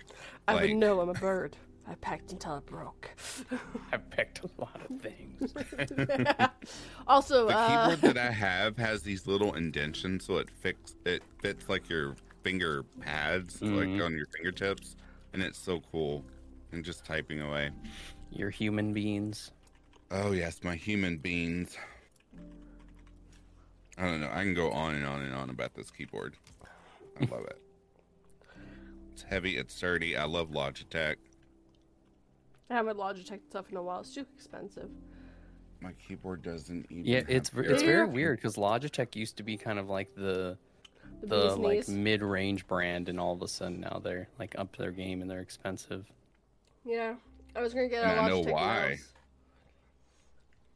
I 0.48 0.54
like- 0.54 0.62
would 0.70 0.78
know 0.78 1.02
I'm 1.02 1.10
a 1.10 1.14
bird. 1.14 1.56
I 1.88 1.94
pecked 1.96 2.32
until 2.32 2.58
it 2.58 2.66
broke. 2.66 3.12
I 3.92 3.98
pecked 3.98 4.42
a 4.44 4.50
lot 4.60 4.80
of 4.90 5.00
things. 5.02 5.54
also, 7.08 7.48
The 7.48 7.56
uh, 7.56 7.90
keyboard 7.96 8.16
that 8.16 8.18
I 8.18 8.32
have 8.32 8.76
has 8.78 9.04
these 9.04 9.28
little 9.28 9.54
indentions, 9.54 10.26
so 10.26 10.38
it 10.38 10.50
fix 10.50 10.96
it 11.06 11.22
fits 11.42 11.70
like 11.70 11.88
your 11.88 12.16
finger 12.44 12.84
pads, 13.02 13.60
Mhm. 13.60 13.76
like 13.96 14.04
on 14.04 14.14
your 14.16 14.26
fingertips, 14.36 14.96
and 15.34 15.44
it's 15.44 15.60
so 15.60 15.82
cool. 15.92 16.24
And 16.72 16.84
just 16.84 17.06
typing 17.06 17.40
away. 17.42 17.70
Your 18.32 18.50
human 18.50 18.92
beings. 18.92 19.52
Oh 20.12 20.32
yes, 20.32 20.60
my 20.64 20.76
human 20.76 21.18
beings. 21.18 21.78
I 23.98 24.04
don't 24.06 24.22
know. 24.22 24.30
I 24.32 24.42
can 24.42 24.54
go 24.54 24.72
on 24.72 24.96
and 24.96 25.06
on 25.06 25.22
and 25.22 25.34
on 25.34 25.50
about 25.50 25.74
this 25.74 25.90
keyboard. 25.90 26.36
I 27.20 27.26
love 27.32 27.46
it. 27.46 27.60
It's 29.14 29.24
heavy. 29.24 29.58
It's 29.58 29.74
sturdy. 29.74 30.18
I 30.18 30.26
love 30.26 30.50
Logitech. 30.50 31.16
I 32.70 32.74
haven't 32.74 32.98
Logitech 32.98 33.40
stuff 33.50 33.70
in 33.72 33.78
a 33.78 33.84
while. 33.84 34.02
It's 34.02 34.14
too 34.14 34.26
expensive. 34.36 34.90
My 35.82 35.92
keyboard 36.08 36.42
doesn't 36.42 36.88
even. 36.90 37.06
Yeah, 37.06 37.22
it's 37.28 37.50
ver- 37.50 37.64
air- 37.64 37.72
it's 37.72 37.84
very 37.84 38.06
weird 38.06 38.38
because 38.38 38.56
Logitech 38.56 39.16
used 39.16 39.38
to 39.38 39.44
be 39.44 39.56
kind 39.58 39.80
of 39.80 39.90
like 39.90 40.14
the 40.16 40.58
The, 41.22 41.28
the 41.50 41.56
like 41.56 41.88
mid-range 41.88 42.68
brand, 42.68 43.08
and 43.10 43.20
all 43.20 43.34
of 43.34 43.42
a 43.42 43.48
sudden 43.48 43.80
now 43.82 44.00
they're 44.04 44.28
like 44.40 44.56
up 44.58 44.76
their 44.78 44.92
game 44.92 45.22
and 45.22 45.30
they're 45.30 45.42
expensive. 45.42 46.06
Yeah, 46.84 47.16
I 47.56 47.62
was 47.62 47.74
gonna 47.74 47.88
get 47.88 48.04
a 48.04 48.08
And 48.08 48.20
I 48.20 48.28
know 48.30 48.40
why. 48.42 48.90
mouse. 48.92 49.12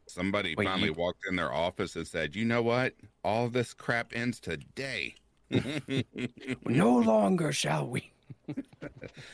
Somebody 0.10 0.56
Wait, 0.58 0.66
finally 0.66 0.90
you- 0.90 0.94
walked 0.94 1.26
in 1.30 1.36
their 1.36 1.54
office 1.54 1.96
and 1.96 2.08
said, 2.08 2.36
"You 2.36 2.46
know 2.46 2.62
what? 2.62 2.94
All 3.24 3.48
this 3.50 3.74
crap 3.74 4.12
ends 4.16 4.40
today." 4.40 5.16
No 6.66 6.98
longer 6.98 7.52
shall 7.52 7.88
we. 7.88 8.12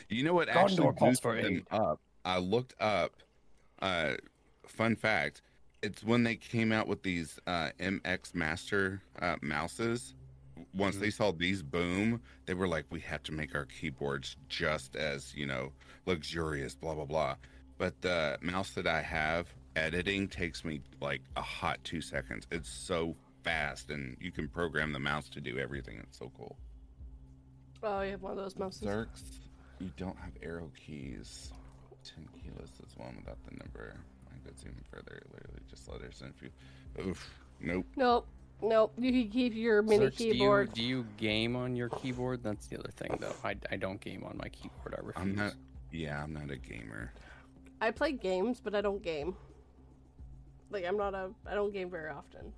You 0.08 0.22
know 0.24 0.34
what 0.34 0.48
actually 0.48 0.90
calls 0.94 1.20
for 1.20 1.34
them 1.40 1.56
aid. 1.56 1.64
up? 1.70 2.00
I 2.24 2.38
looked 2.38 2.74
up. 2.80 3.12
Uh, 3.80 4.14
fun 4.66 4.96
fact: 4.96 5.42
It's 5.82 6.02
when 6.04 6.22
they 6.22 6.36
came 6.36 6.72
out 6.72 6.86
with 6.88 7.02
these 7.02 7.38
uh, 7.46 7.70
MX 7.80 8.34
Master 8.34 9.02
uh, 9.20 9.36
mouses. 9.42 10.14
Once 10.74 10.94
Mm-hmm. 10.96 11.04
they 11.04 11.10
saw 11.10 11.32
these 11.32 11.62
boom, 11.62 12.20
they 12.46 12.54
were 12.54 12.68
like, 12.68 12.86
"We 12.90 13.00
have 13.00 13.22
to 13.24 13.32
make 13.32 13.54
our 13.54 13.66
keyboards 13.66 14.36
just 14.48 14.96
as 14.96 15.34
you 15.34 15.46
know 15.46 15.72
luxurious." 16.06 16.74
Blah 16.74 16.94
blah 16.94 17.04
blah. 17.04 17.36
But 17.78 18.00
the 18.00 18.38
mouse 18.40 18.70
that 18.70 18.86
I 18.86 19.02
have, 19.02 19.48
editing 19.76 20.26
takes 20.26 20.64
me 20.64 20.80
like 21.00 21.20
a 21.36 21.42
hot 21.42 21.78
two 21.84 22.00
seconds. 22.00 22.46
It's 22.50 22.68
so 22.68 23.14
fast, 23.44 23.90
and 23.90 24.16
you 24.20 24.32
can 24.32 24.48
program 24.48 24.92
the 24.92 24.98
mouse 24.98 25.28
to 25.30 25.40
do 25.40 25.58
everything. 25.58 25.98
It's 26.02 26.18
so 26.18 26.32
cool. 26.36 26.56
Oh, 27.82 28.00
you 28.00 28.12
have 28.12 28.22
one 28.22 28.32
of 28.32 28.38
those 28.38 28.56
mouses. 28.56 28.82
Zerks, 28.82 29.22
you 29.78 29.90
don't 29.96 30.16
have 30.18 30.32
arrow 30.42 30.70
keys. 30.74 31.52
10 32.14 32.26
keyless 32.42 32.70
is 32.86 32.96
one 32.96 33.14
without 33.16 33.38
the 33.48 33.56
number. 33.56 33.94
I 34.28 34.48
goes 34.48 34.60
even 34.62 34.76
further. 34.90 35.22
Literally 35.32 35.60
just 35.68 35.88
letters 35.88 36.22
and 36.22 36.34
few. 36.34 36.50
Oof. 37.04 37.30
Nope. 37.60 37.86
Nope. 37.96 38.26
Nope. 38.62 38.92
You 38.96 39.12
can 39.12 39.30
keep 39.30 39.54
your 39.54 39.82
mini 39.82 40.06
Zerks, 40.06 40.16
do 40.16 40.24
you- 40.26 40.32
keyboard. 40.32 40.72
Do 40.72 40.82
you, 40.82 41.06
game 41.18 41.54
on 41.56 41.76
your 41.76 41.90
keyboard? 41.90 42.42
That's 42.42 42.66
the 42.68 42.78
other 42.78 42.90
thing, 42.96 43.18
though. 43.20 43.34
I, 43.44 43.56
I 43.70 43.76
don't 43.76 44.00
game 44.00 44.24
on 44.24 44.38
my 44.38 44.48
keyboard. 44.48 44.94
I 44.96 45.04
refuse. 45.04 45.14
I'm 45.16 45.34
not. 45.34 45.52
Yeah, 45.92 46.22
I'm 46.22 46.32
not 46.32 46.50
a 46.50 46.56
gamer. 46.56 47.12
I 47.80 47.90
play 47.90 48.12
games, 48.12 48.60
but 48.62 48.74
I 48.74 48.80
don't 48.80 49.02
game. 49.02 49.36
Like 50.70 50.84
I'm 50.84 50.96
not 50.96 51.14
a. 51.14 51.30
I 51.46 51.54
don't 51.54 51.72
game 51.72 51.90
very 51.90 52.10
often. 52.10 52.52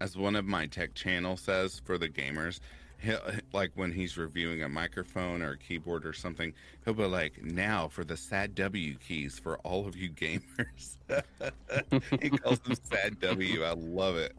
As 0.00 0.16
one 0.16 0.36
of 0.36 0.44
my 0.44 0.66
tech 0.66 0.94
channel 0.94 1.36
says 1.36 1.80
for 1.84 1.96
the 1.96 2.08
gamers, 2.08 2.60
he'll, 2.98 3.20
like 3.52 3.70
when 3.74 3.92
he's 3.92 4.18
reviewing 4.18 4.62
a 4.62 4.68
microphone 4.68 5.40
or 5.40 5.52
a 5.52 5.58
keyboard 5.58 6.04
or 6.04 6.12
something, 6.12 6.52
he'll 6.84 6.94
be 6.94 7.04
like, 7.04 7.42
"Now 7.42 7.88
for 7.88 8.04
the 8.04 8.16
sad 8.16 8.54
W 8.54 8.96
keys 8.96 9.38
for 9.38 9.58
all 9.58 9.86
of 9.86 9.96
you 9.96 10.10
gamers." 10.10 10.96
he 12.20 12.30
calls 12.30 12.58
them 12.60 12.76
sad 12.82 13.20
W. 13.20 13.62
I 13.62 13.72
love 13.72 14.16
it. 14.16 14.34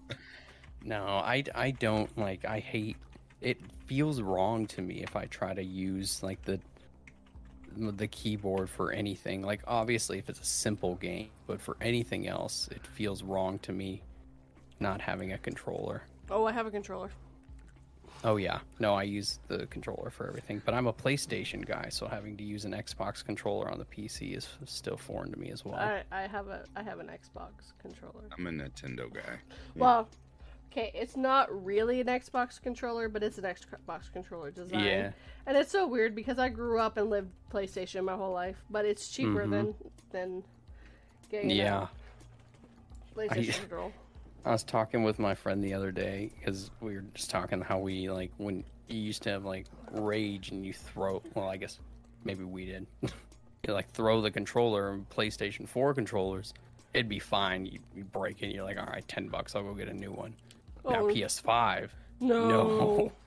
No, 0.83 1.05
I, 1.05 1.43
I 1.55 1.71
don't 1.71 2.15
like. 2.17 2.45
I 2.45 2.59
hate. 2.59 2.97
It 3.41 3.57
feels 3.85 4.21
wrong 4.21 4.67
to 4.67 4.81
me 4.81 5.01
if 5.01 5.15
I 5.15 5.25
try 5.25 5.53
to 5.53 5.63
use 5.63 6.21
like 6.21 6.43
the 6.43 6.59
the 7.77 8.07
keyboard 8.07 8.69
for 8.69 8.91
anything. 8.91 9.41
Like 9.41 9.61
obviously, 9.67 10.17
if 10.17 10.29
it's 10.29 10.39
a 10.39 10.45
simple 10.45 10.95
game, 10.95 11.29
but 11.47 11.61
for 11.61 11.77
anything 11.81 12.27
else, 12.27 12.67
it 12.71 12.85
feels 12.85 13.23
wrong 13.23 13.59
to 13.59 13.71
me 13.71 14.01
not 14.79 15.01
having 15.01 15.33
a 15.33 15.37
controller. 15.37 16.03
Oh, 16.29 16.45
I 16.45 16.51
have 16.51 16.65
a 16.65 16.71
controller. 16.71 17.09
Oh 18.23 18.37
yeah, 18.37 18.59
no, 18.79 18.95
I 18.95 19.03
use 19.03 19.39
the 19.49 19.67
controller 19.67 20.09
for 20.09 20.27
everything. 20.27 20.61
But 20.65 20.73
I'm 20.73 20.87
a 20.87 20.93
PlayStation 20.93 21.63
guy, 21.63 21.89
so 21.89 22.07
having 22.07 22.35
to 22.37 22.43
use 22.43 22.65
an 22.65 22.71
Xbox 22.71 23.23
controller 23.23 23.69
on 23.69 23.77
the 23.77 23.85
PC 23.85 24.35
is 24.35 24.47
still 24.65 24.97
foreign 24.97 25.31
to 25.31 25.37
me 25.37 25.51
as 25.51 25.63
well. 25.63 25.75
I, 25.75 26.03
I 26.11 26.21
have 26.27 26.47
a 26.47 26.63
I 26.75 26.81
have 26.81 26.99
an 26.99 27.07
Xbox 27.07 27.73
controller. 27.79 28.25
I'm 28.35 28.47
a 28.47 28.49
Nintendo 28.49 29.13
guy. 29.13 29.39
Well, 29.75 30.07
okay, 30.75 30.91
it's 30.93 31.15
not 31.15 31.63
really 31.65 32.01
an 32.01 32.07
Xbox 32.07 32.61
controller, 32.61 33.07
but 33.07 33.23
it's 33.23 33.37
an 33.37 33.45
Xbox 33.45 34.11
controller 34.11 34.51
design. 34.51 34.83
Yeah. 34.83 35.11
And 35.45 35.55
it's 35.55 35.71
so 35.71 35.87
weird 35.87 36.15
because 36.15 36.37
I 36.37 36.49
grew 36.49 36.79
up 36.79 36.97
and 36.97 37.09
lived 37.09 37.31
PlayStation 37.51 38.03
my 38.03 38.15
whole 38.15 38.33
life, 38.33 38.57
but 38.69 38.83
it's 38.85 39.07
cheaper 39.07 39.45
Mhm. 39.45 39.51
than 39.51 39.75
than 40.11 40.43
getting 41.29 41.51
a 41.51 41.55
yeah. 41.55 41.87
PlayStation 43.15 43.49
I- 43.55 43.59
controller. 43.59 43.93
I 44.45 44.51
was 44.51 44.63
talking 44.63 45.03
with 45.03 45.17
my 45.17 45.33
friend 45.33 45.63
the 45.63 45.73
other 45.73 45.91
day 45.91 46.29
because 46.37 46.69
we 46.79 46.95
were 46.95 47.03
just 47.15 47.31
talking 47.31 47.61
how 47.61 47.79
we 47.79 48.09
like 48.09 48.31
when 48.37 48.63
you 48.87 48.99
used 48.99 49.23
to 49.23 49.31
have 49.31 49.43
like 49.45 49.65
rage 49.91 50.51
and 50.51 50.65
you 50.65 50.73
throw. 50.73 51.21
Well, 51.33 51.49
I 51.49 51.57
guess 51.57 51.79
maybe 52.23 52.43
we 52.43 52.65
did. 52.65 52.85
you 53.01 53.73
like 53.73 53.89
throw 53.91 54.21
the 54.21 54.29
controller 54.29 54.91
and 54.91 55.09
PlayStation 55.09 55.67
Four 55.67 55.93
controllers. 55.95 56.53
It'd 56.93 57.09
be 57.09 57.19
fine. 57.19 57.65
You, 57.65 57.79
you 57.95 58.03
break 58.03 58.41
it. 58.43 58.53
You're 58.53 58.63
like, 58.63 58.77
all 58.77 58.85
right, 58.85 59.05
ten 59.07 59.27
bucks. 59.29 59.55
I'll 59.55 59.63
go 59.63 59.73
get 59.73 59.87
a 59.89 59.93
new 59.93 60.11
one. 60.11 60.33
Now 60.87 61.01
Oh, 61.01 61.07
PS5. 61.07 61.89
no. 62.19 62.47
No. 62.47 63.11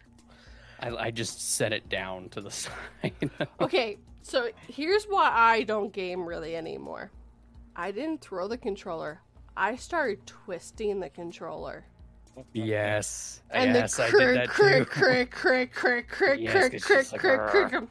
I, 0.80 1.06
I 1.06 1.10
just 1.10 1.54
set 1.56 1.72
it 1.72 1.88
down 1.88 2.28
to 2.30 2.40
the 2.40 2.50
side. 2.52 3.12
Okay, 3.60 3.98
so 4.22 4.50
here's 4.68 5.04
why 5.06 5.28
I 5.32 5.62
don't 5.64 5.92
game 5.92 6.24
really 6.24 6.54
anymore. 6.54 7.10
I 7.74 7.90
didn't 7.90 8.20
throw 8.20 8.46
the 8.48 8.58
controller. 8.58 9.20
I 9.56 9.74
started 9.76 10.24
twisting 10.26 11.00
the 11.00 11.08
controller. 11.10 11.84
yes. 12.52 13.42
And 13.50 13.74
yes, 13.74 13.96
the 13.96 14.04
crick, 14.04 14.48
crick, 14.48 14.88
crick, 14.88 15.30
crick, 15.32 15.72
crick, 15.72 16.08
crick, 16.08 16.40
Yes, 16.40 16.84
crick, 16.84 17.08
crick, 17.10 17.40
crick, 17.48 17.70
crick. 17.70 17.84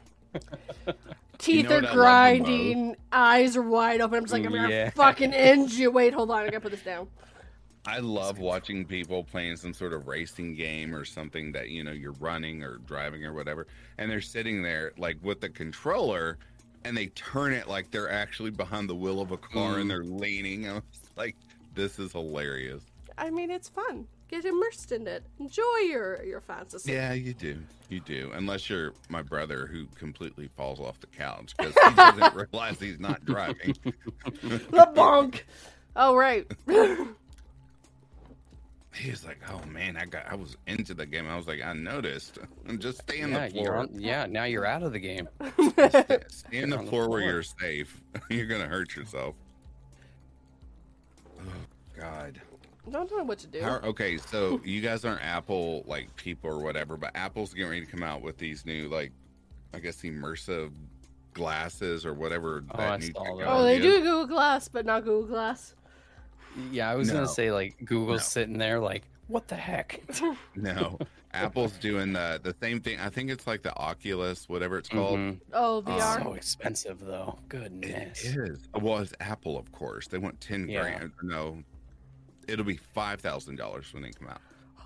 Teeth 1.38 1.68
know 1.68 1.76
are 1.76 1.80
what 1.82 1.84
I 1.84 1.88
love 1.88 1.92
the 1.92 1.96
grinding, 1.96 2.96
eyes 3.12 3.56
are 3.56 3.62
wide 3.62 4.00
open. 4.00 4.16
I'm 4.18 4.24
just 4.24 4.32
like, 4.32 4.44
I'm 4.46 4.52
gonna 4.52 4.90
fucking 4.92 5.32
end 5.34 5.72
you. 5.72 5.90
Wait, 5.90 6.12
hold 6.14 6.30
on, 6.30 6.38
I 6.38 6.44
gotta 6.46 6.60
put 6.60 6.70
this 6.72 6.82
down. 6.82 7.06
I 7.88 8.00
love 8.00 8.38
watching 8.38 8.84
people 8.84 9.24
playing 9.24 9.56
some 9.56 9.72
sort 9.72 9.92
of 9.94 10.06
racing 10.06 10.54
game 10.54 10.94
or 10.94 11.04
something 11.06 11.52
that 11.52 11.70
you 11.70 11.82
know 11.82 11.92
you're 11.92 12.12
running 12.20 12.62
or 12.62 12.78
driving 12.78 13.24
or 13.24 13.32
whatever, 13.32 13.66
and 13.96 14.10
they're 14.10 14.20
sitting 14.20 14.62
there 14.62 14.92
like 14.98 15.16
with 15.22 15.40
the 15.40 15.48
controller, 15.48 16.36
and 16.84 16.94
they 16.96 17.06
turn 17.08 17.52
it 17.54 17.66
like 17.66 17.90
they're 17.90 18.10
actually 18.10 18.50
behind 18.50 18.88
the 18.90 18.94
wheel 18.94 19.20
of 19.20 19.30
a 19.32 19.38
car 19.38 19.76
Mm. 19.76 19.80
and 19.80 19.90
they're 19.90 20.04
leaning. 20.04 20.68
I 20.70 20.74
was 20.74 20.82
like, 21.16 21.34
this 21.74 21.98
is 21.98 22.12
hilarious. 22.12 22.82
I 23.16 23.30
mean, 23.30 23.50
it's 23.50 23.68
fun. 23.70 24.06
Get 24.28 24.44
immersed 24.44 24.92
in 24.92 25.06
it. 25.06 25.24
Enjoy 25.40 25.78
your 25.88 26.22
your 26.22 26.42
fantasy. 26.42 26.92
Yeah, 26.92 27.14
you 27.14 27.32
do, 27.32 27.58
you 27.88 28.00
do. 28.00 28.30
Unless 28.34 28.68
you're 28.68 28.92
my 29.08 29.22
brother 29.22 29.66
who 29.66 29.86
completely 29.94 30.50
falls 30.56 30.78
off 30.78 31.00
the 31.00 31.06
couch 31.06 31.54
because 31.56 31.72
he 31.72 31.94
doesn't 31.96 32.34
realize 32.34 32.78
he's 32.78 33.00
not 33.00 33.24
driving. 33.24 33.74
The 34.42 34.92
bonk. 34.94 35.40
Oh 35.96 36.14
right. 36.14 36.46
He's 38.94 39.24
like, 39.24 39.38
oh 39.50 39.64
man, 39.66 39.96
I 39.96 40.06
got, 40.06 40.24
I 40.30 40.34
was 40.34 40.56
into 40.66 40.94
the 40.94 41.04
game. 41.06 41.28
I 41.28 41.36
was 41.36 41.46
like, 41.46 41.62
I 41.62 41.72
noticed. 41.74 42.38
Just 42.78 43.02
stay 43.02 43.22
on 43.22 43.30
Yeah, 43.32 43.48
the 43.48 43.54
floor. 43.54 43.76
on, 43.76 43.90
yeah, 43.94 44.26
now 44.26 44.44
you're 44.44 44.64
out 44.66 44.82
of 44.82 44.92
the 44.92 44.98
game. 44.98 45.28
Stay 46.28 46.62
on 46.62 46.70
the 46.70 46.78
on 46.78 46.84
the 46.84 46.90
floor 46.90 47.08
where 47.08 47.20
you're 47.20 47.42
safe. 47.42 48.00
you're 48.30 48.46
gonna 48.46 48.66
hurt 48.66 48.96
yourself. 48.96 49.34
Oh 51.40 51.42
God. 51.98 52.40
don't 52.90 53.10
know 53.14 53.22
what 53.24 53.38
to 53.40 53.46
do. 53.46 53.60
How, 53.60 53.76
okay, 53.84 54.16
so 54.16 54.60
you 54.64 54.80
guys 54.80 55.04
aren't 55.04 55.22
Apple 55.22 55.84
like 55.86 56.14
people 56.16 56.50
or 56.50 56.58
whatever, 56.58 56.96
but 56.96 57.10
Apple's 57.14 57.52
getting 57.52 57.70
ready 57.70 57.84
to 57.84 57.90
come 57.90 58.02
out 58.02 58.22
with 58.22 58.38
these 58.38 58.64
new 58.64 58.88
like, 58.88 59.12
I 59.74 59.78
guess 59.80 59.96
immersive 60.02 60.72
glasses 61.34 62.04
or 62.06 62.14
whatever. 62.14 62.64
Oh, 62.72 62.76
that 62.78 62.92
I 62.92 62.96
new 62.96 63.12
saw 63.12 63.36
that. 63.36 63.46
Oh, 63.48 63.62
they 63.62 63.78
do. 63.78 63.98
Google 64.00 64.26
Glass, 64.26 64.66
but 64.68 64.86
not 64.86 65.04
Google 65.04 65.26
Glass. 65.28 65.74
Yeah, 66.70 66.90
I 66.90 66.94
was 66.94 67.08
No. 67.08 67.14
gonna 67.14 67.28
say 67.28 67.50
like 67.52 67.76
Google's 67.84 68.20
No. 68.20 68.24
sitting 68.24 68.58
there 68.58 68.80
like, 68.80 69.04
what 69.28 69.48
the 69.48 69.56
heck? 69.56 70.00
No, 70.56 70.98
Apple's 71.32 71.72
doing 71.78 72.12
the 72.12 72.40
the 72.42 72.54
same 72.60 72.80
thing. 72.80 72.98
I 72.98 73.08
think 73.10 73.30
it's 73.30 73.46
like 73.46 73.62
the 73.62 73.74
Oculus, 73.76 74.48
whatever 74.48 74.78
it's 74.78 74.88
called. 74.88 75.18
Mhm. 75.18 75.40
Oh, 75.52 75.82
VR. 75.86 76.22
So 76.22 76.32
expensive 76.34 77.00
though. 77.00 77.38
Goodness. 77.48 78.24
It 78.24 78.36
is. 78.36 78.68
Well, 78.80 78.98
it's 78.98 79.12
Apple, 79.20 79.56
of 79.58 79.70
course. 79.72 80.08
They 80.08 80.18
want 80.18 80.40
ten 80.40 80.68
Yeah. 80.68 80.80
grand. 80.82 81.12
No, 81.22 81.62
it'll 82.48 82.64
be 82.64 82.76
five 82.76 83.20
thousand 83.20 83.56
dollars 83.56 83.92
when 83.92 84.02
they 84.02 84.10
come 84.10 84.28
out. 84.28 84.40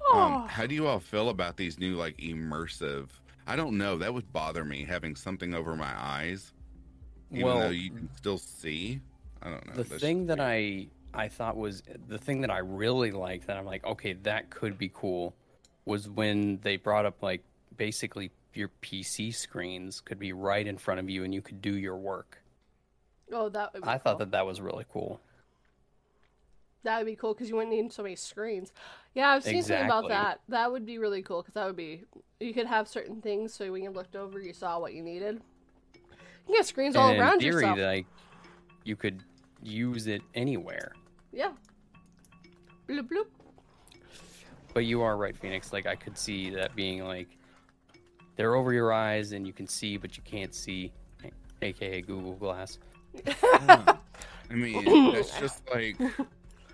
Oh. 0.09 0.19
Um, 0.19 0.49
how 0.49 0.66
do 0.66 0.74
you 0.74 0.86
all 0.89 0.99
feel 1.01 1.28
about 1.28 1.57
these 1.57 1.78
new 1.78 1.94
like 1.97 2.16
immersive? 2.19 3.09
I 3.47 3.57
don't 3.57 3.78
know. 3.78 3.97
That 3.99 4.12
would 4.12 4.32
bother 4.32 4.65
me 4.65 4.85
having 4.85 5.16
something 5.16 5.55
over 5.55 5.74
my 5.77 5.93
eyes, 5.97 6.53
even 7.31 7.44
Well, 7.47 7.59
though 7.61 7.69
you 7.70 7.90
can 7.90 8.09
still 8.16 8.39
see. 8.39 9.01
I 9.43 9.51
don't 9.51 9.66
know. 9.66 9.74
the 9.74 9.85
That's 9.85 10.03
thing 10.03 10.27
just 10.27 10.36
that 10.39 10.40
I 10.40 10.86
I 11.14 11.28
thought 11.28 11.56
was 11.56 11.82
the 12.09 12.18
thing 12.18 12.40
that 12.40 12.51
I 12.51 12.59
really 12.59 13.10
liked 13.12 13.47
that 13.47 13.56
I'm 13.56 13.66
like, 13.66 13.84
okay, 13.84 14.14
that 14.22 14.51
could 14.51 14.78
be 14.78 14.90
cool, 14.93 15.34
was 15.84 16.09
when 16.09 16.59
they 16.62 16.76
brought 16.76 17.05
up 17.06 17.22
like 17.22 17.43
basically 17.76 18.30
your 18.55 18.70
PC 18.82 19.34
screens 19.34 20.01
could 20.01 20.18
be 20.18 20.32
right 20.32 20.66
in 20.66 20.76
front 20.78 21.01
of 21.01 21.09
you 21.10 21.24
and 21.24 21.34
you 21.34 21.43
could 21.43 21.60
do 21.62 21.76
your 21.76 21.97
work. 21.97 22.43
oh, 23.32 23.48
that 23.48 23.72
would 23.72 23.82
be 23.82 23.89
I 23.89 23.93
cool. 23.93 23.98
thought 24.01 24.18
that 24.18 24.30
that 24.32 24.47
was 24.47 24.60
really 24.60 24.84
cool. 24.93 25.20
that 26.84 26.98
would 26.98 27.06
be 27.06 27.16
cool 27.16 27.32
because 27.34 27.48
you 27.48 27.56
wouldn't 27.56 27.74
need 27.74 27.93
so 27.93 28.02
many 28.02 28.16
screens. 28.16 28.72
Yeah, 29.14 29.30
I've 29.30 29.43
seen 29.43 29.62
something 29.62 29.86
about 29.86 30.09
that. 30.09 30.40
That 30.48 30.70
would 30.72 30.84
be 30.86 30.98
really 30.98 31.22
cool 31.22 31.43
because 31.43 31.55
that 31.55 31.66
would 31.66 31.76
be 31.76 32.05
you 32.40 32.52
could 32.55 32.66
have 32.66 32.89
certain 32.89 33.20
things 33.22 33.55
so 33.55 33.70
when 33.70 33.82
you 33.82 33.90
looked 33.90 34.16
over, 34.16 34.40
you 34.40 34.52
saw 34.52 34.78
what 34.78 34.94
you 34.94 35.02
needed. 35.02 35.40
You 36.48 36.55
get 36.56 36.66
screens 36.66 36.97
all 36.97 37.10
and 37.10 37.20
around 37.20 37.34
in 37.34 37.40
theory, 37.40 37.62
yourself. 37.62 37.78
like 37.78 38.06
you 38.84 38.97
could 38.97 39.22
use 39.62 40.06
it 40.09 40.22
anywhere. 40.34 40.93
Yeah. 41.32 41.52
Bloop 42.88 43.09
bloop. 43.09 43.26
But 44.74 44.84
you 44.84 45.02
are 45.02 45.16
right, 45.16 45.36
Phoenix. 45.36 45.72
Like 45.72 45.86
I 45.86 45.94
could 45.94 46.16
see 46.16 46.50
that 46.50 46.74
being 46.74 47.04
like 47.04 47.38
they're 48.36 48.54
over 48.54 48.72
your 48.72 48.92
eyes 48.92 49.32
and 49.32 49.46
you 49.46 49.52
can 49.52 49.66
see, 49.66 49.96
but 49.96 50.16
you 50.16 50.22
can't 50.24 50.54
see, 50.54 50.92
aka 51.60 52.00
Google 52.00 52.34
Glass. 52.34 52.78
I 53.26 54.54
mean, 54.54 54.82
it's 55.14 55.38
just 55.40 55.62
like 55.70 55.96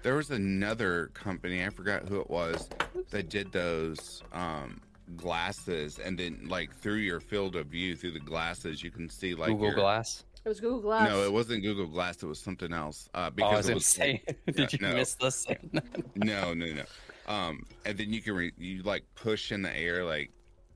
there 0.02 0.14
was 0.14 0.30
another 0.30 1.10
company. 1.14 1.64
I 1.64 1.70
forgot 1.70 2.08
who 2.08 2.20
it 2.20 2.30
was 2.30 2.68
that 3.10 3.28
did 3.28 3.52
those 3.52 4.22
um, 4.32 4.80
glasses, 5.16 5.98
and 5.98 6.18
then 6.18 6.46
like 6.48 6.74
through 6.74 6.96
your 6.96 7.20
field 7.20 7.56
of 7.56 7.66
view 7.66 7.96
through 7.96 8.12
the 8.12 8.20
glasses, 8.20 8.82
you 8.82 8.90
can 8.90 9.08
see 9.08 9.34
like 9.34 9.48
Google 9.48 9.66
your, 9.66 9.74
Glass. 9.74 10.24
It 10.48 10.52
was 10.52 10.60
Google 10.60 10.80
Glass. 10.80 11.10
No, 11.10 11.22
it 11.24 11.30
wasn't 11.30 11.62
Google 11.62 11.84
Glass. 11.88 12.22
It 12.22 12.26
was 12.26 12.38
something 12.38 12.72
else. 12.72 13.06
Uh, 13.12 13.18
Oh, 13.18 13.22
I 13.26 13.30
because 13.30 13.56
was 13.58 13.68
it 13.68 13.74
was 13.74 13.86
say, 13.86 14.22
Yeah, 14.46 14.52
did 14.54 14.72
you 14.72 14.78
no. 14.80 14.94
miss 14.94 15.12
this? 15.12 15.46
No, 16.14 16.54
no, 16.54 16.66
no. 16.72 16.84
Um, 17.26 17.66
and 17.84 17.98
then 17.98 18.10
you 18.14 18.22
can 18.22 18.32
re- 18.34 18.54
you 18.56 18.82
like 18.82 19.04
push 19.14 19.52
in 19.52 19.60
the 19.60 19.76
air, 19.76 20.06
like 20.06 20.30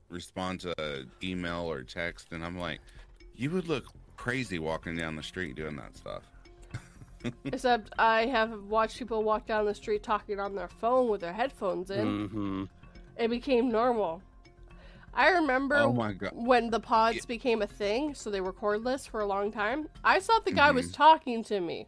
respond 0.09 0.59
to 0.59 0.75
a 0.79 1.05
email 1.25 1.61
or 1.63 1.81
text, 1.81 2.27
and 2.33 2.45
I'm 2.45 2.59
like, 2.59 2.81
you 3.33 3.49
would 3.49 3.67
look 3.67 3.85
crazy 4.15 4.59
walking 4.59 4.95
down 4.95 5.15
the 5.15 5.23
street 5.23 5.55
doing 5.55 5.75
that 5.77 5.97
stuff. 5.97 6.21
Except 7.45 7.91
I 7.97 8.27
have 8.27 8.65
watched 8.65 8.99
people 8.99 9.23
walk 9.23 9.47
down 9.47 9.65
the 9.65 9.73
street 9.73 10.03
talking 10.03 10.39
on 10.39 10.53
their 10.53 10.67
phone 10.67 11.09
with 11.09 11.21
their 11.21 11.33
headphones 11.33 11.89
in. 11.89 12.27
hmm 12.27 12.63
It 13.17 13.29
became 13.29 13.71
normal. 13.71 14.21
I 15.15 15.29
remember 15.29 15.75
Oh 15.77 15.93
my 15.93 16.13
god. 16.13 16.31
when 16.33 16.69
the 16.69 16.79
pods 16.79 17.25
became 17.25 17.61
a 17.61 17.67
thing, 17.67 18.15
so 18.15 18.29
they 18.31 18.41
were 18.41 18.53
cordless 18.53 19.07
for 19.07 19.19
a 19.21 19.25
long 19.25 19.51
time. 19.51 19.87
I 20.03 20.19
thought 20.19 20.45
the 20.45 20.51
guy 20.51 20.71
was 20.71 20.87
Mm-hmm. 20.87 20.93
talking 20.95 21.43
to 21.45 21.59
me 21.59 21.87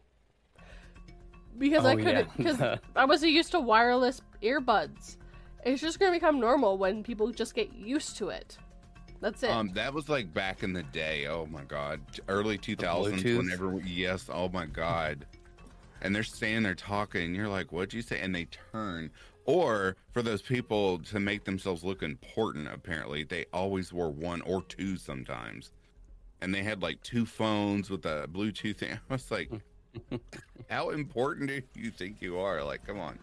because 1.58 1.84
I 1.84 1.94
Oh, 1.94 1.96
couldn't 1.96 2.28
yeah. 2.28 2.32
because 2.36 2.78
I 2.96 3.04
wasn't 3.04 3.32
used 3.32 3.50
to 3.52 3.60
wireless 3.60 4.20
earbuds. 4.42 5.16
It's 5.64 5.80
just 5.82 5.98
gonna 5.98 6.12
become 6.12 6.38
normal 6.38 6.78
when 6.78 7.02
people 7.02 7.30
just 7.32 7.54
get 7.54 7.72
used 7.74 8.16
to 8.18 8.28
it. 8.28 8.56
That's 9.20 9.42
it. 9.42 9.50
Um, 9.50 9.72
that 9.74 9.92
was 9.92 10.08
like 10.08 10.32
back 10.32 10.62
in 10.62 10.72
the 10.72 10.82
day. 10.84 11.26
Oh 11.26 11.46
my 11.46 11.64
god, 11.64 12.00
early 12.28 12.58
two 12.58 12.76
thousands. 12.76 13.24
Whenever, 13.24 13.70
we- 13.70 13.82
yes. 13.82 14.28
Oh 14.32 14.48
my 14.50 14.66
god. 14.66 15.26
And 16.02 16.14
they're 16.14 16.22
standing 16.22 16.62
there 16.62 16.74
talking, 16.74 17.24
and 17.24 17.34
you're 17.34 17.48
like, 17.48 17.72
"What'd 17.72 17.94
you 17.94 18.02
say?" 18.02 18.20
And 18.20 18.34
they 18.34 18.46
turn. 18.72 19.10
Or 19.46 19.96
for 20.12 20.22
those 20.22 20.42
people 20.42 20.98
to 20.98 21.20
make 21.20 21.44
themselves 21.44 21.84
look 21.84 22.02
important, 22.02 22.68
apparently 22.68 23.22
they 23.22 23.46
always 23.52 23.92
wore 23.92 24.10
one 24.10 24.40
or 24.42 24.62
two 24.62 24.96
sometimes, 24.96 25.70
and 26.40 26.52
they 26.52 26.64
had 26.64 26.82
like 26.82 27.00
two 27.02 27.24
phones 27.24 27.88
with 27.88 28.04
a 28.06 28.28
Bluetooth 28.30 28.76
thing. 28.78 28.92
I 28.92 29.12
was 29.12 29.30
like, 29.30 29.50
"How 30.68 30.90
important 30.90 31.48
do 31.48 31.80
you 31.80 31.92
think 31.92 32.20
you 32.20 32.38
are?" 32.38 32.62
Like, 32.64 32.84
come 32.84 32.98
on. 32.98 33.18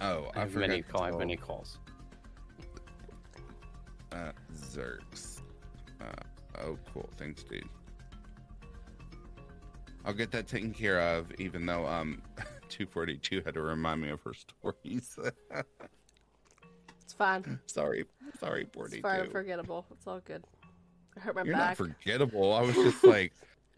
Oh, 0.00 0.30
I 0.34 0.38
I 0.38 0.40
have 0.42 0.54
many 0.54 0.80
call. 0.80 1.02
I 1.02 1.06
have 1.06 1.18
many 1.18 1.36
calls. 1.36 1.78
Uh, 4.12 4.32
Zerks. 4.56 5.42
Uh, 6.00 6.04
oh, 6.60 6.78
cool. 6.92 7.08
Thanks, 7.16 7.42
dude. 7.42 7.68
I'll 10.04 10.14
get 10.14 10.30
that 10.30 10.46
taken 10.46 10.72
care 10.72 11.00
of, 11.00 11.30
even 11.38 11.66
though 11.66 11.86
um, 11.86 12.22
242 12.70 13.42
had 13.44 13.54
to 13.54 13.60
remind 13.62 14.00
me 14.02 14.08
of 14.10 14.22
her 14.22 14.32
stories. 14.34 15.18
it's 17.02 17.12
fine. 17.12 17.58
sorry, 17.66 18.04
sorry, 18.38 18.62
It's 18.62 18.74
42. 18.74 19.02
fine. 19.02 19.30
Forgettable. 19.30 19.86
It's 19.92 20.06
all 20.06 20.20
good. 20.20 20.44
I 21.16 21.20
hurt 21.20 21.34
my 21.34 21.42
You're 21.42 21.54
back. 21.56 21.70
not 21.70 21.76
forgettable. 21.76 22.52
I 22.52 22.62
was 22.62 22.74
just 22.74 23.02
like, 23.04 23.32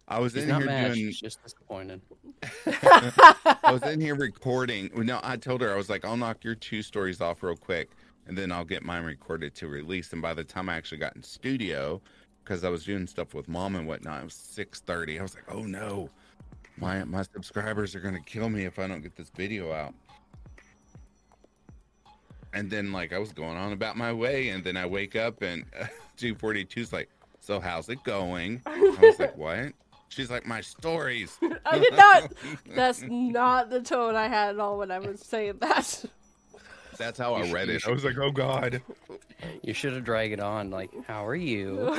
I 0.09 0.19
was 0.21 0.33
She's 0.35 0.45
in 0.45 0.55
here 0.55 0.67
mad. 0.67 0.95
doing. 0.95 1.07
She's 1.07 1.21
just 1.21 1.43
disappointed. 1.43 2.01
I 2.67 3.71
was 3.73 3.83
in 3.85 4.01
here 4.01 4.15
recording. 4.15 4.91
No, 4.95 5.21
I 5.23 5.37
told 5.37 5.61
her 5.63 5.73
I 5.73 5.77
was 5.77 5.89
like, 5.89 6.05
I'll 6.05 6.17
knock 6.17 6.45
your 6.45 6.55
two 6.55 6.83
stories 6.83 7.21
off 7.21 7.43
real 7.43 7.57
quick, 7.57 7.91
and 8.27 8.37
then 8.37 8.53
I'll 8.53 8.65
get 8.65 8.83
mine 8.83 9.05
recorded 9.05 9.55
to 9.57 9.69
release. 9.69 10.13
And 10.13 10.21
by 10.21 10.35
the 10.35 10.45
time 10.45 10.69
I 10.69 10.75
actually 10.77 10.99
got 10.99 11.17
in 11.17 11.23
studio, 11.23 12.03
because 12.45 12.65
I 12.65 12.69
was 12.69 12.85
doing 12.85 13.07
stuff 13.07 13.33
with 13.33 13.49
mom 13.49 13.77
and 13.77 13.87
whatnot, 13.87 14.21
it 14.21 14.25
was 14.25 14.35
six 14.35 14.81
thirty. 14.81 15.19
I 15.19 15.23
was 15.23 15.35
like, 15.35 15.45
oh 15.49 15.63
no, 15.63 16.11
my 16.77 17.05
my 17.05 17.23
subscribers 17.23 17.95
are 17.95 18.01
gonna 18.01 18.21
kill 18.21 18.49
me 18.49 18.65
if 18.65 18.79
I 18.79 18.87
don't 18.87 19.03
get 19.03 19.17
this 19.17 19.31
video 19.31 19.73
out. 19.73 19.95
And 22.55 22.71
then 22.71 22.93
like 22.93 23.13
I 23.13 23.19
was 23.19 23.33
going 23.33 23.57
on 23.57 23.73
about 23.73 23.97
my 23.97 24.13
way, 24.13 24.51
and 24.51 24.63
then 24.63 24.77
I 24.77 24.87
wake 24.87 25.17
up 25.17 25.43
and 25.43 25.65
242's 26.19 26.93
like, 26.93 27.09
so 27.41 27.61
how's 27.61 27.89
it 27.89 28.03
going? 28.05 28.63
I 28.67 28.79
was 29.01 29.19
like, 29.19 29.37
what? 29.37 29.73
She's 30.09 30.31
like, 30.31 30.47
my 30.47 30.61
stories. 30.61 31.39
I 31.65 31.79
did 31.79 31.95
not. 31.95 32.33
That's 32.75 33.03
not 33.03 33.71
the 33.71 33.81
tone 33.81 34.15
I 34.15 34.29
had 34.29 34.51
at 34.51 34.61
all 34.61 34.79
when 34.79 34.91
I 34.91 34.99
was 34.99 35.21
saying 35.21 35.57
that. 35.61 36.05
That's 37.03 37.19
how 37.19 37.35
I 37.35 37.51
read 37.51 37.67
should- 37.67 37.77
it. 37.77 37.87
I 37.87 37.91
was 37.91 38.05
like, 38.05 38.17
oh 38.19 38.31
god. 38.31 38.81
You 39.63 39.75
should 39.75 39.93
have 39.95 40.05
dragged 40.05 40.35
it 40.35 40.39
on. 40.41 40.71
Like, 40.71 40.91
how 41.09 41.27
are 41.27 41.35
you? 41.35 41.97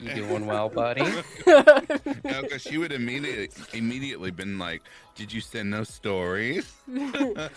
You 0.00 0.14
doing 0.14 0.46
well, 0.46 0.68
buddy? 0.68 1.04
No, 1.46 2.42
because 2.42 2.62
she 2.62 2.76
would 2.78 2.90
immediately 2.92 3.50
immediately 3.72 4.30
been 4.32 4.58
like, 4.58 4.82
"Did 5.14 5.32
you 5.32 5.40
send 5.40 5.72
those 5.72 5.88
stories?" 5.88 6.72
I, 6.96 7.48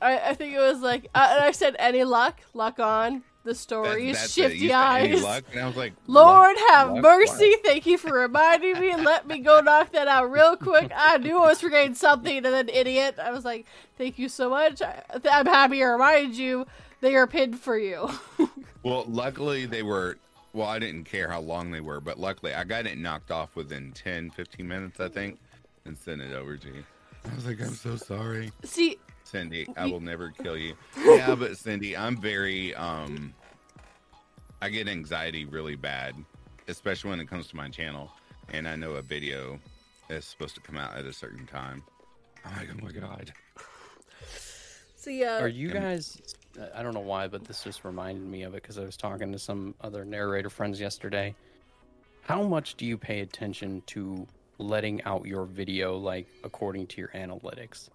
I 0.00 0.34
think 0.34 0.54
it 0.54 0.58
was 0.60 0.80
like, 0.80 1.08
uh, 1.14 1.28
and 1.32 1.42
I 1.44 1.50
said, 1.50 1.74
any 1.78 2.04
luck? 2.04 2.40
Luck 2.54 2.78
on. 2.78 3.22
The 3.44 3.54
stories, 3.54 4.32
shifty 4.32 4.72
eyes. 4.72 5.22
luck?" 5.22 5.44
And 5.52 5.60
I 5.60 5.66
was 5.66 5.76
like, 5.76 5.92
Lord 6.06 6.56
"Luck? 6.56 6.70
have 6.70 6.90
Luck? 6.92 7.02
mercy. 7.02 7.50
What?" 7.50 7.64
Thank 7.64 7.86
you 7.86 7.98
for 7.98 8.12
reminding 8.18 8.80
me 8.80 8.90
and 8.90 9.04
let 9.04 9.26
me 9.26 9.38
go 9.40 9.60
knock 9.60 9.92
that 9.92 10.08
out 10.08 10.30
real 10.30 10.56
quick. 10.56 10.90
I 10.96 11.18
knew 11.18 11.38
I 11.38 11.48
was 11.48 11.60
forgetting 11.60 11.94
something 11.94 12.36
and 12.38 12.46
then 12.46 12.68
idiot. 12.70 13.16
I 13.22 13.30
was 13.30 13.44
like, 13.44 13.66
thank 13.98 14.18
you 14.18 14.28
so 14.30 14.48
much. 14.50 14.80
I, 14.80 15.02
I'm 15.30 15.46
happy 15.46 15.82
I 15.84 15.88
reminded 15.88 16.36
you 16.36 16.66
they 17.02 17.14
are 17.16 17.26
pinned 17.26 17.58
for 17.60 17.78
you. 17.78 18.10
Well, 18.82 19.04
luckily 19.08 19.64
they 19.64 19.82
were. 19.82 20.18
Well, 20.52 20.68
I 20.68 20.78
didn't 20.78 21.04
care 21.04 21.28
how 21.30 21.40
long 21.40 21.70
they 21.70 21.80
were, 21.80 22.00
but 22.00 22.18
luckily 22.20 22.52
I 22.52 22.64
got 22.64 22.84
it 22.86 22.98
knocked 22.98 23.30
off 23.30 23.56
within 23.56 23.92
10, 23.92 24.28
15 24.30 24.68
minutes, 24.68 25.00
I 25.00 25.08
think, 25.08 25.38
and 25.86 25.96
sent 25.96 26.20
it 26.20 26.34
over 26.34 26.58
to 26.58 26.68
you. 26.68 26.84
I 27.30 27.34
was 27.34 27.46
like, 27.46 27.62
"I'm 27.62 27.74
so 27.74 27.96
sorry, 27.96 28.52
See, 28.62 28.98
Cindy. 29.34 29.66
I 29.76 29.86
will 29.86 30.00
never 30.00 30.30
kill 30.30 30.56
you." 30.56 30.74
Yeah, 31.04 31.34
but 31.34 31.56
Cindy, 31.56 31.96
I'm 31.96 32.16
very 32.16 32.74
um. 32.74 33.34
I 34.62 34.68
get 34.70 34.88
anxiety 34.88 35.44
really 35.44 35.76
bad, 35.76 36.14
especially 36.68 37.10
when 37.10 37.20
it 37.20 37.28
comes 37.28 37.48
to 37.48 37.56
my 37.56 37.68
channel, 37.68 38.10
and 38.50 38.66
I 38.66 38.76
know 38.76 38.92
a 38.92 39.02
video 39.02 39.58
is 40.08 40.24
supposed 40.24 40.54
to 40.54 40.60
come 40.60 40.76
out 40.78 40.96
at 40.96 41.04
a 41.04 41.12
certain 41.12 41.46
time. 41.46 41.82
I'm 42.44 42.56
like, 42.56 42.68
oh 42.72 42.84
my 42.84 42.92
god. 42.92 43.32
So 44.96 45.10
yeah. 45.10 45.38
Are 45.38 45.48
you 45.48 45.68
guys? 45.68 46.18
I 46.74 46.82
don't 46.82 46.94
know 46.94 47.00
why, 47.00 47.28
but 47.28 47.44
this 47.44 47.62
just 47.62 47.84
reminded 47.84 48.24
me 48.24 48.42
of 48.44 48.54
it 48.54 48.62
because 48.62 48.78
I 48.78 48.84
was 48.84 48.96
talking 48.96 49.32
to 49.32 49.38
some 49.38 49.74
other 49.80 50.04
narrator 50.04 50.48
friends 50.48 50.80
yesterday. 50.80 51.34
How 52.22 52.42
much 52.42 52.76
do 52.76 52.86
you 52.86 52.96
pay 52.96 53.20
attention 53.20 53.82
to 53.88 54.26
letting 54.58 55.02
out 55.02 55.26
your 55.26 55.44
video, 55.44 55.96
like 55.96 56.26
according 56.42 56.86
to 56.86 57.00
your 57.00 57.08
analytics? 57.08 57.90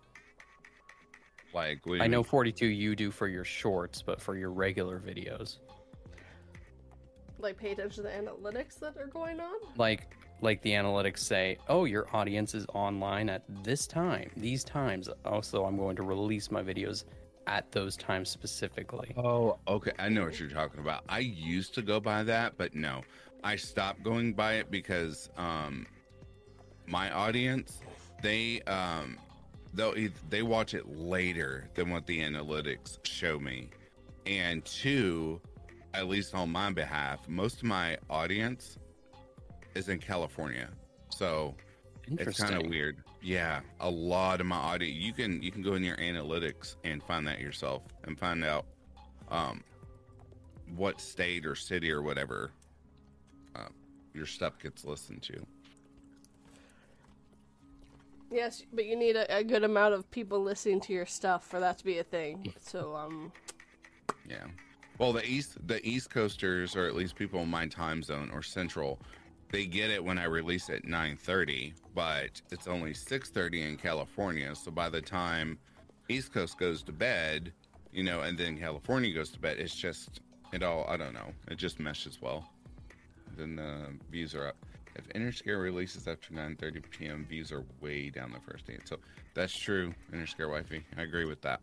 Like, 1.53 1.85
what 1.85 1.93
do 1.93 1.97
you 1.97 2.03
I 2.03 2.07
know 2.07 2.23
42 2.23 2.65
you 2.65 2.95
do 2.95 3.11
for 3.11 3.27
your 3.27 3.43
shorts, 3.43 4.01
but 4.01 4.21
for 4.21 4.35
your 4.35 4.51
regular 4.51 4.99
videos, 4.99 5.57
like, 7.41 7.57
pay 7.57 7.71
attention 7.71 8.03
to 8.03 8.09
the 8.09 8.15
analytics 8.15 8.79
that 8.79 8.97
are 8.97 9.07
going 9.07 9.39
on. 9.39 9.55
like 9.77 10.15
like 10.41 10.61
the 10.61 10.71
analytics 10.71 11.19
say, 11.19 11.57
oh, 11.67 11.85
your 11.85 12.07
audience 12.15 12.55
is 12.55 12.65
online 12.73 13.29
at 13.29 13.43
this 13.63 13.85
time, 13.85 14.29
these 14.37 14.63
times. 14.63 15.09
Also, 15.25 15.65
I'm 15.65 15.75
going 15.75 15.95
to 15.97 16.03
release 16.03 16.49
my 16.49 16.63
videos 16.63 17.03
at 17.47 17.71
those 17.71 17.97
times 17.97 18.29
specifically. 18.29 19.13
Oh, 19.17 19.57
okay. 19.67 19.91
I 19.99 20.07
know 20.09 20.25
what 20.25 20.39
you're 20.39 20.49
talking 20.49 20.79
about. 20.79 21.03
I 21.09 21.19
used 21.19 21.73
to 21.75 21.81
go 21.81 21.99
by 21.99 22.23
that, 22.23 22.57
but 22.57 22.73
no, 22.73 23.01
I 23.43 23.55
stopped 23.55 24.03
going 24.03 24.33
by 24.33 24.53
it 24.53 24.71
because 24.71 25.29
um, 25.37 25.87
my 26.87 27.11
audience 27.11 27.79
they 28.21 28.61
um, 28.61 29.17
they'll 29.73 29.95
they 30.29 30.43
watch 30.43 30.73
it 30.73 30.97
later 30.97 31.69
than 31.75 31.89
what 31.89 32.05
the 32.05 32.19
analytics 32.19 32.97
show 33.03 33.39
me, 33.39 33.69
and 34.25 34.63
two, 34.65 35.41
at 35.93 36.07
least 36.07 36.33
on 36.33 36.51
my 36.51 36.71
behalf, 36.71 37.27
most 37.27 37.57
of 37.57 37.63
my 37.63 37.97
audience 38.09 38.77
is 39.75 39.89
in 39.89 39.99
California, 39.99 40.69
so 41.09 41.55
it's 42.07 42.39
kind 42.39 42.55
of 42.55 42.69
weird. 42.69 43.03
Yeah, 43.21 43.61
a 43.79 43.89
lot 43.89 44.39
of 44.39 44.47
my 44.47 44.55
audience. 44.55 44.97
You 44.97 45.13
can 45.13 45.41
you 45.43 45.51
can 45.51 45.61
go 45.61 45.73
in 45.73 45.83
your 45.83 45.97
analytics 45.97 46.75
and 46.83 47.03
find 47.03 47.27
that 47.27 47.39
yourself 47.39 47.83
and 48.05 48.17
find 48.17 48.43
out 48.43 48.65
um 49.29 49.63
what 50.75 51.01
state 51.01 51.45
or 51.45 51.55
city 51.55 51.91
or 51.91 52.01
whatever 52.01 52.51
um, 53.55 53.73
your 54.13 54.25
stuff 54.25 54.59
gets 54.59 54.85
listened 54.85 55.21
to. 55.23 55.45
Yes, 58.31 58.63
but 58.73 58.85
you 58.85 58.95
need 58.95 59.15
a, 59.15 59.37
a 59.37 59.43
good 59.43 59.63
amount 59.63 59.93
of 59.93 60.09
people 60.11 60.41
listening 60.41 60.79
to 60.81 60.93
your 60.93 61.05
stuff 61.05 61.47
for 61.47 61.59
that 61.59 61.77
to 61.79 61.85
be 61.85 61.97
a 61.99 62.03
thing. 62.03 62.53
So, 62.61 62.95
um, 62.95 63.31
Yeah. 64.27 64.45
Well, 64.99 65.13
the 65.13 65.25
east 65.25 65.57
the 65.65 65.85
East 65.87 66.09
Coasters, 66.09 66.75
or 66.75 66.85
at 66.85 66.95
least 66.95 67.15
people 67.15 67.39
in 67.41 67.49
my 67.49 67.67
time 67.67 68.03
zone 68.03 68.29
or 68.33 68.43
Central, 68.43 68.99
they 69.51 69.65
get 69.65 69.89
it 69.89 70.03
when 70.03 70.19
I 70.19 70.25
release 70.25 70.69
at 70.69 70.83
nine 70.85 71.15
thirty, 71.17 71.73
but 71.95 72.41
it's 72.51 72.67
only 72.67 72.93
six 72.93 73.29
thirty 73.29 73.61
in 73.63 73.77
California. 73.77 74.53
So 74.55 74.71
by 74.71 74.89
the 74.89 75.01
time 75.01 75.57
East 76.09 76.33
Coast 76.33 76.57
goes 76.59 76.83
to 76.83 76.91
bed, 76.91 77.53
you 77.93 78.03
know, 78.03 78.21
and 78.21 78.37
then 78.37 78.57
California 78.59 79.13
goes 79.13 79.29
to 79.31 79.39
bed, 79.39 79.57
it's 79.57 79.73
just 79.73 80.19
it 80.51 80.63
all 80.63 80.85
I 80.87 80.97
don't 80.97 81.13
know. 81.13 81.31
It 81.49 81.55
just 81.57 81.79
meshes 81.79 82.21
well. 82.21 82.49
Then 83.37 83.55
the 83.55 83.93
views 84.11 84.35
are 84.35 84.49
up. 84.49 84.57
If 84.99 85.07
Interscare 85.13 85.61
releases 85.61 86.09
after 86.09 86.33
9:30 86.33 86.83
p.m., 86.89 87.25
views 87.25 87.53
are 87.53 87.63
way 87.79 88.09
down 88.09 88.33
the 88.33 88.39
first 88.39 88.67
day. 88.67 88.77
So 88.83 88.97
that's 89.33 89.57
true, 89.57 89.93
Interscare 90.11 90.49
Wifey. 90.51 90.83
I 90.97 91.03
agree 91.03 91.23
with 91.23 91.41
that. 91.41 91.61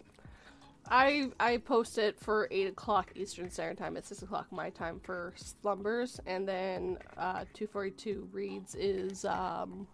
I 0.89 1.31
I 1.39 1.59
post 1.59 1.99
it 1.99 2.19
for 2.19 2.49
eight 2.51 2.69
o'clock 2.69 3.11
Eastern 3.15 3.51
Standard 3.51 3.77
Time. 3.77 3.97
It's 3.99 4.09
six 4.09 4.23
o'clock 4.23 4.47
my 4.51 4.71
time 4.71 5.01
for 5.01 5.35
slumbers, 5.37 6.19
and 6.25 6.49
then 6.49 6.97
uh, 7.19 7.45
two 7.53 7.67
forty 7.67 7.91
two 7.91 8.27
reads 8.33 8.75
is 8.75 9.27
um, 9.27 9.87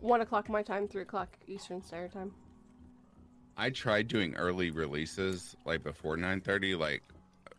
one 0.00 0.20
o'clock 0.20 0.48
my 0.48 0.62
time, 0.62 0.88
three 0.88 1.02
o'clock 1.02 1.28
Eastern 1.46 1.82
Standard 1.82 2.12
Time. 2.12 2.32
I 3.56 3.70
tried 3.70 4.08
doing 4.08 4.34
early 4.34 4.70
releases 4.70 5.54
like 5.64 5.84
before 5.84 6.16
9:30 6.16 6.78
like 6.78 7.02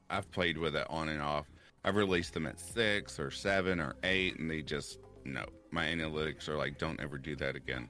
I've 0.09 0.29
played 0.31 0.57
with 0.57 0.75
it 0.75 0.85
on 0.89 1.07
and 1.07 1.21
off. 1.21 1.45
I've 1.83 1.95
released 1.95 2.33
them 2.33 2.45
at 2.45 2.59
6 2.59 3.19
or 3.19 3.31
7 3.31 3.79
or 3.79 3.95
8 4.03 4.39
and 4.39 4.49
they 4.49 4.61
just 4.61 4.99
no. 5.25 5.45
my 5.71 5.85
analytics 5.85 6.47
are 6.47 6.57
like, 6.57 6.77
don't 6.77 6.99
ever 6.99 7.17
do 7.17 7.35
that 7.37 7.55
again. 7.55 7.89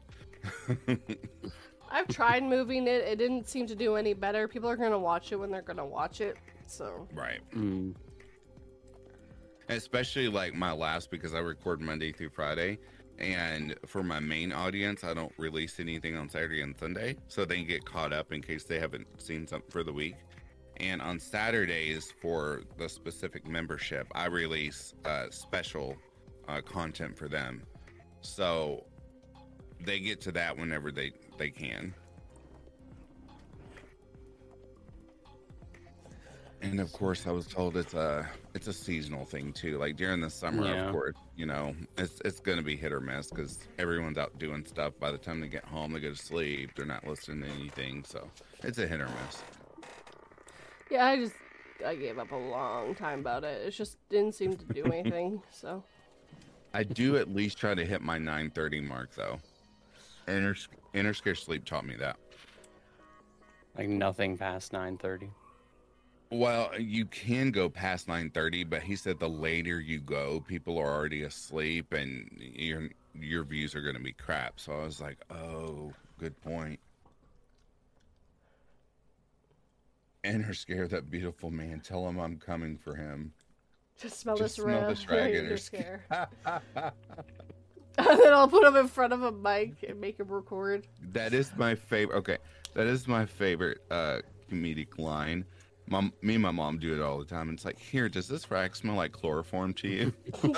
I've 1.91 2.07
tried 2.07 2.43
moving 2.43 2.87
it. 2.87 3.03
It 3.03 3.17
didn't 3.17 3.47
seem 3.47 3.67
to 3.67 3.75
do 3.75 3.95
any 3.95 4.13
better. 4.13 4.47
People 4.47 4.69
are 4.69 4.77
gonna 4.77 4.99
watch 4.99 5.31
it 5.31 5.35
when 5.35 5.51
they're 5.51 5.61
gonna 5.61 5.85
watch 5.85 6.21
it. 6.21 6.37
So 6.67 7.07
right. 7.13 7.41
Mm. 7.53 7.95
Especially 9.67 10.29
like 10.29 10.53
my 10.53 10.71
last 10.71 11.11
because 11.11 11.33
I 11.33 11.39
record 11.39 11.81
Monday 11.81 12.11
through 12.11 12.29
Friday. 12.29 12.79
And 13.19 13.75
for 13.85 14.03
my 14.03 14.19
main 14.19 14.51
audience, 14.51 15.03
I 15.03 15.13
don't 15.13 15.33
release 15.37 15.79
anything 15.79 16.17
on 16.17 16.27
Saturday 16.27 16.61
and 16.61 16.75
Sunday. 16.77 17.17
So 17.27 17.45
they 17.45 17.61
get 17.63 17.85
caught 17.85 18.13
up 18.13 18.31
in 18.31 18.41
case 18.41 18.63
they 18.63 18.79
haven't 18.79 19.05
seen 19.21 19.45
something 19.45 19.69
for 19.69 19.83
the 19.83 19.93
week. 19.93 20.15
And 20.81 20.99
on 20.99 21.19
Saturdays 21.19 22.11
for 22.21 22.63
the 22.77 22.89
specific 22.89 23.47
membership, 23.47 24.07
I 24.15 24.25
release 24.25 24.95
uh, 25.05 25.27
special 25.29 25.95
uh, 26.47 26.61
content 26.61 27.15
for 27.15 27.27
them. 27.27 27.61
So 28.21 28.83
they 29.79 29.99
get 29.99 30.19
to 30.21 30.31
that 30.31 30.57
whenever 30.57 30.91
they, 30.91 31.11
they 31.37 31.51
can. 31.51 31.93
And 36.63 36.79
of 36.79 36.91
course, 36.93 37.25
I 37.27 37.31
was 37.31 37.45
told 37.47 37.75
it's 37.77 37.93
a 37.95 38.27
it's 38.53 38.67
a 38.67 38.73
seasonal 38.73 39.25
thing 39.25 39.51
too. 39.51 39.79
Like 39.79 39.95
during 39.97 40.21
the 40.21 40.29
summer, 40.29 40.65
Yeah. 40.67 40.85
of 40.87 40.91
course, 40.93 41.15
you 41.35 41.47
know, 41.47 41.75
it's 41.97 42.21
it's 42.23 42.39
going 42.39 42.59
to 42.59 42.63
be 42.63 42.75
hit 42.75 42.91
or 42.93 43.01
miss 43.01 43.29
because 43.29 43.57
everyone's 43.79 44.19
out 44.19 44.37
doing 44.37 44.63
stuff. 44.65 44.93
By 44.99 45.11
the 45.11 45.17
time 45.17 45.41
they 45.41 45.47
get 45.47 45.65
home, 45.65 45.93
they 45.93 45.99
go 45.99 46.11
to 46.11 46.15
sleep. 46.15 46.71
They're 46.75 46.85
not 46.85 47.05
listening 47.07 47.41
to 47.49 47.49
anything, 47.59 48.03
so 48.07 48.29
it's 48.63 48.77
a 48.77 48.85
hit 48.87 49.01
or 49.01 49.07
miss. 49.07 49.41
Yeah, 50.91 51.05
I 51.05 51.17
just 51.17 51.33
I 51.85 51.95
gave 51.95 52.19
up 52.19 52.31
a 52.31 52.35
long 52.35 52.93
time 52.93 53.21
about 53.21 53.43
it. 53.43 53.65
It 53.65 53.71
just 53.71 53.97
didn't 54.09 54.35
seem 54.35 54.55
to 54.57 54.65
do 54.65 54.83
anything. 54.91 55.41
So 55.49 55.83
I 56.73 56.83
do 56.83 57.17
at 57.17 57.33
least 57.33 57.57
try 57.57 57.73
to 57.73 57.85
hit 57.85 58.01
my 58.01 58.19
9:30 58.19 58.87
mark 58.87 59.15
though. 59.15 59.39
Inner 60.27 60.55
inner 60.93 61.13
scare 61.13 61.35
sleep 61.35 61.65
taught 61.65 61.85
me 61.85 61.95
that. 61.95 62.17
Like 63.77 63.87
nothing 63.87 64.37
past 64.37 64.73
nine 64.73 64.97
thirty. 64.97 65.31
Well, 66.29 66.71
you 66.79 67.05
can 67.05 67.51
go 67.51 67.67
past 67.67 68.07
9:30, 68.07 68.69
but 68.69 68.83
he 68.83 68.95
said 68.95 69.19
the 69.19 69.27
later 69.27 69.81
you 69.81 69.99
go, 69.99 70.39
people 70.47 70.77
are 70.77 70.89
already 70.89 71.23
asleep 71.23 71.93
and 71.93 72.29
your 72.37 72.89
your 73.13 73.43
views 73.43 73.75
are 73.75 73.81
going 73.81 73.95
to 73.95 74.01
be 74.01 74.13
crap. 74.13 74.59
So 74.59 74.73
I 74.73 74.83
was 74.83 75.01
like, 75.01 75.17
"Oh, 75.29 75.93
good 76.19 76.39
point." 76.41 76.79
Inner 80.23 80.53
scare 80.53 80.87
that 80.87 81.09
beautiful 81.09 81.49
man. 81.49 81.79
Tell 81.79 82.07
him 82.07 82.19
I'm 82.19 82.37
coming 82.37 82.77
for 82.77 82.93
him. 82.95 83.33
just 83.99 84.19
smell 84.19 84.37
Just 84.37 84.57
this 84.57 84.63
smell 84.63 84.81
ra- 84.83 84.89
this 84.89 85.09
rag 85.09 85.33
in 85.33 85.45
her 85.45 85.57
scare. 85.57 86.05
and 86.13 86.29
then 87.97 88.33
I'll 88.33 88.47
put 88.47 88.63
him 88.65 88.75
in 88.75 88.87
front 88.87 89.13
of 89.13 89.23
a 89.23 89.31
mic 89.31 89.83
and 89.87 89.99
make 89.99 90.19
him 90.19 90.27
record. 90.27 90.87
That 91.11 91.33
is 91.33 91.51
my 91.57 91.73
favorite. 91.73 92.17
Okay, 92.17 92.37
that 92.75 92.85
is 92.85 93.07
my 93.07 93.25
favorite 93.25 93.79
uh, 93.89 94.19
comedic 94.49 94.99
line. 94.99 95.43
Mom, 95.87 96.13
me 96.21 96.35
and 96.35 96.43
my 96.43 96.51
mom 96.51 96.77
do 96.77 96.93
it 96.93 97.01
all 97.01 97.17
the 97.17 97.25
time. 97.25 97.49
It's 97.49 97.65
like, 97.65 97.79
here, 97.79 98.07
does 98.07 98.27
this 98.27 98.49
rag 98.49 98.75
smell 98.75 98.95
like 98.95 99.11
chloroform 99.11 99.73
to 99.73 99.87
you? 99.89 100.13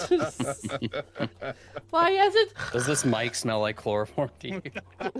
Why 1.89 2.11
is 2.11 2.35
it? 2.35 2.53
Does 2.71 2.85
this 2.85 3.03
mic 3.05 3.33
smell 3.33 3.61
like 3.61 3.77
chloroform 3.77 4.29
to 4.39 4.47
you? 4.49 4.61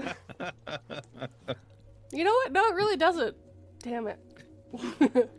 You 2.12 2.24
know 2.24 2.32
what? 2.32 2.52
No, 2.52 2.64
it 2.68 2.76
really 2.76 2.96
doesn't. 2.96 3.36
Damn 3.84 4.08
it. 4.08 4.20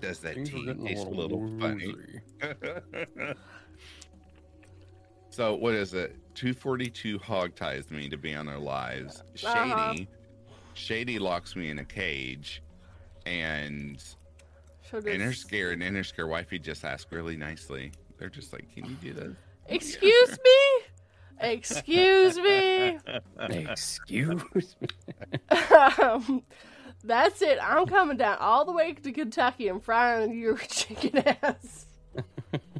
Does 0.00 0.20
that 0.20 0.34
Things 0.34 0.50
tea 0.50 0.72
taste 0.86 1.06
a 1.06 1.10
little 1.10 1.50
funny? 1.58 1.94
So 5.32 5.54
what 5.54 5.74
is 5.74 5.94
it? 5.94 6.16
242 6.34 7.18
hog 7.20 7.54
ties 7.54 7.88
me 7.90 8.08
to 8.08 8.16
be 8.16 8.34
on 8.34 8.46
their 8.46 8.58
lives. 8.58 9.22
Shady, 9.36 9.54
Uh-huh. 9.54 9.94
Shady 10.74 11.18
locks 11.20 11.54
me 11.54 11.70
in 11.70 11.78
a 11.78 11.84
cage, 11.84 12.62
and 13.26 14.02
So 14.90 15.00
does- 15.00 15.06
Inner 15.06 15.32
Scare 15.32 15.70
and 15.70 15.84
Inner 15.84 16.02
Scare 16.02 16.26
wifey 16.26 16.58
just 16.58 16.84
ask 16.84 17.12
really 17.12 17.36
nicely. 17.36 17.92
They're 18.18 18.28
just 18.28 18.52
like, 18.52 18.74
"Can 18.74 18.86
you 18.86 18.96
do 18.96 19.12
this?" 19.12 19.36
Excuse 19.68 20.30
me? 20.44 20.82
Excuse 21.40 22.36
me? 22.36 22.98
Excuse 23.38 24.74
me. 24.82 24.88
um, 26.02 26.42
that's 27.04 27.42
it. 27.42 27.58
I'm 27.62 27.86
coming 27.86 28.16
down 28.16 28.38
all 28.38 28.64
the 28.64 28.72
way 28.72 28.92
to 28.92 29.12
Kentucky 29.12 29.68
and 29.68 29.82
frying 29.82 30.38
your 30.38 30.56
chicken 30.68 31.18
ass. 31.42 31.86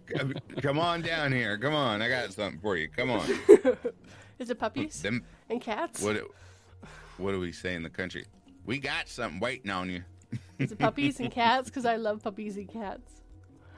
Come- 0.61 0.79
on 0.79 1.03
down 1.03 1.33
here. 1.33 1.57
Come 1.57 1.75
on, 1.75 2.03
I 2.03 2.09
got 2.09 2.33
something 2.33 2.61
for 2.61 2.77
you. 2.77 2.89
Come 2.89 3.11
on. 3.11 3.29
Is 4.39 4.51
it 4.51 4.59
puppies 4.59 5.01
Them. 5.03 5.23
and 5.49 5.61
cats? 5.61 6.03
What? 6.03 6.17
What 7.19 7.33
do 7.33 7.41
we 7.41 7.53
say 7.53 7.75
in 7.75 7.83
the 7.83 7.91
country? 7.91 8.25
We 8.65 8.79
got 8.79 9.09
something 9.09 9.39
waiting 9.41 9.71
on 9.71 9.91
you. 9.91 10.03
Is 10.59 10.73
it 10.73 10.79
puppies 10.79 11.21
and 11.21 11.31
cats? 11.31 11.69
Because 11.69 11.85
I 11.85 11.97
love 11.97 12.23
puppies 12.23 12.57
and 12.57 12.69
cats. 12.69 13.21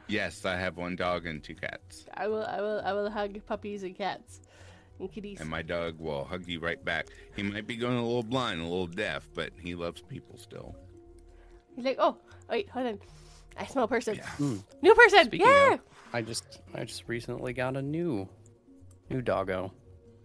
Yes, 0.08 0.44
I 0.44 0.56
have 0.56 0.76
one 0.76 0.96
dog 0.96 1.26
and 1.26 1.42
two 1.42 1.54
cats, 1.54 2.06
I 2.14 2.28
will, 2.28 2.44
I 2.44 2.60
will, 2.60 2.82
I 2.84 2.92
will 2.92 3.10
hug 3.10 3.38
puppies 3.46 3.82
and 3.82 3.96
cats 3.96 4.40
and 5.02 5.12
kitties. 5.12 5.40
and 5.40 5.48
my 5.48 5.62
dog 5.62 5.98
will 5.98 6.24
hug 6.24 6.48
you 6.48 6.60
right 6.60 6.82
back. 6.84 7.08
He 7.36 7.42
might 7.42 7.66
be 7.66 7.76
going 7.76 7.96
a 7.96 8.02
little 8.02 8.22
blind, 8.22 8.60
a 8.60 8.64
little 8.64 8.86
deaf, 8.86 9.28
but 9.34 9.50
he 9.60 9.74
loves 9.74 10.00
people 10.02 10.36
still. 10.38 10.74
He's 11.76 11.84
like, 11.84 11.96
oh, 11.98 12.16
wait, 12.50 12.68
hold 12.70 12.86
on. 12.86 12.98
I 13.56 13.66
smell 13.66 13.84
a 13.84 13.88
person. 13.88 14.16
Hmm. 14.36 14.56
New 14.80 14.94
person. 14.94 15.24
Speaking 15.26 15.46
yeah. 15.46 15.74
of, 15.74 15.80
I 16.12 16.22
just 16.22 16.60
I 16.74 16.84
just 16.84 17.04
recently 17.06 17.52
got 17.52 17.76
a 17.76 17.82
new 17.82 18.28
new 19.10 19.20
doggo 19.20 19.72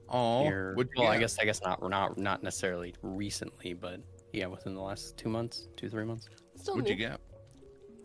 Oh, 0.10 0.44
here. 0.44 0.76
Well, 0.76 1.08
I 1.08 1.18
guess 1.18 1.38
I 1.40 1.46
guess 1.46 1.62
not 1.62 1.88
not 1.90 2.18
not 2.18 2.44
necessarily 2.44 2.96
recently, 3.02 3.74
but 3.74 4.00
yeah, 4.32 4.48
within 4.48 4.74
the 4.74 4.82
last 4.82 5.18
two 5.18 5.30
months, 5.30 5.68
two 5.76 5.90
three 5.90 6.06
months. 6.06 6.30
Still 6.56 6.76
What'd 6.76 6.86
new. 6.90 6.96
you 6.96 7.10
get? 7.10 7.20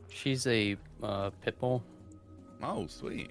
She's 0.09 0.47
a 0.47 0.77
uh, 1.03 1.31
pit 1.41 1.59
bull, 1.59 1.83
Oh, 2.63 2.87
sweet. 2.87 3.31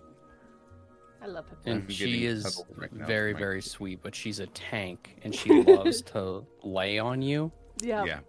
I 1.21 1.27
love 1.27 1.47
puppies. 1.47 1.71
and 1.73 1.91
she 1.93 2.25
is 2.25 2.63
right 2.75 2.91
now 2.91 3.05
very 3.05 3.33
with 3.33 3.39
my- 3.41 3.45
very 3.45 3.61
sweet. 3.61 4.01
But 4.01 4.15
she's 4.15 4.39
a 4.39 4.47
tank, 4.47 5.17
and 5.23 5.33
she 5.35 5.61
loves 5.63 6.01
to 6.13 6.45
lay 6.63 6.97
on 6.99 7.21
you. 7.21 7.51
Yeah. 7.81 8.05
Yeah. 8.05 8.19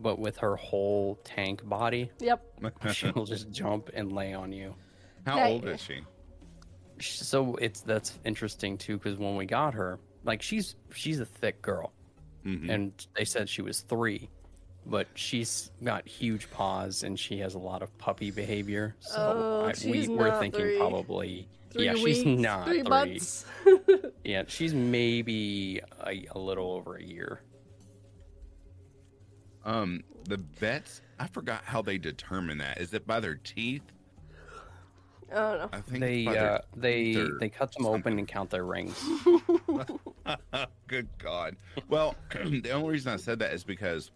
But 0.00 0.18
with 0.18 0.36
her 0.38 0.56
whole 0.56 1.16
tank 1.24 1.68
body, 1.68 2.10
Yep. 2.20 2.44
she'll 2.92 3.24
just 3.24 3.50
jump 3.50 3.90
and 3.94 4.12
lay 4.12 4.32
on 4.34 4.52
you. 4.52 4.74
How 5.26 5.36
Yeah. 5.36 5.48
old 5.48 5.66
is 5.66 5.80
she? 5.80 6.00
So 7.00 7.56
it's 7.56 7.80
that's 7.80 8.18
interesting 8.24 8.78
too, 8.78 8.98
because 8.98 9.18
when 9.18 9.36
we 9.36 9.46
got 9.46 9.74
her, 9.74 9.98
like 10.24 10.42
she's 10.42 10.76
she's 10.94 11.18
a 11.20 11.24
thick 11.26 11.60
girl, 11.60 11.92
Mhm. 12.46 12.70
and 12.70 13.06
they 13.16 13.24
said 13.24 13.48
she 13.48 13.62
was 13.62 13.80
three, 13.80 14.28
but 14.86 15.08
she's 15.14 15.70
got 15.82 16.06
huge 16.06 16.50
paws 16.50 17.02
and 17.02 17.18
she 17.18 17.38
has 17.38 17.54
a 17.54 17.58
lot 17.58 17.82
of 17.82 17.96
puppy 17.98 18.30
behavior. 18.30 18.94
So 19.00 19.16
Oh, 19.18 19.64
I, 19.64 19.68
we 19.90 20.00
she's 20.00 20.08
we're 20.08 20.38
thinking 20.38 20.60
three. 20.60 20.78
probably 20.78 21.48
Three 21.74 21.86
yeah, 21.86 21.94
weeks, 21.94 22.18
she's 22.18 22.24
not 22.24 22.66
three 22.66 22.80
three. 22.80 22.88
months. 22.88 23.44
Yeah, 24.24 24.44
she's 24.46 24.72
maybe 24.72 25.80
a, 26.06 26.24
a 26.34 26.38
little 26.38 26.70
over 26.72 26.96
a 26.96 27.02
year. 27.02 27.40
Um, 29.64 30.02
the 30.28 30.38
vets. 30.38 31.02
I 31.18 31.26
forgot 31.26 31.62
how 31.64 31.82
they 31.82 31.98
determine 31.98 32.56
that. 32.58 32.80
Is 32.80 32.94
it 32.94 33.06
by 33.06 33.20
their 33.20 33.34
teeth? 33.34 33.82
I 35.30 35.34
don't 35.34 35.58
know. 35.58 35.68
I 35.72 35.80
think 35.80 36.00
They 36.00 36.16
it's 36.20 36.26
by 36.26 36.32
their 36.34 36.52
uh, 36.52 36.58
they 36.76 37.02
teeth 37.04 37.18
or 37.18 37.38
they 37.38 37.48
cut 37.50 37.72
them 37.72 37.82
something. 37.84 38.00
open 38.00 38.18
and 38.18 38.28
count 38.28 38.48
their 38.50 38.64
rings. 38.64 38.98
Good 40.86 41.08
God. 41.18 41.56
Well, 41.88 42.14
the 42.30 42.70
only 42.70 42.92
reason 42.92 43.12
I 43.12 43.16
said 43.16 43.38
that 43.40 43.52
is 43.52 43.64
because 43.64 44.10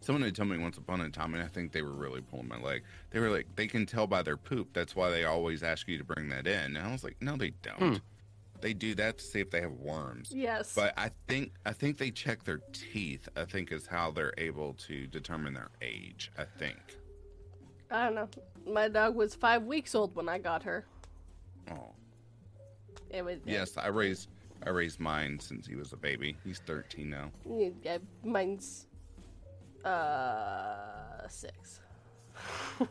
someone 0.00 0.22
had 0.22 0.34
told 0.34 0.48
me 0.48 0.58
once 0.58 0.78
upon 0.78 1.00
a 1.00 1.10
time, 1.10 1.34
and 1.34 1.42
I 1.42 1.46
think 1.46 1.72
they 1.72 1.82
were 1.82 1.92
really 1.92 2.20
pulling 2.20 2.48
my 2.48 2.58
leg. 2.58 2.82
They 3.10 3.20
were 3.20 3.30
like, 3.30 3.46
they 3.56 3.66
can 3.66 3.86
tell 3.86 4.06
by 4.06 4.22
their 4.22 4.36
poop. 4.36 4.68
That's 4.72 4.96
why 4.96 5.10
they 5.10 5.24
always 5.24 5.62
ask 5.62 5.88
you 5.88 5.98
to 5.98 6.04
bring 6.04 6.28
that 6.30 6.46
in. 6.46 6.76
And 6.76 6.78
I 6.78 6.90
was 6.90 7.04
like, 7.04 7.16
no, 7.20 7.36
they 7.36 7.52
don't. 7.62 7.78
Hmm. 7.78 7.96
They 8.60 8.74
do 8.74 8.94
that 8.96 9.18
to 9.18 9.24
see 9.24 9.40
if 9.40 9.50
they 9.50 9.60
have 9.60 9.72
worms. 9.72 10.32
Yes. 10.34 10.74
But 10.74 10.92
I 10.96 11.10
think 11.28 11.52
I 11.64 11.72
think 11.72 11.96
they 11.96 12.10
check 12.10 12.44
their 12.44 12.60
teeth. 12.72 13.26
I 13.34 13.46
think 13.46 13.72
is 13.72 13.86
how 13.86 14.10
they're 14.10 14.34
able 14.36 14.74
to 14.86 15.06
determine 15.06 15.54
their 15.54 15.70
age. 15.80 16.30
I 16.36 16.44
think. 16.58 16.78
I 17.90 18.04
don't 18.04 18.14
know. 18.14 18.28
My 18.66 18.88
dog 18.88 19.14
was 19.14 19.34
five 19.34 19.64
weeks 19.64 19.94
old 19.94 20.14
when 20.14 20.28
I 20.28 20.38
got 20.38 20.62
her. 20.64 20.84
Oh 21.70 21.92
It 23.10 23.24
was 23.24 23.38
yes, 23.46 23.78
I 23.78 23.88
raised 23.88 24.28
I 24.62 24.70
raised 24.70 25.00
mine 25.00 25.38
since 25.40 25.66
he 25.66 25.74
was 25.74 25.94
a 25.94 25.96
baby. 25.96 26.36
He's 26.44 26.58
13 26.58 27.08
now. 27.08 27.30
Yeah, 27.50 27.70
yeah, 27.82 27.98
mine's 28.22 28.86
uh 29.84 31.26
six. 31.28 31.80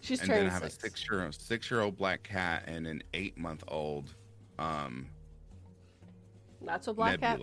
She's 0.00 0.20
and 0.22 0.30
then 0.30 0.46
I 0.46 0.50
have 0.50 0.62
a 0.62 0.70
six. 0.70 0.82
six 1.00 1.10
year 1.10 1.28
six 1.32 1.70
year 1.70 1.80
old 1.80 1.96
black 1.96 2.22
cat 2.22 2.64
and 2.66 2.86
an 2.86 3.02
eight 3.14 3.36
month 3.36 3.62
old 3.68 4.14
um 4.58 5.08
Not 6.60 6.84
so 6.84 6.92
black 6.92 7.20
cat. 7.20 7.40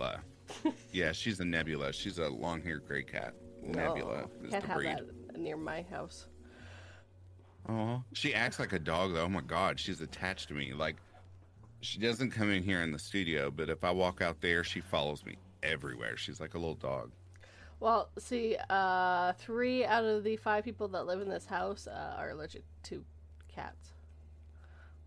yeah, 0.92 1.12
she's 1.12 1.40
a 1.40 1.44
nebula. 1.44 1.92
She's 1.92 2.18
a 2.18 2.28
long 2.28 2.62
haired 2.62 2.86
gray 2.86 3.02
cat. 3.02 3.34
Nebula 3.62 4.24
Oh, 4.26 4.44
is 4.44 4.50
can't 4.50 4.62
the 4.62 4.68
have 4.68 4.76
breed. 4.76 4.86
that 5.30 5.38
near 5.38 5.56
my 5.56 5.82
house. 5.90 6.28
Oh, 7.68 8.02
she 8.12 8.32
acts 8.32 8.60
like 8.60 8.72
a 8.72 8.78
dog 8.78 9.12
though. 9.14 9.24
Oh 9.24 9.28
my 9.28 9.40
god, 9.40 9.78
she's 9.80 10.00
attached 10.00 10.48
to 10.48 10.54
me. 10.54 10.72
Like 10.72 10.96
she 11.80 11.98
doesn't 11.98 12.30
come 12.30 12.50
in 12.50 12.62
here 12.62 12.82
in 12.82 12.92
the 12.92 12.98
studio, 12.98 13.50
but 13.50 13.68
if 13.68 13.82
I 13.84 13.90
walk 13.90 14.22
out 14.22 14.40
there, 14.40 14.62
she 14.64 14.80
follows 14.80 15.24
me 15.24 15.36
everywhere. 15.62 16.16
She's 16.16 16.40
like 16.40 16.54
a 16.54 16.58
little 16.58 16.74
dog. 16.74 17.10
Well, 17.78 18.08
see, 18.18 18.56
uh, 18.70 19.32
three 19.34 19.84
out 19.84 20.04
of 20.04 20.24
the 20.24 20.36
five 20.36 20.64
people 20.64 20.88
that 20.88 21.06
live 21.06 21.20
in 21.20 21.28
this 21.28 21.44
house 21.44 21.86
uh, 21.86 22.14
are 22.16 22.30
allergic 22.30 22.64
to 22.84 23.04
cats. 23.48 23.92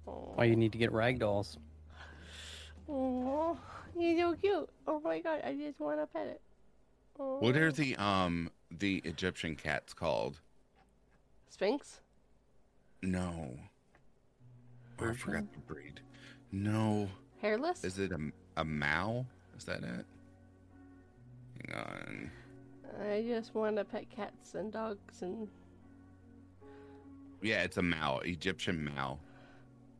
Oh, 0.08 0.32
Why 0.36 0.46
you 0.46 0.56
need 0.56 0.72
to 0.74 0.78
get 0.78 0.92
rag 0.92 1.20
dolls? 1.20 1.58
Aw, 2.88 3.56
he's 3.98 4.20
so 4.20 4.34
cute. 4.34 4.70
Oh 4.88 5.00
my 5.00 5.20
god, 5.20 5.42
I 5.44 5.54
just 5.54 5.80
want 5.80 6.00
to 6.00 6.08
pet 6.08 6.28
it. 6.28 6.42
What 7.18 7.58
are 7.58 7.72
the 7.72 7.96
um 7.98 8.50
the 8.72 9.02
Egyptian 9.04 9.56
cats 9.56 9.94
called? 9.94 10.40
Sphinx? 11.50 12.00
No. 13.02 13.58
Oh, 15.00 15.10
I 15.10 15.14
forgot 15.14 15.52
the 15.54 15.60
breed. 15.60 16.00
No. 16.52 17.10
Hairless? 17.42 17.84
Is 17.84 18.00
it 18.00 18.12
a, 18.12 18.20
a 18.58 18.66
Mau? 18.66 19.26
Is 19.58 19.66
that 19.66 19.84
it? 19.84 20.06
Hang 21.68 21.76
on. 21.76 22.32
I 23.02 23.24
just 23.28 23.56
want 23.56 23.78
to 23.78 23.86
pet 23.86 24.10
cats 24.10 24.56
and 24.56 24.72
dogs 24.72 25.22
and 25.22 25.48
Yeah, 27.42 27.64
it's 27.64 27.78
a 27.78 27.82
Mau, 27.82 28.20
Egyptian 28.20 28.84
Mau. 28.84 29.20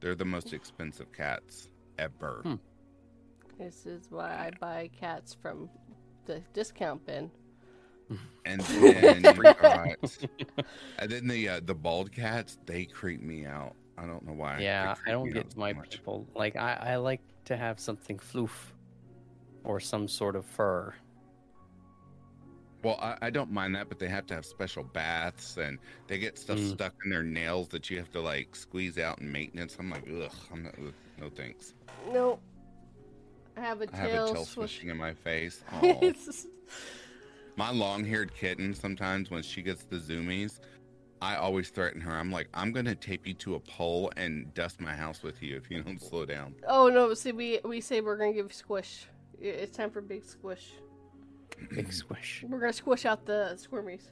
They're 0.02 0.16
the 0.16 0.26
most 0.26 0.54
expensive 0.54 1.12
cats 1.12 1.70
ever. 1.98 2.42
Hmm. 2.44 2.56
this 3.58 3.86
is 3.86 4.10
why 4.10 4.30
I 4.30 4.52
buy 4.60 4.90
cats 4.98 5.36
from 5.42 5.70
the 6.26 6.42
discount 6.54 7.06
bin. 7.06 7.32
And 8.46 8.62
then 8.62 9.22
got, 9.62 10.18
and 10.98 11.12
then 11.12 11.28
the 11.28 11.48
uh, 11.50 11.60
the 11.64 11.76
bald 11.76 12.12
cats, 12.12 12.58
they 12.66 12.86
creep 12.86 13.22
me 13.22 13.46
out. 13.46 13.76
I 14.00 14.08
don't 14.08 14.26
know 14.26 14.34
why. 14.34 14.60
Yeah, 14.60 14.96
I 15.06 15.12
don't 15.12 15.30
get 15.30 15.46
out 15.46 15.52
so 15.52 15.60
my 15.60 15.74
much. 15.74 15.92
people 15.92 16.26
like 16.34 16.56
I, 16.56 16.74
I 16.82 16.96
like 16.96 17.22
to 17.46 17.56
have 17.56 17.80
something 17.80 18.18
floof 18.18 18.50
or 19.64 19.80
some 19.80 20.08
sort 20.08 20.36
of 20.36 20.46
fur. 20.46 20.96
Well, 22.82 22.98
I, 23.02 23.18
I 23.24 23.30
don't 23.30 23.52
mind 23.52 23.76
that, 23.76 23.90
but 23.90 24.00
they 24.00 24.08
have 24.08 24.26
to 24.28 24.36
have 24.36 24.46
special 24.46 24.84
baths, 24.84 25.58
and 25.58 25.80
they 26.08 26.18
get 26.18 26.38
stuff 26.38 26.58
Mm. 26.60 26.72
stuck 26.74 26.94
in 27.04 27.10
their 27.12 27.24
nails 27.24 27.68
that 27.70 27.90
you 27.90 27.98
have 27.98 28.10
to 28.12 28.22
like 28.22 28.56
squeeze 28.56 28.98
out 28.98 29.20
in 29.20 29.30
maintenance. 29.32 29.76
I'm 29.80 29.90
like, 29.90 30.04
ugh, 30.08 30.32
I'm 30.54 30.64
not, 30.64 30.76
ugh, 30.78 30.94
no 31.20 31.30
thanks. 31.30 31.74
No. 32.12 32.40
I 33.58 33.62
have 33.62 33.82
a 33.82 33.88
I 33.94 33.96
have 33.98 34.10
a 34.10 34.12
tail 34.14 34.26
tail 34.34 34.46
swish. 34.46 34.72
swishing 34.76 34.90
in 34.90 34.98
my 34.98 35.14
face. 35.14 35.62
My 37.58 37.72
long-haired 37.72 38.34
kitten. 38.36 38.74
Sometimes 38.74 39.30
when 39.30 39.44
she 39.44 39.62
gets 39.62 39.84
the 39.84 39.98
zoomies, 39.98 40.60
I 41.22 41.36
always 41.36 41.70
threaten 41.70 42.00
her. 42.00 42.12
I'm 42.14 42.32
like, 42.32 42.48
I'm 42.54 42.72
gonna 42.72 42.96
tape 42.96 43.28
you 43.28 43.34
to 43.34 43.56
a 43.56 43.60
pole 43.60 44.12
and 44.16 44.54
dust 44.54 44.80
my 44.80 44.94
house 44.94 45.22
with 45.24 45.44
you 45.44 45.58
if 45.58 45.70
you 45.70 45.84
don't 45.84 46.02
slow 46.10 46.26
down. 46.26 46.56
oh 46.68 46.88
no, 46.88 47.14
see 47.14 47.34
we 47.34 47.60
we 47.66 47.82
say 47.82 48.00
we're 48.00 48.16
gonna 48.16 48.32
give 48.32 48.54
squish. 48.54 49.08
It's 49.42 49.76
time 49.76 49.90
for 49.92 50.00
big 50.00 50.24
squish. 50.24 50.72
Big 51.70 51.92
squish. 51.92 52.44
We're 52.48 52.60
gonna 52.60 52.74
squish 52.74 53.06
out 53.06 53.26
the 53.26 53.58
squirmies. 53.58 54.10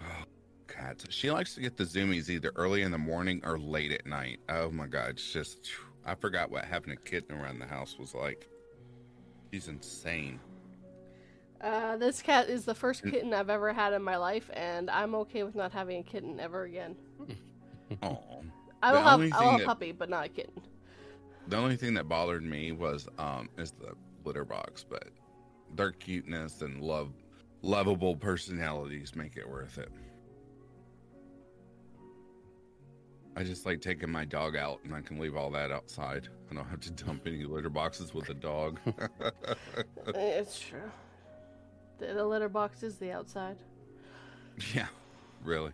Oh, 0.00 0.24
Cats. 0.66 1.06
She 1.10 1.30
likes 1.30 1.54
to 1.54 1.60
get 1.60 1.76
the 1.76 1.84
zoomies 1.84 2.28
either 2.28 2.50
early 2.56 2.82
in 2.82 2.90
the 2.90 2.98
morning 2.98 3.40
or 3.44 3.56
late 3.58 3.92
at 3.92 4.04
night. 4.04 4.40
Oh 4.48 4.70
my 4.70 4.86
god, 4.86 5.10
it's 5.10 5.32
just 5.32 5.70
I 6.04 6.14
forgot 6.16 6.50
what 6.50 6.64
having 6.64 6.92
a 6.92 6.96
kitten 6.96 7.36
around 7.36 7.60
the 7.60 7.66
house 7.66 7.96
was 7.98 8.14
like. 8.14 8.48
She's 9.52 9.68
insane. 9.68 10.40
Uh, 11.60 11.96
this 11.96 12.22
cat 12.22 12.48
is 12.48 12.64
the 12.64 12.74
first 12.74 13.04
kitten 13.04 13.32
I've 13.32 13.50
ever 13.50 13.72
had 13.72 13.92
in 13.92 14.02
my 14.02 14.16
life, 14.16 14.50
and 14.54 14.90
I'm 14.90 15.14
okay 15.14 15.44
with 15.44 15.54
not 15.54 15.70
having 15.70 16.00
a 16.00 16.02
kitten 16.02 16.40
ever 16.40 16.64
again. 16.64 16.96
Oh. 18.02 18.42
I 18.82 18.90
will 18.90 19.02
have, 19.02 19.20
I 19.20 19.22
will 19.22 19.28
thing 19.28 19.42
have 19.50 19.60
a 19.60 19.64
puppy, 19.66 19.92
but 19.92 20.08
not 20.08 20.24
a 20.24 20.28
kitten. 20.30 20.62
The 21.48 21.58
only 21.58 21.76
thing 21.76 21.92
that 21.94 22.08
bothered 22.08 22.42
me 22.42 22.72
was 22.72 23.06
um 23.18 23.50
is 23.58 23.72
the 23.72 23.92
litter 24.24 24.44
box, 24.44 24.84
but 24.88 25.08
their 25.74 25.92
cuteness 25.92 26.62
and 26.62 26.80
love 26.80 27.12
lovable 27.62 28.16
personalities 28.16 29.14
make 29.14 29.36
it 29.36 29.48
worth 29.48 29.78
it. 29.78 29.90
I 33.34 33.44
just 33.44 33.64
like 33.64 33.80
taking 33.80 34.10
my 34.10 34.26
dog 34.26 34.56
out 34.56 34.80
and 34.84 34.94
I 34.94 35.00
can 35.00 35.18
leave 35.18 35.36
all 35.36 35.50
that 35.52 35.70
outside. 35.70 36.28
I 36.50 36.54
don't 36.54 36.68
have 36.68 36.80
to 36.80 36.90
dump 36.90 37.26
any 37.26 37.44
litter 37.44 37.70
boxes 37.70 38.12
with 38.12 38.28
a 38.28 38.34
dog. 38.34 38.78
It's 40.14 40.58
true. 40.58 40.90
The, 41.98 42.14
the 42.14 42.26
litter 42.26 42.48
box 42.48 42.82
is 42.82 42.96
the 42.96 43.12
outside. 43.12 43.56
yeah, 44.74 44.88
really. 45.44 45.72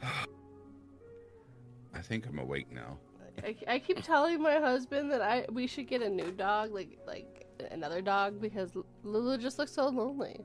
I 0.02 2.00
think 2.00 2.26
I'm 2.26 2.38
awake 2.38 2.72
now. 2.72 2.98
I, 3.44 3.56
I 3.66 3.78
keep 3.78 4.02
telling 4.02 4.40
my 4.40 4.58
husband 4.58 5.10
that 5.10 5.22
I 5.22 5.46
we 5.50 5.66
should 5.66 5.88
get 5.88 6.02
a 6.02 6.08
new 6.08 6.30
dog, 6.32 6.72
like 6.72 6.98
like 7.06 7.46
another 7.70 8.00
dog, 8.02 8.40
because 8.40 8.70
Lulu 9.02 9.38
just 9.38 9.58
looks 9.58 9.72
so 9.72 9.88
lonely. 9.88 10.40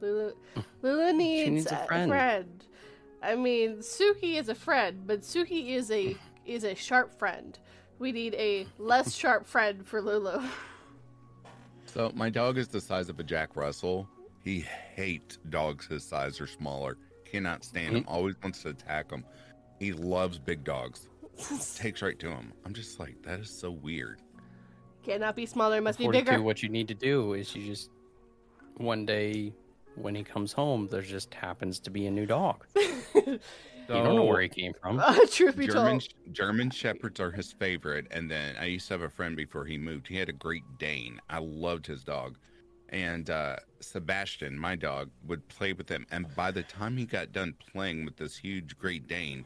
Lulu, 0.00 0.32
Lulu 0.82 1.12
needs, 1.12 1.50
needs 1.50 1.72
a 1.72 1.84
friend. 1.86 2.64
I 3.22 3.34
mean, 3.34 3.78
Suki 3.78 4.38
is 4.38 4.48
a 4.48 4.54
friend, 4.54 5.02
but 5.06 5.22
Suki 5.22 5.70
is 5.70 5.90
a 5.90 6.16
is 6.46 6.64
a 6.64 6.74
sharp 6.74 7.18
friend. 7.18 7.58
We 7.98 8.12
need 8.12 8.34
a 8.34 8.66
less 8.78 9.14
sharp 9.14 9.46
friend 9.46 9.86
for 9.86 10.00
Lulu. 10.00 10.42
So 11.86 12.12
my 12.14 12.30
dog 12.30 12.58
is 12.58 12.68
the 12.68 12.80
size 12.80 13.08
of 13.08 13.18
a 13.18 13.24
Jack 13.24 13.56
Russell. 13.56 14.08
He 14.44 14.60
hates 14.94 15.38
dogs 15.50 15.86
his 15.86 16.04
size 16.04 16.40
or 16.40 16.46
smaller. 16.46 16.96
Cannot 17.24 17.64
stand 17.64 17.96
them. 17.96 18.04
Hmm? 18.04 18.08
Always 18.08 18.34
wants 18.42 18.62
to 18.62 18.70
attack 18.70 19.08
them. 19.08 19.24
He 19.78 19.92
loves 19.92 20.38
big 20.38 20.64
dogs. 20.64 21.08
Takes 21.76 22.02
right 22.02 22.18
to 22.18 22.28
him. 22.28 22.52
I'm 22.64 22.74
just 22.74 22.98
like 22.98 23.22
that 23.22 23.40
is 23.40 23.50
so 23.50 23.70
weird. 23.70 24.20
Cannot 25.04 25.36
be 25.36 25.46
smaller, 25.46 25.80
must 25.80 25.98
be 25.98 26.08
bigger. 26.08 26.42
what 26.42 26.62
you 26.62 26.68
need 26.68 26.88
to 26.88 26.94
do 26.94 27.34
is 27.34 27.54
you 27.54 27.64
just 27.64 27.90
one 28.76 29.06
day 29.06 29.52
when 29.94 30.14
he 30.14 30.22
comes 30.22 30.52
home, 30.52 30.88
there 30.90 31.02
just 31.02 31.34
happens 31.34 31.78
to 31.80 31.90
be 31.90 32.06
a 32.06 32.10
new 32.10 32.26
dog. 32.26 32.64
you 32.76 33.40
don't 33.88 34.16
know 34.16 34.24
where 34.24 34.40
he 34.40 34.48
came 34.48 34.72
from. 34.80 34.98
Uh, 34.98 35.18
truth 35.30 35.56
be 35.56 35.66
German 35.66 36.00
told, 36.00 36.14
German 36.32 36.70
shepherds 36.70 37.20
are 37.20 37.30
his 37.30 37.52
favorite. 37.52 38.06
And 38.10 38.30
then 38.30 38.54
I 38.60 38.66
used 38.66 38.86
to 38.88 38.94
have 38.94 39.02
a 39.02 39.08
friend 39.08 39.36
before 39.36 39.64
he 39.64 39.78
moved. 39.78 40.06
He 40.08 40.16
had 40.16 40.28
a 40.28 40.32
Great 40.32 40.64
Dane. 40.78 41.20
I 41.28 41.38
loved 41.38 41.86
his 41.86 42.04
dog. 42.04 42.38
And 42.90 43.28
uh, 43.28 43.56
Sebastian, 43.80 44.58
my 44.58 44.74
dog, 44.74 45.10
would 45.26 45.46
play 45.48 45.72
with 45.72 45.88
him. 45.88 46.06
And 46.10 46.34
by 46.34 46.50
the 46.50 46.62
time 46.62 46.96
he 46.96 47.04
got 47.04 47.32
done 47.32 47.54
playing 47.72 48.04
with 48.04 48.16
this 48.16 48.36
huge 48.36 48.78
Great 48.78 49.06
Dane, 49.08 49.44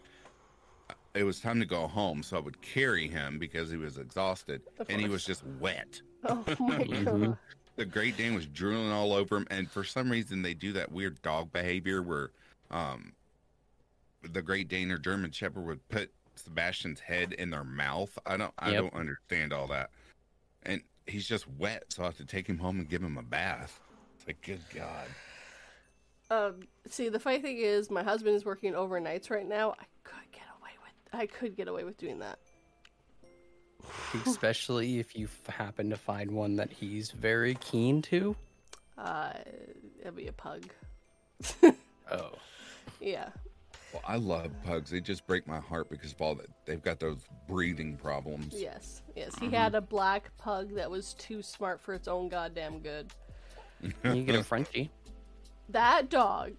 it 1.14 1.24
was 1.24 1.40
time 1.40 1.60
to 1.60 1.66
go 1.66 1.86
home. 1.86 2.22
So 2.22 2.36
I 2.36 2.40
would 2.40 2.60
carry 2.62 3.08
him 3.08 3.38
because 3.38 3.70
he 3.70 3.76
was 3.76 3.98
exhausted, 3.98 4.62
and 4.88 5.00
he 5.00 5.08
was 5.08 5.24
just 5.24 5.44
wet. 5.60 6.00
oh 6.24 6.44
my 6.58 6.84
god. 7.04 7.36
The 7.76 7.84
Great 7.86 8.16
Dane 8.18 8.34
was 8.34 8.46
drooling 8.46 8.90
all 8.90 9.12
over 9.14 9.36
him, 9.36 9.46
and 9.50 9.70
for 9.70 9.82
some 9.82 10.10
reason 10.10 10.42
they 10.42 10.52
do 10.54 10.72
that 10.74 10.92
weird 10.92 11.20
dog 11.22 11.52
behavior 11.52 12.02
where, 12.02 12.30
um, 12.70 13.12
the 14.30 14.42
Great 14.42 14.68
Dane 14.68 14.90
or 14.92 14.98
German 14.98 15.30
Shepherd 15.32 15.66
would 15.66 15.88
put 15.88 16.10
Sebastian's 16.36 17.00
head 17.00 17.32
in 17.32 17.50
their 17.50 17.64
mouth. 17.64 18.16
I 18.26 18.36
don't, 18.36 18.52
I 18.58 18.72
Yep. 18.72 18.82
don't 18.82 18.94
understand 18.94 19.52
all 19.52 19.66
that. 19.68 19.90
And 20.64 20.82
he's 21.06 21.26
just 21.26 21.48
wet, 21.58 21.84
so 21.88 22.02
I 22.02 22.06
have 22.06 22.16
to 22.18 22.24
take 22.26 22.46
him 22.46 22.58
home 22.58 22.78
and 22.78 22.88
give 22.88 23.02
him 23.02 23.16
a 23.18 23.22
bath. 23.22 23.80
It's 24.16 24.26
like, 24.26 24.40
good 24.42 24.60
God. 24.74 25.08
Um, 26.30 26.60
see, 26.88 27.08
the 27.08 27.18
funny 27.18 27.40
thing 27.40 27.56
is, 27.58 27.90
my 27.90 28.02
husband 28.02 28.36
is 28.36 28.44
working 28.44 28.74
overnights 28.74 29.30
right 29.30 29.46
now. 29.48 29.72
I 29.72 29.84
could 30.04 30.14
get 30.32 30.42
away 30.42 30.50
with, 30.50 30.51
I 31.12 31.26
could 31.26 31.56
get 31.56 31.68
away 31.68 31.84
with 31.84 31.96
doing 31.98 32.18
that. 32.20 32.38
Especially 34.26 34.98
if 34.98 35.16
you 35.16 35.26
f- 35.26 35.54
happen 35.54 35.90
to 35.90 35.96
find 35.96 36.30
one 36.30 36.56
that 36.56 36.70
he's 36.72 37.10
very 37.10 37.54
keen 37.56 38.02
to. 38.02 38.36
Uh, 38.96 39.32
it'll 40.00 40.12
be 40.12 40.28
a 40.28 40.32
pug. 40.32 40.64
Oh. 42.10 42.32
Yeah. 43.00 43.30
Well, 43.92 44.02
I 44.06 44.16
love 44.16 44.50
pugs. 44.64 44.90
They 44.90 45.00
just 45.00 45.26
break 45.26 45.46
my 45.46 45.58
heart 45.58 45.90
because 45.90 46.12
of 46.12 46.20
all 46.20 46.34
that. 46.36 46.48
They've 46.66 46.82
got 46.82 47.00
those 47.00 47.18
breathing 47.48 47.96
problems. 47.96 48.54
Yes. 48.56 49.02
Yes. 49.16 49.34
He 49.38 49.50
had 49.50 49.74
a 49.74 49.80
black 49.80 50.30
pug 50.38 50.74
that 50.74 50.90
was 50.90 51.14
too 51.14 51.42
smart 51.42 51.80
for 51.80 51.94
its 51.94 52.08
own 52.08 52.28
goddamn 52.28 52.80
good. 52.80 53.12
You 54.04 54.22
get 54.22 54.36
a 54.36 54.44
Frenchie. 54.44 54.90
That 55.68 56.08
dog 56.10 56.52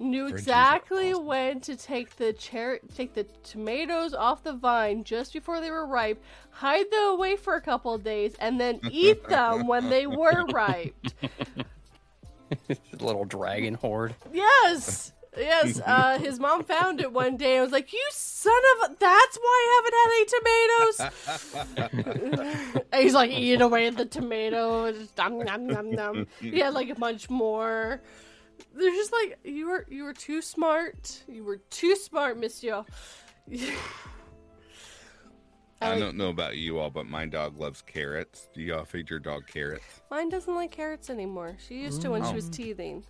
knew 0.00 0.26
exactly 0.26 1.14
when 1.14 1.60
to 1.60 1.76
take 1.76 2.16
the 2.16 2.32
cherry, 2.32 2.80
take 2.94 3.14
the 3.14 3.24
tomatoes 3.42 4.14
off 4.14 4.42
the 4.42 4.52
vine 4.52 5.04
just 5.04 5.32
before 5.32 5.60
they 5.60 5.70
were 5.70 5.86
ripe, 5.86 6.22
hide 6.50 6.90
them 6.90 7.04
away 7.10 7.36
for 7.36 7.54
a 7.54 7.60
couple 7.60 7.94
of 7.94 8.02
days, 8.02 8.34
and 8.40 8.60
then 8.60 8.80
eat 8.90 9.22
them 9.28 9.66
when 9.66 9.90
they 9.90 10.06
were 10.06 10.44
ripe. 10.52 10.94
little 13.00 13.24
dragon 13.24 13.74
hoard. 13.74 14.14
Yes. 14.32 15.12
Yes, 15.36 15.80
uh, 15.86 16.18
his 16.18 16.40
mom 16.40 16.64
found 16.64 17.00
it 17.00 17.12
one 17.12 17.36
day 17.36 17.56
and 17.56 17.62
was 17.62 17.72
like, 17.72 17.92
"You 17.92 18.04
son 18.10 18.52
of 18.74 18.90
a! 18.90 18.96
That's 18.98 19.36
why 19.36 19.80
I 20.98 21.04
haven't 21.76 21.94
had 21.94 21.94
any 21.94 21.94
tomatoes." 21.94 22.84
and 22.92 23.02
he's 23.02 23.14
like 23.14 23.30
eating 23.30 23.62
away 23.62 23.86
at 23.86 23.96
the 23.96 24.06
tomatoes, 24.06 25.08
nom 25.16 25.38
nom 25.38 25.66
nom 25.68 25.90
nom. 25.92 26.26
He 26.40 26.58
had 26.58 26.74
like 26.74 26.90
a 26.90 26.96
bunch 26.96 27.30
more. 27.30 28.00
They're 28.74 28.90
just 28.92 29.12
like 29.12 29.38
you 29.44 29.68
were. 29.68 29.86
You 29.88 30.04
were 30.04 30.12
too 30.12 30.40
smart. 30.42 31.24
You 31.28 31.44
were 31.44 31.58
too 31.70 31.96
smart, 31.96 32.38
Monsieur. 32.38 32.84
I 35.82 35.92
I 35.92 35.98
don't 35.98 36.16
know 36.16 36.28
about 36.28 36.56
you 36.58 36.78
all, 36.78 36.90
but 36.90 37.06
my 37.06 37.24
dog 37.26 37.58
loves 37.58 37.80
carrots. 37.82 38.48
Do 38.54 38.60
y'all 38.60 38.84
feed 38.84 39.08
your 39.08 39.18
dog 39.18 39.46
carrots? 39.46 39.84
Mine 40.10 40.28
doesn't 40.28 40.54
like 40.54 40.70
carrots 40.72 41.08
anymore. 41.08 41.56
She 41.66 41.80
used 41.80 42.02
to 42.02 42.10
when 42.10 42.22
she 42.24 42.34
was 42.34 42.48
teething. 42.50 43.02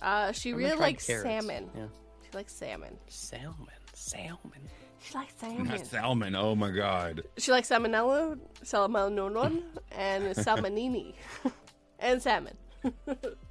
Uh, 0.00 0.32
she 0.32 0.50
I've 0.50 0.56
really 0.58 0.76
likes 0.76 1.06
carrots. 1.06 1.22
salmon. 1.24 1.70
Yeah. 1.76 1.86
She 2.24 2.36
likes 2.36 2.52
salmon. 2.52 2.98
Salmon. 3.06 3.68
Salmon. 3.94 4.68
She 5.00 5.14
likes 5.14 5.34
Not 5.40 5.50
salmon. 5.52 5.84
salmon. 5.84 6.34
Oh 6.34 6.54
my 6.56 6.70
god. 6.70 7.22
She 7.38 7.52
likes 7.52 7.68
salmonella, 7.70 8.38
salmonella, 8.64 9.62
and 9.92 10.24
salmonini, 10.36 11.14
and 12.00 12.20
salmon. 12.20 12.56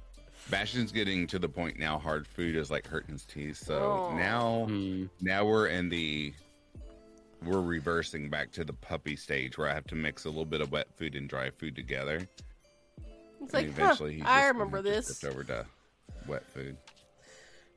Bastion's 0.50 0.92
getting 0.92 1.26
to 1.28 1.38
the 1.38 1.48
point 1.48 1.78
now. 1.78 1.98
Hard 1.98 2.26
food 2.26 2.56
is 2.56 2.70
like 2.70 2.86
hurting 2.86 3.12
his 3.12 3.24
teeth. 3.24 3.56
So 3.56 4.08
Oh. 4.10 4.16
now, 4.16 4.64
Hmm. 4.66 5.06
now 5.20 5.44
we're 5.44 5.68
in 5.68 5.88
the 5.88 6.32
we're 7.44 7.60
reversing 7.60 8.30
back 8.30 8.52
to 8.52 8.64
the 8.64 8.72
puppy 8.72 9.16
stage 9.16 9.58
where 9.58 9.68
I 9.68 9.74
have 9.74 9.86
to 9.88 9.96
mix 9.96 10.26
a 10.26 10.28
little 10.28 10.44
bit 10.44 10.60
of 10.60 10.70
wet 10.70 10.86
food 10.96 11.16
and 11.16 11.28
dry 11.28 11.50
food 11.50 11.74
together. 11.74 12.18
It's 13.40 13.52
and 13.52 13.52
like, 13.52 13.66
huh, 13.66 13.72
eventually, 13.82 14.14
he's 14.14 14.22
I 14.24 14.46
remember 14.46 14.76
gonna 14.76 14.90
have 14.94 15.04
to 15.04 15.08
this. 15.08 15.20
shift 15.20 15.32
over 15.32 15.42
to 15.44 15.66
wet 16.28 16.46
food. 16.52 16.76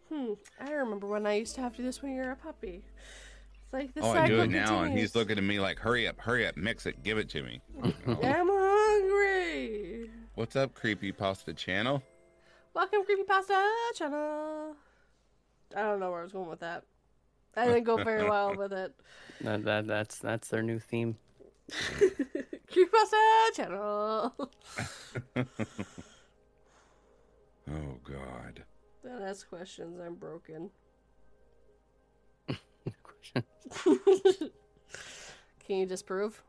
Hmm, 0.09 0.33
I 0.59 0.71
remember 0.73 1.07
when 1.07 1.25
I 1.25 1.33
used 1.37 1.55
to 1.55 1.61
have 1.61 1.71
to 1.73 1.77
do 1.77 1.83
this 1.83 2.03
when 2.03 2.11
you 2.13 2.21
were 2.21 2.29
a 2.31 2.35
puppy. 2.35 2.83
It's 3.63 3.73
like 3.73 3.91
the 3.95 4.01
Oh, 4.01 4.11
I 4.11 4.27
do 4.27 4.37
cycle 4.37 4.41
it 4.41 4.49
now, 4.51 4.83
and 4.83 4.95
he's 4.95 5.15
looking 5.15 5.39
at 5.39 5.43
me 5.43 5.59
like, 5.59 5.79
"Hurry 5.79 6.07
up, 6.07 6.19
hurry 6.21 6.45
up, 6.45 6.55
mix 6.55 6.85
it, 6.85 7.01
give 7.01 7.17
it 7.17 7.27
to 7.29 7.41
me." 7.41 7.59
I'm 7.83 8.47
hungry. 8.47 10.11
What's 10.35 10.55
up, 10.55 10.75
creepy 10.75 11.11
pasta 11.11 11.53
channel? 11.53 12.03
Welcome, 12.75 13.03
Creepypasta 13.05 13.63
channel. 13.95 14.75
I 15.75 15.81
don't 15.81 15.99
know 16.01 16.11
where 16.11 16.19
I 16.19 16.23
was 16.23 16.33
going 16.33 16.49
with 16.49 16.59
that. 16.59 16.83
I 17.55 17.65
didn't 17.67 17.85
go 17.85 17.95
very 18.03 18.27
well 18.29 18.55
with 18.55 18.73
it. 18.73 18.93
That, 19.41 19.65
that 19.65 19.85
that's 19.85 20.17
that's 20.19 20.47
their 20.47 20.61
new 20.63 20.79
theme. 20.79 21.17
Creepypasta 21.71 23.55
channel. 23.55 24.33
Oh 27.67 27.97
God. 28.03 28.63
Don't 29.03 29.23
ask 29.23 29.49
questions. 29.49 29.99
I'm 29.99 30.13
broken. 30.13 30.69
Question. 33.01 34.51
Can 35.65 35.77
you 35.77 35.87
disprove? 35.87 36.43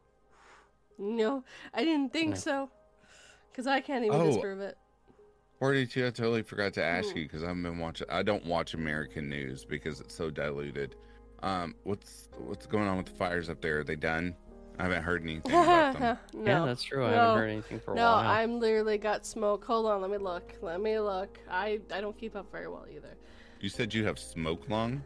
No, 0.98 1.42
I 1.72 1.84
didn't 1.84 2.12
think 2.12 2.30
No. 2.30 2.36
so. 2.36 2.70
Because 3.50 3.66
I 3.66 3.80
can't 3.80 4.04
even 4.04 4.20
Oh. 4.20 4.26
disprove 4.26 4.60
it. 4.60 4.76
42, 5.58 6.06
I 6.06 6.10
totally 6.10 6.42
forgot 6.42 6.72
to 6.74 6.82
ask 6.84 7.10
Hmm. 7.12 7.18
you 7.18 7.24
because 7.24 7.42
I've 7.42 7.60
been 7.62 7.78
watching. 7.78 8.06
I 8.10 8.22
don't 8.22 8.44
watch 8.44 8.74
American 8.74 9.28
news 9.28 9.64
because 9.64 10.00
it's 10.00 10.14
so 10.14 10.30
diluted. 10.30 10.96
Um, 11.42 11.74
what's 11.84 12.28
what's 12.38 12.66
going 12.66 12.86
on 12.86 12.96
with 12.98 13.06
the 13.06 13.12
fires 13.12 13.48
up 13.48 13.60
there? 13.60 13.78
Are 13.80 13.84
they 13.84 13.96
done? 13.96 14.34
I 14.78 14.82
haven't 14.84 15.02
heard 15.04 15.22
anything 15.24 15.52
about 15.52 15.98
them. 15.98 16.18
no. 16.34 16.50
Yeah, 16.60 16.64
that's 16.66 16.82
true. 16.82 17.04
I 17.06 17.10
No. 17.10 17.16
haven't 17.16 17.38
heard 17.38 17.50
anything 17.50 17.80
for 17.80 17.92
a 17.92 17.94
No, 17.94 18.02
while. 18.02 18.22
No, 18.22 18.28
I'm 18.28 18.60
literally 18.60 18.98
got 18.98 19.24
smoke. 19.24 19.64
Hold 19.64 19.86
on, 19.86 20.00
let 20.02 20.10
me 20.10 20.18
look. 20.18 20.52
Let 20.60 20.80
me 20.80 20.98
look. 21.00 21.38
I 21.50 21.80
I 21.92 22.00
don't 22.02 22.16
keep 22.18 22.36
up 22.36 22.50
very 22.52 22.68
well 22.68 22.84
either. 22.94 23.16
You 23.60 23.70
said 23.70 23.94
you 23.94 24.04
have 24.04 24.18
smoke 24.18 24.68
lung. 24.68 25.02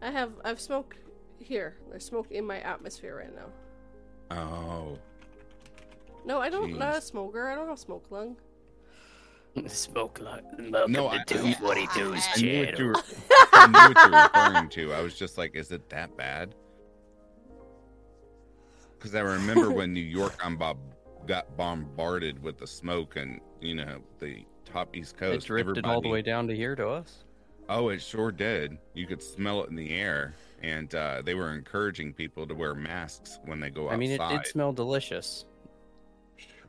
I 0.00 0.10
have 0.10 0.32
I've 0.44 0.60
smoke 0.60 0.96
here. 1.38 1.76
There's 1.90 2.04
smoke 2.04 2.30
in 2.32 2.44
my 2.44 2.58
atmosphere 2.60 3.16
right 3.16 3.34
now. 3.34 4.36
Oh, 4.36 4.98
No, 6.24 6.40
I 6.40 6.48
don't. 6.50 6.76
Not 6.78 6.96
a 6.96 7.00
smoker. 7.00 7.48
I 7.48 7.54
don't 7.54 7.68
have 7.68 7.78
smoke 7.78 8.06
lung. 8.10 8.36
Smoke 9.66 10.20
like 10.20 10.42
welcome 10.70 10.92
No, 10.92 11.08
I- 11.08 11.22
to 11.24 11.34
242's 11.34 12.26
I 12.36 12.40
knew 12.40 12.58
what 12.60 12.68
you 12.70 12.76
channel. 12.76 12.86
were. 12.88 13.02
I 13.52 13.66
knew 13.66 13.94
what 13.94 14.04
you 14.06 14.10
were 14.12 14.22
referring 14.52 14.68
to. 14.70 14.92
I 14.94 15.02
was 15.02 15.14
just 15.18 15.36
like, 15.38 15.54
is 15.54 15.70
it 15.72 15.88
that 15.90 16.16
bad? 16.16 16.54
Because 18.98 19.14
I 19.14 19.20
remember 19.20 19.70
when 19.70 19.92
New 19.92 20.00
York 20.00 20.38
got 20.38 20.58
bob- 20.58 20.78
got 21.26 21.56
bombarded 21.56 22.42
with 22.42 22.58
the 22.58 22.66
smoke 22.66 23.16
and 23.16 23.40
you 23.60 23.74
know 23.74 23.98
the 24.20 24.44
top 24.64 24.96
East 24.96 25.16
It 25.16 25.18
Coast. 25.18 25.46
drifted 25.46 25.84
all 25.84 26.00
the 26.00 26.08
way 26.08 26.22
down 26.22 26.46
to 26.48 26.56
here 26.56 26.74
to 26.76 26.88
us. 26.88 27.24
Oh, 27.68 27.88
it 27.90 28.00
sure 28.02 28.32
did. 28.32 28.78
You 28.94 29.06
could 29.06 29.22
smell 29.22 29.62
it 29.64 29.70
in 29.70 29.76
the 29.76 29.90
air, 29.94 30.34
and 30.62 30.92
uh, 30.94 31.22
they 31.24 31.34
were 31.34 31.52
encouraging 31.52 32.12
people 32.12 32.46
to 32.46 32.54
wear 32.54 32.74
masks 32.74 33.38
when 33.44 33.60
they 33.60 33.70
go 33.70 33.84
outside. 33.84 33.94
I 33.94 33.98
mean, 33.98 34.10
it 34.12 34.20
did 34.28 34.46
smell 34.46 34.72
delicious. 34.72 35.44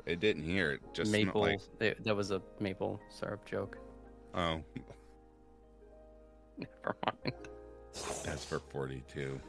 It 0.06 0.20
didn't 0.20 0.44
hear 0.44 0.72
it. 0.74 0.82
Just 0.94 1.12
maple. 1.12 1.42
like 1.42 1.60
it- 1.80 2.04
that 2.04 2.16
was 2.16 2.32
a 2.32 2.42
maple 2.60 3.00
syrup 3.10 3.46
joke. 3.46 3.78
oh, 4.36 4.62
Never 6.58 6.96
mind. 7.06 7.34
that's 8.24 8.44
for 8.46 8.60
forty-two. 8.60 9.40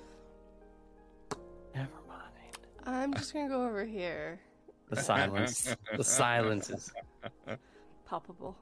Never 1.74 1.88
mind. 2.08 2.20
I'm 2.86 3.14
just 3.14 3.32
gonna 3.34 3.48
go 3.48 3.64
over 3.66 3.84
here. 3.84 4.40
The 4.90 4.96
silence. 4.96 5.74
the 5.96 6.04
silence 6.04 6.70
is. 6.70 6.92
Palpable. 8.08 8.56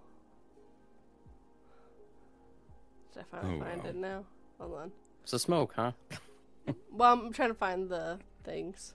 Did 3.13 3.21
I 3.21 3.37
finally 3.37 3.61
Oh, 3.61 3.65
find 3.65 3.83
wow. 3.83 3.89
it 3.91 3.97
now? 3.97 4.25
Hold 4.59 4.75
on. 4.75 4.93
It's 5.23 5.33
a 5.35 5.39
smoke, 5.39 5.75
huh? 5.77 5.93
Well, 6.91 7.13
I'm 7.13 7.33
trying 7.33 7.51
to 7.51 7.55
find 7.55 7.89
the 7.89 8.19
things. 8.45 8.95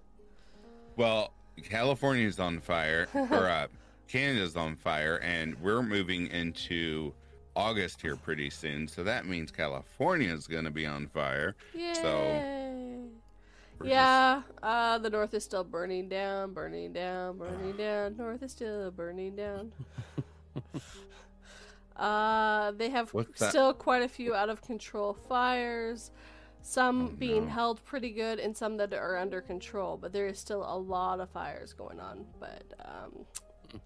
Well, 0.95 1.33
California's 1.63 2.39
on 2.39 2.59
fire, 2.59 3.07
or 3.13 3.49
uh, 3.49 3.67
Canada's 4.07 4.55
on 4.55 4.75
fire, 4.75 5.17
and 5.17 5.59
we're 5.61 5.83
moving 5.83 6.27
into 6.27 7.13
August 7.55 8.01
here 8.01 8.15
pretty 8.15 8.49
soon. 8.49 8.87
So 8.87 9.03
that 9.03 9.25
means 9.25 9.51
California's 9.51 10.47
going 10.47 10.65
to 10.65 10.71
be 10.71 10.85
on 10.85 11.07
fire. 11.07 11.55
Yay! 11.73 11.93
Just- 13.79 13.89
yeah, 13.89 14.41
uh, 14.63 14.97
the 14.97 15.09
north 15.09 15.33
is 15.33 15.43
still 15.43 15.63
burning 15.63 16.09
down, 16.09 16.53
burning 16.53 16.93
down, 16.93 17.37
burning 17.37 17.73
down. 17.77 18.17
North 18.17 18.41
is 18.41 18.51
still 18.51 18.89
burning 18.91 19.35
down. 19.35 19.71
uh, 21.95 22.71
they 22.71 22.89
have 22.89 23.13
still 23.35 23.73
quite 23.73 24.01
a 24.01 24.07
few 24.07 24.33
out 24.33 24.49
of 24.49 24.61
control 24.61 25.15
fires. 25.27 26.11
Some 26.67 27.11
Oh, 27.13 27.15
being 27.15 27.45
no. 27.45 27.51
held 27.51 27.85
pretty 27.85 28.11
good, 28.11 28.39
and 28.39 28.55
some 28.55 28.75
that 28.75 28.93
are 28.93 29.15
under 29.15 29.39
control. 29.39 29.95
But 29.95 30.11
there 30.11 30.27
is 30.27 30.37
still 30.37 30.65
a 30.65 30.75
lot 30.77 31.21
of 31.21 31.29
fires 31.29 31.71
going 31.71 32.01
on. 32.01 32.25
But 32.41 32.63
um, 32.83 33.79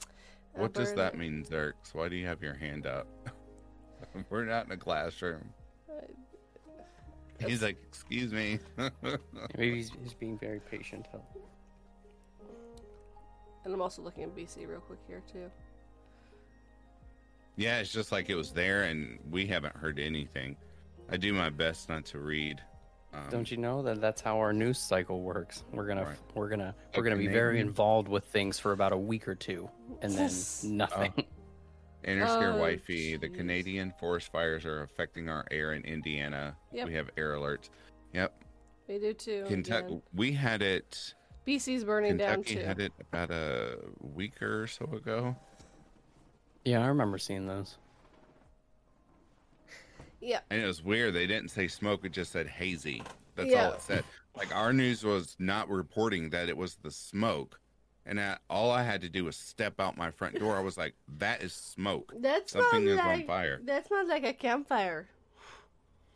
What 0.56 0.74
does 0.74 0.92
that 0.96 1.16
mean, 1.16 1.46
Zerx? 1.46 1.94
Why 1.94 2.10
do 2.10 2.16
you 2.16 2.26
have 2.26 2.42
your 2.42 2.56
hand 2.56 2.88
up? 2.88 3.06
we're 4.32 4.46
not 4.46 4.66
in 4.66 4.72
a 4.72 4.78
classroom. 4.78 5.48
He's 7.40 7.62
like, 7.62 7.78
excuse 7.88 8.34
me. 8.34 8.58
Maybe 9.58 9.76
he's, 9.76 9.92
he's 10.02 10.16
being 10.16 10.40
very 10.40 10.60
patient. 10.60 11.06
Huh? 11.12 11.20
And 13.64 13.74
I'm 13.76 13.82
also 13.82 14.02
looking 14.02 14.24
at 14.24 14.36
BC 14.36 14.68
real 14.68 14.80
quick 14.80 15.00
here 15.08 15.22
too. 15.32 15.52
yeah, 17.58 17.78
it's 17.78 17.92
just 17.92 18.12
like 18.12 18.32
it 18.32 18.36
was 18.36 18.52
there, 18.52 18.84
and 18.84 19.20
we 19.30 19.46
haven't 19.46 19.76
heard 19.76 20.00
anything. 20.00 20.56
I 21.12 21.18
do 21.18 21.32
my 21.32 21.52
best 21.52 21.90
not 21.90 22.06
to 22.06 22.20
read. 22.20 22.60
Um, 23.14 23.22
Don't 23.30 23.52
you 23.52 23.58
know 23.58 23.82
that 23.84 24.00
that's 24.00 24.22
how 24.22 24.38
our 24.40 24.54
news 24.54 24.78
cycle 24.80 25.22
works? 25.22 25.64
We're 25.74 25.86
gonna 25.88 26.06
Right. 26.06 26.18
we're 26.34 26.48
gonna 26.50 26.74
we're 26.94 27.00
Okay, 27.02 27.10
gonna 27.10 27.20
be 27.20 27.28
very 27.28 27.60
involved 27.60 28.08
with 28.08 28.24
things 28.26 28.58
for 28.58 28.72
about 28.72 28.94
a 28.94 28.98
week 28.98 29.28
or 29.28 29.36
two, 29.36 29.70
and 30.02 30.14
then 30.14 30.32
nothing. 30.64 31.14
Interscare 32.06 32.56
Oh, 32.56 32.60
Wifey, 32.60 33.18
the. 33.18 33.30
Canadian 33.30 33.94
forest 34.00 34.32
fires 34.32 34.66
are 34.66 34.82
affecting 34.84 35.30
our 35.30 35.46
air 35.52 35.74
in 35.74 35.84
Indiana. 35.84 36.56
Yep. 36.72 36.88
We 36.88 36.94
have 36.96 37.10
air 37.18 37.34
alerts. 37.36 37.70
Yep. 38.14 38.34
We 38.88 38.98
do 38.98 39.14
too. 39.14 39.46
Kentucky, 39.48 39.88
again. 39.88 40.02
we 40.16 40.32
had 40.32 40.62
it. 40.62 41.14
BC's 41.46 41.84
burning 41.84 42.18
down 42.18 42.36
Kentucky 42.44 42.56
too. 42.56 42.62
had 42.66 42.80
it 42.80 42.94
about 43.00 43.30
a 43.32 43.78
week 44.00 44.42
or 44.42 44.68
so 44.68 44.86
ago. 44.86 45.36
yeah, 46.66 46.82
I 46.84 46.88
remember 46.88 47.18
seeing 47.18 47.46
those. 47.46 47.78
Yeah. 50.22 50.40
And 50.50 50.62
it 50.62 50.66
was 50.66 50.84
weird. 50.84 51.14
They 51.14 51.28
didn't 51.28 51.50
say 51.50 51.68
smoke, 51.68 52.06
it 52.06 52.12
just 52.12 52.32
said 52.32 52.48
hazy. 52.48 53.02
That's 53.36 53.50
Yeah. 53.50 53.68
all 53.68 53.74
it 53.74 53.82
said. 53.82 54.04
Like 54.36 54.56
our 54.56 54.72
news 54.72 55.04
was 55.04 55.36
not 55.40 55.70
reporting 55.70 56.30
that 56.30 56.48
it 56.50 56.56
was 56.56 56.76
the 56.76 56.92
smoke. 56.92 57.60
And 58.06 58.20
I, 58.20 58.38
all 58.50 58.72
I 58.72 58.82
had 58.84 59.02
to 59.02 59.10
do 59.10 59.26
was 59.26 59.36
step 59.36 59.80
out 59.80 59.96
my 59.98 60.10
front 60.12 60.40
door. 60.40 60.56
I 60.58 60.62
was 60.62 60.78
like, 60.78 60.96
that 61.20 61.42
is 61.44 61.54
smoke. 61.54 62.14
That 62.22 62.50
Something 62.50 62.82
smells 62.84 62.94
is 62.94 63.00
on 63.00 63.08
like 63.08 63.28
fire. 63.28 63.60
that 63.66 63.88
smells 63.88 64.10
like 64.10 64.24
a 64.26 64.34
campfire. 64.34 65.08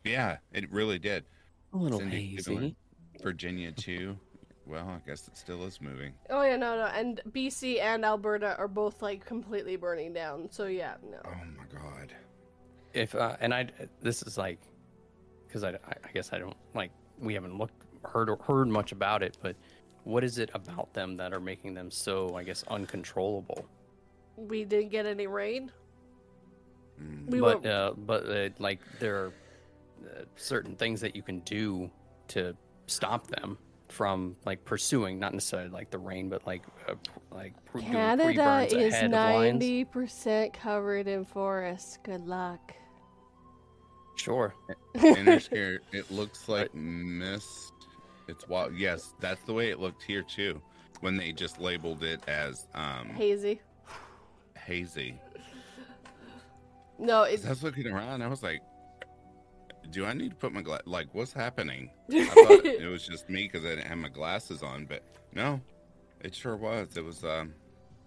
Yeah, 0.03 0.37
it 0.53 0.71
really 0.71 0.99
did. 0.99 1.25
A 1.73 1.77
little 1.77 1.99
Cindy, 1.99 2.27
hazy. 2.27 2.41
similar. 2.43 2.71
Virginia, 3.21 3.71
too. 3.71 4.17
Well, 4.67 4.87
I 4.87 5.07
guess 5.07 5.27
it 5.27 5.37
still 5.37 5.63
is 5.65 5.79
moving. 5.79 6.13
Oh 6.31 6.41
yeah, 6.41 6.55
no, 6.55 6.75
no, 6.75 6.85
and 6.85 7.21
BC 7.31 7.79
and 7.81 8.03
Alberta 8.03 8.55
are 8.57 8.67
both 8.67 9.01
like 9.03 9.23
completely 9.23 9.75
burning 9.75 10.11
down. 10.11 10.49
So 10.51 10.65
yeah, 10.65 10.95
no. 11.07 11.17
Oh 11.23 11.29
my 11.55 11.65
God. 11.79 12.11
If 12.95 13.13
uh, 13.13 13.35
and 13.41 13.53
I 13.53 13.67
this 14.01 14.23
is 14.23 14.37
like 14.37 14.59
because 15.47 15.63
I, 15.63 15.71
I 15.71 15.95
I 16.05 16.11
guess 16.13 16.31
I 16.31 16.39
don't 16.39 16.55
like 16.73 16.91
we 17.19 17.33
haven't 17.33 17.57
looked 17.57 17.83
heard 18.05 18.29
or 18.29 18.37
heard 18.37 18.67
much 18.67 18.91
about 18.91 19.21
it, 19.21 19.37
but 19.41 19.55
what 20.03 20.23
is 20.23 20.37
it 20.37 20.49
about 20.53 20.93
them 20.93 21.17
that 21.17 21.33
are 21.33 21.39
making 21.39 21.73
them 21.73 21.91
so 21.91 22.35
I 22.35 22.43
guess 22.43 22.63
uncontrollable? 22.69 23.65
We 24.37 24.63
didn't 24.63 24.89
get 24.89 25.05
any 25.05 25.27
rain. 25.27 25.71
Mm. 27.01 27.29
We 27.29 27.39
but 27.39 27.63
were 27.63 27.69
uh, 27.69 27.91
but 27.91 28.29
uh, 28.29 28.49
like 28.59 28.79
there 28.99 29.15
are 29.17 29.33
uh, 30.05 30.23
certain 30.35 30.75
things 30.75 31.01
that 31.01 31.15
you 31.15 31.21
can 31.21 31.39
do 31.39 31.89
to 32.29 32.55
stop 32.87 33.27
them 33.27 33.57
from 33.89 34.35
like 34.45 34.63
pursuing, 34.65 35.19
not 35.19 35.33
necessarily 35.33 35.69
like 35.69 35.89
the 35.89 35.97
rain, 35.97 36.29
but 36.29 36.45
like 36.47 36.63
uh, 36.87 36.93
like 37.31 37.53
pre- 37.65 37.81
doing 37.81 37.93
Canada 37.93 38.67
is 38.67 38.93
ahead 38.93 39.05
of 39.05 39.11
lines. 39.11 39.53
ninety 39.53 39.83
percent 39.83 40.53
covered 40.53 41.07
in 41.07 41.25
forest. 41.25 41.99
Good 42.03 42.25
luck. 42.25 42.73
Sure. 44.15 44.53
Interscare, 44.95 45.79
it 45.91 46.09
looks 46.11 46.47
like 46.49 46.73
mist. 46.73 47.73
It's 48.27 48.47
wild. 48.47 48.75
Yes, 48.75 49.13
that's 49.19 49.43
the 49.43 49.53
way 49.53 49.69
it 49.69 49.79
looked 49.79 50.01
here 50.03 50.23
too, 50.23 50.61
when 51.01 51.15
they 51.17 51.31
just 51.31 51.59
labeled 51.59 52.03
it 52.03 52.21
as 52.27 52.67
um, 52.73 53.09
Hazy. 53.09 53.61
hazy. 54.57 55.19
No, 56.97 57.23
it's 57.23 57.45
I 57.45 57.49
was 57.49 57.61
looking 57.61 57.87
around. 57.87 58.21
I 58.21 58.27
was 58.27 58.41
like, 58.41 58.61
"Do 59.91 60.05
I 60.05 60.13
need 60.13 60.29
to 60.31 60.35
put 60.35 60.53
my 60.53 60.61
gla- 60.61 60.81
like 60.85 61.07
what's 61.13 61.33
happening?" 61.33 61.91
I 62.11 62.25
thought 62.25 62.65
it 62.65 62.89
was 62.89 63.05
just 63.05 63.29
me 63.29 63.43
because 63.51 63.65
I 63.65 63.69
didn't 63.75 63.87
have 63.87 63.97
my 63.97 64.09
glasses 64.09 64.63
on, 64.63 64.85
but 64.85 65.03
no, 65.33 65.59
it 66.21 66.33
sure 66.33 66.55
was. 66.55 66.95
It 66.95 67.03
was 67.03 67.23
um, 67.23 67.53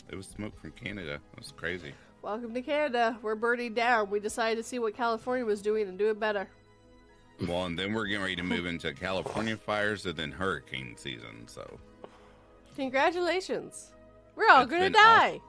it 0.08 0.16
was 0.16 0.26
smoke 0.26 0.58
from 0.58 0.72
Canada. 0.72 1.20
It 1.34 1.38
was 1.38 1.52
crazy. 1.56 1.92
Welcome 2.22 2.54
to 2.54 2.62
Canada. 2.62 3.18
We're 3.22 3.34
burning 3.34 3.74
down. 3.74 4.10
We 4.10 4.20
decided 4.20 4.56
to 4.62 4.68
see 4.68 4.78
what 4.78 4.94
California 4.96 5.44
was 5.44 5.62
doing 5.62 5.88
and 5.88 5.98
do 5.98 6.10
it 6.10 6.20
better. 6.20 6.48
Well, 7.46 7.66
and 7.66 7.78
then 7.78 7.92
we're 7.92 8.06
getting 8.06 8.22
ready 8.22 8.36
to 8.36 8.42
move 8.42 8.66
into 8.66 8.92
California 8.92 9.56
fires 9.56 10.04
and 10.06 10.16
then 10.16 10.32
hurricane 10.32 10.96
season. 10.96 11.46
So, 11.46 11.78
Congratulations. 12.76 13.92
We're 14.34 14.48
all 14.48 14.62
It's 14.62 14.70
gonna 14.70 14.84
been 14.84 14.92
die. 14.92 15.40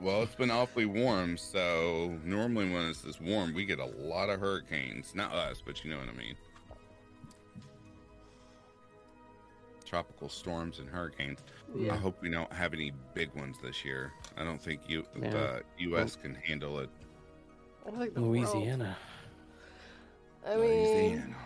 well, 0.00 0.22
it's 0.22 0.34
been 0.34 0.50
awfully 0.50 0.86
warm. 0.86 1.36
So 1.36 2.18
normally 2.24 2.70
when 2.70 2.88
it's 2.88 3.00
this 3.02 3.20
warm, 3.20 3.54
we 3.54 3.64
get 3.64 3.78
a 3.80 3.84
lot 3.86 4.28
of 4.30 4.40
hurricanes. 4.40 5.14
Not 5.14 5.32
us, 5.32 5.62
but 5.64 5.84
you 5.84 5.90
know 5.90 5.98
what 5.98 6.08
I 6.08 6.12
mean. 6.12 6.34
Tropical 9.84 10.28
storms 10.28 10.78
and 10.80 10.88
hurricanes. 10.88 11.38
Yeah. 11.74 11.92
I 11.94 11.96
hope 11.96 12.20
we 12.20 12.30
don't 12.30 12.52
have 12.52 12.72
any 12.74 12.92
big 13.14 13.34
ones 13.34 13.56
this 13.62 13.84
year. 13.84 14.12
I 14.36 14.44
don't 14.44 14.60
think 14.60 14.82
you 14.88 15.04
Yeah. 15.20 15.30
the 15.30 15.62
U.S. 15.78 16.16
can 16.16 16.34
handle 16.34 16.78
it. 16.80 16.90
I 17.86 17.90
think 17.90 18.14
the 18.14 18.20
world- 18.22 18.32
Louisiana. 18.32 18.96
I 20.46 20.56
mean, 20.56 20.60
Louisiana. 20.60 21.36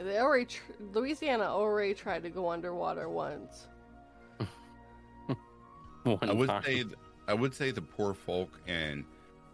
they 0.00 0.18
already 0.18 0.46
tr- 0.46 0.72
Louisiana 0.92 1.44
already 1.44 1.94
tried 1.94 2.22
to 2.24 2.30
go 2.30 2.48
underwater 2.50 3.08
once. 3.08 3.66
One 6.04 6.18
I 6.22 6.32
would 6.32 6.48
time. 6.48 6.62
say 6.64 6.74
th- 6.82 6.94
I 7.28 7.34
would 7.34 7.54
say 7.54 7.70
the 7.70 7.82
poor 7.82 8.12
folk 8.14 8.60
in 8.66 9.04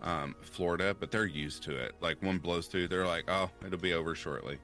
um, 0.02 0.34
Florida, 0.40 0.96
but 0.98 1.10
they're 1.10 1.26
used 1.26 1.62
to 1.64 1.76
it. 1.76 1.94
Like 2.00 2.22
one 2.22 2.38
blows 2.38 2.66
through, 2.68 2.88
they're 2.88 3.06
like, 3.06 3.24
"Oh, 3.28 3.50
it'll 3.66 3.78
be 3.78 3.92
over 3.92 4.14
shortly." 4.14 4.58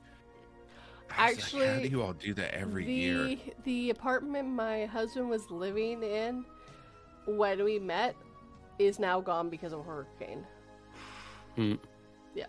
I 1.11 1.31
was 1.35 1.53
like, 1.53 1.53
how 1.53 1.69
Actually, 1.69 1.83
do 1.83 1.89
you 1.97 2.03
all 2.03 2.15
do 2.15 2.33
that 2.35 2.55
every 2.55 2.87
the 2.87 2.93
year? 2.93 3.37
the 3.65 3.91
apartment 3.91 4.49
my 4.49 4.87
husband 4.87 5.29
was 5.29 5.51
living 5.51 6.03
in 6.03 6.45
when 7.27 7.63
we 7.65 7.79
met 7.79 8.17
is 8.79 8.99
now 8.99 9.21
gone 9.21 9.49
because 9.51 9.73
of 9.73 9.81
a 9.81 9.83
hurricane. 9.83 10.45
Mm. 11.57 11.79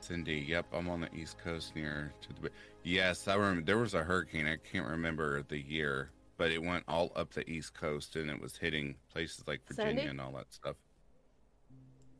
Cindy, 0.02 0.44
yep, 0.48 0.66
I'm 0.74 0.90
on 0.90 1.02
the 1.02 1.14
East 1.14 1.38
Coast 1.38 1.76
near 1.76 2.12
to 2.22 2.42
the. 2.42 2.50
Yes, 2.84 3.28
I 3.28 3.36
remember 3.36 3.62
there 3.62 3.78
was 3.78 3.94
a 3.94 4.04
hurricane. 4.04 4.48
I 4.48 4.58
can't 4.58 4.88
remember 4.88 5.44
the 5.44 5.60
year, 5.60 6.10
but 6.38 6.52
it 6.52 6.62
went 6.62 6.84
all 6.88 7.12
up 7.16 7.32
the 7.34 7.48
East 7.50 7.74
Coast 7.76 8.16
and 8.16 8.30
it 8.30 8.42
was 8.42 8.58
hitting 8.58 8.96
places 9.14 9.44
like 9.48 9.62
Virginia 9.68 9.96
Sandy? 9.98 10.10
and 10.10 10.20
all 10.22 10.32
that 10.32 10.52
stuff. 10.52 10.76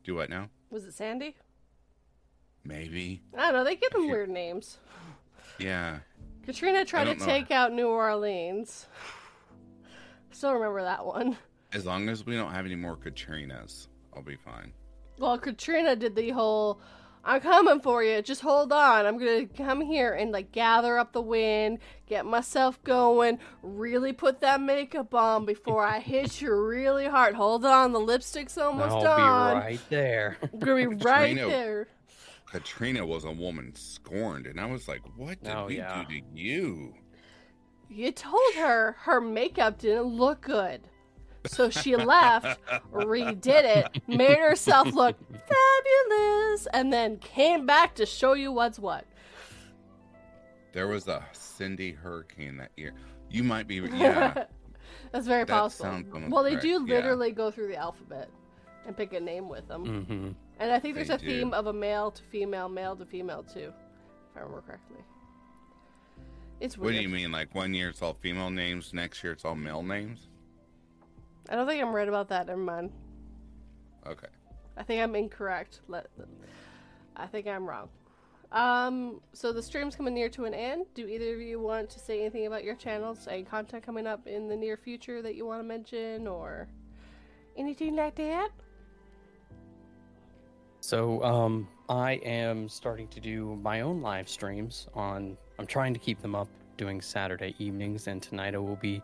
Do 0.04 0.14
what 0.14 0.30
now? 0.30 0.48
Was 0.70 0.84
it 0.84 0.94
Sandy? 0.94 1.34
Maybe. 2.64 3.20
I 3.36 3.46
don't 3.46 3.54
know. 3.54 3.64
They 3.64 3.74
give 3.76 3.90
them 3.90 4.02
can't- 4.02 4.12
weird 4.12 4.30
names. 4.30 4.78
Yeah. 5.58 5.98
Katrina 6.44 6.84
tried 6.84 7.04
to 7.04 7.10
don't 7.10 7.20
know. 7.20 7.26
take 7.26 7.50
out 7.50 7.72
New 7.72 7.88
Orleans. 7.88 8.86
Still 10.30 10.52
remember 10.54 10.82
that 10.82 11.04
one. 11.04 11.36
As 11.72 11.84
long 11.84 12.08
as 12.08 12.24
we 12.24 12.34
don't 12.36 12.52
have 12.52 12.64
any 12.66 12.74
more 12.76 12.96
Katrinas, 12.96 13.88
I'll 14.14 14.22
be 14.22 14.36
fine. 14.36 14.72
Well, 15.18 15.38
Katrina 15.38 15.96
did 15.96 16.14
the 16.14 16.30
whole 16.30 16.80
I'm 17.28 17.40
coming 17.40 17.80
for 17.80 18.04
you. 18.04 18.22
Just 18.22 18.40
hold 18.40 18.72
on. 18.72 19.04
I'm 19.04 19.18
going 19.18 19.48
to 19.48 19.54
come 19.64 19.80
here 19.80 20.12
and 20.12 20.30
like 20.30 20.52
gather 20.52 20.96
up 20.96 21.12
the 21.12 21.20
wind, 21.20 21.80
get 22.06 22.24
myself 22.24 22.80
going, 22.84 23.40
really 23.62 24.12
put 24.12 24.40
that 24.42 24.60
makeup 24.60 25.12
on 25.12 25.44
before 25.44 25.84
I 25.84 25.98
hit 25.98 26.40
you 26.40 26.54
really 26.54 27.06
hard. 27.06 27.34
Hold 27.34 27.64
on, 27.64 27.92
the 27.92 27.98
lipstick's 27.98 28.56
almost 28.56 28.94
I'll 28.94 29.08
on. 29.08 29.54
be 29.56 29.60
right 29.60 29.80
there. 29.90 30.36
I'm 30.52 30.58
going 30.60 30.90
to 30.90 30.96
be 30.96 31.04
right 31.04 31.30
Katrina- 31.36 31.48
there. 31.48 31.88
Katrina 32.48 33.04
was 33.04 33.24
a 33.24 33.32
woman 33.32 33.74
scorned, 33.74 34.46
and 34.46 34.60
I 34.60 34.66
was 34.66 34.86
like, 34.86 35.00
"What 35.16 35.42
did 35.42 35.52
Oh, 35.52 35.66
we 35.66 35.78
yeah. 35.78 36.04
do 36.08 36.20
to 36.20 36.26
you?" 36.32 36.94
You 37.88 38.12
told 38.12 38.54
her 38.54 38.92
her 39.00 39.20
makeup 39.20 39.78
didn't 39.78 40.04
look 40.16 40.42
good. 40.42 40.82
So 41.48 41.70
she 41.70 41.96
left, 41.96 42.60
redid 42.92 43.46
it, 43.46 44.02
made 44.08 44.38
herself 44.38 44.92
look 44.92 45.16
fabulous, 45.30 46.66
and 46.72 46.92
then 46.92 47.18
came 47.18 47.66
back 47.66 47.94
to 47.96 48.06
show 48.06 48.32
you 48.34 48.52
what's 48.52 48.78
what. 48.78 49.04
There 50.72 50.88
was 50.88 51.08
a 51.08 51.24
Cindy 51.32 51.92
hurricane 51.92 52.56
that 52.58 52.70
year. 52.76 52.92
You 53.30 53.42
might 53.44 53.66
be, 53.66 53.76
yeah. 53.94 54.44
That's 55.12 55.26
very 55.26 55.44
That 55.44 55.54
possible. 55.54 56.02
Well, 56.28 56.42
they 56.42 56.50
correct, 56.50 56.62
do 56.62 56.68
yeah. 56.86 56.94
literally 56.96 57.32
go 57.32 57.50
through 57.50 57.68
the 57.68 57.76
alphabet 57.76 58.28
and 58.86 58.96
pick 58.96 59.12
a 59.14 59.20
name 59.20 59.48
with 59.48 59.66
them. 59.68 60.04
hmm 60.04 60.28
And 60.60 60.70
I 60.72 60.78
think 60.78 60.94
there's 60.94 61.08
They 61.08 61.14
a 61.14 61.18
do. 61.18 61.26
theme 61.26 61.52
of 61.54 61.66
a 61.66 61.72
male 61.72 62.10
to 62.10 62.22
female, 62.22 62.68
male 62.68 62.94
to 62.96 63.04
female 63.06 63.42
too, 63.42 63.72
if 64.30 64.36
I 64.36 64.40
remember 64.40 64.62
correctly. 64.66 64.98
It's 66.60 66.76
weird. 66.78 66.94
what 66.94 66.98
do 66.98 67.02
you 67.02 67.08
mean? 67.08 67.32
Like 67.32 67.54
one 67.54 67.74
year 67.74 67.90
it's 67.90 68.00
all 68.02 68.14
female 68.14 68.50
names, 68.50 68.92
next 68.94 69.22
year 69.22 69.32
it's 69.32 69.44
all 69.44 69.54
male 69.54 69.82
names? 69.82 70.28
I 71.48 71.54
don't 71.54 71.66
think 71.66 71.82
I'm 71.82 71.94
right 71.94 72.08
about 72.08 72.28
that. 72.28 72.46
Never 72.46 72.60
mind. 72.60 72.90
Okay. 74.06 74.28
I 74.76 74.82
think 74.82 75.02
I'm 75.02 75.14
incorrect. 75.14 75.80
Let, 75.88 76.06
I 77.16 77.26
think 77.26 77.46
I'm 77.46 77.66
wrong. 77.68 77.88
Um, 78.52 79.20
so 79.32 79.52
the 79.52 79.62
stream's 79.62 79.96
coming 79.96 80.14
near 80.14 80.28
to 80.30 80.44
an 80.44 80.54
end. 80.54 80.86
Do 80.94 81.06
either 81.06 81.34
of 81.34 81.40
you 81.40 81.58
want 81.60 81.90
to 81.90 81.98
say 81.98 82.20
anything 82.20 82.46
about 82.46 82.62
your 82.62 82.76
channels? 82.76 83.26
Any 83.28 83.42
content 83.42 83.84
coming 83.84 84.06
up 84.06 84.26
in 84.26 84.48
the 84.48 84.56
near 84.56 84.76
future 84.76 85.20
that 85.22 85.34
you 85.34 85.44
want 85.46 85.60
to 85.60 85.64
mention, 85.64 86.28
or 86.28 86.68
anything 87.56 87.96
like 87.96 88.14
that? 88.16 88.50
So, 90.80 91.22
um, 91.24 91.66
I 91.88 92.12
am 92.24 92.68
starting 92.68 93.08
to 93.08 93.20
do 93.20 93.58
my 93.62 93.80
own 93.80 94.00
live 94.00 94.28
streams 94.28 94.88
on. 94.94 95.36
I'm 95.58 95.66
trying 95.66 95.92
to 95.94 96.00
keep 96.00 96.20
them 96.20 96.34
up, 96.36 96.48
doing 96.76 97.00
Saturday 97.00 97.54
evenings, 97.58 98.06
and 98.06 98.22
tonight 98.22 98.54
I 98.54 98.58
will 98.58 98.76
be 98.76 99.02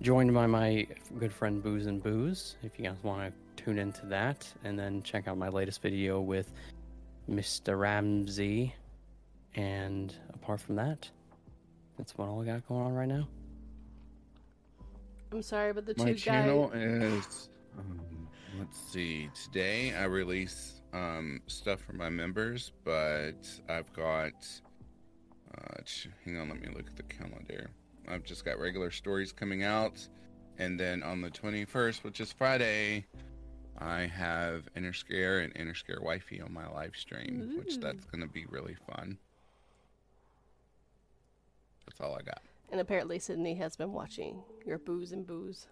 joined 0.00 0.34
by 0.34 0.46
my 0.46 0.86
good 1.18 1.32
friend 1.32 1.62
Booze 1.62 1.86
and 1.86 2.02
Booze. 2.02 2.56
If 2.62 2.78
you 2.78 2.84
guys 2.84 2.96
want 3.02 3.32
to 3.32 3.64
tune 3.64 3.78
into 3.78 4.06
that, 4.06 4.46
and 4.64 4.78
then 4.78 5.02
check 5.02 5.28
out 5.28 5.38
my 5.38 5.48
latest 5.48 5.82
video 5.82 6.20
with 6.20 6.52
Mr. 7.30 7.78
Ramsey. 7.78 8.74
And 9.54 10.14
apart 10.34 10.60
from 10.60 10.76
that, 10.76 11.08
that's 11.96 12.16
what 12.16 12.28
all 12.28 12.42
I 12.42 12.44
got 12.44 12.68
going 12.68 12.84
on 12.86 12.94
right 12.94 13.08
now. 13.08 13.26
I'm 15.32 15.42
sorry, 15.42 15.72
but 15.72 15.86
the 15.86 15.94
two 15.94 16.04
guys. 16.04 16.08
My 16.08 16.14
channel 16.14 16.70
is, 16.72 17.48
um, 17.78 18.28
let's 18.58 18.78
see, 18.92 19.28
today 19.44 19.94
I 19.94 20.04
release 20.04 20.82
um, 20.92 21.40
stuff 21.46 21.80
for 21.80 21.94
my 21.94 22.08
members, 22.08 22.72
but 22.84 23.34
I've 23.68 23.92
got, 23.92 24.46
uh, 25.56 25.80
hang 26.24 26.38
on, 26.38 26.48
let 26.50 26.60
me 26.60 26.68
look 26.74 26.86
at 26.86 26.96
the 26.96 27.02
calendar. 27.02 27.70
I've 28.08 28.24
just 28.24 28.44
got 28.44 28.58
regular 28.58 28.90
stories 28.90 29.32
coming 29.32 29.62
out. 29.62 30.06
And 30.58 30.80
then 30.80 31.02
on 31.02 31.20
the 31.20 31.30
21st, 31.30 32.02
which 32.02 32.20
is 32.20 32.32
Friday, 32.32 33.04
I 33.78 34.02
have 34.06 34.68
Inner 34.74 34.92
Scare 34.92 35.40
and 35.40 35.54
Inner 35.56 35.74
Scare 35.74 36.00
Wifey 36.00 36.40
on 36.40 36.52
my 36.52 36.68
live 36.70 36.96
stream, 36.96 37.56
which 37.58 37.78
that's 37.78 38.04
going 38.06 38.22
to 38.22 38.28
be 38.28 38.46
really 38.48 38.76
fun. 38.86 39.18
That's 41.86 42.00
all 42.00 42.14
I 42.14 42.22
got. 42.22 42.40
And 42.70 42.80
apparently 42.80 43.18
Sydney 43.18 43.54
has 43.54 43.76
been 43.76 43.92
watching 43.92 44.42
your 44.64 44.78
booze 44.78 45.12
and 45.12 45.26
booze. 45.26 45.66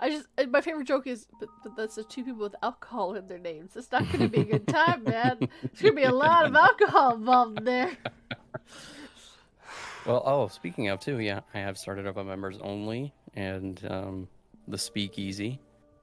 I 0.00 0.10
just 0.10 0.26
uh, 0.36 0.44
my 0.46 0.60
favorite 0.60 0.86
joke 0.86 1.06
is, 1.06 1.26
but, 1.38 1.48
but 1.62 1.76
that's 1.76 1.94
the 1.94 2.04
two 2.04 2.24
people 2.24 2.42
with 2.42 2.56
alcohol 2.62 3.14
in 3.14 3.26
their 3.28 3.38
names. 3.38 3.76
It's 3.76 3.90
not 3.92 4.04
going 4.06 4.18
to 4.20 4.28
be 4.28 4.40
a 4.40 4.44
good 4.44 4.66
time, 4.66 5.04
man. 5.04 5.38
There's 5.38 5.80
going 5.80 5.94
to 5.94 6.00
be 6.00 6.02
a 6.02 6.12
lot 6.12 6.46
of 6.46 6.54
alcohol 6.56 7.14
involved 7.14 7.58
in 7.58 7.64
there. 7.64 7.96
Well, 10.06 10.22
oh, 10.26 10.48
speaking 10.48 10.88
of 10.88 11.00
too, 11.00 11.18
yeah, 11.20 11.40
I 11.54 11.58
have 11.60 11.78
started 11.78 12.06
up 12.06 12.16
a 12.18 12.24
members 12.24 12.58
only 12.60 13.12
and 13.34 13.80
um, 13.90 14.28
the 14.68 14.76
speakeasy, 14.76 15.58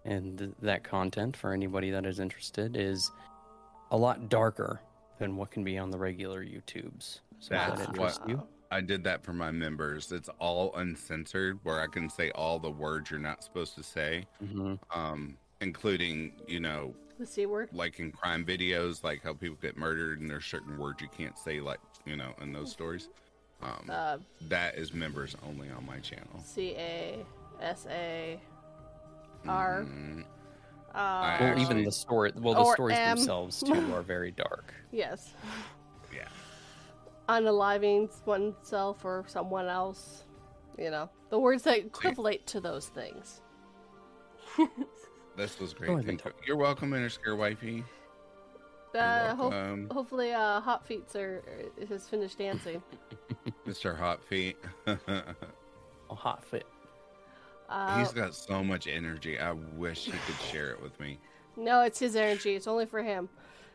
and 0.06 0.38
th- 0.40 0.52
that 0.64 0.84
content 0.84 1.38
for 1.38 1.54
anybody 1.54 1.92
that 1.92 2.06
is 2.06 2.20
interested 2.20 2.76
is 2.76 3.12
a 3.92 3.98
lot 3.98 4.28
darker 4.30 4.82
than 5.20 5.36
what 5.36 5.52
can 5.52 5.64
be 5.64 5.78
on 5.78 5.92
the 5.92 5.98
regular 6.00 6.44
YouTubes. 6.44 7.20
So 7.40 7.54
That's 7.54 7.86
that 7.86 7.98
what- 7.98 8.28
you. 8.28 8.42
I 8.74 8.80
did 8.80 9.04
that 9.04 9.22
for 9.22 9.34
my 9.34 9.52
members. 9.52 10.14
It's 10.14 10.30
all 10.40 10.74
uncensored, 10.78 11.60
where 11.64 11.82
I 11.82 11.88
can 11.88 12.10
say 12.10 12.32
all 12.32 12.58
the 12.58 12.72
words 12.72 13.12
you're 13.12 13.20
not 13.20 13.44
supposed 13.44 13.76
to 13.76 13.84
say, 13.84 14.26
hmm 14.40 14.76
um, 14.96 15.38
including, 15.60 16.32
you 16.48 16.60
know, 16.62 16.96
The 17.20 17.26
C 17.26 17.46
word. 17.46 17.70
like 17.74 18.00
in 18.00 18.12
crime 18.14 18.46
videos, 18.46 19.04
like 19.04 19.22
how 19.22 19.34
people 19.34 19.58
get 19.62 19.76
murdered 19.78 20.22
and 20.22 20.30
there's 20.30 20.46
certain 20.46 20.78
words 20.78 21.02
you 21.02 21.10
can't 21.10 21.38
say, 21.38 21.60
like, 21.60 21.82
you 22.06 22.16
know, 22.16 22.32
in 22.42 22.52
those 22.54 22.72
stories. 22.72 23.10
Um, 23.64 23.86
Uh, 23.90 24.18
that 24.50 24.76
is 24.78 24.94
members 24.94 25.36
only 25.48 25.70
on 25.70 25.86
my 25.86 26.00
channel. 26.00 26.40
C 26.44 26.72
A 26.78 27.26
S 27.60 27.86
A 27.90 28.40
R. 29.48 29.84
Mhm. 29.84 30.26
Uh, 30.94 31.38
Well, 31.40 31.60
even 31.60 31.84
the 31.84 31.92
story. 31.92 32.32
Well, 32.36 32.54
the 32.56 32.74
stories 32.74 32.98
M. 32.98 33.16
themselves 33.18 33.62
too 33.64 33.74
are 33.96 34.02
very 34.02 34.32
dark. 34.32 34.74
yes. 34.92 35.34
Yeah. 36.14 36.28
Unaliving 37.30 38.10
oneself 38.26 39.06
or 39.06 39.24
someone 39.28 39.68
else. 39.68 40.26
You 40.78 40.90
know, 40.90 41.10
the 41.30 41.40
words 41.40 41.64
that 41.64 41.78
equivalent 41.78 42.46
to 42.48 42.60
those 42.62 42.88
things. 42.90 43.42
This 45.38 45.58
was 45.62 45.74
great. 45.74 45.90
ahead, 45.90 46.06
Thank 46.06 46.26
you. 46.26 46.32
You're 46.46 46.58
welcome, 46.58 46.92
Interscare 46.92 47.38
Wifey. 47.38 47.86
Uh, 48.96 49.36
hope, 49.36 49.52
welcome. 49.52 49.90
hopefully, 49.92 50.34
uh, 50.34 50.60
Hot 50.62 50.86
Feets 50.86 51.16
are 51.16 51.42
has 51.90 52.08
finished 52.10 52.38
dancing. 52.38 52.82
Mr. 53.68 53.98
Hot 53.98 54.24
Feet. 54.24 54.58
A 54.88 54.98
hot 56.10 56.44
Feet. 56.46 56.64
Uh, 57.70 58.00
He's 58.00 58.12
got 58.12 58.36
so 58.36 58.64
much 58.64 58.88
energy. 58.88 59.40
I 59.40 59.54
wish 59.54 60.06
he 60.06 60.12
could 60.12 60.40
share 60.52 60.72
it 60.72 60.82
with 60.82 61.00
me. 61.00 61.20
no, 61.56 61.82
it's 61.82 62.00
his 62.00 62.16
energy. 62.16 62.56
It's 62.56 62.68
only 62.68 62.86
for 62.86 63.02
him. 63.02 63.30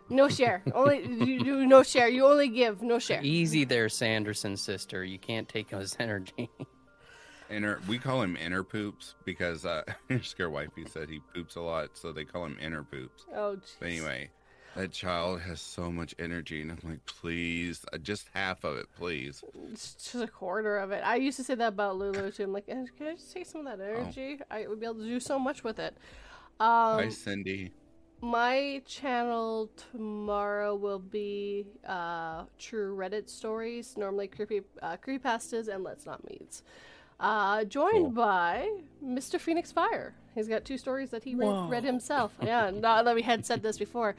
No 0.09 0.29
share. 0.29 0.63
only 0.75 1.03
you 1.05 1.43
do 1.43 1.67
no 1.67 1.83
share. 1.83 2.09
You 2.09 2.27
only 2.27 2.49
give. 2.49 2.83
No 2.83 2.99
share. 2.99 3.21
Easy 3.25 3.65
there, 3.65 3.89
Sanderson 3.89 4.57
sister. 4.57 5.03
You 5.03 5.19
can't 5.19 5.49
take 5.49 5.71
his 5.71 5.97
energy. 5.99 6.51
Inner, 7.51 7.81
we 7.89 7.99
call 7.99 8.23
him 8.23 8.37
inner 8.37 8.65
poops 8.65 9.15
because 9.25 9.65
uh, 9.65 9.83
Interscare 10.11 10.51
Wifey 10.51 10.85
said 10.85 11.09
he 11.09 11.21
poops 11.33 11.55
a 11.55 11.61
lot, 11.61 11.91
so 11.97 12.13
they 12.13 12.25
call 12.25 12.45
him 12.45 12.57
inner 12.61 12.83
poops. 12.83 13.25
Oh, 13.35 13.57
jeez. 13.57 13.77
But 13.79 13.87
anyway, 13.87 14.31
that 14.77 14.93
child 14.93 15.40
has 15.40 15.61
so 15.61 15.90
much 15.90 16.15
energy, 16.19 16.61
and 16.62 16.70
I'm 16.70 16.78
like, 16.90 17.05
please, 17.07 17.85
uh, 17.93 17.98
just 17.98 18.28
half 18.35 18.62
of 18.65 18.77
it, 18.77 18.86
please. 18.97 19.43
Just 19.70 20.15
a 20.15 20.27
quarter 20.28 20.78
of 20.78 20.90
it. 20.93 21.03
I 21.05 21.16
used 21.16 21.36
to 21.39 21.44
say 21.44 21.55
that 21.55 21.69
about 21.69 21.97
Lulu 21.97 22.31
too. 22.31 22.44
I'm 22.44 22.53
like, 22.53 22.65
"Eh, 22.69 22.85
can 22.97 23.07
I 23.09 23.15
just 23.15 23.32
take 23.32 23.47
some 23.47 23.66
of 23.66 23.78
that 23.78 23.85
Oh. 23.85 24.01
energy? 24.01 24.39
I 24.51 24.66
would 24.66 24.78
be 24.81 24.86
able 24.86 24.97
to 24.97 25.05
do 25.07 25.19
so 25.20 25.39
much 25.39 25.65
with 25.65 25.78
it. 25.78 25.97
Hi, 26.61 27.05
Um, 27.05 27.11
Cindy. 27.11 27.73
my 28.20 28.82
channel 28.86 29.70
tomorrow 29.93 30.74
will 30.74 30.98
be 30.98 31.66
uh, 31.86 32.44
true 32.59 32.94
Reddit 32.97 33.28
stories, 33.28 33.97
normally 33.97 34.28
creepy 34.28 34.62
uh, 34.82 34.97
creepypastas 34.98 35.69
and 35.69 35.85
Let's 35.85 36.07
Not 36.07 36.28
Meets. 36.28 36.62
Uh, 37.19 37.65
joined 37.65 37.93
Cool. 38.07 38.11
by 38.11 38.81
Mr. 39.03 39.40
Phoenix 39.40 39.73
Fire. 39.73 40.15
He's 40.35 40.48
got 40.48 40.66
two 40.66 40.77
stories 40.77 41.09
that 41.11 41.24
he 41.24 41.35
read, 41.35 41.47
Whoa. 41.47 41.69
read 41.69 41.82
himself. 41.85 42.36
Yeah, 42.43 42.69
not 42.74 43.07
that 43.07 43.15
we 43.15 43.23
had 43.23 43.47
said 43.47 43.62
this 43.62 43.78
before. 43.78 44.16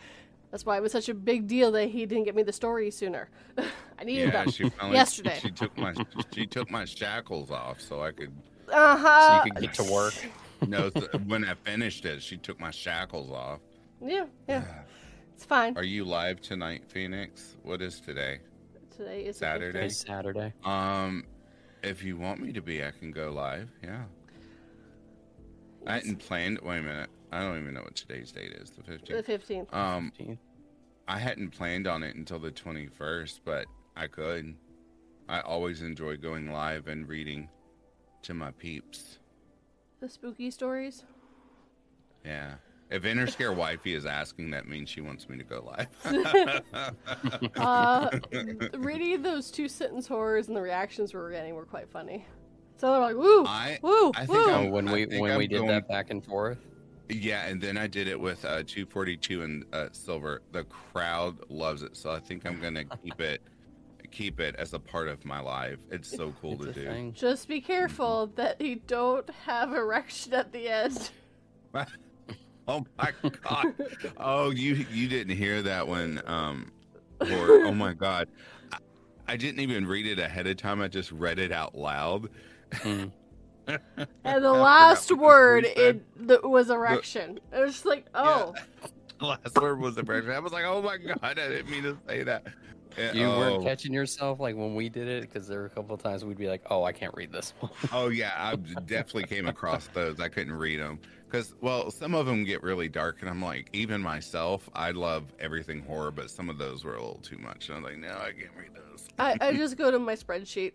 That's 0.52 0.66
why 0.66 0.78
it 0.78 0.82
was 0.82 0.92
such 0.92 1.10
a 1.10 1.14
big 1.14 1.48
deal 1.48 1.72
that 1.74 1.88
he 1.90 2.06
didn't 2.06 2.24
get 2.24 2.36
me 2.36 2.44
the 2.44 2.54
story 2.54 2.90
sooner. 2.92 3.30
I 4.00 4.04
needed 4.04 4.28
Yeah, 4.28 4.44
them 4.44 4.52
she 4.52 4.70
finally, 4.70 4.96
yesterday. 4.96 5.40
She 5.42 5.52
took 5.52 5.78
my 5.78 5.94
she 6.34 6.46
took 6.46 6.70
my 6.72 6.86
shackles 6.86 7.52
off 7.52 7.82
so 7.82 8.02
I 8.02 8.12
could. 8.12 8.32
uh-huh. 8.72 8.98
so 8.98 9.08
huh. 9.08 9.42
you 9.46 9.52
could 9.52 9.62
get 9.62 9.74
to 9.76 9.84
work. 9.92 10.14
No, 10.68 10.90
when 11.28 11.46
I 11.46 11.54
finished 11.54 12.04
it, 12.06 12.24
she 12.24 12.36
took 12.36 12.60
my 12.60 12.72
shackles 12.72 13.30
off. 13.30 13.60
Yeah, 14.04 14.26
yeah. 14.50 14.64
It's 15.36 15.46
fine. 15.46 15.78
Are 15.78 15.84
you 15.84 16.04
live 16.04 16.42
tonight, 16.42 16.84
Phoenix? 16.88 17.58
What 17.62 17.80
is 17.80 18.00
today? 18.00 18.40
Today 18.98 19.26
is 19.26 19.38
Saturday? 19.38 19.86
15th. 19.86 19.92
Saturday. 20.08 20.54
Um, 20.66 21.26
if 21.84 22.04
you 22.04 22.18
want 22.18 22.42
me 22.42 22.52
to 22.54 22.62
be, 22.64 22.84
I 22.84 22.90
can 22.90 23.12
go 23.12 23.30
live. 23.30 23.70
Yeah. 23.84 24.06
I 25.86 25.94
hadn't 25.94 26.18
planned. 26.18 26.58
Wait 26.64 26.80
a 26.80 26.82
minute. 26.82 27.10
I 27.32 27.42
don't 27.42 27.60
even 27.62 27.74
know 27.74 27.82
what 27.82 27.96
today's 27.96 28.32
date 28.32 28.54
is. 28.54 28.70
The 28.72 28.84
fifteenth. 28.84 29.18
The 29.18 29.24
fifteenth. 29.24 29.70
fifteenth. 29.70 29.74
Um, 29.74 30.12
15. 30.18 30.38
I 31.10 31.20
hadn't 31.20 31.52
planned 31.52 31.88
on 31.88 32.04
it 32.04 32.16
until 32.16 32.40
the 32.40 32.52
twenty-first, 32.52 33.42
but 33.46 33.66
I 33.96 34.08
could. 34.08 34.56
I 35.30 35.42
always 35.42 35.82
enjoy 35.82 36.18
going 36.18 36.52
live 36.52 36.88
and 36.88 37.08
reading 37.08 37.50
to 38.24 38.34
my 38.34 38.52
peeps. 38.52 39.20
The 40.00 40.08
spooky 40.10 40.52
stories. 40.52 41.04
Yeah. 42.26 42.56
If 42.90 43.04
Interscare 43.04 43.54
Wifey 43.56 43.94
is 43.94 44.06
asking, 44.06 44.52
that 44.52 44.68
means 44.68 44.90
she 44.90 45.02
wants 45.02 45.28
me 45.28 45.38
to 45.38 45.44
go 45.44 45.64
live. 45.66 46.64
Uh, 47.58 48.10
reading 48.78 49.22
those 49.22 49.52
two 49.52 49.68
sentence 49.68 50.08
horrors 50.08 50.48
and 50.48 50.56
the 50.56 50.62
reactions 50.62 51.14
we 51.14 51.20
were 51.20 51.32
getting 51.32 51.56
were 51.56 51.66
quite 51.66 51.90
funny. 51.90 52.26
So 52.78 52.92
they're 52.92 53.02
like, 53.02 53.16
"Woo, 53.16 53.44
I- 53.46 53.80
woo, 53.82 54.12
I 54.16 54.26
think 54.26 54.30
woo!" 54.30 54.46
Oh, 54.46 54.52
I'm- 54.52 54.72
when 54.72 54.88
I 54.88 54.94
we 54.94 55.06
think 55.06 55.22
when 55.22 55.32
I'm 55.32 55.38
we 55.40 55.48
did 55.48 55.58
going- 55.58 55.68
that 55.70 55.88
back 55.88 56.10
and 56.12 56.24
forth. 56.24 56.60
Yeah, 57.10 57.46
and 57.48 57.62
then 57.62 57.78
I 57.78 57.88
did 57.88 58.08
it 58.08 58.20
with 58.20 58.44
uh, 58.44 58.64
242 58.66 59.42
and 59.42 59.66
uh, 59.74 59.88
silver. 59.92 60.42
The 60.52 60.66
crowd 60.66 61.38
loves 61.50 61.84
it, 61.84 61.96
so 61.96 62.12
I 62.12 62.20
think 62.20 62.46
I'm 62.46 62.60
gonna 62.60 62.84
keep 62.84 63.22
it, 63.22 63.42
keep 64.12 64.40
it 64.42 64.56
as 64.58 64.74
a 64.74 64.80
part 64.80 65.08
of 65.08 65.24
my 65.24 65.40
life. 65.40 65.78
It's 65.90 66.10
so 66.10 66.34
cool 66.42 66.54
It's 66.54 66.66
to 66.66 66.74
do. 66.74 66.86
thing. 66.86 67.14
Just 67.14 67.48
be 67.48 67.62
careful 67.62 68.28
that 68.36 68.60
you 68.60 68.78
don't 68.88 69.30
have 69.46 69.74
erection 69.74 70.34
at 70.34 70.52
the 70.52 70.68
end. 70.68 71.12
oh 72.68 72.86
my 72.98 73.14
god! 73.42 73.74
Oh, 74.18 74.50
you 74.50 74.86
you 74.92 75.08
didn't 75.08 75.38
hear 75.38 75.62
that 75.62 75.88
one? 75.88 76.22
Um, 76.26 76.72
or 77.22 77.66
oh 77.66 77.74
my 77.74 77.94
god, 77.94 78.28
I, 78.74 78.78
I 79.30 79.38
didn't 79.38 79.62
even 79.62 79.88
read 79.88 80.08
it 80.08 80.20
ahead 80.20 80.48
of 80.48 80.58
time. 80.58 80.82
I 80.82 80.88
just 80.90 81.12
read 81.14 81.40
it 81.40 81.52
out 81.54 81.74
loud. 81.76 82.30
Mm. 82.72 83.12
And 83.68 84.44
the 84.44 84.50
I 84.54 84.60
last 84.60 85.10
forgot 85.10 85.22
what 85.22 85.30
the 85.30 85.38
word 85.38 85.66
it 85.66 86.28
the, 86.28 86.48
was 86.48 86.70
erection. 86.70 87.40
It 87.52 87.60
was 87.60 87.74
just 87.74 87.86
like, 87.86 88.06
oh, 88.14 88.54
The 89.20 89.26
last 89.26 89.56
word 89.56 89.80
was 89.80 89.98
erection. 89.98 90.32
I 90.32 90.40
was 90.40 90.54
like, 90.54 90.66
oh 90.66 90.82
my 90.82 90.98
god, 90.98 91.20
I 91.22 91.34
didn't 91.34 91.70
mean 91.70 91.84
to 91.84 91.98
say 92.08 92.24
that. 92.24 92.48
Yeah, 92.98 93.14
You 93.14 93.26
oh. 93.26 93.38
weren't 93.38 93.64
catching 93.64 93.94
yourself 93.94 94.40
like 94.40 94.56
when 94.56 94.74
we 94.74 94.90
did 94.90 95.08
it 95.08 95.22
because 95.22 95.48
there 95.48 95.60
were 95.60 95.66
a 95.68 95.70
couple 95.70 95.94
of 95.94 96.02
times 96.02 96.26
we'd 96.26 96.38
be 96.38 96.48
like, 96.48 96.64
"Oh, 96.70 96.84
I 96.84 96.92
can't 96.92 97.14
read 97.16 97.32
this 97.32 97.54
one." 97.60 97.72
Oh 97.92 98.08
yeah, 98.08 98.34
I 98.36 98.56
definitely 98.56 99.26
came 99.26 99.48
across 99.48 99.88
those. 99.94 100.20
I 100.20 100.30
couldn't 100.30 100.54
read 100.54 100.80
them 100.80 101.00
because, 101.30 101.54
well, 101.62 101.92
some 101.92 102.16
of 102.16 102.26
them 102.26 102.44
get 102.44 102.64
really 102.64 102.90
dark, 102.90 103.18
and 103.22 103.30
I'm 103.30 103.42
like, 103.42 103.70
even 103.74 104.02
myself, 104.02 104.68
I 104.74 104.92
love 104.92 105.26
everything 105.40 105.82
horror, 105.82 106.10
but 106.10 106.32
some 106.32 106.50
of 106.50 106.58
those 106.58 106.84
were 106.84 106.96
a 106.96 107.02
little 107.02 107.20
too 107.22 107.38
much. 107.38 107.70
And 107.70 107.78
I'm 107.78 107.84
like, 107.84 107.98
no, 107.98 108.18
I 108.18 108.32
can't 108.32 108.56
read 108.58 108.72
those. 108.74 109.08
I, 109.20 109.38
I 109.42 109.54
just 109.54 109.78
go 109.78 109.92
to 109.92 110.00
my 110.00 110.16
spreadsheet. 110.16 110.74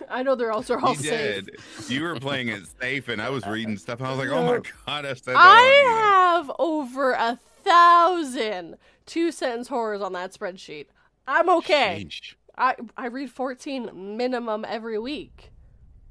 I 0.10 0.22
know 0.22 0.34
they're 0.34 0.52
also 0.52 0.78
all 0.78 0.94
you 0.94 1.02
safe. 1.02 1.46
did. 1.46 1.56
You 1.88 2.02
were 2.02 2.16
playing 2.16 2.48
it 2.48 2.62
safe, 2.80 3.08
and 3.08 3.20
I 3.20 3.30
was 3.30 3.46
reading 3.46 3.76
stuff. 3.76 3.98
And 3.98 4.08
I 4.08 4.10
was 4.10 4.18
like, 4.18 4.28
oh 4.28 4.44
my 4.44 4.60
god, 4.86 5.06
I 5.06 5.14
said. 5.14 5.34
I 5.36 6.36
have 6.36 6.50
over 6.58 7.12
a 7.12 7.38
thousand 7.62 8.76
two 9.06 9.32
sentence 9.32 9.68
horrors 9.68 10.00
on 10.00 10.12
that 10.14 10.32
spreadsheet. 10.32 10.86
I'm 11.26 11.48
okay. 11.50 12.06
Sheesh. 12.06 12.34
I 12.56 12.76
I 12.96 13.06
read 13.06 13.30
14 13.30 14.16
minimum 14.16 14.64
every 14.68 14.98
week, 14.98 15.50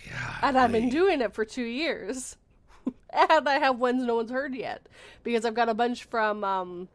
God, 0.10 0.40
and 0.42 0.58
I've 0.58 0.72
been 0.72 0.90
doing 0.90 1.22
it 1.22 1.34
for 1.34 1.46
two 1.46 1.64
years. 1.64 2.38
and 3.12 3.48
I 3.48 3.60
have 3.60 3.78
ones 3.78 4.04
no 4.04 4.16
one's 4.16 4.32
heard 4.32 4.56
yet 4.56 4.88
because 5.24 5.46
I've 5.46 5.54
got 5.54 5.70
a 5.70 5.74
bunch 5.74 6.06
from 6.06 6.44
um, 6.44 6.88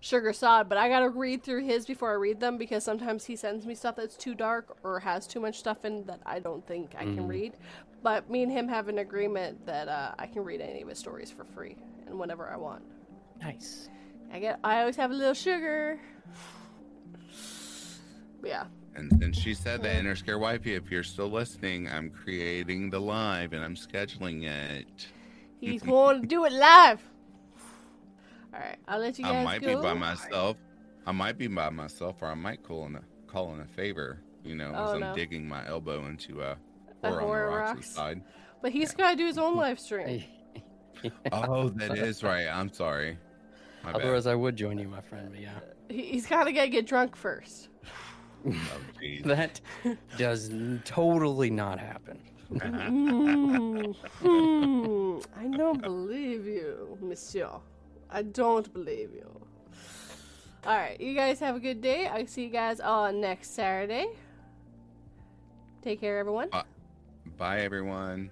Sugar 0.00 0.32
Sod, 0.32 0.68
but 0.68 0.78
I 0.78 0.88
gotta 0.88 1.08
read 1.08 1.42
through 1.42 1.64
his 1.64 1.84
before 1.84 2.10
I 2.10 2.14
read 2.14 2.38
them 2.38 2.56
because 2.56 2.84
sometimes 2.84 3.24
he 3.24 3.34
sends 3.34 3.66
me 3.66 3.74
stuff 3.74 3.96
that's 3.96 4.16
too 4.16 4.34
dark 4.34 4.76
or 4.84 5.00
has 5.00 5.26
too 5.26 5.40
much 5.40 5.58
stuff 5.58 5.84
in 5.84 6.04
that 6.04 6.20
I 6.24 6.38
don't 6.38 6.64
think 6.66 6.94
I 6.96 7.02
can 7.02 7.26
read. 7.26 7.54
But 8.02 8.30
me 8.30 8.44
and 8.44 8.52
him 8.52 8.68
have 8.68 8.88
an 8.88 8.98
agreement 8.98 9.66
that 9.66 9.88
uh, 9.88 10.14
I 10.16 10.26
can 10.26 10.44
read 10.44 10.60
any 10.60 10.82
of 10.82 10.88
his 10.88 10.98
stories 10.98 11.32
for 11.32 11.44
free 11.44 11.76
and 12.06 12.16
whenever 12.16 12.48
I 12.48 12.56
want. 12.56 12.82
Nice. 13.40 13.88
I 14.32 14.38
get 14.38 14.60
I 14.62 14.80
always 14.80 14.96
have 14.96 15.10
a 15.10 15.14
little 15.14 15.34
sugar. 15.34 15.98
Yeah. 18.44 18.66
And 18.94 19.10
then 19.20 19.32
she 19.32 19.54
said 19.54 19.82
that 19.82 20.02
Interscare 20.02 20.38
Wifey, 20.40 20.74
if 20.74 20.90
you're 20.90 21.04
still 21.04 21.30
listening, 21.30 21.88
I'm 21.88 22.10
creating 22.10 22.90
the 22.90 23.00
live 23.00 23.52
and 23.52 23.64
I'm 23.64 23.76
scheduling 23.76 24.44
it. 24.44 25.06
He's 25.60 25.82
going 25.82 26.22
to 26.22 26.26
do 26.26 26.44
it 26.44 26.52
live. 26.52 27.07
All 28.58 28.64
right, 28.64 28.78
I'll 28.88 28.98
let 28.98 29.16
you 29.18 29.24
guys 29.24 29.34
I 29.36 29.44
might 29.44 29.60
go. 29.62 29.76
be 29.76 29.82
by 29.82 29.94
myself. 29.94 30.56
I 31.06 31.12
might 31.12 31.38
be 31.38 31.46
by 31.46 31.70
myself, 31.70 32.16
or 32.22 32.26
I 32.28 32.34
might 32.34 32.62
call 32.64 32.86
in 32.86 32.96
a 32.96 33.02
call 33.28 33.54
in 33.54 33.60
a 33.60 33.66
favor. 33.66 34.18
You 34.44 34.56
know, 34.56 34.70
as 34.70 34.74
Oh, 34.90 34.94
I'm 34.94 35.00
no. 35.00 35.14
digging 35.14 35.46
my 35.48 35.66
elbow 35.68 36.06
into 36.06 36.42
a 36.42 36.56
A 37.02 37.10
horror 37.10 37.12
on 37.12 37.12
the 37.20 37.20
horror 37.26 37.50
rocks, 37.50 37.74
rocks. 37.76 37.90
side. 37.90 38.22
But 38.62 38.72
he's 38.72 38.92
got 38.92 39.10
to 39.12 39.16
do 39.16 39.26
his 39.26 39.38
own 39.38 39.54
live 39.64 39.78
stream. 39.78 40.24
Oh, 41.32 41.68
that 41.76 41.96
is 41.98 42.22
right. 42.24 42.46
I'm 42.48 42.72
sorry. 42.72 43.16
My 43.84 43.92
bad. 43.92 44.02
Otherwise, 44.02 44.26
I 44.26 44.34
would 44.34 44.56
join 44.56 44.78
you, 44.78 44.88
my 44.88 45.00
friend. 45.02 45.28
But 45.30 45.40
yeah, 45.40 45.60
He- 45.88 46.06
He's 46.06 46.26
got 46.26 46.44
to 46.44 46.52
get 46.52 46.86
drunk 46.86 47.14
first. 47.16 47.68
Oh, 48.46 48.52
that 49.24 49.60
does 50.16 50.50
totally 50.84 51.50
not 51.50 51.78
happen. 51.80 52.18
Mm, 52.52 53.94
hmm, 54.20 55.18
I 55.36 55.56
don't 55.56 55.82
believe 55.82 56.46
you, 56.46 56.96
monsieur. 57.02 57.50
I 58.10 58.22
don't 58.22 58.72
believe 58.72 59.10
you. 59.14 59.28
Alright, 60.66 61.00
you 61.00 61.14
guys 61.14 61.40
have 61.40 61.56
a 61.56 61.60
good 61.60 61.80
day. 61.80 62.06
I'll 62.06 62.26
see 62.26 62.44
you 62.44 62.50
guys 62.50 62.80
on 62.80 63.20
next 63.20 63.54
Saturday. 63.54 64.08
Take 65.82 66.00
care, 66.00 66.18
everyone. 66.18 66.48
Uh, 66.52 66.62
bye, 67.36 67.60
everyone. 67.60 68.30